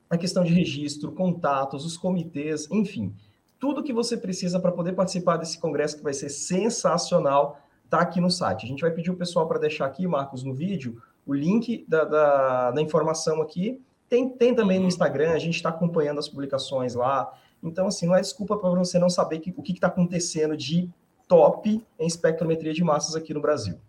a 0.10 0.18
questão 0.18 0.44
de 0.44 0.54
registro, 0.54 1.12
contatos, 1.12 1.86
os 1.86 1.98
comitês, 1.98 2.68
enfim, 2.72 3.14
tudo 3.60 3.82
que 3.82 3.94
você 3.94 4.18
precisa 4.18 4.60
para 4.60 4.72
poder 4.72 4.94
participar 4.94 5.38
desse 5.38 5.58
congresso 5.58 5.98
que 5.98 6.04
vai 6.04 6.14
ser 6.14 6.30
sensacional, 6.30 7.60
tá 7.90 8.00
aqui 8.00 8.20
no 8.20 8.30
site. 8.30 8.66
A 8.66 8.68
gente 8.68 8.82
vai 8.82 8.92
pedir 8.92 9.10
o 9.12 9.16
pessoal 9.16 9.48
para 9.48 9.58
deixar 9.60 9.86
aqui, 9.86 10.06
Marcos, 10.06 10.44
no 10.44 10.54
vídeo, 10.54 11.02
o 11.26 11.34
link 11.34 11.86
da, 11.88 12.04
da, 12.04 12.72
da 12.72 12.82
informação 12.82 13.42
aqui. 13.42 13.82
Tem, 14.10 14.30
tem 14.30 14.54
também 14.54 14.80
no 14.80 14.88
Instagram, 14.88 15.32
a 15.32 15.40
gente 15.40 15.56
está 15.56 15.70
acompanhando 15.70 16.20
as 16.20 16.28
publicações 16.28 16.94
lá. 16.94 17.32
Então, 17.64 17.88
assim, 17.88 18.06
não 18.06 18.16
é 18.16 18.22
desculpa 18.22 18.58
para 18.58 18.70
você 18.70 19.00
não 19.00 19.10
saber 19.10 19.40
que, 19.40 19.54
o 19.56 19.64
que 19.64 19.72
está 19.72 19.88
acontecendo 19.88 20.58
de 20.58 20.90
top 21.28 21.84
em 21.98 22.06
espectrometria 22.06 22.74
de 22.74 22.84
massas 22.84 23.16
aqui 23.16 23.34
no 23.34 23.42
Brasil. 23.42 23.80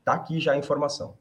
Está 0.00 0.14
aqui 0.14 0.40
já 0.40 0.52
a 0.52 0.56
informação. 0.56 1.14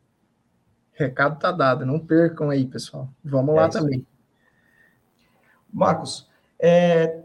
Recado 0.92 1.36
está 1.36 1.52
dado, 1.52 1.86
não 1.86 2.00
percam 2.00 2.50
aí, 2.50 2.66
pessoal. 2.66 3.08
Vamos 3.24 3.56
é 3.56 3.60
lá 3.62 3.70
também. 3.70 4.06
Marcos, 5.72 6.28
é, 6.60 7.22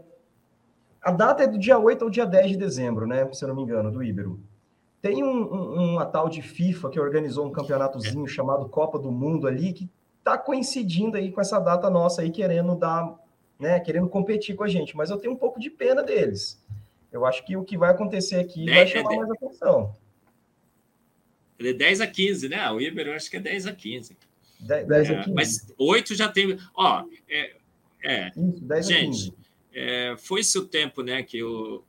a 1.01 1.11
data 1.11 1.43
é 1.43 1.47
do 1.47 1.57
dia 1.57 1.77
8 1.77 2.03
ao 2.03 2.09
dia 2.09 2.25
10 2.25 2.51
de 2.51 2.57
dezembro, 2.57 3.07
né? 3.07 3.27
Se 3.33 3.43
eu 3.43 3.49
não 3.49 3.55
me 3.55 3.63
engano, 3.63 3.91
do 3.91 4.03
Ibero. 4.03 4.39
Tem 5.01 5.23
um, 5.23 5.53
um, 5.53 5.93
uma 5.93 6.05
tal 6.05 6.29
de 6.29 6.41
FIFA 6.41 6.89
que 6.89 6.99
organizou 6.99 7.45
um 7.45 7.51
campeonatozinho 7.51 8.27
chamado 8.27 8.69
Copa 8.69 8.97
do 8.97 9.11
Mundo 9.11 9.47
ali, 9.47 9.73
que 9.73 9.89
está 10.19 10.37
coincidindo 10.37 11.17
aí 11.17 11.31
com 11.31 11.41
essa 11.41 11.59
data 11.59 11.89
nossa 11.89 12.21
aí, 12.21 12.31
querendo 12.31 12.75
dar 12.75 13.13
né, 13.59 13.79
querendo 13.79 14.09
competir 14.09 14.55
com 14.55 14.63
a 14.63 14.67
gente, 14.67 14.95
mas 14.95 15.09
eu 15.09 15.17
tenho 15.17 15.33
um 15.33 15.37
pouco 15.37 15.59
de 15.59 15.69
pena 15.69 16.03
deles. 16.03 16.61
Eu 17.11 17.25
acho 17.25 17.45
que 17.45 17.55
o 17.55 17.63
que 17.63 17.77
vai 17.77 17.91
acontecer 17.91 18.35
aqui 18.35 18.65
vai 18.65 18.85
chamar 18.87 19.13
é 19.13 19.17
mais 19.17 19.31
atenção. 19.31 19.95
É 21.57 21.71
10 21.71 22.01
a 22.01 22.07
15, 22.07 22.49
né? 22.49 22.69
O 22.71 22.81
Iber 22.81 23.07
eu 23.07 23.13
acho 23.13 23.29
que 23.29 23.37
é 23.37 23.39
10 23.39 23.67
a 23.67 23.73
15. 23.73 24.17
10, 24.59 24.87
10 24.87 25.09
a 25.09 25.15
15. 25.15 25.29
É, 25.29 25.33
mas 25.33 25.73
8 25.77 26.15
já 26.15 26.27
tem. 26.27 26.57
Ó, 26.75 27.05
é, 27.29 27.55
é 28.03 28.31
Isso, 28.35 28.61
10 28.61 28.87
gente, 28.87 29.05
a 29.05 29.31
15. 29.31 29.33
É, 29.73 30.15
foi-se 30.17 30.57
o 30.57 30.65
tempo, 30.65 31.01
né, 31.01 31.23
que 31.23 31.41
o. 31.41 31.83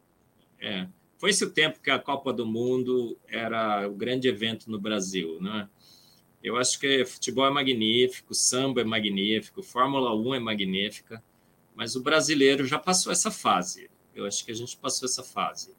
É, 0.60 0.86
foi-se 1.18 1.44
o 1.44 1.50
tempo 1.50 1.80
que 1.80 1.90
a 1.90 1.98
Copa 1.98 2.32
do 2.32 2.46
Mundo 2.46 3.18
era 3.28 3.88
o 3.88 3.94
grande 3.94 4.28
evento 4.28 4.70
no 4.70 4.78
Brasil, 4.78 5.40
né? 5.40 5.68
Eu 6.42 6.56
acho 6.56 6.78
que 6.78 7.04
futebol 7.04 7.46
é 7.46 7.50
magnífico, 7.50 8.32
samba 8.32 8.82
é 8.82 8.84
magnífico, 8.84 9.62
Fórmula 9.62 10.14
1 10.14 10.34
é 10.36 10.38
magnífica. 10.38 11.22
Mas 11.76 11.94
o 11.94 12.02
brasileiro 12.02 12.66
já 12.66 12.78
passou 12.78 13.12
essa 13.12 13.30
fase. 13.30 13.90
Eu 14.14 14.24
acho 14.24 14.44
que 14.44 14.50
a 14.50 14.54
gente 14.54 14.76
passou 14.76 15.06
essa 15.06 15.22
fase 15.22 15.70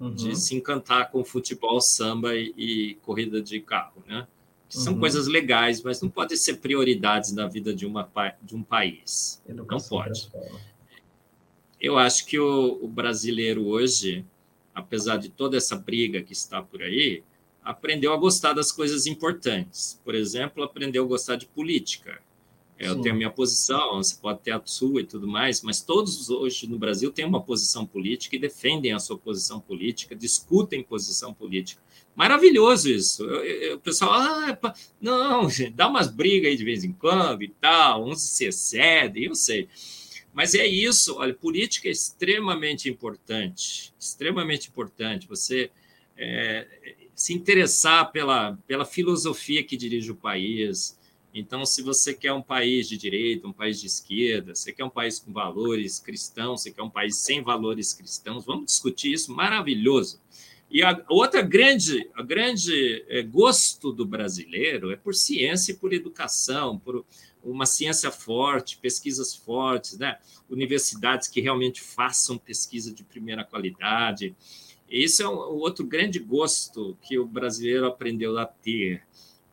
uhum. 0.00 0.14
de 0.14 0.34
se 0.36 0.54
encantar 0.54 1.10
com 1.10 1.22
futebol, 1.22 1.80
samba 1.80 2.34
e, 2.34 2.54
e 2.56 2.94
corrida 3.02 3.40
de 3.40 3.60
carro, 3.60 4.02
né? 4.06 4.26
Que 4.68 4.78
são 4.78 4.94
uhum. 4.94 5.00
coisas 5.00 5.26
legais, 5.26 5.82
mas 5.82 6.00
não 6.00 6.08
podem 6.08 6.36
ser 6.36 6.54
prioridades 6.54 7.32
na 7.32 7.46
vida 7.46 7.74
de, 7.74 7.86
uma, 7.86 8.10
de 8.42 8.56
um 8.56 8.62
país. 8.62 9.42
Educação 9.46 9.98
não 9.98 10.04
pode. 10.04 10.30
Eu 11.78 11.98
acho 11.98 12.24
que 12.24 12.38
o, 12.38 12.78
o 12.82 12.88
brasileiro 12.88 13.66
hoje, 13.66 14.24
apesar 14.74 15.18
de 15.18 15.28
toda 15.28 15.58
essa 15.58 15.76
briga 15.76 16.22
que 16.22 16.32
está 16.32 16.62
por 16.62 16.82
aí, 16.82 17.22
aprendeu 17.62 18.14
a 18.14 18.16
gostar 18.16 18.54
das 18.54 18.72
coisas 18.72 19.06
importantes. 19.06 20.00
Por 20.02 20.14
exemplo, 20.14 20.64
aprendeu 20.64 21.04
a 21.04 21.06
gostar 21.06 21.36
de 21.36 21.46
política. 21.46 22.20
É, 22.78 22.88
eu 22.88 23.00
tenho 23.00 23.14
a 23.14 23.18
minha 23.18 23.30
posição, 23.30 23.96
você 24.02 24.16
pode 24.16 24.40
ter 24.40 24.50
a 24.50 24.60
sua 24.64 25.00
e 25.00 25.04
tudo 25.04 25.28
mais, 25.28 25.62
mas 25.62 25.80
todos 25.80 26.28
hoje 26.28 26.66
no 26.68 26.78
Brasil 26.78 27.10
têm 27.12 27.24
uma 27.24 27.40
posição 27.40 27.86
política 27.86 28.34
e 28.34 28.38
defendem 28.38 28.92
a 28.92 28.98
sua 28.98 29.16
posição 29.16 29.60
política, 29.60 30.14
discutem 30.14 30.82
posição 30.82 31.32
política. 31.32 31.80
Maravilhoso 32.16 32.90
isso. 32.90 33.24
Eu, 33.24 33.44
eu, 33.44 33.76
o 33.76 33.80
pessoal, 33.80 34.12
ah, 34.12 34.74
não, 35.00 35.48
gente, 35.50 35.72
dá 35.72 35.88
umas 35.88 36.08
brigas 36.08 36.50
aí 36.50 36.56
de 36.56 36.64
vez 36.64 36.82
em 36.82 36.92
quando 36.92 37.42
e 37.42 37.48
tal, 37.48 38.06
uns 38.06 38.22
se 38.22 38.44
excedem, 38.44 39.24
eu 39.24 39.34
sei. 39.34 39.68
Mas 40.32 40.54
é 40.54 40.66
isso, 40.66 41.16
olha, 41.16 41.32
política 41.32 41.88
é 41.88 41.92
extremamente 41.92 42.88
importante, 42.90 43.94
extremamente 43.98 44.68
importante. 44.68 45.28
Você 45.28 45.70
é, 46.16 46.66
se 47.14 47.32
interessar 47.32 48.10
pela, 48.10 48.58
pela 48.66 48.84
filosofia 48.84 49.62
que 49.62 49.76
dirige 49.76 50.10
o 50.10 50.16
país. 50.16 50.98
Então, 51.34 51.66
se 51.66 51.82
você 51.82 52.14
quer 52.14 52.32
um 52.32 52.40
país 52.40 52.88
de 52.88 52.96
direita, 52.96 53.48
um 53.48 53.52
país 53.52 53.80
de 53.80 53.88
esquerda, 53.88 54.54
você 54.54 54.72
quer 54.72 54.84
um 54.84 54.90
país 54.90 55.18
com 55.18 55.32
valores 55.32 55.98
cristãos, 55.98 56.62
você 56.62 56.70
quer 56.70 56.82
um 56.82 56.88
país 56.88 57.16
sem 57.16 57.42
valores 57.42 57.92
cristãos, 57.92 58.44
vamos 58.44 58.66
discutir 58.66 59.12
isso, 59.12 59.34
maravilhoso. 59.34 60.20
E 60.70 60.82
a 60.82 61.04
outra 61.08 61.42
grande, 61.42 62.08
a 62.14 62.22
grande 62.22 63.04
é, 63.08 63.22
gosto 63.22 63.92
do 63.92 64.06
brasileiro 64.06 64.92
é 64.92 64.96
por 64.96 65.14
ciência 65.14 65.72
e 65.72 65.76
por 65.76 65.92
educação, 65.92 66.78
por 66.78 67.04
uma 67.42 67.66
ciência 67.66 68.10
forte, 68.10 68.78
pesquisas 68.78 69.34
fortes, 69.34 69.98
né? 69.98 70.18
universidades 70.48 71.28
que 71.28 71.40
realmente 71.40 71.80
façam 71.80 72.38
pesquisa 72.38 72.92
de 72.92 73.02
primeira 73.02 73.44
qualidade. 73.44 74.34
Esse 74.88 75.22
é 75.22 75.28
um, 75.28 75.36
outro 75.36 75.84
grande 75.84 76.18
gosto 76.18 76.96
que 77.02 77.18
o 77.18 77.26
brasileiro 77.26 77.86
aprendeu 77.86 78.38
a 78.38 78.46
ter, 78.46 79.02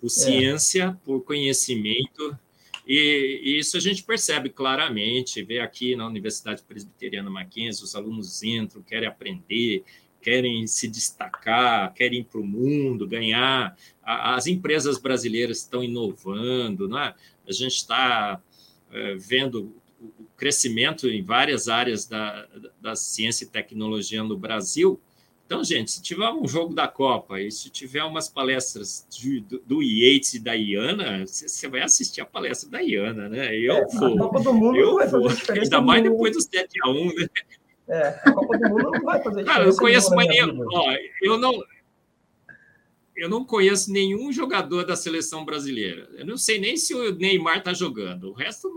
por 0.01 0.07
é. 0.07 0.09
ciência, 0.09 0.83
é. 0.83 1.05
por 1.05 1.21
conhecimento, 1.21 2.37
e, 2.85 3.39
e, 3.43 3.59
isso 3.59 3.77
a 3.77 3.79
gente 3.79 4.03
percebe 4.03 4.49
claramente, 4.49 5.43
vê 5.43 5.59
aqui 5.59 5.95
na 5.95 6.05
Universidade 6.07 6.63
Presbiteriana 6.63 7.29
Mackenzie, 7.29 7.83
os 7.83 7.95
alunos 7.95 8.43
entram, 8.43 8.81
querem 8.81 9.07
aprender, 9.07 9.83
querem 10.21 10.67
se 10.67 10.87
destacar, 10.87 11.93
querem 11.93 12.19
ir 12.19 12.23
para 12.25 12.41
o 12.41 12.45
mundo, 12.45 13.07
ganhar. 13.07 13.77
As 14.03 14.47
empresas 14.47 14.97
brasileiras 14.97 15.59
estão 15.59 15.83
inovando, 15.83 16.89
não 16.89 16.99
é? 16.99 17.15
a 17.47 17.51
gente 17.51 17.75
está 17.75 18.41
é, 18.91 19.15
vendo 19.15 19.73
o 19.99 20.25
crescimento 20.35 21.07
em 21.07 21.21
várias 21.21 21.67
áreas 21.67 22.07
da, 22.07 22.47
da 22.79 22.95
ciência 22.95 23.45
e 23.45 23.47
tecnologia 23.47 24.23
no 24.23 24.37
Brasil. 24.37 24.99
Então, 25.51 25.65
gente, 25.65 25.91
se 25.91 26.01
tiver 26.01 26.29
um 26.29 26.47
jogo 26.47 26.73
da 26.73 26.87
Copa 26.87 27.41
e 27.41 27.51
se 27.51 27.69
tiver 27.69 28.05
umas 28.05 28.29
palestras 28.29 29.05
de, 29.09 29.41
do, 29.41 29.59
do 29.65 29.83
Yates 29.83 30.35
e 30.35 30.39
da 30.39 30.53
Iana, 30.53 31.27
você 31.27 31.67
vai 31.67 31.81
assistir 31.81 32.21
a 32.21 32.25
palestra 32.25 32.69
da 32.69 32.79
Iana, 32.81 33.27
né? 33.27 33.53
Eu 33.57 33.75
é, 33.75 33.85
vou. 33.87 34.15
A 34.15 34.17
Copa 34.17 34.39
do 34.39 34.53
Mundo 34.53 34.77
eu 34.77 34.95
vai 34.95 35.09
vou. 35.09 35.27
Ainda 35.29 35.81
mais 35.81 36.03
depois 36.03 36.37
do 36.37 36.39
7x1, 36.39 37.15
né? 37.17 37.27
É, 37.89 38.07
a 38.23 38.31
Copa 38.31 38.57
do 38.57 38.69
Mundo 38.69 38.91
não 38.91 39.01
vai 39.01 39.21
fazer 39.21 39.43
Cara, 39.43 39.65
eu 39.65 39.75
conheço 39.75 40.15
mais 40.15 40.29
nenhum. 40.29 40.65
Ó, 40.71 40.93
eu 41.21 41.37
não 41.37 41.61
eu 43.13 43.27
não 43.27 43.43
conheço 43.43 43.91
nenhum 43.91 44.31
jogador 44.31 44.85
da 44.85 44.95
seleção 44.95 45.43
brasileira. 45.43 46.07
Eu 46.13 46.25
não 46.25 46.37
sei 46.37 46.61
nem 46.61 46.77
se 46.77 46.93
o 46.93 47.13
Neymar 47.13 47.57
está 47.57 47.73
jogando. 47.73 48.29
O 48.29 48.33
resto. 48.33 48.69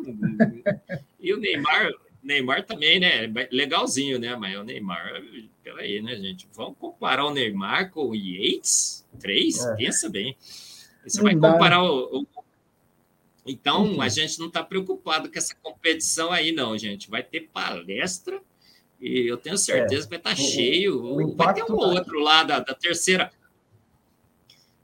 e 1.20 1.32
o 1.32 1.38
Neymar, 1.38 1.92
Neymar 2.24 2.64
também, 2.64 2.98
né? 2.98 3.32
Legalzinho, 3.50 4.18
né? 4.18 4.34
Mas 4.34 4.56
o 4.56 4.64
Neymar, 4.64 5.22
peraí, 5.62 6.02
né, 6.02 6.16
gente? 6.16 6.48
Vamos 6.52 6.76
comparar 6.78 7.24
o 7.26 7.32
Neymar 7.32 7.90
com 7.90 8.08
o 8.08 8.14
Yates? 8.14 9.06
Três? 9.20 9.64
É. 9.64 9.76
Pensa 9.76 10.08
bem. 10.08 10.36
Você 11.06 11.18
não 11.18 11.24
vai 11.24 11.36
dá. 11.36 11.52
comparar 11.52 11.82
o, 11.82 12.22
o. 12.22 12.26
Então, 13.46 13.84
uhum. 13.84 14.00
a 14.00 14.08
gente 14.08 14.38
não 14.38 14.46
está 14.46 14.62
preocupado 14.62 15.30
com 15.30 15.38
essa 15.38 15.54
competição 15.62 16.32
aí, 16.32 16.50
não, 16.50 16.76
gente. 16.78 17.10
Vai 17.10 17.22
ter 17.22 17.42
palestra 17.52 18.40
e 18.98 19.30
eu 19.30 19.36
tenho 19.36 19.58
certeza 19.58 20.02
é. 20.02 20.04
que 20.04 20.10
vai 20.10 20.18
estar 20.18 20.30
tá 20.30 20.36
cheio. 20.36 20.98
O, 20.98 21.22
o 21.22 21.36
vai 21.36 21.52
ter 21.52 21.62
um 21.62 21.66
tá 21.66 21.74
outro 21.74 22.18
lá 22.20 22.42
da, 22.42 22.58
da 22.58 22.74
terceira 22.74 23.30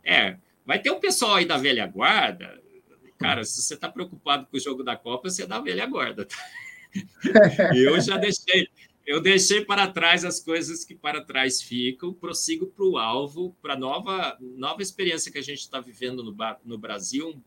é, 0.04 0.36
vai 0.64 0.78
ter 0.78 0.90
um 0.90 1.00
pessoal 1.00 1.36
aí 1.36 1.44
da 1.44 1.56
velha 1.56 1.86
guarda. 1.86 2.60
Cara, 3.18 3.44
se 3.44 3.60
você 3.60 3.74
está 3.74 3.88
preocupado 3.88 4.46
com 4.46 4.56
o 4.56 4.60
jogo 4.60 4.82
da 4.82 4.96
Copa, 4.96 5.28
você 5.28 5.42
é 5.42 5.46
da 5.46 5.60
velha 5.60 5.86
guarda. 5.86 6.24
Tá? 6.24 6.36
eu 7.74 8.00
já 8.00 8.16
deixei, 8.16 8.68
eu 9.06 9.20
deixei 9.20 9.64
para 9.64 9.86
trás 9.88 10.24
as 10.24 10.40
coisas 10.40 10.84
que 10.84 10.94
para 10.94 11.22
trás 11.22 11.62
ficam, 11.62 12.12
prossigo 12.12 12.66
para 12.66 12.84
o 12.84 12.98
alvo, 12.98 13.56
para 13.62 13.74
a 13.74 13.78
nova, 13.78 14.36
nova 14.40 14.82
experiência 14.82 15.30
que 15.30 15.38
a 15.38 15.42
gente 15.42 15.60
está 15.60 15.80
vivendo 15.80 16.22
no, 16.22 16.34
no 16.64 16.78
Brasil, 16.78 17.40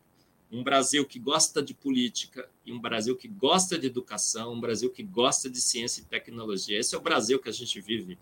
um 0.51 0.63
Brasil 0.63 1.05
que 1.05 1.17
gosta 1.19 1.63
de 1.63 1.73
política, 1.73 2.47
e 2.65 2.71
um 2.71 2.79
Brasil 2.79 3.15
que 3.15 3.27
gosta 3.27 3.77
de 3.77 3.87
educação, 3.87 4.53
um 4.53 4.61
Brasil 4.61 4.91
que 4.91 5.01
gosta 5.01 5.49
de 5.49 5.59
ciência 5.59 6.01
e 6.01 6.05
tecnologia. 6.05 6.79
Esse 6.79 6.93
é 6.93 6.97
o 6.97 7.01
Brasil 7.01 7.39
que 7.39 7.49
a 7.49 7.53
gente 7.53 7.81
vive 7.81 8.17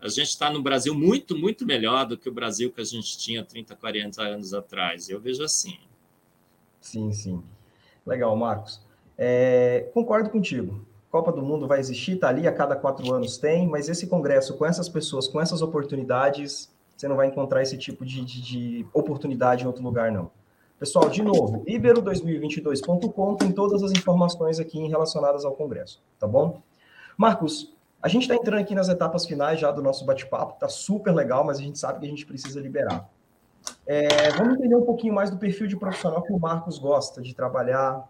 a 0.00 0.08
gente 0.08 0.28
está 0.28 0.50
no 0.50 0.62
Brasil 0.62 0.94
muito, 0.94 1.36
muito 1.36 1.64
melhor 1.64 2.06
do 2.06 2.18
que 2.18 2.28
o 2.28 2.32
Brasil 2.32 2.70
que 2.70 2.80
a 2.80 2.84
gente 2.84 3.16
tinha 3.16 3.44
30, 3.44 3.74
40 3.74 4.22
anos 4.22 4.52
atrás. 4.52 5.08
Eu 5.08 5.20
vejo 5.20 5.42
assim. 5.42 5.78
Sim, 6.80 7.12
sim. 7.12 7.42
Legal, 8.04 8.36
Marcos. 8.36 8.80
É, 9.18 9.88
concordo 9.94 10.30
contigo. 10.30 10.80
Copa 11.10 11.32
do 11.32 11.42
Mundo 11.42 11.66
vai 11.66 11.80
existir, 11.80 12.12
está 12.12 12.28
ali, 12.28 12.46
a 12.46 12.52
cada 12.52 12.76
quatro 12.76 13.12
anos 13.12 13.38
tem, 13.38 13.66
mas 13.66 13.88
esse 13.88 14.06
congresso, 14.06 14.56
com 14.56 14.66
essas 14.66 14.88
pessoas, 14.88 15.26
com 15.26 15.40
essas 15.40 15.62
oportunidades, 15.62 16.70
você 16.96 17.08
não 17.08 17.16
vai 17.16 17.26
encontrar 17.26 17.62
esse 17.62 17.78
tipo 17.78 18.04
de, 18.04 18.24
de, 18.24 18.42
de 18.42 18.86
oportunidade 18.92 19.64
em 19.64 19.66
outro 19.66 19.82
lugar, 19.82 20.12
não. 20.12 20.30
Pessoal, 20.78 21.08
de 21.08 21.22
novo, 21.22 21.64
ibero2022.com 21.64 23.36
tem 23.36 23.50
todas 23.50 23.82
as 23.82 23.92
informações 23.92 24.60
aqui 24.60 24.78
relacionadas 24.86 25.44
ao 25.44 25.52
congresso, 25.52 26.02
tá 26.18 26.26
bom? 26.26 26.60
Marcos, 27.16 27.74
a 28.02 28.08
gente 28.08 28.22
está 28.22 28.34
entrando 28.34 28.60
aqui 28.60 28.74
nas 28.74 28.90
etapas 28.90 29.24
finais 29.24 29.58
já 29.58 29.70
do 29.70 29.82
nosso 29.82 30.04
bate-papo, 30.04 30.52
está 30.52 30.68
super 30.68 31.14
legal, 31.14 31.44
mas 31.44 31.58
a 31.58 31.62
gente 31.62 31.78
sabe 31.78 32.00
que 32.00 32.06
a 32.06 32.08
gente 32.10 32.26
precisa 32.26 32.60
liberar. 32.60 33.08
É, 33.86 34.30
vamos 34.32 34.58
entender 34.58 34.76
um 34.76 34.84
pouquinho 34.84 35.14
mais 35.14 35.30
do 35.30 35.38
perfil 35.38 35.66
de 35.66 35.76
profissional 35.76 36.22
que 36.22 36.32
o 36.32 36.38
Marcos 36.38 36.78
gosta 36.78 37.22
de 37.22 37.34
trabalhar 37.34 38.06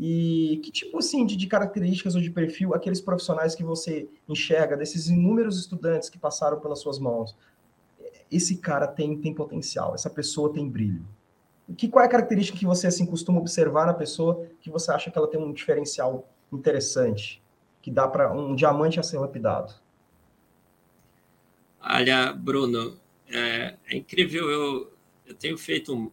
e 0.00 0.60
que 0.64 0.70
tipo 0.70 0.98
assim 0.98 1.26
de, 1.26 1.36
de 1.36 1.46
características 1.46 2.14
ou 2.14 2.20
de 2.20 2.30
perfil 2.30 2.74
aqueles 2.74 3.00
profissionais 3.00 3.54
que 3.54 3.62
você 3.62 4.08
enxerga 4.28 4.76
desses 4.76 5.08
inúmeros 5.08 5.58
estudantes 5.58 6.08
que 6.08 6.18
passaram 6.18 6.58
pelas 6.58 6.80
suas 6.80 6.98
mãos. 6.98 7.36
Esse 8.32 8.56
cara 8.56 8.86
tem, 8.86 9.16
tem 9.20 9.34
potencial, 9.34 9.94
essa 9.94 10.08
pessoa 10.08 10.52
tem 10.52 10.68
brilho. 10.68 11.06
Que, 11.76 11.88
qual 11.88 12.02
é 12.02 12.06
a 12.06 12.10
característica 12.10 12.58
que 12.58 12.66
você 12.66 12.86
assim 12.86 13.06
costuma 13.06 13.38
observar 13.38 13.86
na 13.86 13.94
pessoa 13.94 14.44
que 14.60 14.70
você 14.70 14.90
acha 14.90 15.10
que 15.10 15.18
ela 15.18 15.28
tem 15.28 15.40
um 15.40 15.52
diferencial 15.52 16.28
interessante? 16.52 17.40
que 17.82 17.90
dá 17.90 18.06
para 18.06 18.32
um 18.32 18.54
diamante 18.54 19.00
a 19.00 19.02
ser 19.02 19.18
lapidado? 19.18 19.74
Olha, 21.82 22.32
Bruno, 22.32 22.98
é, 23.28 23.76
é 23.86 23.96
incrível. 23.96 24.50
Eu, 24.50 24.92
eu 25.26 25.34
tenho 25.34 25.56
feito 25.56 25.94
um, 25.94 26.10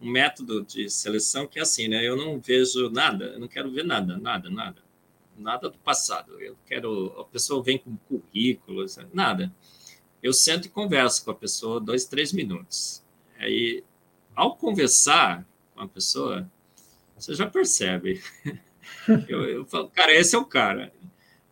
um, 0.00 0.10
método 0.10 0.64
de 0.64 0.88
seleção 0.90 1.46
que 1.46 1.58
é 1.58 1.62
assim, 1.62 1.88
né? 1.88 2.06
Eu 2.06 2.16
não 2.16 2.40
vejo 2.40 2.90
nada, 2.90 3.26
eu 3.26 3.40
não 3.40 3.48
quero 3.48 3.70
ver 3.70 3.84
nada, 3.84 4.16
nada, 4.16 4.50
nada, 4.50 4.82
nada 5.36 5.68
do 5.68 5.78
passado. 5.78 6.40
Eu 6.40 6.56
quero 6.66 7.20
a 7.20 7.24
pessoa 7.24 7.62
vem 7.62 7.78
com 7.78 7.96
currículo, 8.08 8.84
nada. 9.12 9.54
Eu 10.22 10.32
sento 10.32 10.66
e 10.66 10.68
converso 10.70 11.24
com 11.24 11.30
a 11.30 11.34
pessoa 11.34 11.80
dois, 11.80 12.04
três 12.04 12.32
minutos. 12.32 13.04
Aí, 13.38 13.84
ao 14.34 14.56
conversar 14.56 15.46
com 15.74 15.82
a 15.82 15.88
pessoa, 15.88 16.50
você 17.16 17.34
já 17.34 17.46
percebe. 17.46 18.22
Eu, 19.28 19.44
eu 19.44 19.66
falo, 19.66 19.90
cara, 19.90 20.14
esse 20.14 20.34
é 20.34 20.38
o 20.38 20.46
cara. 20.46 20.90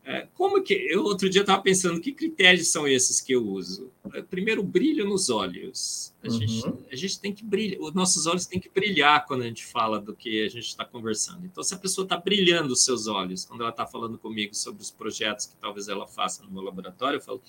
É, 0.08 0.28
como 0.34 0.62
que 0.62 0.72
eu 0.72 1.02
outro 1.02 1.28
dia 1.28 1.40
estava 1.40 1.60
pensando 1.60 2.00
que 2.00 2.12
critérios 2.12 2.68
são 2.68 2.86
esses 2.86 3.20
que 3.20 3.32
eu 3.32 3.44
uso? 3.44 3.90
É, 4.14 4.22
primeiro, 4.22 4.62
brilho 4.62 5.04
nos 5.04 5.28
olhos. 5.28 6.14
A, 6.22 6.28
uhum. 6.28 6.32
gente, 6.32 6.74
a 6.92 6.94
gente 6.94 7.20
tem 7.20 7.32
que 7.32 7.44
brilhar, 7.44 7.80
os 7.80 7.92
nossos 7.92 8.24
olhos 8.24 8.46
têm 8.46 8.60
que 8.60 8.68
brilhar 8.68 9.26
quando 9.26 9.42
a 9.42 9.46
gente 9.46 9.66
fala 9.66 10.00
do 10.00 10.14
que 10.14 10.44
a 10.44 10.48
gente 10.48 10.68
está 10.68 10.84
conversando. 10.84 11.44
Então, 11.44 11.60
se 11.64 11.74
a 11.74 11.76
pessoa 11.76 12.04
está 12.04 12.16
brilhando 12.16 12.72
os 12.72 12.84
seus 12.84 13.08
olhos 13.08 13.44
quando 13.44 13.62
ela 13.62 13.70
está 13.70 13.84
falando 13.84 14.16
comigo 14.16 14.54
sobre 14.54 14.80
os 14.80 14.92
projetos 14.92 15.46
que 15.46 15.56
talvez 15.56 15.88
ela 15.88 16.06
faça 16.06 16.44
no 16.44 16.52
meu 16.52 16.62
laboratório, 16.62 17.16
eu 17.16 17.20
falo: 17.20 17.42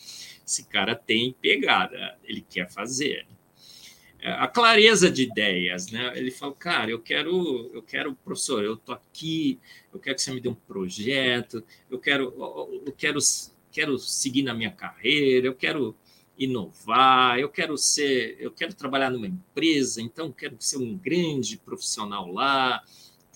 esse 0.44 0.66
cara 0.66 0.96
tem 0.96 1.36
pegada, 1.40 2.18
ele 2.24 2.42
quer 2.42 2.72
fazer, 2.72 3.28
é, 3.30 3.36
a 4.23 4.48
clareza 4.48 5.10
de 5.10 5.23
ideias, 5.23 5.91
né? 5.91 6.11
Ele 6.15 6.31
fala, 6.31 6.53
cara, 6.53 6.89
eu 6.89 6.99
quero, 6.99 7.69
eu 7.73 7.81
quero, 7.81 8.15
professor, 8.15 8.64
eu 8.64 8.76
tô 8.76 8.91
aqui, 8.91 9.60
eu 9.94 9.99
quero 9.99 10.15
que 10.15 10.22
você 10.22 10.31
me 10.34 10.41
dê 10.41 10.49
um 10.49 10.56
projeto, 10.56 11.64
eu 11.89 11.99
quero, 11.99 12.34
eu 12.85 12.94
quero, 12.98 13.19
quero 13.72 13.98
seguir 13.98 14.44
na 14.44 14.53
minha 14.53 14.72
carreira, 14.72 15.48
eu 15.48 15.56
quero 15.56 15.95
inovar, 16.38 17.39
eu 17.39 17.49
quero 17.49 17.77
ser, 17.77 18.38
eu 18.39 18.52
quero 18.52 18.73
trabalhar 18.73 19.10
numa 19.10 19.27
empresa, 19.27 20.02
então 20.02 20.31
quero 20.31 20.56
ser 20.60 20.77
um 20.77 20.95
grande 20.95 21.57
profissional 21.57 22.31
lá 22.31 22.84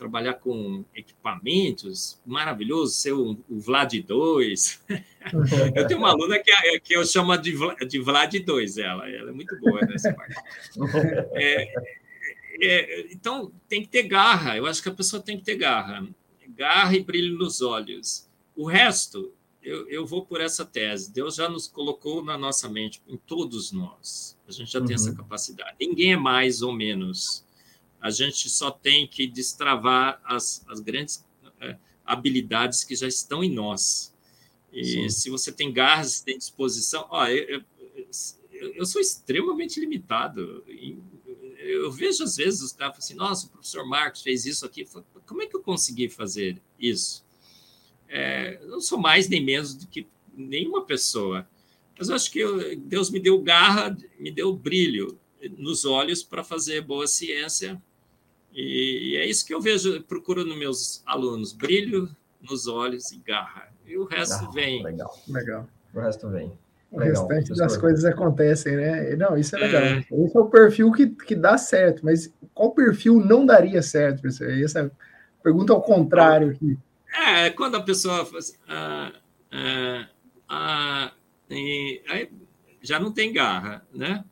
trabalhar 0.01 0.33
com 0.33 0.83
equipamentos, 0.95 2.19
maravilhoso, 2.25 2.95
ser 2.95 3.11
o, 3.13 3.37
o 3.47 3.59
Vlad 3.59 3.93
2. 3.93 4.83
eu 5.75 5.85
tenho 5.85 5.99
uma 5.99 6.09
aluna 6.09 6.39
que, 6.39 6.51
é, 6.51 6.79
que 6.79 6.95
eu 6.95 7.05
chamo 7.05 7.37
de, 7.37 7.55
de 7.87 7.99
Vlad 7.99 8.33
2, 8.33 8.77
ela, 8.79 9.07
ela 9.07 9.29
é 9.29 9.33
muito 9.33 9.55
boa 9.59 9.79
nessa 9.81 10.11
parte. 10.11 10.35
É, 11.33 11.73
é, 12.63 13.07
então, 13.11 13.51
tem 13.67 13.81
que 13.81 13.87
ter 13.87 14.03
garra, 14.03 14.57
eu 14.57 14.65
acho 14.65 14.83
que 14.83 14.89
a 14.89 14.93
pessoa 14.93 15.21
tem 15.21 15.37
que 15.37 15.43
ter 15.43 15.55
garra. 15.55 16.07
Garra 16.49 16.95
e 16.95 17.03
brilho 17.03 17.37
nos 17.37 17.61
olhos. 17.61 18.29
O 18.55 18.67
resto, 18.67 19.33
eu, 19.63 19.87
eu 19.89 20.05
vou 20.05 20.25
por 20.25 20.41
essa 20.41 20.63
tese. 20.65 21.11
Deus 21.11 21.35
já 21.35 21.49
nos 21.49 21.67
colocou 21.67 22.23
na 22.23 22.37
nossa 22.37 22.69
mente, 22.69 23.01
em 23.07 23.17
todos 23.17 23.71
nós. 23.71 24.37
A 24.47 24.51
gente 24.51 24.71
já 24.71 24.79
uhum. 24.79 24.85
tem 24.85 24.95
essa 24.95 25.09
uhum. 25.09 25.15
capacidade. 25.15 25.75
Ninguém 25.79 26.13
é 26.13 26.17
mais 26.17 26.61
ou 26.61 26.71
menos 26.71 27.43
a 28.01 28.09
gente 28.09 28.49
só 28.49 28.71
tem 28.71 29.07
que 29.07 29.27
destravar 29.27 30.19
as, 30.25 30.65
as 30.67 30.79
grandes 30.79 31.23
é, 31.59 31.77
habilidades 32.03 32.83
que 32.83 32.95
já 32.95 33.07
estão 33.07 33.43
em 33.43 33.51
nós. 33.51 34.13
E 34.73 34.83
Sim. 34.83 35.09
se 35.09 35.29
você 35.29 35.51
tem 35.51 35.71
garras, 35.71 36.21
tem 36.21 36.37
disposição, 36.37 37.05
ó, 37.09 37.27
eu, 37.27 37.63
eu, 38.53 38.73
eu 38.73 38.85
sou 38.85 38.99
extremamente 38.99 39.79
limitado. 39.79 40.63
Eu 41.57 41.91
vejo 41.91 42.23
às 42.23 42.37
vezes 42.37 42.61
os 42.61 42.71
caras 42.71 42.97
assim, 42.97 43.13
nossa, 43.13 43.45
o 43.45 43.49
professor 43.49 43.85
Marcos 43.85 44.21
fez 44.21 44.45
isso 44.45 44.65
aqui. 44.65 44.85
Como 45.25 45.41
é 45.43 45.45
que 45.45 45.55
eu 45.55 45.61
consegui 45.61 46.09
fazer 46.09 46.59
isso? 46.79 47.23
É, 48.07 48.59
não 48.65 48.81
sou 48.81 48.97
mais 48.97 49.29
nem 49.29 49.43
menos 49.43 49.75
do 49.75 49.87
que 49.87 50.07
nenhuma 50.33 50.85
pessoa. 50.85 51.47
Mas 51.97 52.09
eu 52.09 52.15
acho 52.15 52.31
que 52.31 52.39
eu, 52.39 52.75
Deus 52.79 53.11
me 53.11 53.19
deu 53.19 53.39
garra, 53.41 53.95
me 54.17 54.31
deu 54.31 54.51
brilho 54.53 55.19
nos 55.57 55.85
olhos 55.85 56.23
para 56.23 56.43
fazer 56.43 56.81
boa 56.81 57.07
ciência. 57.07 57.81
E, 58.53 59.13
e 59.13 59.17
é 59.17 59.25
isso 59.25 59.45
que 59.45 59.53
eu 59.53 59.61
vejo, 59.61 60.01
procuro 60.03 60.45
nos 60.45 60.57
meus 60.57 61.03
alunos: 61.05 61.53
brilho 61.53 62.09
nos 62.41 62.67
olhos 62.67 63.11
e 63.11 63.17
garra. 63.17 63.69
E 63.85 63.97
o 63.97 64.05
resto 64.05 64.45
ah, 64.45 64.51
vem. 64.51 64.83
Legal. 64.83 65.17
Legal. 65.27 65.67
O 65.93 65.99
resto 65.99 66.29
vem. 66.29 66.51
O 66.91 66.99
legal, 66.99 67.23
restante 67.27 67.47
professor. 67.47 67.67
das 67.67 67.77
coisas 67.77 68.05
acontecem, 68.05 68.75
né? 68.75 69.15
Não, 69.15 69.37
isso 69.37 69.55
é 69.55 69.59
legal. 69.59 69.81
É. 69.81 69.99
Esse 69.99 70.37
é 70.37 70.39
o 70.39 70.49
perfil 70.49 70.91
que, 70.91 71.07
que 71.07 71.35
dá 71.35 71.57
certo, 71.57 72.03
mas 72.03 72.33
qual 72.53 72.71
perfil 72.71 73.19
não 73.19 73.45
daria 73.45 73.81
certo, 73.81 74.21
professor? 74.21 74.49
Essa 74.51 74.79
é 74.81 74.91
pergunta 75.41 75.73
ao 75.73 75.81
contrário 75.81 76.51
aqui. 76.51 76.77
É, 77.13 77.49
quando 77.49 77.75
a 77.75 77.83
pessoa 77.83 78.25
faz, 78.25 78.57
ah, 78.67 79.11
ah, 79.51 80.07
ah, 80.47 81.13
aí 81.49 82.31
já 82.81 82.99
não 82.99 83.11
tem 83.11 83.33
garra, 83.33 83.85
né? 83.93 84.23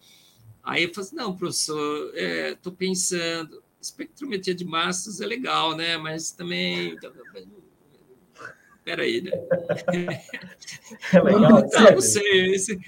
Aí 0.63 0.83
eu 0.83 0.93
falo 0.93 1.05
assim, 1.05 1.15
não, 1.15 1.35
professor, 1.35 2.13
estou 2.15 2.73
é, 2.73 2.75
pensando, 2.77 3.63
espectrometria 3.81 4.53
de 4.53 4.65
massas 4.65 5.21
é 5.21 5.25
legal, 5.25 5.75
né? 5.75 5.97
Mas 5.97 6.31
também 6.31 6.97
peraí, 8.83 9.21
né? 9.21 9.31
É 11.13 11.21
legal, 11.21 11.41
não, 11.41 11.91
não 11.91 12.01
sei. 12.01 12.55
Esse, 12.55 12.79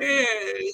é, 0.00 0.72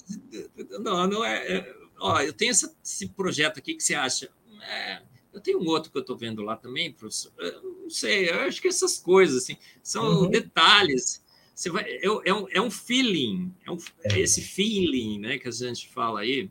não, 0.80 1.06
não 1.06 1.24
é, 1.24 1.58
é. 1.58 1.74
Ó, 1.98 2.18
eu 2.20 2.32
tenho 2.32 2.50
essa, 2.50 2.74
esse 2.82 3.08
projeto 3.08 3.58
aqui 3.58 3.74
que 3.74 3.82
você 3.82 3.94
acha. 3.94 4.30
É, 4.62 5.02
eu 5.32 5.40
tenho 5.40 5.60
um 5.60 5.66
outro 5.66 5.90
que 5.90 5.98
eu 5.98 6.00
estou 6.00 6.16
vendo 6.16 6.42
lá 6.42 6.56
também, 6.56 6.92
professor. 6.92 7.32
Eu 7.38 7.62
não 7.82 7.90
sei, 7.90 8.30
eu 8.30 8.40
acho 8.40 8.60
que 8.60 8.68
essas 8.68 8.98
coisas 8.98 9.42
assim, 9.42 9.56
são 9.82 10.22
uhum. 10.22 10.30
detalhes. 10.30 11.22
Você 11.54 11.68
vai, 11.68 11.84
é, 11.84 12.06
é, 12.06 12.34
um, 12.34 12.46
é 12.50 12.60
um 12.60 12.70
feeling, 12.70 13.54
é, 13.66 13.70
um, 13.70 13.76
é 14.04 14.18
esse 14.18 14.40
feeling 14.40 15.18
né, 15.18 15.38
que 15.38 15.46
a 15.46 15.50
gente 15.50 15.88
fala 15.90 16.20
aí, 16.20 16.50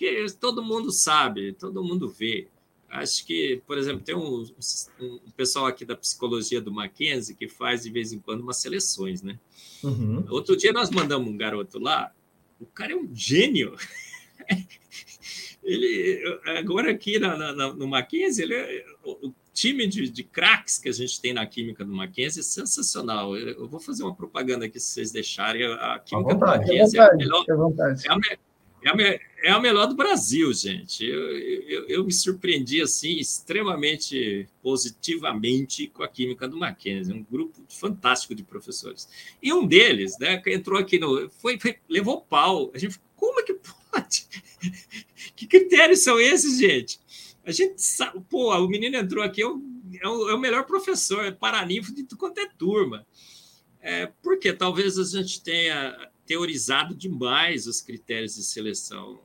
que 0.00 0.26
todo 0.40 0.64
mundo 0.64 0.90
sabe, 0.90 1.52
todo 1.52 1.84
mundo 1.84 2.08
vê 2.08 2.48
acho 2.88 3.24
que, 3.26 3.62
por 3.66 3.76
exemplo, 3.76 4.00
tem 4.00 4.16
um, 4.16 4.44
um, 4.98 5.20
pessoal 5.36 5.66
aqui 5.66 5.84
da 5.84 5.94
psicologia 5.94 6.60
do 6.60 6.72
Mackenzie 6.72 7.36
que 7.36 7.46
faz 7.46 7.82
de 7.82 7.90
vez 7.90 8.10
em 8.12 8.18
quando 8.18 8.40
umas 8.40 8.56
seleções, 8.56 9.22
né? 9.22 9.38
Uhum. 9.84 10.24
Outro 10.30 10.56
dia 10.56 10.72
nós 10.72 10.90
mandamos 10.90 11.28
um 11.28 11.36
garoto 11.36 11.78
lá, 11.78 12.12
o 12.58 12.64
cara 12.64 12.92
é 12.92 12.96
um 12.96 13.08
gênio. 13.14 13.76
ele 15.62 16.40
agora 16.46 16.90
aqui 16.90 17.18
na, 17.18 17.36
na, 17.36 17.72
no 17.74 17.86
Mackenzie, 17.86 18.44
ele 18.44 18.54
é, 18.54 18.84
o, 19.04 19.32
time 19.52 19.86
de, 19.86 20.08
de 20.08 20.24
craques 20.24 20.78
que 20.78 20.88
a 20.88 20.92
gente 20.92 21.20
tem 21.20 21.34
na 21.34 21.44
química 21.44 21.84
do 21.84 21.92
Mackenzie 21.92 22.40
é 22.40 22.42
sensacional. 22.42 23.36
Eu, 23.36 23.48
eu 23.48 23.68
vou 23.68 23.78
fazer 23.78 24.02
uma 24.02 24.14
propaganda 24.14 24.64
aqui 24.64 24.80
se 24.80 24.94
vocês 24.94 25.12
deixarem. 25.12 25.64
A 25.66 25.98
química 25.98 26.32
vontade, 26.32 26.64
do 26.64 26.68
Mackenzie 26.68 26.98
é 26.98 27.02
a 27.02 27.14
melhor. 27.14 27.44
É 27.46 27.52
a, 28.08 28.38
é 28.82 28.90
a, 28.90 29.20
é 29.44 29.50
a 29.50 29.60
melhor 29.60 29.86
do 29.86 29.94
Brasil, 29.94 30.52
gente. 30.52 31.04
Eu, 31.04 31.38
eu, 31.38 31.88
eu, 31.88 32.04
me 32.04 32.12
surpreendi 32.12 32.80
assim 32.80 33.18
extremamente 33.18 34.48
positivamente 34.62 35.86
com 35.88 36.02
a 36.02 36.08
química 36.08 36.48
do 36.48 36.56
Mackenzie, 36.56 37.14
um 37.14 37.22
grupo 37.22 37.64
fantástico 37.68 38.34
de 38.34 38.42
professores. 38.42 39.08
E 39.42 39.52
um 39.52 39.66
deles, 39.66 40.18
né, 40.18 40.38
que 40.38 40.52
entrou 40.52 40.78
aqui 40.78 40.98
no, 40.98 41.28
foi, 41.30 41.58
foi 41.58 41.76
levou 41.88 42.20
pau. 42.22 42.70
A 42.74 42.78
gente, 42.78 42.98
como 43.16 43.40
é 43.40 43.42
que 43.42 43.54
pode? 43.54 44.26
que 45.36 45.46
critérios 45.46 46.00
são 46.02 46.18
esses, 46.18 46.58
gente? 46.58 46.98
A 47.44 47.52
gente 47.52 47.80
sabe, 47.82 48.20
pô, 48.28 48.54
o 48.54 48.68
menino 48.68 48.96
entrou 48.96 49.24
aqui, 49.24 49.42
é 49.42 49.46
o, 49.46 49.62
é 50.00 50.08
o, 50.08 50.30
é 50.30 50.34
o 50.34 50.40
melhor 50.40 50.64
professor, 50.64 51.24
é 51.24 51.30
paraninfo 51.30 51.94
de 51.94 52.04
quanto 52.16 52.38
é 52.38 52.48
turma. 52.58 53.06
É, 53.82 54.06
porque 54.22 54.52
talvez 54.52 54.98
a 54.98 55.04
gente 55.04 55.42
tenha 55.42 56.09
teorizado 56.30 56.94
demais 56.94 57.66
os 57.66 57.80
critérios 57.80 58.36
de 58.36 58.44
seleção. 58.44 59.18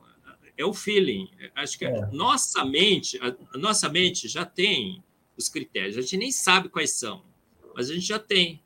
É 0.58 0.64
o 0.64 0.74
feeling. 0.74 1.30
Acho 1.54 1.78
que 1.78 1.84
é. 1.84 2.10
nossa 2.10 2.64
mente, 2.64 3.16
a 3.22 3.56
nossa 3.56 3.88
mente 3.88 4.26
já 4.26 4.44
tem 4.44 5.04
os 5.36 5.48
critérios. 5.48 5.96
A 5.96 6.00
gente 6.00 6.16
nem 6.16 6.32
sabe 6.32 6.68
quais 6.68 6.94
são, 6.94 7.22
mas 7.76 7.90
a 7.90 7.94
gente 7.94 8.06
já 8.06 8.18
tem. 8.18 8.60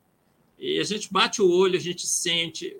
E 0.57 0.79
a 0.79 0.83
gente 0.83 1.13
bate 1.13 1.39
o 1.39 1.51
olho, 1.51 1.77
a 1.77 1.79
gente 1.79 2.07
sente. 2.07 2.75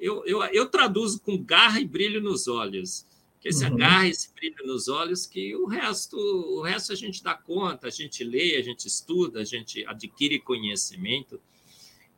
Eu, 0.00 0.24
eu, 0.24 0.42
eu 0.44 0.70
traduzo 0.70 1.20
com 1.20 1.36
garra 1.36 1.80
e 1.80 1.86
brilho 1.86 2.22
nos 2.22 2.48
olhos. 2.48 3.06
Que 3.42 3.50
esse 3.50 3.62
uhum. 3.62 3.74
agarra, 3.74 4.08
esse 4.08 4.32
brilho 4.32 4.66
nos 4.66 4.88
olhos, 4.88 5.26
que 5.26 5.54
o 5.54 5.66
resto, 5.66 6.16
o 6.16 6.62
resto 6.62 6.92
a 6.92 6.96
gente 6.96 7.22
dá 7.22 7.34
conta, 7.34 7.88
a 7.88 7.90
gente 7.90 8.24
lê, 8.24 8.56
a 8.56 8.62
gente 8.62 8.86
estuda, 8.86 9.40
a 9.40 9.44
gente 9.44 9.84
adquire 9.86 10.38
conhecimento. 10.38 11.38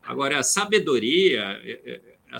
Agora, 0.04 0.38
a 0.38 0.44
sabedoria, 0.44 1.60
é, 1.64 1.80
é, 1.84 2.15
a 2.30 2.38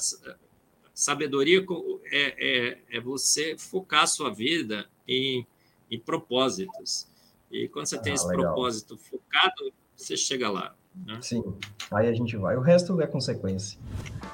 sabedoria 0.94 1.64
é, 2.10 2.34
é, 2.38 2.78
é 2.90 3.00
você 3.00 3.56
focar 3.58 4.04
a 4.04 4.06
sua 4.06 4.32
vida 4.32 4.86
em, 5.06 5.46
em 5.90 5.98
propósitos. 5.98 7.06
E 7.50 7.68
quando 7.68 7.86
você 7.86 7.96
ah, 7.96 8.00
tem 8.00 8.14
esse 8.14 8.26
legal. 8.26 8.44
propósito 8.44 8.96
focado, 8.96 9.72
você 9.94 10.16
chega 10.16 10.50
lá. 10.50 10.74
Né? 11.04 11.18
Sim, 11.20 11.42
aí 11.92 12.08
a 12.08 12.12
gente 12.12 12.36
vai. 12.36 12.56
O 12.56 12.60
resto 12.60 12.98
é 13.00 13.06
consequência. 13.06 13.78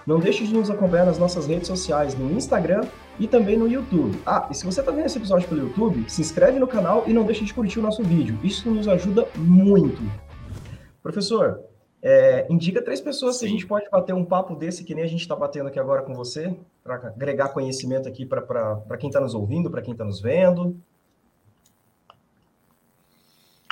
Não 0.07 0.21
deixe 0.21 0.47
de 0.47 0.53
nos 0.53 0.71
acompanhar 0.71 1.07
nas 1.07 1.19
nossas 1.19 1.47
redes 1.47 1.67
sociais, 1.67 2.15
no 2.15 2.31
Instagram 2.33 2.87
e 3.19 3.27
também 3.27 3.57
no 3.57 3.69
YouTube. 3.69 4.19
Ah, 4.25 4.49
e 4.51 4.55
se 4.55 4.65
você 4.65 4.81
está 4.81 4.93
vendo 4.93 5.07
esse 5.07 5.19
episódio 5.19 5.49
pelo 5.49 5.63
YouTube, 5.63 6.09
se 6.09 6.21
inscreve 6.21 6.59
no 6.59 6.67
canal 6.67 7.05
e 7.07 7.13
não 7.13 7.25
deixe 7.25 7.45
de 7.45 7.53
curtir 7.53 7.81
o 7.81 7.83
nosso 7.83 8.03
vídeo. 8.03 8.39
Isso 8.43 8.71
nos 8.71 8.87
ajuda 8.87 9.29
muito. 9.37 10.01
Professor, 11.03 11.61
é, 12.03 12.47
indica 12.51 12.83
três 12.83 13.01
pessoas 13.01 13.37
Sim. 13.37 13.41
que 13.41 13.47
a 13.47 13.51
gente 13.51 13.67
pode 13.67 13.89
bater 13.89 14.13
um 14.13 14.25
papo 14.25 14.57
desse, 14.57 14.83
que 14.83 14.95
nem 14.95 15.05
a 15.05 15.09
gente 15.09 15.21
está 15.21 15.37
batendo 15.37 15.69
aqui 15.69 15.79
agora 15.79 16.03
com 16.03 16.13
você, 16.13 16.55
para 16.83 16.97
agregar 16.97 17.51
conhecimento 17.51 18.09
aqui 18.09 18.27
para 18.27 18.99
quem 18.99 19.09
está 19.09 19.21
nos 19.21 19.35
ouvindo, 19.35 19.71
para 19.71 19.83
quem 19.83 19.93
está 19.93 20.05
nos 20.05 20.21
vendo. 20.21 20.77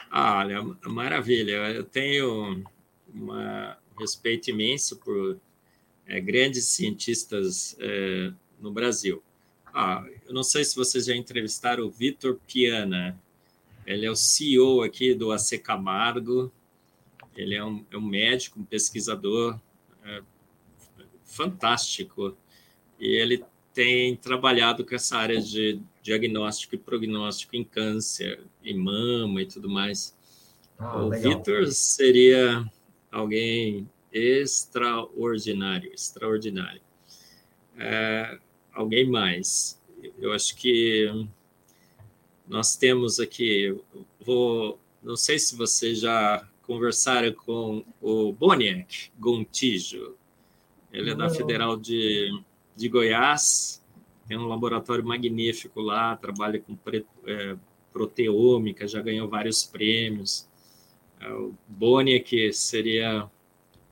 Ah, 0.08 0.38
olha, 0.38 0.62
maravilha. 0.86 1.52
Eu 1.72 1.84
tenho 1.84 2.64
uma, 3.12 3.76
um 3.96 4.00
respeito 4.00 4.50
imenso 4.50 4.96
por 4.98 5.38
é, 6.06 6.20
grandes 6.20 6.66
cientistas 6.66 7.76
é, 7.80 8.32
no 8.60 8.72
Brasil. 8.72 9.22
Ah, 9.72 10.04
eu 10.26 10.32
não 10.32 10.42
sei 10.42 10.64
se 10.64 10.76
vocês 10.76 11.06
já 11.06 11.14
entrevistaram 11.14 11.84
o 11.84 11.90
Vitor 11.90 12.38
Piana. 12.46 13.20
Ele 13.86 14.06
é 14.06 14.10
o 14.10 14.16
CEO 14.16 14.82
aqui 14.82 15.14
do 15.14 15.32
AC 15.32 15.58
Camargo, 15.62 16.52
ele 17.40 17.54
é 17.54 17.64
um, 17.64 17.84
é 17.90 17.96
um 17.96 18.02
médico, 18.02 18.60
um 18.60 18.64
pesquisador 18.64 19.58
é, 20.04 20.22
fantástico 21.24 22.36
e 22.98 23.06
ele 23.06 23.44
tem 23.72 24.16
trabalhado 24.16 24.84
com 24.84 24.94
essa 24.94 25.16
área 25.16 25.40
de 25.40 25.80
diagnóstico 26.02 26.74
e 26.74 26.78
prognóstico 26.78 27.56
em 27.56 27.64
câncer, 27.64 28.40
em 28.64 28.76
mama 28.76 29.40
e 29.40 29.46
tudo 29.46 29.68
mais. 29.68 30.16
Ah, 30.78 31.02
o 31.02 31.10
Vitor 31.10 31.66
seria 31.68 32.64
alguém 33.10 33.88
extraordinário, 34.12 35.92
extraordinário. 35.92 36.82
É, 37.78 38.38
alguém 38.72 39.08
mais. 39.08 39.80
Eu 40.18 40.32
acho 40.32 40.56
que 40.56 41.26
nós 42.48 42.76
temos 42.76 43.20
aqui, 43.20 43.78
vou, 44.20 44.78
não 45.02 45.16
sei 45.16 45.38
se 45.38 45.54
você 45.56 45.94
já 45.94 46.46
conversaram 46.70 47.32
com 47.32 47.84
o 48.00 48.32
Boniek 48.32 49.10
Gontijo. 49.18 50.14
Ele 50.92 51.10
é 51.10 51.16
da 51.16 51.28
Federal 51.28 51.76
de, 51.76 52.30
de 52.76 52.88
Goiás, 52.88 53.84
tem 54.28 54.38
um 54.38 54.46
laboratório 54.46 55.04
magnífico 55.04 55.80
lá, 55.80 56.14
trabalha 56.14 56.60
com 56.60 56.78
é, 57.26 57.56
proteômica, 57.92 58.86
já 58.86 59.02
ganhou 59.02 59.28
vários 59.28 59.64
prêmios. 59.64 60.48
É, 61.20 61.28
o 61.32 61.52
Boniek 61.66 62.52
seria 62.52 63.28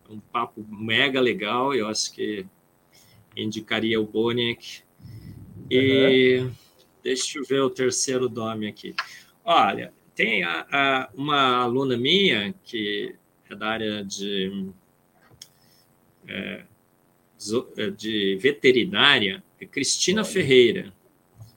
um 0.09 0.21
papo 0.21 0.65
mega 0.69 1.21
legal, 1.21 1.75
eu 1.75 1.89
acho 1.89 2.13
que 2.13 2.47
indicaria 3.37 4.01
o 4.01 4.07
Boniek. 4.07 4.83
E 5.69 6.43
uhum. 6.43 6.53
deixa 7.03 7.41
eu 7.41 7.45
ver 7.45 7.61
o 7.61 7.71
terceiro 7.71 8.29
nome 8.29 8.69
aqui. 8.69 8.95
Olha, 9.45 9.93
tem 10.19 10.43
a, 10.43 10.66
a, 10.73 11.11
uma 11.15 11.62
aluna 11.62 11.97
minha 11.97 12.53
que 12.65 13.15
é 13.49 13.55
da 13.55 13.69
área 13.69 14.05
de, 14.05 14.69
é, 16.27 16.65
é 17.77 17.90
de 17.90 18.36
veterinária, 18.43 19.45
é 19.61 19.65
Cristina 19.65 20.24
Ferreira. 20.24 20.93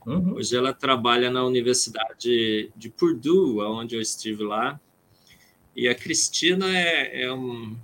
Uhum. 0.06 0.36
Hoje 0.36 0.56
ela 0.56 0.76
trabalha 0.76 1.32
na 1.32 1.44
Universidade 1.44 2.72
de 2.76 2.90
Purdue, 2.92 3.62
onde 3.62 3.96
eu 3.96 4.02
estive 4.02 4.44
lá. 4.44 4.80
E 5.76 5.88
a 5.88 5.96
Cristina 5.96 6.68
é, 6.70 7.24
é 7.24 7.34
um 7.34 7.76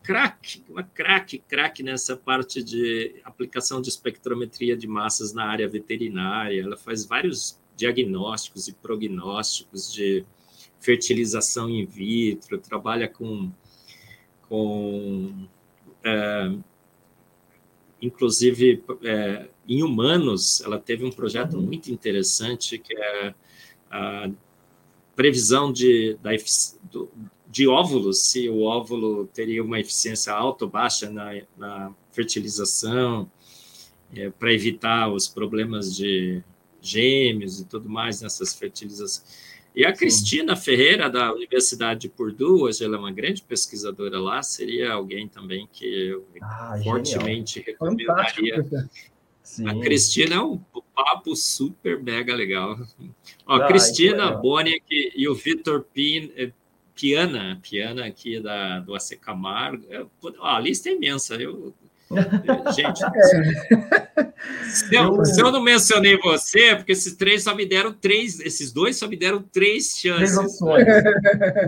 craque, 0.00 0.62
uma 0.68 0.84
craque, 0.84 1.42
craque 1.48 1.82
nessa 1.82 2.16
parte 2.16 2.62
de 2.62 3.16
aplicação 3.24 3.82
de 3.82 3.88
espectrometria 3.88 4.76
de 4.76 4.86
massas 4.86 5.32
na 5.32 5.46
área 5.46 5.66
veterinária. 5.66 6.62
Ela 6.62 6.76
faz 6.76 7.04
vários 7.04 7.58
diagnósticos 7.80 8.68
e 8.68 8.72
prognósticos 8.74 9.92
de 9.92 10.24
fertilização 10.78 11.68
in 11.68 11.86
vitro, 11.86 12.58
trabalha 12.58 13.08
com, 13.08 13.50
com 14.48 15.48
é, 16.04 16.52
inclusive 18.02 18.82
é, 19.02 19.48
em 19.66 19.82
humanos, 19.82 20.60
ela 20.60 20.78
teve 20.78 21.04
um 21.04 21.10
projeto 21.10 21.56
uhum. 21.56 21.62
muito 21.62 21.90
interessante 21.90 22.78
que 22.78 22.94
é 22.94 23.34
a 23.90 24.30
previsão 25.16 25.72
de, 25.72 26.18
da, 26.22 26.30
do, 26.90 27.10
de 27.48 27.66
óvulos, 27.66 28.22
se 28.22 28.48
o 28.48 28.62
óvulo 28.62 29.26
teria 29.26 29.62
uma 29.62 29.80
eficiência 29.80 30.32
alta 30.32 30.64
ou 30.64 30.70
baixa 30.70 31.10
na, 31.10 31.42
na 31.56 31.92
fertilização, 32.12 33.30
é, 34.14 34.30
para 34.30 34.52
evitar 34.52 35.12
os 35.12 35.28
problemas 35.28 35.94
de 35.94 36.42
gêmeos 36.80 37.60
e 37.60 37.64
tudo 37.64 37.88
mais 37.88 38.20
nessas 38.20 38.54
fertilizações. 38.54 39.50
E 39.74 39.84
a 39.84 39.90
Sim. 39.90 39.98
Cristina 39.98 40.56
Ferreira, 40.56 41.08
da 41.08 41.32
Universidade 41.32 42.00
de 42.00 42.08
Purdue, 42.08 42.62
hoje 42.62 42.84
ela 42.84 42.96
é 42.96 42.98
uma 42.98 43.12
grande 43.12 43.42
pesquisadora 43.42 44.18
lá, 44.18 44.42
seria 44.42 44.92
alguém 44.92 45.28
também 45.28 45.68
que 45.72 45.86
eu 45.86 46.26
ah, 46.42 46.78
fortemente 46.82 47.60
genial. 47.60 47.72
recomendaria. 47.72 48.66
Sim. 49.42 49.68
A 49.68 49.80
Cristina 49.80 50.36
é 50.36 50.40
um 50.40 50.60
papo 50.94 51.34
super 51.34 52.02
mega 52.02 52.34
legal. 52.34 52.78
Ó, 53.46 53.56
ah, 53.56 53.66
Cristina 53.66 54.30
Boni 54.32 54.80
e 54.90 55.28
o 55.28 55.34
Vitor 55.34 55.86
eh, 55.96 56.52
Piana, 56.94 57.58
Piana 57.62 58.06
aqui 58.06 58.38
da, 58.40 58.80
do 58.80 58.94
AC 58.94 59.18
Camargo. 59.20 59.84
Ó, 60.38 60.46
a 60.46 60.60
lista 60.60 60.88
é 60.88 60.92
imensa. 60.92 61.34
Eu 61.36 61.74
Gente, 62.74 63.00
se 64.68 64.94
eu, 64.96 65.24
se 65.24 65.40
eu, 65.40 65.52
não 65.52 65.62
mencionei 65.62 66.18
você, 66.18 66.64
é 66.64 66.74
porque 66.74 66.90
esses 66.90 67.14
três 67.14 67.44
só 67.44 67.54
me 67.54 67.64
deram 67.64 67.92
três, 67.92 68.40
esses 68.40 68.72
dois 68.72 68.96
só 68.96 69.06
me 69.06 69.16
deram 69.16 69.40
três 69.42 69.96
chances. 69.96 70.34
Três 70.34 70.36
opções. 70.36 70.84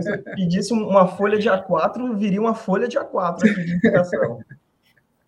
Se 0.03 0.17
pedisse 0.35 0.73
uma 0.73 1.07
folha 1.07 1.39
de 1.39 1.47
A4, 1.47 2.17
viria 2.17 2.41
uma 2.41 2.53
folha 2.53 2.89
de 2.89 2.97
A4 2.97 3.49
aqui 3.49 3.63
de 3.63 3.73
indicação. 3.75 4.39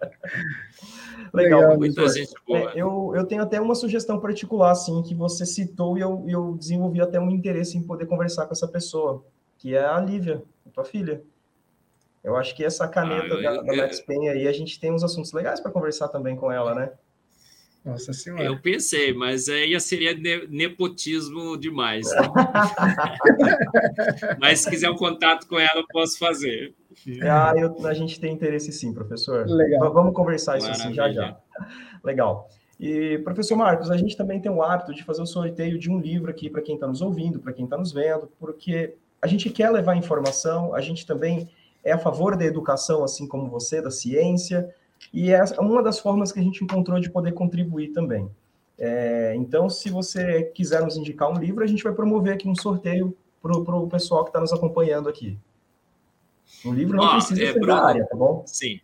Legal, 1.34 1.62
Legal 1.62 1.78
muita 1.78 2.08
gente 2.10 2.34
boa. 2.48 2.72
É, 2.72 2.74
eu, 2.76 3.14
eu 3.16 3.26
tenho 3.26 3.42
até 3.42 3.60
uma 3.60 3.76
sugestão 3.76 4.20
particular, 4.20 4.72
assim, 4.72 5.02
que 5.04 5.14
você 5.14 5.46
citou 5.46 5.98
e 5.98 6.02
eu, 6.02 6.24
eu 6.28 6.56
desenvolvi 6.56 7.02
até 7.02 7.20
um 7.20 7.30
interesse 7.30 7.78
em 7.78 7.84
poder 7.84 8.06
conversar 8.06 8.46
com 8.46 8.54
essa 8.54 8.68
pessoa, 8.68 9.26
que 9.58 9.76
é 9.76 9.86
a 9.86 10.00
Lívia, 10.00 10.44
tua 10.74 10.86
filha. 10.86 11.22
Eu 12.26 12.36
acho 12.36 12.56
que 12.56 12.64
essa 12.64 12.88
caneta 12.88 13.36
ah, 13.36 13.42
da, 13.42 13.62
da 13.62 13.76
Max 13.76 14.00
Pen 14.00 14.30
aí, 14.30 14.48
a 14.48 14.52
gente 14.52 14.80
tem 14.80 14.92
uns 14.92 15.04
assuntos 15.04 15.32
legais 15.32 15.60
para 15.60 15.70
conversar 15.70 16.08
também 16.08 16.36
com 16.36 16.52
ela, 16.52 16.74
né? 16.74 16.92
Nossa 17.86 18.14
Senhora. 18.14 18.44
Eu 18.44 18.60
pensei, 18.60 19.14
mas 19.14 19.48
aí 19.48 19.80
seria 19.80 20.18
nepotismo 20.50 21.56
demais. 21.56 22.10
Né? 22.10 22.22
mas 24.42 24.62
se 24.62 24.72
quiser 24.72 24.90
um 24.90 24.96
contato 24.96 25.48
com 25.48 25.60
ela, 25.60 25.82
eu 25.82 25.86
posso 25.92 26.18
fazer. 26.18 26.74
Ah, 27.22 27.54
eu, 27.56 27.86
a 27.86 27.94
gente 27.94 28.20
tem 28.20 28.34
interesse 28.34 28.72
sim, 28.72 28.92
professor. 28.92 29.48
Legal. 29.48 29.94
Vamos 29.94 30.16
conversar 30.16 30.58
isso 30.58 30.72
assim 30.72 30.96
já 30.96 31.12
já. 31.12 31.38
Legal. 32.04 32.50
E, 32.80 33.20
professor 33.20 33.56
Marcos, 33.56 33.92
a 33.92 33.98
gente 33.98 34.18
também 34.18 34.42
tem 34.42 34.52
o 34.52 34.64
hábito 34.64 34.92
de 34.92 35.04
fazer 35.04 35.22
o 35.22 35.28
sorteio 35.28 35.78
de 35.78 35.92
um 35.92 36.00
livro 36.00 36.32
aqui 36.32 36.50
para 36.50 36.64
quem 36.64 36.74
está 36.74 36.88
nos 36.88 37.02
ouvindo, 37.02 37.40
para 37.40 37.54
quem 37.54 37.66
está 37.66 37.78
nos 37.78 37.94
vendo, 37.94 38.32
porque 38.40 38.96
a 39.22 39.28
gente 39.28 39.48
quer 39.52 39.70
levar 39.70 39.96
informação, 39.96 40.74
a 40.74 40.82
gente 40.82 41.06
também 41.06 41.48
é 41.86 41.92
a 41.92 42.00
favor 42.00 42.36
da 42.36 42.44
educação, 42.44 43.04
assim 43.04 43.28
como 43.28 43.48
você, 43.48 43.80
da 43.80 43.92
ciência, 43.92 44.74
e 45.14 45.32
é 45.32 45.42
uma 45.60 45.84
das 45.84 46.00
formas 46.00 46.32
que 46.32 46.40
a 46.40 46.44
gente 46.44 46.64
encontrou 46.64 47.00
de 47.00 47.10
poder 47.12 47.32
contribuir 47.34 47.94
também. 47.94 48.30
É, 48.78 49.34
então, 49.38 49.70
se 49.70 49.90
você 49.90 50.44
quiser 50.44 50.84
nos 50.84 50.98
indicar 50.98 51.30
um 51.30 51.40
livro, 51.40 51.64
a 51.64 51.68
gente 51.68 51.84
vai 51.84 51.94
promover 51.94 52.34
aqui 52.34 52.50
um 52.50 52.56
sorteio 52.56 53.16
para 53.42 53.56
o 53.56 53.88
pessoal 53.88 54.24
que 54.24 54.30
está 54.30 54.42
nos 54.42 54.52
acompanhando 54.52 55.08
aqui. 55.08 55.38
Um 56.66 56.74
livro 56.74 56.98
não 56.98 57.10
precisa 57.12 57.44
é, 57.44 57.54
ser 57.54 57.60
Bruno, 57.60 57.68
da 57.68 57.86
área, 57.86 58.06
tá 58.06 58.16
bom? 58.16 58.44
Sim. 58.48 58.80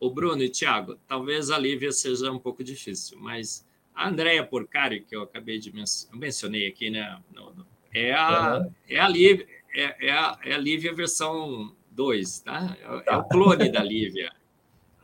O 0.00 0.10
Bruno 0.10 0.42
e 0.42 0.48
Tiago, 0.48 0.96
talvez 1.06 1.50
a 1.50 1.58
Lívia 1.58 1.92
seja 1.92 2.32
um 2.32 2.38
pouco 2.38 2.64
difícil, 2.64 3.18
mas 3.20 3.66
a 3.94 4.08
Andrea 4.08 4.44
Porcari, 4.44 5.02
que 5.02 5.14
eu 5.14 5.22
acabei 5.22 5.58
de 5.58 5.72
men 5.74 5.84
mencionei 6.14 6.66
aqui, 6.66 6.88
né? 6.88 7.18
No, 7.34 7.52
no, 7.52 7.66
é, 7.94 8.14
a, 8.14 8.58
uhum. 8.58 8.72
é, 8.88 8.98
a 8.98 9.08
Lívia, 9.08 9.46
é, 9.74 10.08
é, 10.08 10.10
a, 10.10 10.38
é 10.42 10.54
a 10.54 10.58
Lívia 10.58 10.94
versão 10.94 11.74
2, 12.00 12.40
tá? 12.40 12.74
É, 13.06 13.14
o 13.14 13.24
clone 13.24 13.70
da 13.70 13.82
Lívia. 13.82 14.32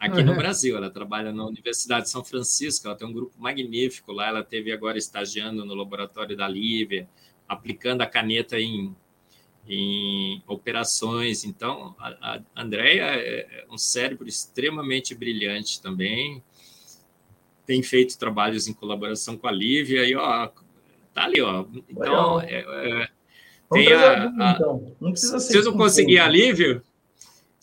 Aqui 0.00 0.22
no 0.22 0.34
Brasil, 0.34 0.76
ela 0.76 0.88
trabalha 0.88 1.30
na 1.30 1.44
Universidade 1.44 2.04
de 2.04 2.10
São 2.10 2.24
Francisco, 2.24 2.86
ela 2.86 2.96
tem 2.96 3.06
um 3.06 3.12
grupo 3.12 3.34
magnífico 3.38 4.12
lá, 4.12 4.28
ela 4.28 4.42
teve 4.42 4.72
agora 4.72 4.96
estagiando 4.96 5.64
no 5.64 5.74
laboratório 5.74 6.34
da 6.34 6.48
Lívia, 6.48 7.06
aplicando 7.46 8.00
a 8.00 8.06
caneta 8.06 8.58
em, 8.58 8.94
em 9.68 10.42
operações. 10.46 11.44
Então, 11.44 11.94
a, 11.98 12.36
a 12.36 12.62
Andrea 12.62 13.04
é, 13.04 13.40
é 13.40 13.66
um 13.70 13.76
cérebro 13.76 14.26
extremamente 14.26 15.14
brilhante 15.14 15.82
também, 15.82 16.42
tem 17.66 17.82
feito 17.82 18.18
trabalhos 18.18 18.68
em 18.68 18.72
colaboração 18.72 19.36
com 19.36 19.48
a 19.48 19.52
Lívia, 19.52 20.08
e 20.08 20.14
ó, 20.14 20.48
tá 21.12 21.24
ali, 21.24 21.42
ó. 21.42 21.66
Então, 21.90 22.40
é, 22.40 22.60
é, 22.60 23.08
tem 23.70 23.92
a, 23.92 24.24
a, 24.24 24.52
então. 24.54 24.96
Não 25.00 25.10
precisa 25.10 25.38
ser 25.40 25.52
se 25.52 25.58
você 25.58 25.70
não 25.70 25.76
conseguir 25.76 26.18
alívio, 26.18 26.82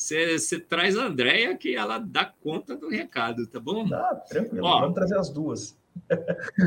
você, 0.04 0.60
traz 0.60 0.98
a 0.98 1.06
Andréia 1.06 1.56
que 1.56 1.76
ela 1.76 1.98
dá 1.98 2.26
conta 2.26 2.76
do 2.76 2.90
recado, 2.90 3.48
tá 3.48 3.60
bom? 3.60 3.88
Tá, 3.88 4.16
tranquilo. 4.28 4.66
Ó, 4.66 4.82
Vamos 4.82 4.96
trazer 4.96 5.18
as 5.18 5.30
duas. 5.30 5.78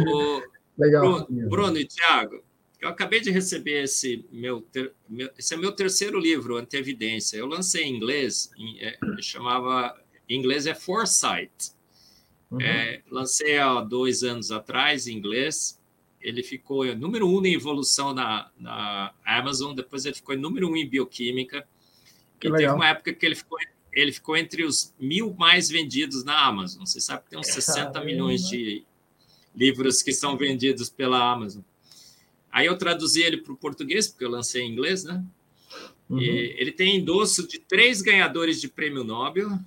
O, 0.09 0.43
Legal. 0.79 1.27
Bruno, 1.27 1.49
Bruno, 1.49 1.79
e 1.79 1.87
Tiago, 1.87 2.43
eu 2.81 2.89
acabei 2.89 3.21
de 3.21 3.31
receber 3.31 3.85
esse 3.85 4.25
meu, 4.31 4.61
ter, 4.61 4.93
meu, 5.09 5.31
esse 5.39 5.55
é 5.55 5.57
meu 5.57 5.73
terceiro 5.73 6.19
livro, 6.19 6.57
Antevidência. 6.57 7.37
Eu 7.37 7.47
lancei 7.47 7.85
em 7.85 7.97
inglês, 7.97 8.51
em, 8.57 8.79
é, 8.81 8.99
chamava, 9.21 9.99
em 10.29 10.39
inglês 10.39 10.67
é 10.67 10.75
Foresight. 10.75 11.73
Uhum. 12.51 12.61
É, 12.61 13.03
lancei 13.11 13.59
há 13.59 13.81
dois 13.81 14.23
anos 14.23 14.53
atrás 14.53 15.07
em 15.07 15.17
inglês 15.17 15.81
ele 16.27 16.43
ficou 16.43 16.85
número 16.97 17.29
um 17.29 17.45
em 17.47 17.55
evolução 17.55 18.13
na, 18.13 18.51
na 18.59 19.13
Amazon, 19.25 19.73
depois 19.73 20.05
ele 20.05 20.17
ficou 20.17 20.37
número 20.37 20.69
um 20.69 20.77
em 20.77 20.89
bioquímica. 20.89 21.67
Que 22.39 22.49
e 22.49 22.51
legal. 22.51 22.59
teve 22.59 22.73
uma 22.75 22.89
época 22.89 23.13
que 23.13 23.25
ele 23.25 23.35
ficou, 23.35 23.59
ele 23.93 24.13
ficou 24.13 24.37
entre 24.37 24.65
os 24.65 24.95
mil 24.99 25.35
mais 25.35 25.69
vendidos 25.69 26.25
na 26.25 26.47
Amazon. 26.47 26.85
Você 26.85 27.01
sabe 27.01 27.25
que 27.25 27.31
tem 27.31 27.39
uns 27.39 27.49
60 27.49 28.03
milhões 28.05 28.49
de 28.49 28.85
livros 29.55 30.03
que 30.03 30.13
são 30.13 30.37
vendidos 30.37 30.89
pela 30.91 31.31
Amazon. 31.33 31.63
Aí 32.53 32.67
eu 32.67 32.77
traduzi 32.77 33.23
ele 33.23 33.39
para 33.39 33.53
o 33.53 33.57
português, 33.57 34.09
porque 34.09 34.25
eu 34.25 34.31
lancei 34.31 34.63
em 34.63 34.73
inglês, 34.73 35.05
né? 35.05 35.23
Uhum. 36.09 36.21
E 36.21 36.55
ele 36.59 36.73
tem 36.73 36.97
endosso 36.97 37.47
de 37.47 37.59
três 37.59 38.01
ganhadores 38.01 38.61
de 38.61 38.69
prêmio 38.69 39.03
Nobel, 39.03 39.59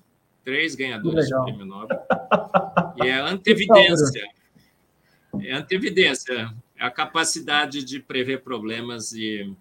três 0.43 0.73
ganhadores 0.73 1.27
de 1.27 1.43
prêmio 1.43 1.65
Nobel, 1.65 1.99
e 2.97 3.07
é 3.07 3.19
antevidência 3.19 4.23
é 5.41 5.53
antevidência, 5.53 6.53
é 6.75 6.85
a 6.85 6.89
capacidade 6.89 7.83
de 7.83 7.99
prever 7.99 8.41
problemas 8.41 9.11
e 9.11 9.53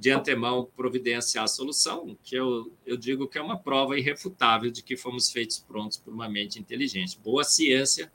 de 0.00 0.10
antemão 0.10 0.66
providenciar 0.74 1.44
a 1.44 1.46
solução, 1.46 2.16
que 2.24 2.34
eu, 2.34 2.72
eu 2.86 2.96
digo 2.96 3.28
que 3.28 3.36
é 3.36 3.42
uma 3.42 3.58
prova 3.58 3.98
irrefutável 3.98 4.70
de 4.70 4.82
que 4.82 4.96
fomos 4.96 5.30
feitos 5.30 5.58
prontos 5.58 5.98
por 5.98 6.14
uma 6.14 6.26
mente 6.26 6.58
inteligente. 6.58 7.20
Boa 7.22 7.44
ciência, 7.44 8.10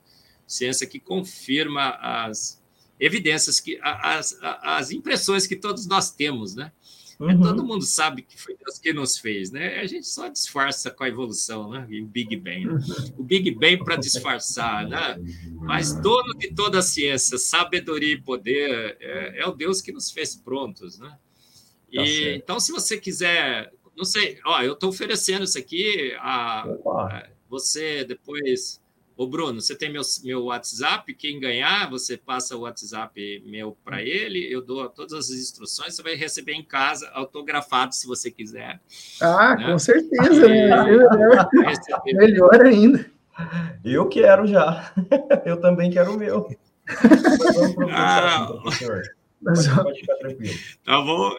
ciência 0.48 0.88
que 0.88 1.00
confirma 1.00 1.90
as 2.02 2.60
evidências, 3.00 3.60
que 3.60 3.80
as, 3.84 4.36
as 4.42 4.90
impressões 4.90 5.46
que 5.46 5.56
todos 5.56 5.86
nós 5.86 6.10
temos, 6.10 6.56
né? 6.56 6.72
Uhum. 7.20 7.40
Todo 7.40 7.64
mundo 7.64 7.86
sabe 7.86 8.24
que 8.24 8.36
foi 8.36 8.58
Deus 8.58 8.80
que 8.80 8.92
nos 8.92 9.20
fez, 9.20 9.52
né? 9.52 9.80
A 9.80 9.86
gente 9.86 10.08
só 10.08 10.28
disfarça 10.28 10.90
com 10.90 11.04
a 11.04 11.08
evolução, 11.08 11.70
né? 11.70 11.86
E 11.88 12.02
o 12.02 12.08
Big 12.08 12.36
Bang. 12.36 12.66
Né? 12.66 12.80
O 13.16 13.24
Big 13.24 13.52
Bang 13.52 13.78
para 13.84 13.96
disfarçar, 13.96 14.88
né? 14.88 15.18
Mas 15.52 15.94
dono 15.94 16.34
de 16.34 16.52
toda 16.52 16.80
a 16.80 16.82
ciência, 16.82 17.38
sabedoria 17.38 18.14
e 18.14 18.22
poder 18.22 18.98
é, 19.00 19.42
é 19.44 19.48
o 19.48 19.54
Deus 19.54 19.82
que 19.82 19.92
nos 19.92 20.10
fez 20.12 20.36
prontos, 20.36 20.98
né? 20.98 21.16
E, 21.92 21.98
tá 21.98 22.36
então, 22.36 22.60
se 22.60 22.72
você 22.72 22.98
quiser, 22.98 23.72
não 23.96 24.06
sei, 24.06 24.40
ó, 24.46 24.62
eu 24.62 24.74
estou 24.74 24.90
oferecendo 24.90 25.44
isso 25.44 25.58
aqui 25.58 26.14
a, 26.20 26.64
a 26.64 27.28
você 27.50 28.04
depois 28.04 28.82
Ô, 29.18 29.26
Bruno, 29.26 29.62
você 29.62 29.74
tem 29.74 29.90
meu, 29.90 30.02
meu 30.26 30.44
WhatsApp, 30.46 31.14
quem 31.14 31.40
ganhar, 31.40 31.90
você 31.90 32.18
passa 32.18 32.54
o 32.58 32.62
WhatsApp 32.62 33.44
meu 33.46 33.78
para 33.82 34.02
ele, 34.02 34.46
eu 34.54 34.62
dou 34.62 34.90
todas 34.90 35.14
as 35.14 35.30
instruções, 35.30 35.96
você 35.96 36.04
vai 36.04 36.16
receber 36.16 36.52
em 36.52 36.64
casa, 36.64 37.10
autografado, 37.14 37.96
se 37.96 38.06
você 38.06 38.30
quiser. 38.30 38.82
Ah, 39.22 39.56
né? 39.56 39.72
com 39.72 39.80
certeza, 39.80 40.50
né? 40.50 40.70
É 42.08 42.14
melhor 42.14 42.62
ainda. 42.62 43.10
Eu 43.86 44.10
quero 44.10 44.46
já. 44.48 44.94
Eu 45.46 45.62
também 45.62 45.90
quero 45.90 46.14
o 46.14 46.18
meu. 46.18 46.50
ah, 47.92 48.48
Pode 49.44 50.00
ficar 50.00 50.16
tranquilo. 50.16 50.60
Tá 50.84 51.02
bom? 51.02 51.38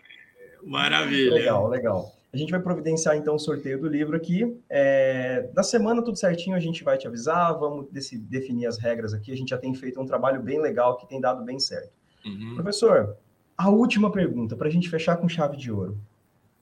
Maravilha. 0.66 1.34
Legal, 1.34 1.68
legal. 1.68 2.12
A 2.32 2.36
gente 2.36 2.50
vai 2.50 2.60
providenciar 2.60 3.16
então 3.16 3.36
o 3.36 3.38
sorteio 3.38 3.80
do 3.80 3.88
livro 3.88 4.16
aqui. 4.16 4.60
É, 4.68 5.48
na 5.54 5.62
semana, 5.62 6.02
tudo 6.02 6.18
certinho, 6.18 6.56
a 6.56 6.60
gente 6.60 6.84
vai 6.84 6.98
te 6.98 7.06
avisar, 7.06 7.56
vamos 7.58 7.88
desse, 7.90 8.18
definir 8.18 8.66
as 8.66 8.76
regras 8.76 9.14
aqui. 9.14 9.32
A 9.32 9.36
gente 9.36 9.50
já 9.50 9.58
tem 9.58 9.72
feito 9.74 10.00
um 10.00 10.04
trabalho 10.04 10.42
bem 10.42 10.60
legal 10.60 10.96
que 10.96 11.08
tem 11.08 11.20
dado 11.20 11.44
bem 11.44 11.58
certo. 11.58 11.92
Uhum. 12.26 12.54
Professor, 12.56 13.16
a 13.56 13.70
última 13.70 14.10
pergunta, 14.10 14.56
para 14.56 14.68
a 14.68 14.70
gente 14.70 14.90
fechar 14.90 15.16
com 15.16 15.28
chave 15.28 15.56
de 15.56 15.70
ouro. 15.70 15.98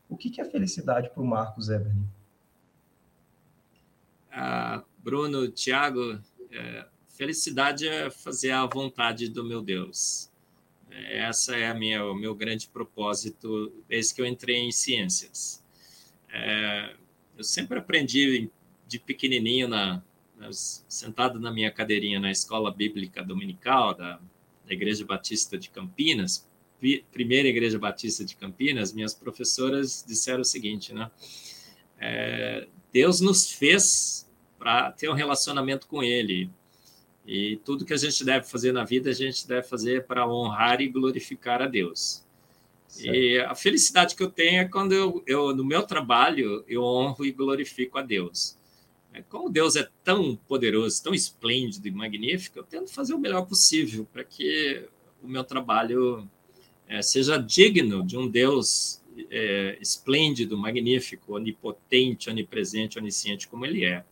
O 0.08 0.16
que, 0.16 0.30
que 0.30 0.40
é 0.40 0.44
felicidade 0.44 1.10
para 1.10 1.22
o 1.22 1.26
Marcos 1.26 1.70
Eberlin? 1.70 2.06
Ah, 4.30 4.84
Bruno, 4.98 5.48
Tiago, 5.48 6.20
é, 6.52 6.86
felicidade 7.08 7.88
é 7.88 8.10
fazer 8.10 8.50
a 8.50 8.66
vontade 8.66 9.28
do 9.28 9.42
meu 9.42 9.62
Deus. 9.62 10.30
Essa 11.10 11.56
é 11.56 11.68
a 11.68 11.74
minha, 11.74 12.04
o 12.04 12.14
meu 12.14 12.34
grande 12.34 12.68
propósito 12.68 13.72
desde 13.88 14.14
que 14.14 14.20
eu 14.20 14.26
entrei 14.26 14.58
em 14.58 14.70
ciências. 14.70 15.64
É, 16.32 16.94
eu 17.36 17.42
sempre 17.42 17.78
aprendi 17.78 18.50
de 18.86 18.98
pequenininho, 18.98 19.66
na, 19.66 20.02
sentado 20.52 21.40
na 21.40 21.50
minha 21.52 21.70
cadeirinha 21.70 22.20
na 22.20 22.30
escola 22.30 22.70
bíblica 22.70 23.22
dominical 23.22 23.94
da, 23.94 24.20
da 24.66 24.72
Igreja 24.72 25.04
Batista 25.04 25.58
de 25.58 25.70
Campinas, 25.70 26.48
primeira 27.10 27.48
Igreja 27.48 27.78
Batista 27.78 28.24
de 28.24 28.36
Campinas, 28.36 28.92
minhas 28.92 29.14
professoras 29.14 30.04
disseram 30.06 30.42
o 30.42 30.44
seguinte, 30.44 30.92
né? 30.92 31.10
É, 31.98 32.68
Deus 32.92 33.20
nos 33.20 33.50
fez 33.50 34.30
para 34.58 34.92
ter 34.92 35.08
um 35.08 35.14
relacionamento 35.14 35.86
com 35.86 36.02
Ele. 36.02 36.50
E 37.26 37.56
tudo 37.64 37.84
que 37.84 37.92
a 37.92 37.96
gente 37.96 38.24
deve 38.24 38.46
fazer 38.46 38.72
na 38.72 38.84
vida, 38.84 39.10
a 39.10 39.14
gente 39.14 39.46
deve 39.48 39.66
fazer 39.66 40.04
para 40.06 40.28
honrar 40.28 40.80
e 40.80 40.88
glorificar 40.88 41.62
a 41.62 41.66
Deus. 41.66 42.24
Certo. 42.86 43.14
E 43.14 43.38
a 43.40 43.54
felicidade 43.54 44.14
que 44.14 44.22
eu 44.22 44.30
tenho 44.30 44.60
é 44.60 44.64
quando 44.66 44.92
eu, 44.92 45.22
eu, 45.26 45.54
no 45.54 45.64
meu 45.64 45.82
trabalho, 45.82 46.64
eu 46.68 46.82
honro 46.82 47.24
e 47.24 47.32
glorifico 47.32 47.98
a 47.98 48.02
Deus. 48.02 48.56
É, 49.12 49.22
como 49.22 49.48
Deus 49.48 49.74
é 49.76 49.88
tão 50.02 50.36
poderoso, 50.36 51.02
tão 51.02 51.14
esplêndido 51.14 51.88
e 51.88 51.90
magnífico, 51.90 52.58
eu 52.58 52.64
tento 52.64 52.92
fazer 52.92 53.14
o 53.14 53.18
melhor 53.18 53.46
possível 53.46 54.06
para 54.12 54.22
que 54.22 54.84
o 55.22 55.28
meu 55.28 55.42
trabalho 55.44 56.28
é, 56.86 57.00
seja 57.00 57.36
digno 57.36 58.04
de 58.04 58.16
um 58.16 58.28
Deus 58.28 59.02
é, 59.30 59.78
esplêndido, 59.80 60.58
magnífico, 60.58 61.34
onipotente, 61.34 62.28
onipresente, 62.28 62.98
onisciente 62.98 63.48
como 63.48 63.64
Ele 63.64 63.84
é. 63.84 64.04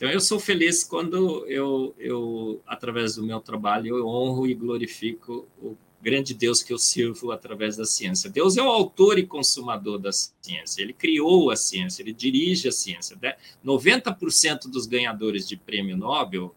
Então, 0.00 0.10
eu 0.10 0.18
sou 0.18 0.40
feliz 0.40 0.82
quando 0.82 1.44
eu, 1.46 1.94
eu, 1.98 2.62
através 2.66 3.16
do 3.16 3.22
meu 3.22 3.38
trabalho, 3.38 3.98
eu 3.98 4.06
honro 4.06 4.46
e 4.46 4.54
glorifico 4.54 5.46
o 5.62 5.76
grande 6.00 6.32
Deus 6.32 6.62
que 6.62 6.72
eu 6.72 6.78
sirvo 6.78 7.30
através 7.30 7.76
da 7.76 7.84
ciência. 7.84 8.30
Deus 8.30 8.56
é 8.56 8.62
o 8.62 8.68
autor 8.70 9.18
e 9.18 9.26
consumador 9.26 9.98
da 9.98 10.10
ciência. 10.10 10.80
Ele 10.80 10.94
criou 10.94 11.50
a 11.50 11.56
ciência, 11.56 12.02
ele 12.02 12.14
dirige 12.14 12.66
a 12.66 12.72
ciência. 12.72 13.14
90% 13.62 14.70
dos 14.70 14.86
ganhadores 14.86 15.46
de 15.46 15.54
prêmio 15.54 15.98
Nobel, 15.98 16.54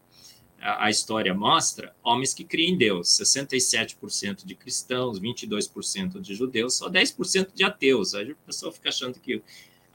a, 0.57 0.89
história 0.89 1.33
mostra, 1.33 1.93
homens 2.01 2.33
que 2.33 2.45
criam 2.45 2.69
em 2.69 2.77
Deus. 2.77 3.09
67% 3.09 4.45
de 4.45 4.55
cristãos, 4.55 5.19
22% 5.19 6.21
de 6.21 6.33
judeus, 6.33 6.75
só 6.75 6.89
10% 6.89 7.49
de 7.53 7.65
ateus. 7.65 8.15
Aí 8.15 8.31
a 8.31 8.45
pessoa 8.45 8.71
fica 8.71 8.87
achando 8.87 9.19
que 9.19 9.43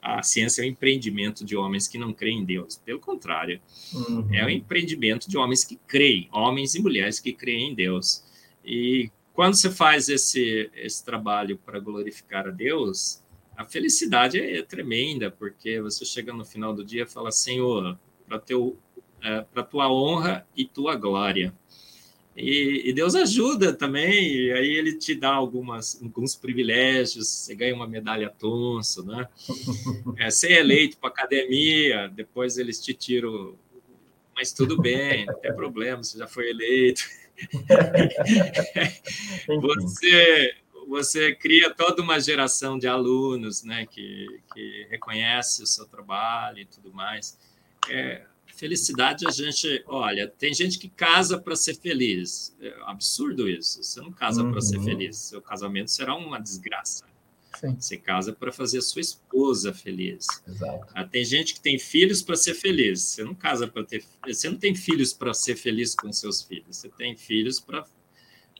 a 0.00 0.22
ciência 0.22 0.62
é 0.62 0.64
um 0.64 0.68
empreendimento 0.68 1.44
de 1.44 1.56
homens 1.56 1.88
que 1.88 1.98
não 1.98 2.12
creem 2.12 2.40
em 2.40 2.44
Deus. 2.44 2.76
Pelo 2.76 3.00
contrário, 3.00 3.60
uhum. 3.92 4.28
é 4.32 4.44
um 4.44 4.48
empreendimento 4.48 5.28
de 5.28 5.36
homens 5.36 5.64
que 5.64 5.78
creem, 5.86 6.28
homens 6.32 6.74
e 6.74 6.82
mulheres 6.82 7.20
que 7.20 7.32
creem 7.32 7.72
em 7.72 7.74
Deus. 7.74 8.24
E 8.64 9.10
quando 9.32 9.54
você 9.54 9.70
faz 9.70 10.08
esse, 10.08 10.70
esse 10.74 11.04
trabalho 11.04 11.58
para 11.58 11.78
glorificar 11.78 12.46
a 12.46 12.50
Deus, 12.50 13.22
a 13.56 13.64
felicidade 13.64 14.40
é 14.40 14.62
tremenda, 14.62 15.30
porque 15.30 15.80
você 15.80 16.04
chega 16.04 16.32
no 16.32 16.44
final 16.44 16.72
do 16.72 16.84
dia 16.84 17.02
e 17.02 17.06
fala, 17.06 17.32
Senhor, 17.32 17.98
para 18.26 18.38
teu 18.38 18.78
é, 19.22 19.40
para 19.52 19.62
tua 19.62 19.90
honra 19.90 20.46
e 20.56 20.64
tua 20.64 20.94
glória. 20.94 21.52
E, 22.40 22.89
e, 22.89 22.93
Deus 22.93 23.16
ajuda 23.16 23.73
também, 23.73 24.32
e 24.32 24.52
aí 24.52 24.69
ele 24.69 24.97
te 24.97 25.12
dá 25.12 25.31
algumas, 25.31 26.01
alguns 26.01 26.36
privilégios, 26.36 27.27
você 27.27 27.52
ganha 27.52 27.74
uma 27.74 27.89
medalha 27.89 28.31
Tonso, 28.31 29.05
né? 29.05 29.28
É, 30.16 30.31
ser 30.31 30.52
eleito 30.52 30.98
para 30.98 31.09
academia, 31.09 32.06
depois 32.09 32.56
eles 32.56 32.81
te 32.81 32.94
tiram, 32.94 33.56
mas 34.36 34.52
tudo 34.52 34.81
bem, 34.81 35.27
não 35.27 35.35
tem 35.40 35.52
problema, 35.52 36.05
você 36.05 36.16
já 36.16 36.28
foi 36.28 36.51
eleito. 36.51 37.02
você, 39.60 40.55
você 40.86 41.35
cria 41.35 41.74
toda 41.74 42.01
uma 42.01 42.20
geração 42.20 42.78
de 42.78 42.86
alunos 42.86 43.65
né, 43.65 43.85
que, 43.85 44.28
que 44.55 44.86
reconhece 44.89 45.65
o 45.65 45.66
seu 45.66 45.86
trabalho 45.86 46.60
e 46.60 46.66
tudo 46.66 46.93
mais. 46.93 47.36
É, 47.90 48.23
felicidade 48.59 49.26
a 49.26 49.30
gente, 49.30 49.85
olha, 49.86 50.26
tem 50.26 50.52
gente 50.52 50.78
que 50.78 50.89
casa 50.89 51.39
para 51.39 51.55
ser 51.55 51.74
feliz. 51.74 52.55
É 52.60 52.74
absurdo 52.86 53.48
isso. 53.48 53.82
Você 53.82 54.01
não 54.01 54.12
casa 54.12 54.43
uhum. 54.43 54.51
para 54.51 54.60
ser 54.60 54.80
feliz. 54.80 55.16
Seu 55.16 55.40
casamento 55.40 55.90
será 55.90 56.14
uma 56.16 56.40
desgraça. 56.40 57.06
Sim. 57.59 57.76
Você 57.78 57.97
casa 57.97 58.32
para 58.32 58.52
fazer 58.52 58.78
a 58.78 58.82
sua 58.82 59.01
esposa 59.01 59.72
feliz. 59.72 60.26
Ah, 60.94 61.05
tem 61.05 61.24
gente 61.24 61.55
que 61.55 61.60
tem 61.60 61.78
filhos 61.78 62.20
para 62.20 62.36
ser 62.36 62.55
feliz. 62.55 63.01
Você 63.01 63.24
não 63.24 63.35
casa 63.35 63.66
para 63.66 63.85
ter. 63.85 64.05
Você 64.26 64.48
não 64.51 64.59
tem 64.59 64.74
filhos 64.74 65.12
para 65.12 65.32
ser 65.32 65.56
feliz 65.56 65.94
com 65.94 66.12
seus 66.12 66.43
filhos. 66.43 66.76
Você 66.76 66.89
tem 66.89 67.16
filhos 67.16 67.59
para 67.59 67.85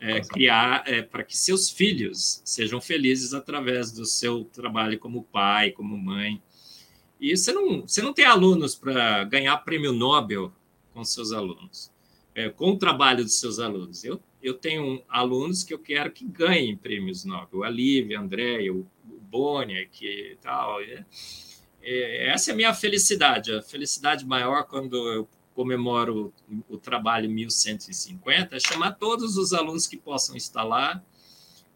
é, 0.01 0.21
criar, 0.21 0.83
é, 0.87 1.03
para 1.03 1.25
que 1.25 1.37
seus 1.37 1.71
filhos 1.71 2.41
sejam 2.45 2.81
felizes 2.81 3.35
através 3.35 3.93
do 3.93 4.05
seu 4.05 4.45
trabalho 4.45 4.99
como 4.99 5.25
pai, 5.25 5.71
como 5.71 5.97
mãe. 5.97 6.41
E 7.21 7.37
você 7.37 7.53
não, 7.53 7.83
você 7.83 8.01
não 8.03 8.13
tem 8.13 8.25
alunos 8.25 8.75
para 8.75 9.25
ganhar 9.25 9.57
prêmio 9.59 9.93
Nobel 9.93 10.53
com 10.93 11.05
seus 11.05 11.33
alunos, 11.33 11.91
é, 12.35 12.49
com 12.49 12.71
o 12.71 12.79
trabalho 12.79 13.25
dos 13.25 13.39
seus 13.39 13.59
alunos. 13.59 14.05
Eu 14.05 14.21
eu 14.43 14.55
tenho 14.55 15.03
alunos 15.09 15.65
que 15.65 15.75
eu 15.75 15.79
quero 15.79 16.11
que 16.11 16.25
ganhem 16.25 16.77
prêmios 16.77 17.25
Nobel, 17.25 17.65
a 17.65 17.69
Lívia, 17.71 18.19
a 18.19 18.23
Andréia, 18.23 18.73
o 18.73 18.87
Boni, 19.05 19.87
que 19.91 20.37
tal. 20.41 20.81
É, 20.81 21.05
é, 21.83 22.29
essa 22.31 22.51
é 22.51 22.55
a 22.55 22.57
minha 22.57 22.75
felicidade, 22.75 23.53
a 23.53 23.63
felicidade 23.63 24.25
maior 24.25 24.65
quando 24.65 24.97
eu 25.09 25.29
comemoro 25.55 26.33
o, 26.69 26.75
o 26.75 26.79
trabalho 26.79 27.29
1150, 27.29 28.57
é 28.57 28.61
chamar 28.61 28.93
todos 28.93 29.37
os 29.37 29.53
alunos 29.53 29.87
que 29.87 29.97
possam 29.97 30.37
estar 30.37 30.63
lá 30.63 31.03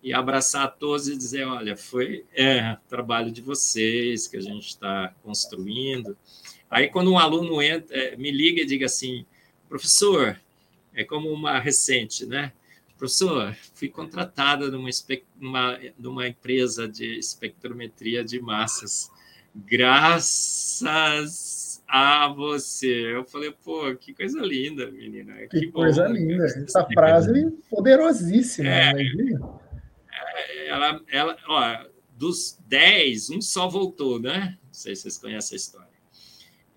e 0.03 0.13
abraçar 0.13 0.77
todos 0.77 1.07
e 1.09 1.17
dizer, 1.17 1.45
olha, 1.47 1.77
foi 1.77 2.25
é, 2.35 2.77
trabalho 2.89 3.31
de 3.31 3.41
vocês 3.41 4.27
que 4.27 4.37
a 4.37 4.41
gente 4.41 4.69
está 4.69 5.15
construindo. 5.23 6.17
Aí, 6.69 6.89
quando 6.89 7.13
um 7.13 7.19
aluno 7.19 7.63
entra, 7.63 7.97
é, 7.97 8.17
me 8.17 8.31
liga 8.31 8.63
e 8.63 8.67
diga 8.67 8.87
assim, 8.87 9.25
professor, 9.69 10.41
é 10.95 11.05
como 11.05 11.31
uma 11.31 11.59
recente, 11.61 12.27
né? 12.27 12.53
Professor, 12.99 13.55
fui 13.75 13.89
contratada 13.89 14.71
numa, 14.71 14.89
numa, 15.41 15.79
numa 15.99 16.29
empresa 16.29 16.89
de 16.89 17.19
espectrometria 17.19 18.25
de 18.25 18.41
massas. 18.41 19.11
Graças 19.55 20.83
a 21.87 22.29
você. 22.29 23.17
Eu 23.17 23.25
falei, 23.25 23.53
pô, 23.65 23.95
que 23.97 24.15
coisa 24.15 24.41
linda, 24.41 24.91
menina. 24.91 25.35
Que, 25.49 25.61
que 25.61 25.73
coisa 25.73 26.07
bom, 26.07 26.15
linda. 26.15 26.45
Essa 26.65 26.87
frase 26.87 27.51
poderosíssima, 27.69 28.69
é, 28.69 28.93
é, 28.93 29.03
ela, 30.67 31.01
ela, 31.09 31.37
ó, 31.49 31.87
dos 32.17 32.59
10, 32.67 33.31
um 33.31 33.41
só 33.41 33.69
voltou, 33.69 34.19
né? 34.21 34.59
Não 34.65 34.73
sei 34.73 34.95
se 34.95 35.03
vocês 35.03 35.19
conhecem 35.19 35.57
a 35.57 35.57
história. 35.57 35.93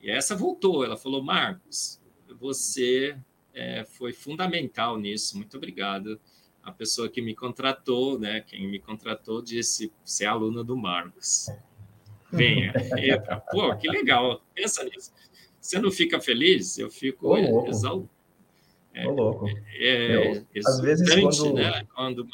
E 0.02 0.10
essa 0.10 0.36
voltou. 0.36 0.84
Ela 0.84 0.98
falou, 0.98 1.24
Marcos, 1.24 2.02
você 2.40 3.18
é, 3.54 3.86
foi 3.86 4.14
fundamental 4.14 4.98
nisso. 4.98 5.38
Muito 5.38 5.58
obrigado. 5.58 6.20
A 6.62 6.72
pessoa 6.72 7.10
que 7.10 7.22
me 7.22 7.36
contratou, 7.36 8.20
né? 8.20 8.42
Quem 8.42 8.68
me 8.68 8.80
contratou 8.80 9.42
disse 9.42 9.92
ser 10.04 10.26
aluna 10.26 10.64
do 10.64 10.76
Marcos. 10.76 11.48
Venha, 12.32 12.74
entra. 12.98 13.40
Pô, 13.52 13.76
que 13.76 13.88
legal. 13.88 14.44
Pensa 14.54 14.84
nisso. 14.84 15.12
Você 15.60 15.80
não 15.80 15.92
fica 15.92 16.20
feliz? 16.20 16.78
Eu 16.78 16.90
fico 16.90 17.36
exaltado. 17.68 18.10
É, 18.94 19.06
louco. 19.06 19.48
É, 19.74 20.38
é, 20.38 20.44
às 20.66 20.80
vezes 20.80 21.08
quando... 21.10 21.54
Né? 21.54 21.88
quando 21.94 22.28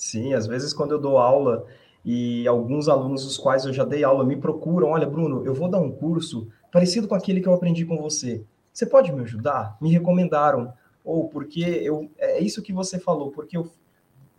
Sim, 0.00 0.32
às 0.32 0.46
vezes 0.46 0.72
quando 0.72 0.92
eu 0.92 0.98
dou 0.98 1.18
aula 1.18 1.66
e 2.02 2.48
alguns 2.48 2.88
alunos 2.88 3.26
os 3.26 3.36
quais 3.36 3.66
eu 3.66 3.72
já 3.72 3.84
dei 3.84 4.02
aula 4.02 4.24
me 4.24 4.34
procuram, 4.34 4.88
olha, 4.88 5.06
Bruno, 5.06 5.44
eu 5.44 5.52
vou 5.52 5.68
dar 5.68 5.78
um 5.78 5.92
curso 5.92 6.48
parecido 6.72 7.06
com 7.06 7.14
aquele 7.14 7.42
que 7.42 7.46
eu 7.46 7.52
aprendi 7.52 7.84
com 7.84 7.98
você. 7.98 8.42
Você 8.72 8.86
pode 8.86 9.12
me 9.12 9.20
ajudar? 9.20 9.76
Me 9.78 9.90
recomendaram. 9.92 10.72
Ou 11.04 11.28
porque 11.28 11.60
eu. 11.60 12.10
É 12.16 12.40
isso 12.40 12.62
que 12.62 12.72
você 12.72 12.98
falou, 12.98 13.30
porque 13.30 13.58
eu 13.58 13.68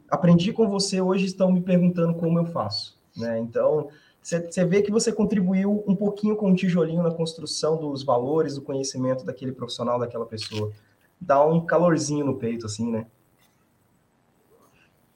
aprendi 0.10 0.52
com 0.52 0.68
você, 0.68 1.00
hoje 1.00 1.26
estão 1.26 1.52
me 1.52 1.62
perguntando 1.62 2.16
como 2.16 2.40
eu 2.40 2.46
faço. 2.46 3.00
Né? 3.16 3.38
Então, 3.38 3.88
você 4.24 4.66
vê 4.66 4.82
que 4.82 4.92
você 4.92 5.12
contribuiu 5.12 5.84
um 5.86 5.96
pouquinho 5.96 6.36
com 6.36 6.50
um 6.50 6.56
tijolinho 6.56 7.04
na 7.04 7.12
construção 7.12 7.78
dos 7.78 8.02
valores, 8.02 8.56
do 8.56 8.64
conhecimento 8.64 9.24
daquele 9.24 9.52
profissional, 9.52 10.00
daquela 10.00 10.26
pessoa. 10.26 10.72
Dá 11.20 11.46
um 11.46 11.64
calorzinho 11.64 12.26
no 12.26 12.38
peito, 12.38 12.66
assim, 12.66 12.90
né? 12.90 13.06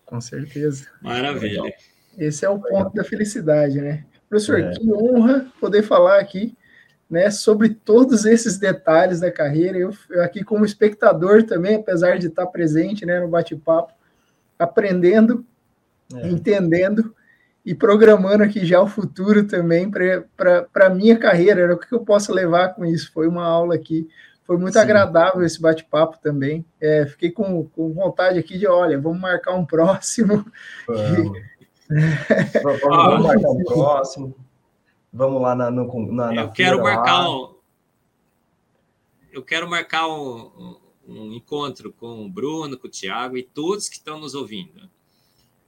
Com 0.06 0.22
certeza. 0.22 0.88
Maravilha. 1.02 1.74
Esse 2.18 2.46
é 2.46 2.50
o 2.50 2.60
ponto 2.60 2.94
da 2.94 3.04
felicidade, 3.04 3.82
né? 3.82 4.06
Professor, 4.30 4.60
é. 4.60 4.72
que 4.72 4.92
honra 4.92 5.48
poder 5.60 5.84
falar 5.84 6.20
aqui 6.20 6.56
né, 7.10 7.30
sobre 7.30 7.70
todos 7.70 8.26
esses 8.26 8.58
detalhes 8.58 9.20
da 9.20 9.32
carreira. 9.32 9.78
Eu, 9.78 9.94
eu, 10.10 10.24
aqui 10.24 10.44
como 10.44 10.66
espectador 10.66 11.44
também, 11.44 11.76
apesar 11.76 12.18
de 12.18 12.28
estar 12.28 12.46
presente 12.48 13.06
né, 13.06 13.20
no 13.20 13.28
bate-papo, 13.28 13.94
aprendendo, 14.58 15.46
é. 16.14 16.28
entendendo 16.30 17.14
e 17.66 17.74
programando 17.74 18.44
aqui 18.44 18.66
já 18.66 18.82
o 18.82 18.88
futuro 18.88 19.46
também 19.46 19.90
para 19.90 20.68
a 20.76 20.90
minha 20.90 21.18
carreira. 21.18 21.68
Né, 21.68 21.74
o 21.74 21.78
que 21.78 21.94
eu 21.94 22.00
posso 22.00 22.34
levar 22.34 22.70
com 22.70 22.86
isso? 22.86 23.12
Foi 23.12 23.28
uma 23.28 23.46
aula 23.46 23.76
aqui, 23.76 24.08
foi 24.46 24.58
muito 24.58 24.74
Sim. 24.74 24.80
agradável 24.80 25.44
esse 25.44 25.60
bate-papo 25.60 26.20
também. 26.20 26.64
É, 26.80 27.08
fiquei 27.08 27.32
com, 27.32 27.66
com 27.66 27.92
vontade 27.92 28.38
aqui 28.38 28.60
de, 28.60 28.68
olha, 28.68 29.00
vamos 29.00 29.20
marcar 29.20 29.56
um 29.56 29.66
próximo. 29.66 30.46
Vamos, 30.88 31.42
vamos 32.84 33.24
marcar 33.24 33.50
um 33.50 33.64
próximo. 33.64 34.36
Vamos 35.12 35.42
lá 35.42 35.56
na, 35.56 35.72
no, 35.72 36.12
na, 36.12 36.32
na 36.32 36.42
Eu 36.44 36.52
quero 36.52 36.84
marcar 36.84 37.28
um. 37.28 37.56
Eu 39.32 39.44
quero 39.44 39.68
marcar 39.68 40.08
um, 40.08 40.78
um, 41.08 41.34
encontro 41.34 41.92
com 41.92 42.26
o 42.26 42.30
Bruno, 42.30 42.78
com 42.78 42.88
o 42.88 42.90
Tiago 42.90 43.38
e 43.38 43.44
todos 43.44 43.90
que 43.90 43.96
estão 43.96 44.20
nos 44.20 44.36
ouvindo. 44.36 44.88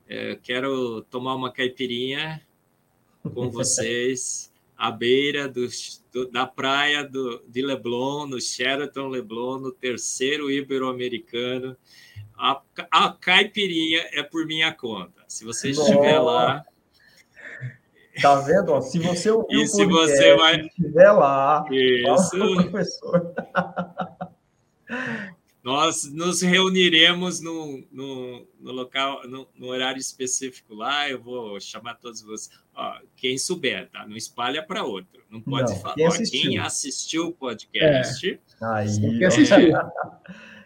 É, 0.07 0.33
eu 0.33 0.37
quero 0.37 1.01
tomar 1.09 1.33
uma 1.33 1.51
caipirinha 1.51 2.41
com 3.33 3.49
vocês 3.49 4.53
à 4.77 4.91
beira 4.91 5.47
do, 5.47 5.67
do, 6.13 6.29
da 6.29 6.45
praia 6.45 7.03
do, 7.03 7.43
de 7.47 7.61
Leblon, 7.61 8.27
no 8.27 8.39
Sheraton 8.39 9.07
Leblon, 9.07 9.59
no 9.59 9.71
terceiro 9.71 10.51
Ibero-Americano. 10.51 11.75
A, 12.37 12.61
a 12.91 13.09
caipirinha 13.13 14.07
é 14.11 14.21
por 14.21 14.45
minha 14.45 14.71
conta. 14.71 15.23
Se 15.27 15.43
você 15.43 15.71
estiver 15.71 16.19
lá, 16.19 16.63
Tá 18.21 18.35
vendo? 18.41 18.71
Ó, 18.71 18.81
se 18.81 18.99
você 18.99 19.29
ouvir 19.29 19.61
e 19.61 19.67
se 19.67 19.85
você 19.85 20.35
vai... 20.35 20.61
estiver 20.61 21.11
lá, 21.11 21.65
Isso. 21.71 22.37
professor. 22.71 23.33
Nós 25.67 26.09
nos 26.09 26.41
reuniremos 26.41 27.41
no, 27.41 27.83
no, 27.91 28.47
no 28.57 28.71
local, 28.71 29.27
no, 29.27 29.45
no, 29.53 29.67
horário 29.67 29.99
específico 29.99 30.73
lá. 30.73 31.09
Eu 31.09 31.21
vou 31.21 31.59
chamar 31.59 31.95
todos 31.95 32.21
vocês. 32.21 32.57
Ó, 32.73 32.97
quem 33.17 33.37
souber, 33.37 33.89
tá? 33.89 34.07
Não 34.07 34.15
espalha 34.15 34.63
para 34.63 34.85
outro. 34.85 35.21
Não 35.29 35.41
pode 35.41 35.73
Não, 35.73 35.79
falar. 35.81 35.95
Quem 35.95 36.07
assistiu, 36.07 36.41
quem 36.41 36.57
assistiu 36.57 37.25
o 37.25 37.33
podcast. 37.33 38.29
É. 38.29 38.65
Aí, 38.65 38.97
quem 38.97 39.25
assistiu. 39.25 39.57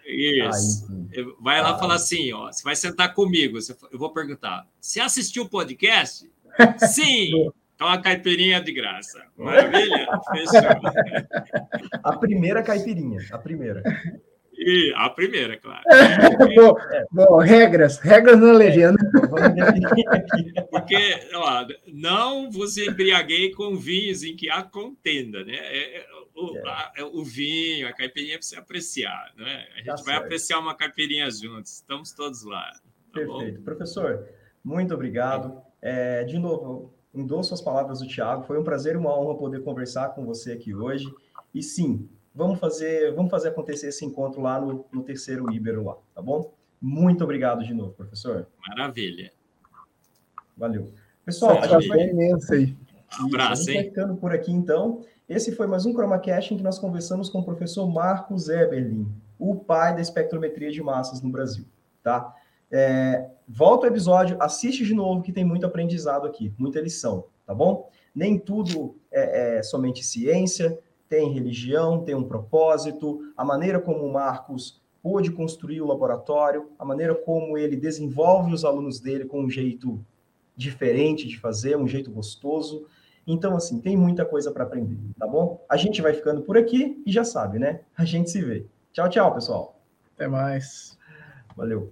Isso. 0.06 0.88
Aí, 1.18 1.36
vai 1.40 1.60
lá 1.64 1.80
falar 1.80 1.95
assim, 1.95 2.32
ó. 2.34 2.52
Você 2.52 2.64
vai 2.64 2.76
sentar 2.76 3.15
comigo. 3.15 3.57
Eu 3.91 3.98
vou 3.98 4.14
perguntar. 4.14 4.68
Você 4.80 4.99
assistiu 4.99 5.45
o 5.45 5.49
podcast? 5.49 6.30
Sim! 6.78 7.49
Então 7.73 7.88
a 7.88 7.99
caipirinha 7.99 8.61
de 8.61 8.72
graça. 8.72 9.19
Maravilha? 9.36 10.07
Fechou. 10.32 10.69
A 12.03 12.18
primeira 12.18 12.61
caipirinha, 12.61 13.19
a 13.32 13.40
primeira. 13.40 13.82
E 14.64 14.94
a 14.96 15.10
primeira, 15.10 15.58
claro. 15.58 15.82
bom, 16.56 16.76
bom, 17.12 17.38
regras, 17.40 17.98
regras 17.98 18.40
na 18.40 18.52
legenda. 18.52 18.96
É, 20.56 20.62
porque, 20.62 21.20
ó, 21.34 21.66
não 21.92 22.52
vos 22.52 22.78
embriaguei 22.78 23.52
com 23.54 23.76
vinhos 23.76 24.22
em 24.22 24.36
que 24.36 24.52
há 24.52 24.62
contenda, 24.62 25.44
né? 25.44 25.56
É, 25.56 25.98
é 25.98 26.06
o, 26.36 26.56
é. 26.56 26.62
A, 26.70 26.94
o, 27.12 27.24
vinho, 27.24 27.88
a 27.88 27.94
caipirinha 27.94 28.38
para 28.38 28.44
você 28.44 28.56
apreciar, 28.56 29.34
né? 29.36 29.66
A 29.74 29.78
gente 29.78 29.86
tá 29.88 29.96
vai 29.96 30.04
certo. 30.04 30.24
apreciar 30.26 30.60
uma 30.60 30.76
caipirinha 30.76 31.32
juntos. 31.32 31.78
Estamos 31.78 32.12
todos 32.14 32.44
lá. 32.44 32.72
Tá 32.72 32.80
Perfeito. 33.14 33.58
Bom? 33.58 33.64
Professor, 33.64 34.30
muito 34.64 34.94
obrigado. 34.94 35.60
É, 35.82 36.24
de 36.24 36.38
novo, 36.38 36.94
endosso 37.16 37.56
as 37.56 37.62
palavras 37.62 38.00
do 38.00 38.08
Tiago. 38.08 38.44
Foi 38.44 38.60
um 38.60 38.64
prazer 38.64 38.94
e 38.94 38.98
uma 38.98 39.18
honra 39.20 39.40
poder 39.40 39.64
conversar 39.64 40.10
com 40.10 40.24
você 40.24 40.52
aqui 40.52 40.72
hoje. 40.72 41.12
E 41.52 41.64
sim, 41.64 42.08
vamos 42.34 42.60
fazer, 42.60 43.14
vamos 43.14 43.30
fazer 43.30 43.49
acontecer 43.49 43.88
esse 43.88 44.06
encontro 44.06 44.41
lá 44.41 44.60
no, 44.60 44.86
no 44.91 45.03
terceiro 45.03 45.52
Ibero 45.52 45.84
lá, 45.84 45.98
tá 46.16 46.22
bom? 46.22 46.53
Muito 46.82 47.24
obrigado 47.24 47.64
de 47.64 47.74
novo, 47.74 47.94
professor. 47.94 48.48
Maravilha. 48.68 49.32
Valeu. 50.58 50.91
Pessoal, 51.24 51.60
a 51.60 51.68
gente 51.68 51.88
vai... 51.88 52.10
imensa 52.10 52.56
aí. 52.56 52.76
Um 53.20 53.26
abraço, 53.28 53.70
hein? 53.70 53.84
ficando 53.84 54.16
por 54.16 54.34
aqui, 54.34 54.52
então. 54.52 55.03
Esse 55.28 55.52
foi 55.53 55.68
mais 55.68 55.86
um 55.86 55.94
ChromaCast 55.94 56.53
em 56.53 56.58
que 56.58 56.64
nós 56.64 56.80
conversamos 56.80 57.30
com 57.30 57.40
o 57.40 57.44
professor 57.44 57.88
Marcos 57.88 58.49
Eberlin, 58.49 59.08
o 59.38 59.56
pai 59.56 59.94
da 59.94 60.02
espectrometria 60.02 60.72
de 60.72 60.82
massas 60.82 61.22
no 61.22 61.30
Brasil, 61.30 61.66
tá? 62.03 62.36
É, 62.70 63.30
volta 63.48 63.86
o 63.86 63.90
episódio, 63.90 64.38
assiste 64.40 64.86
de 64.86 64.94
novo, 64.94 65.22
que 65.22 65.32
tem 65.32 65.44
muito 65.44 65.66
aprendizado 65.66 66.26
aqui, 66.26 66.53
muita 66.58 66.82
lição, 66.82 67.26
tá 67.45 67.53
bom? 67.53 67.90
Nem 68.14 68.38
tudo 68.38 68.95
é, 69.12 69.58
é 69.58 69.64
somente 69.64 70.03
ciência, 70.03 70.78
tem 71.12 71.30
religião, 71.30 72.06
tem 72.06 72.16
um 72.16 72.24
propósito, 72.24 73.20
a 73.36 73.44
maneira 73.44 73.82
como 73.82 74.06
o 74.06 74.14
Marcos 74.14 74.82
pôde 75.04 75.30
construir 75.30 75.82
o 75.82 75.86
laboratório, 75.86 76.70
a 76.80 76.86
maneira 76.86 77.14
como 77.14 77.58
ele 77.58 77.76
desenvolve 77.76 78.54
os 78.54 78.64
alunos 78.64 79.02
dele 79.02 79.26
com 79.26 79.42
um 79.44 79.50
jeito 79.50 80.00
diferente 80.56 81.28
de 81.28 81.38
fazer, 81.38 81.76
um 81.76 81.86
jeito 81.86 82.10
gostoso. 82.10 82.88
Então, 83.28 83.58
assim, 83.58 83.82
tem 83.82 83.98
muita 83.98 84.24
coisa 84.24 84.52
para 84.52 84.64
aprender, 84.64 84.98
tá 85.20 85.28
bom? 85.28 85.62
A 85.70 85.76
gente 85.76 86.02
vai 86.02 86.14
ficando 86.14 86.44
por 86.44 86.58
aqui 86.58 87.04
e 87.06 87.12
já 87.12 87.26
sabe, 87.26 87.60
né? 87.60 87.82
A 87.98 88.06
gente 88.06 88.32
se 88.32 88.42
vê. 88.42 88.66
Tchau, 88.94 89.10
tchau, 89.10 89.34
pessoal. 89.34 89.82
Até 90.16 90.30
mais. 90.30 90.98
Valeu. 91.58 91.92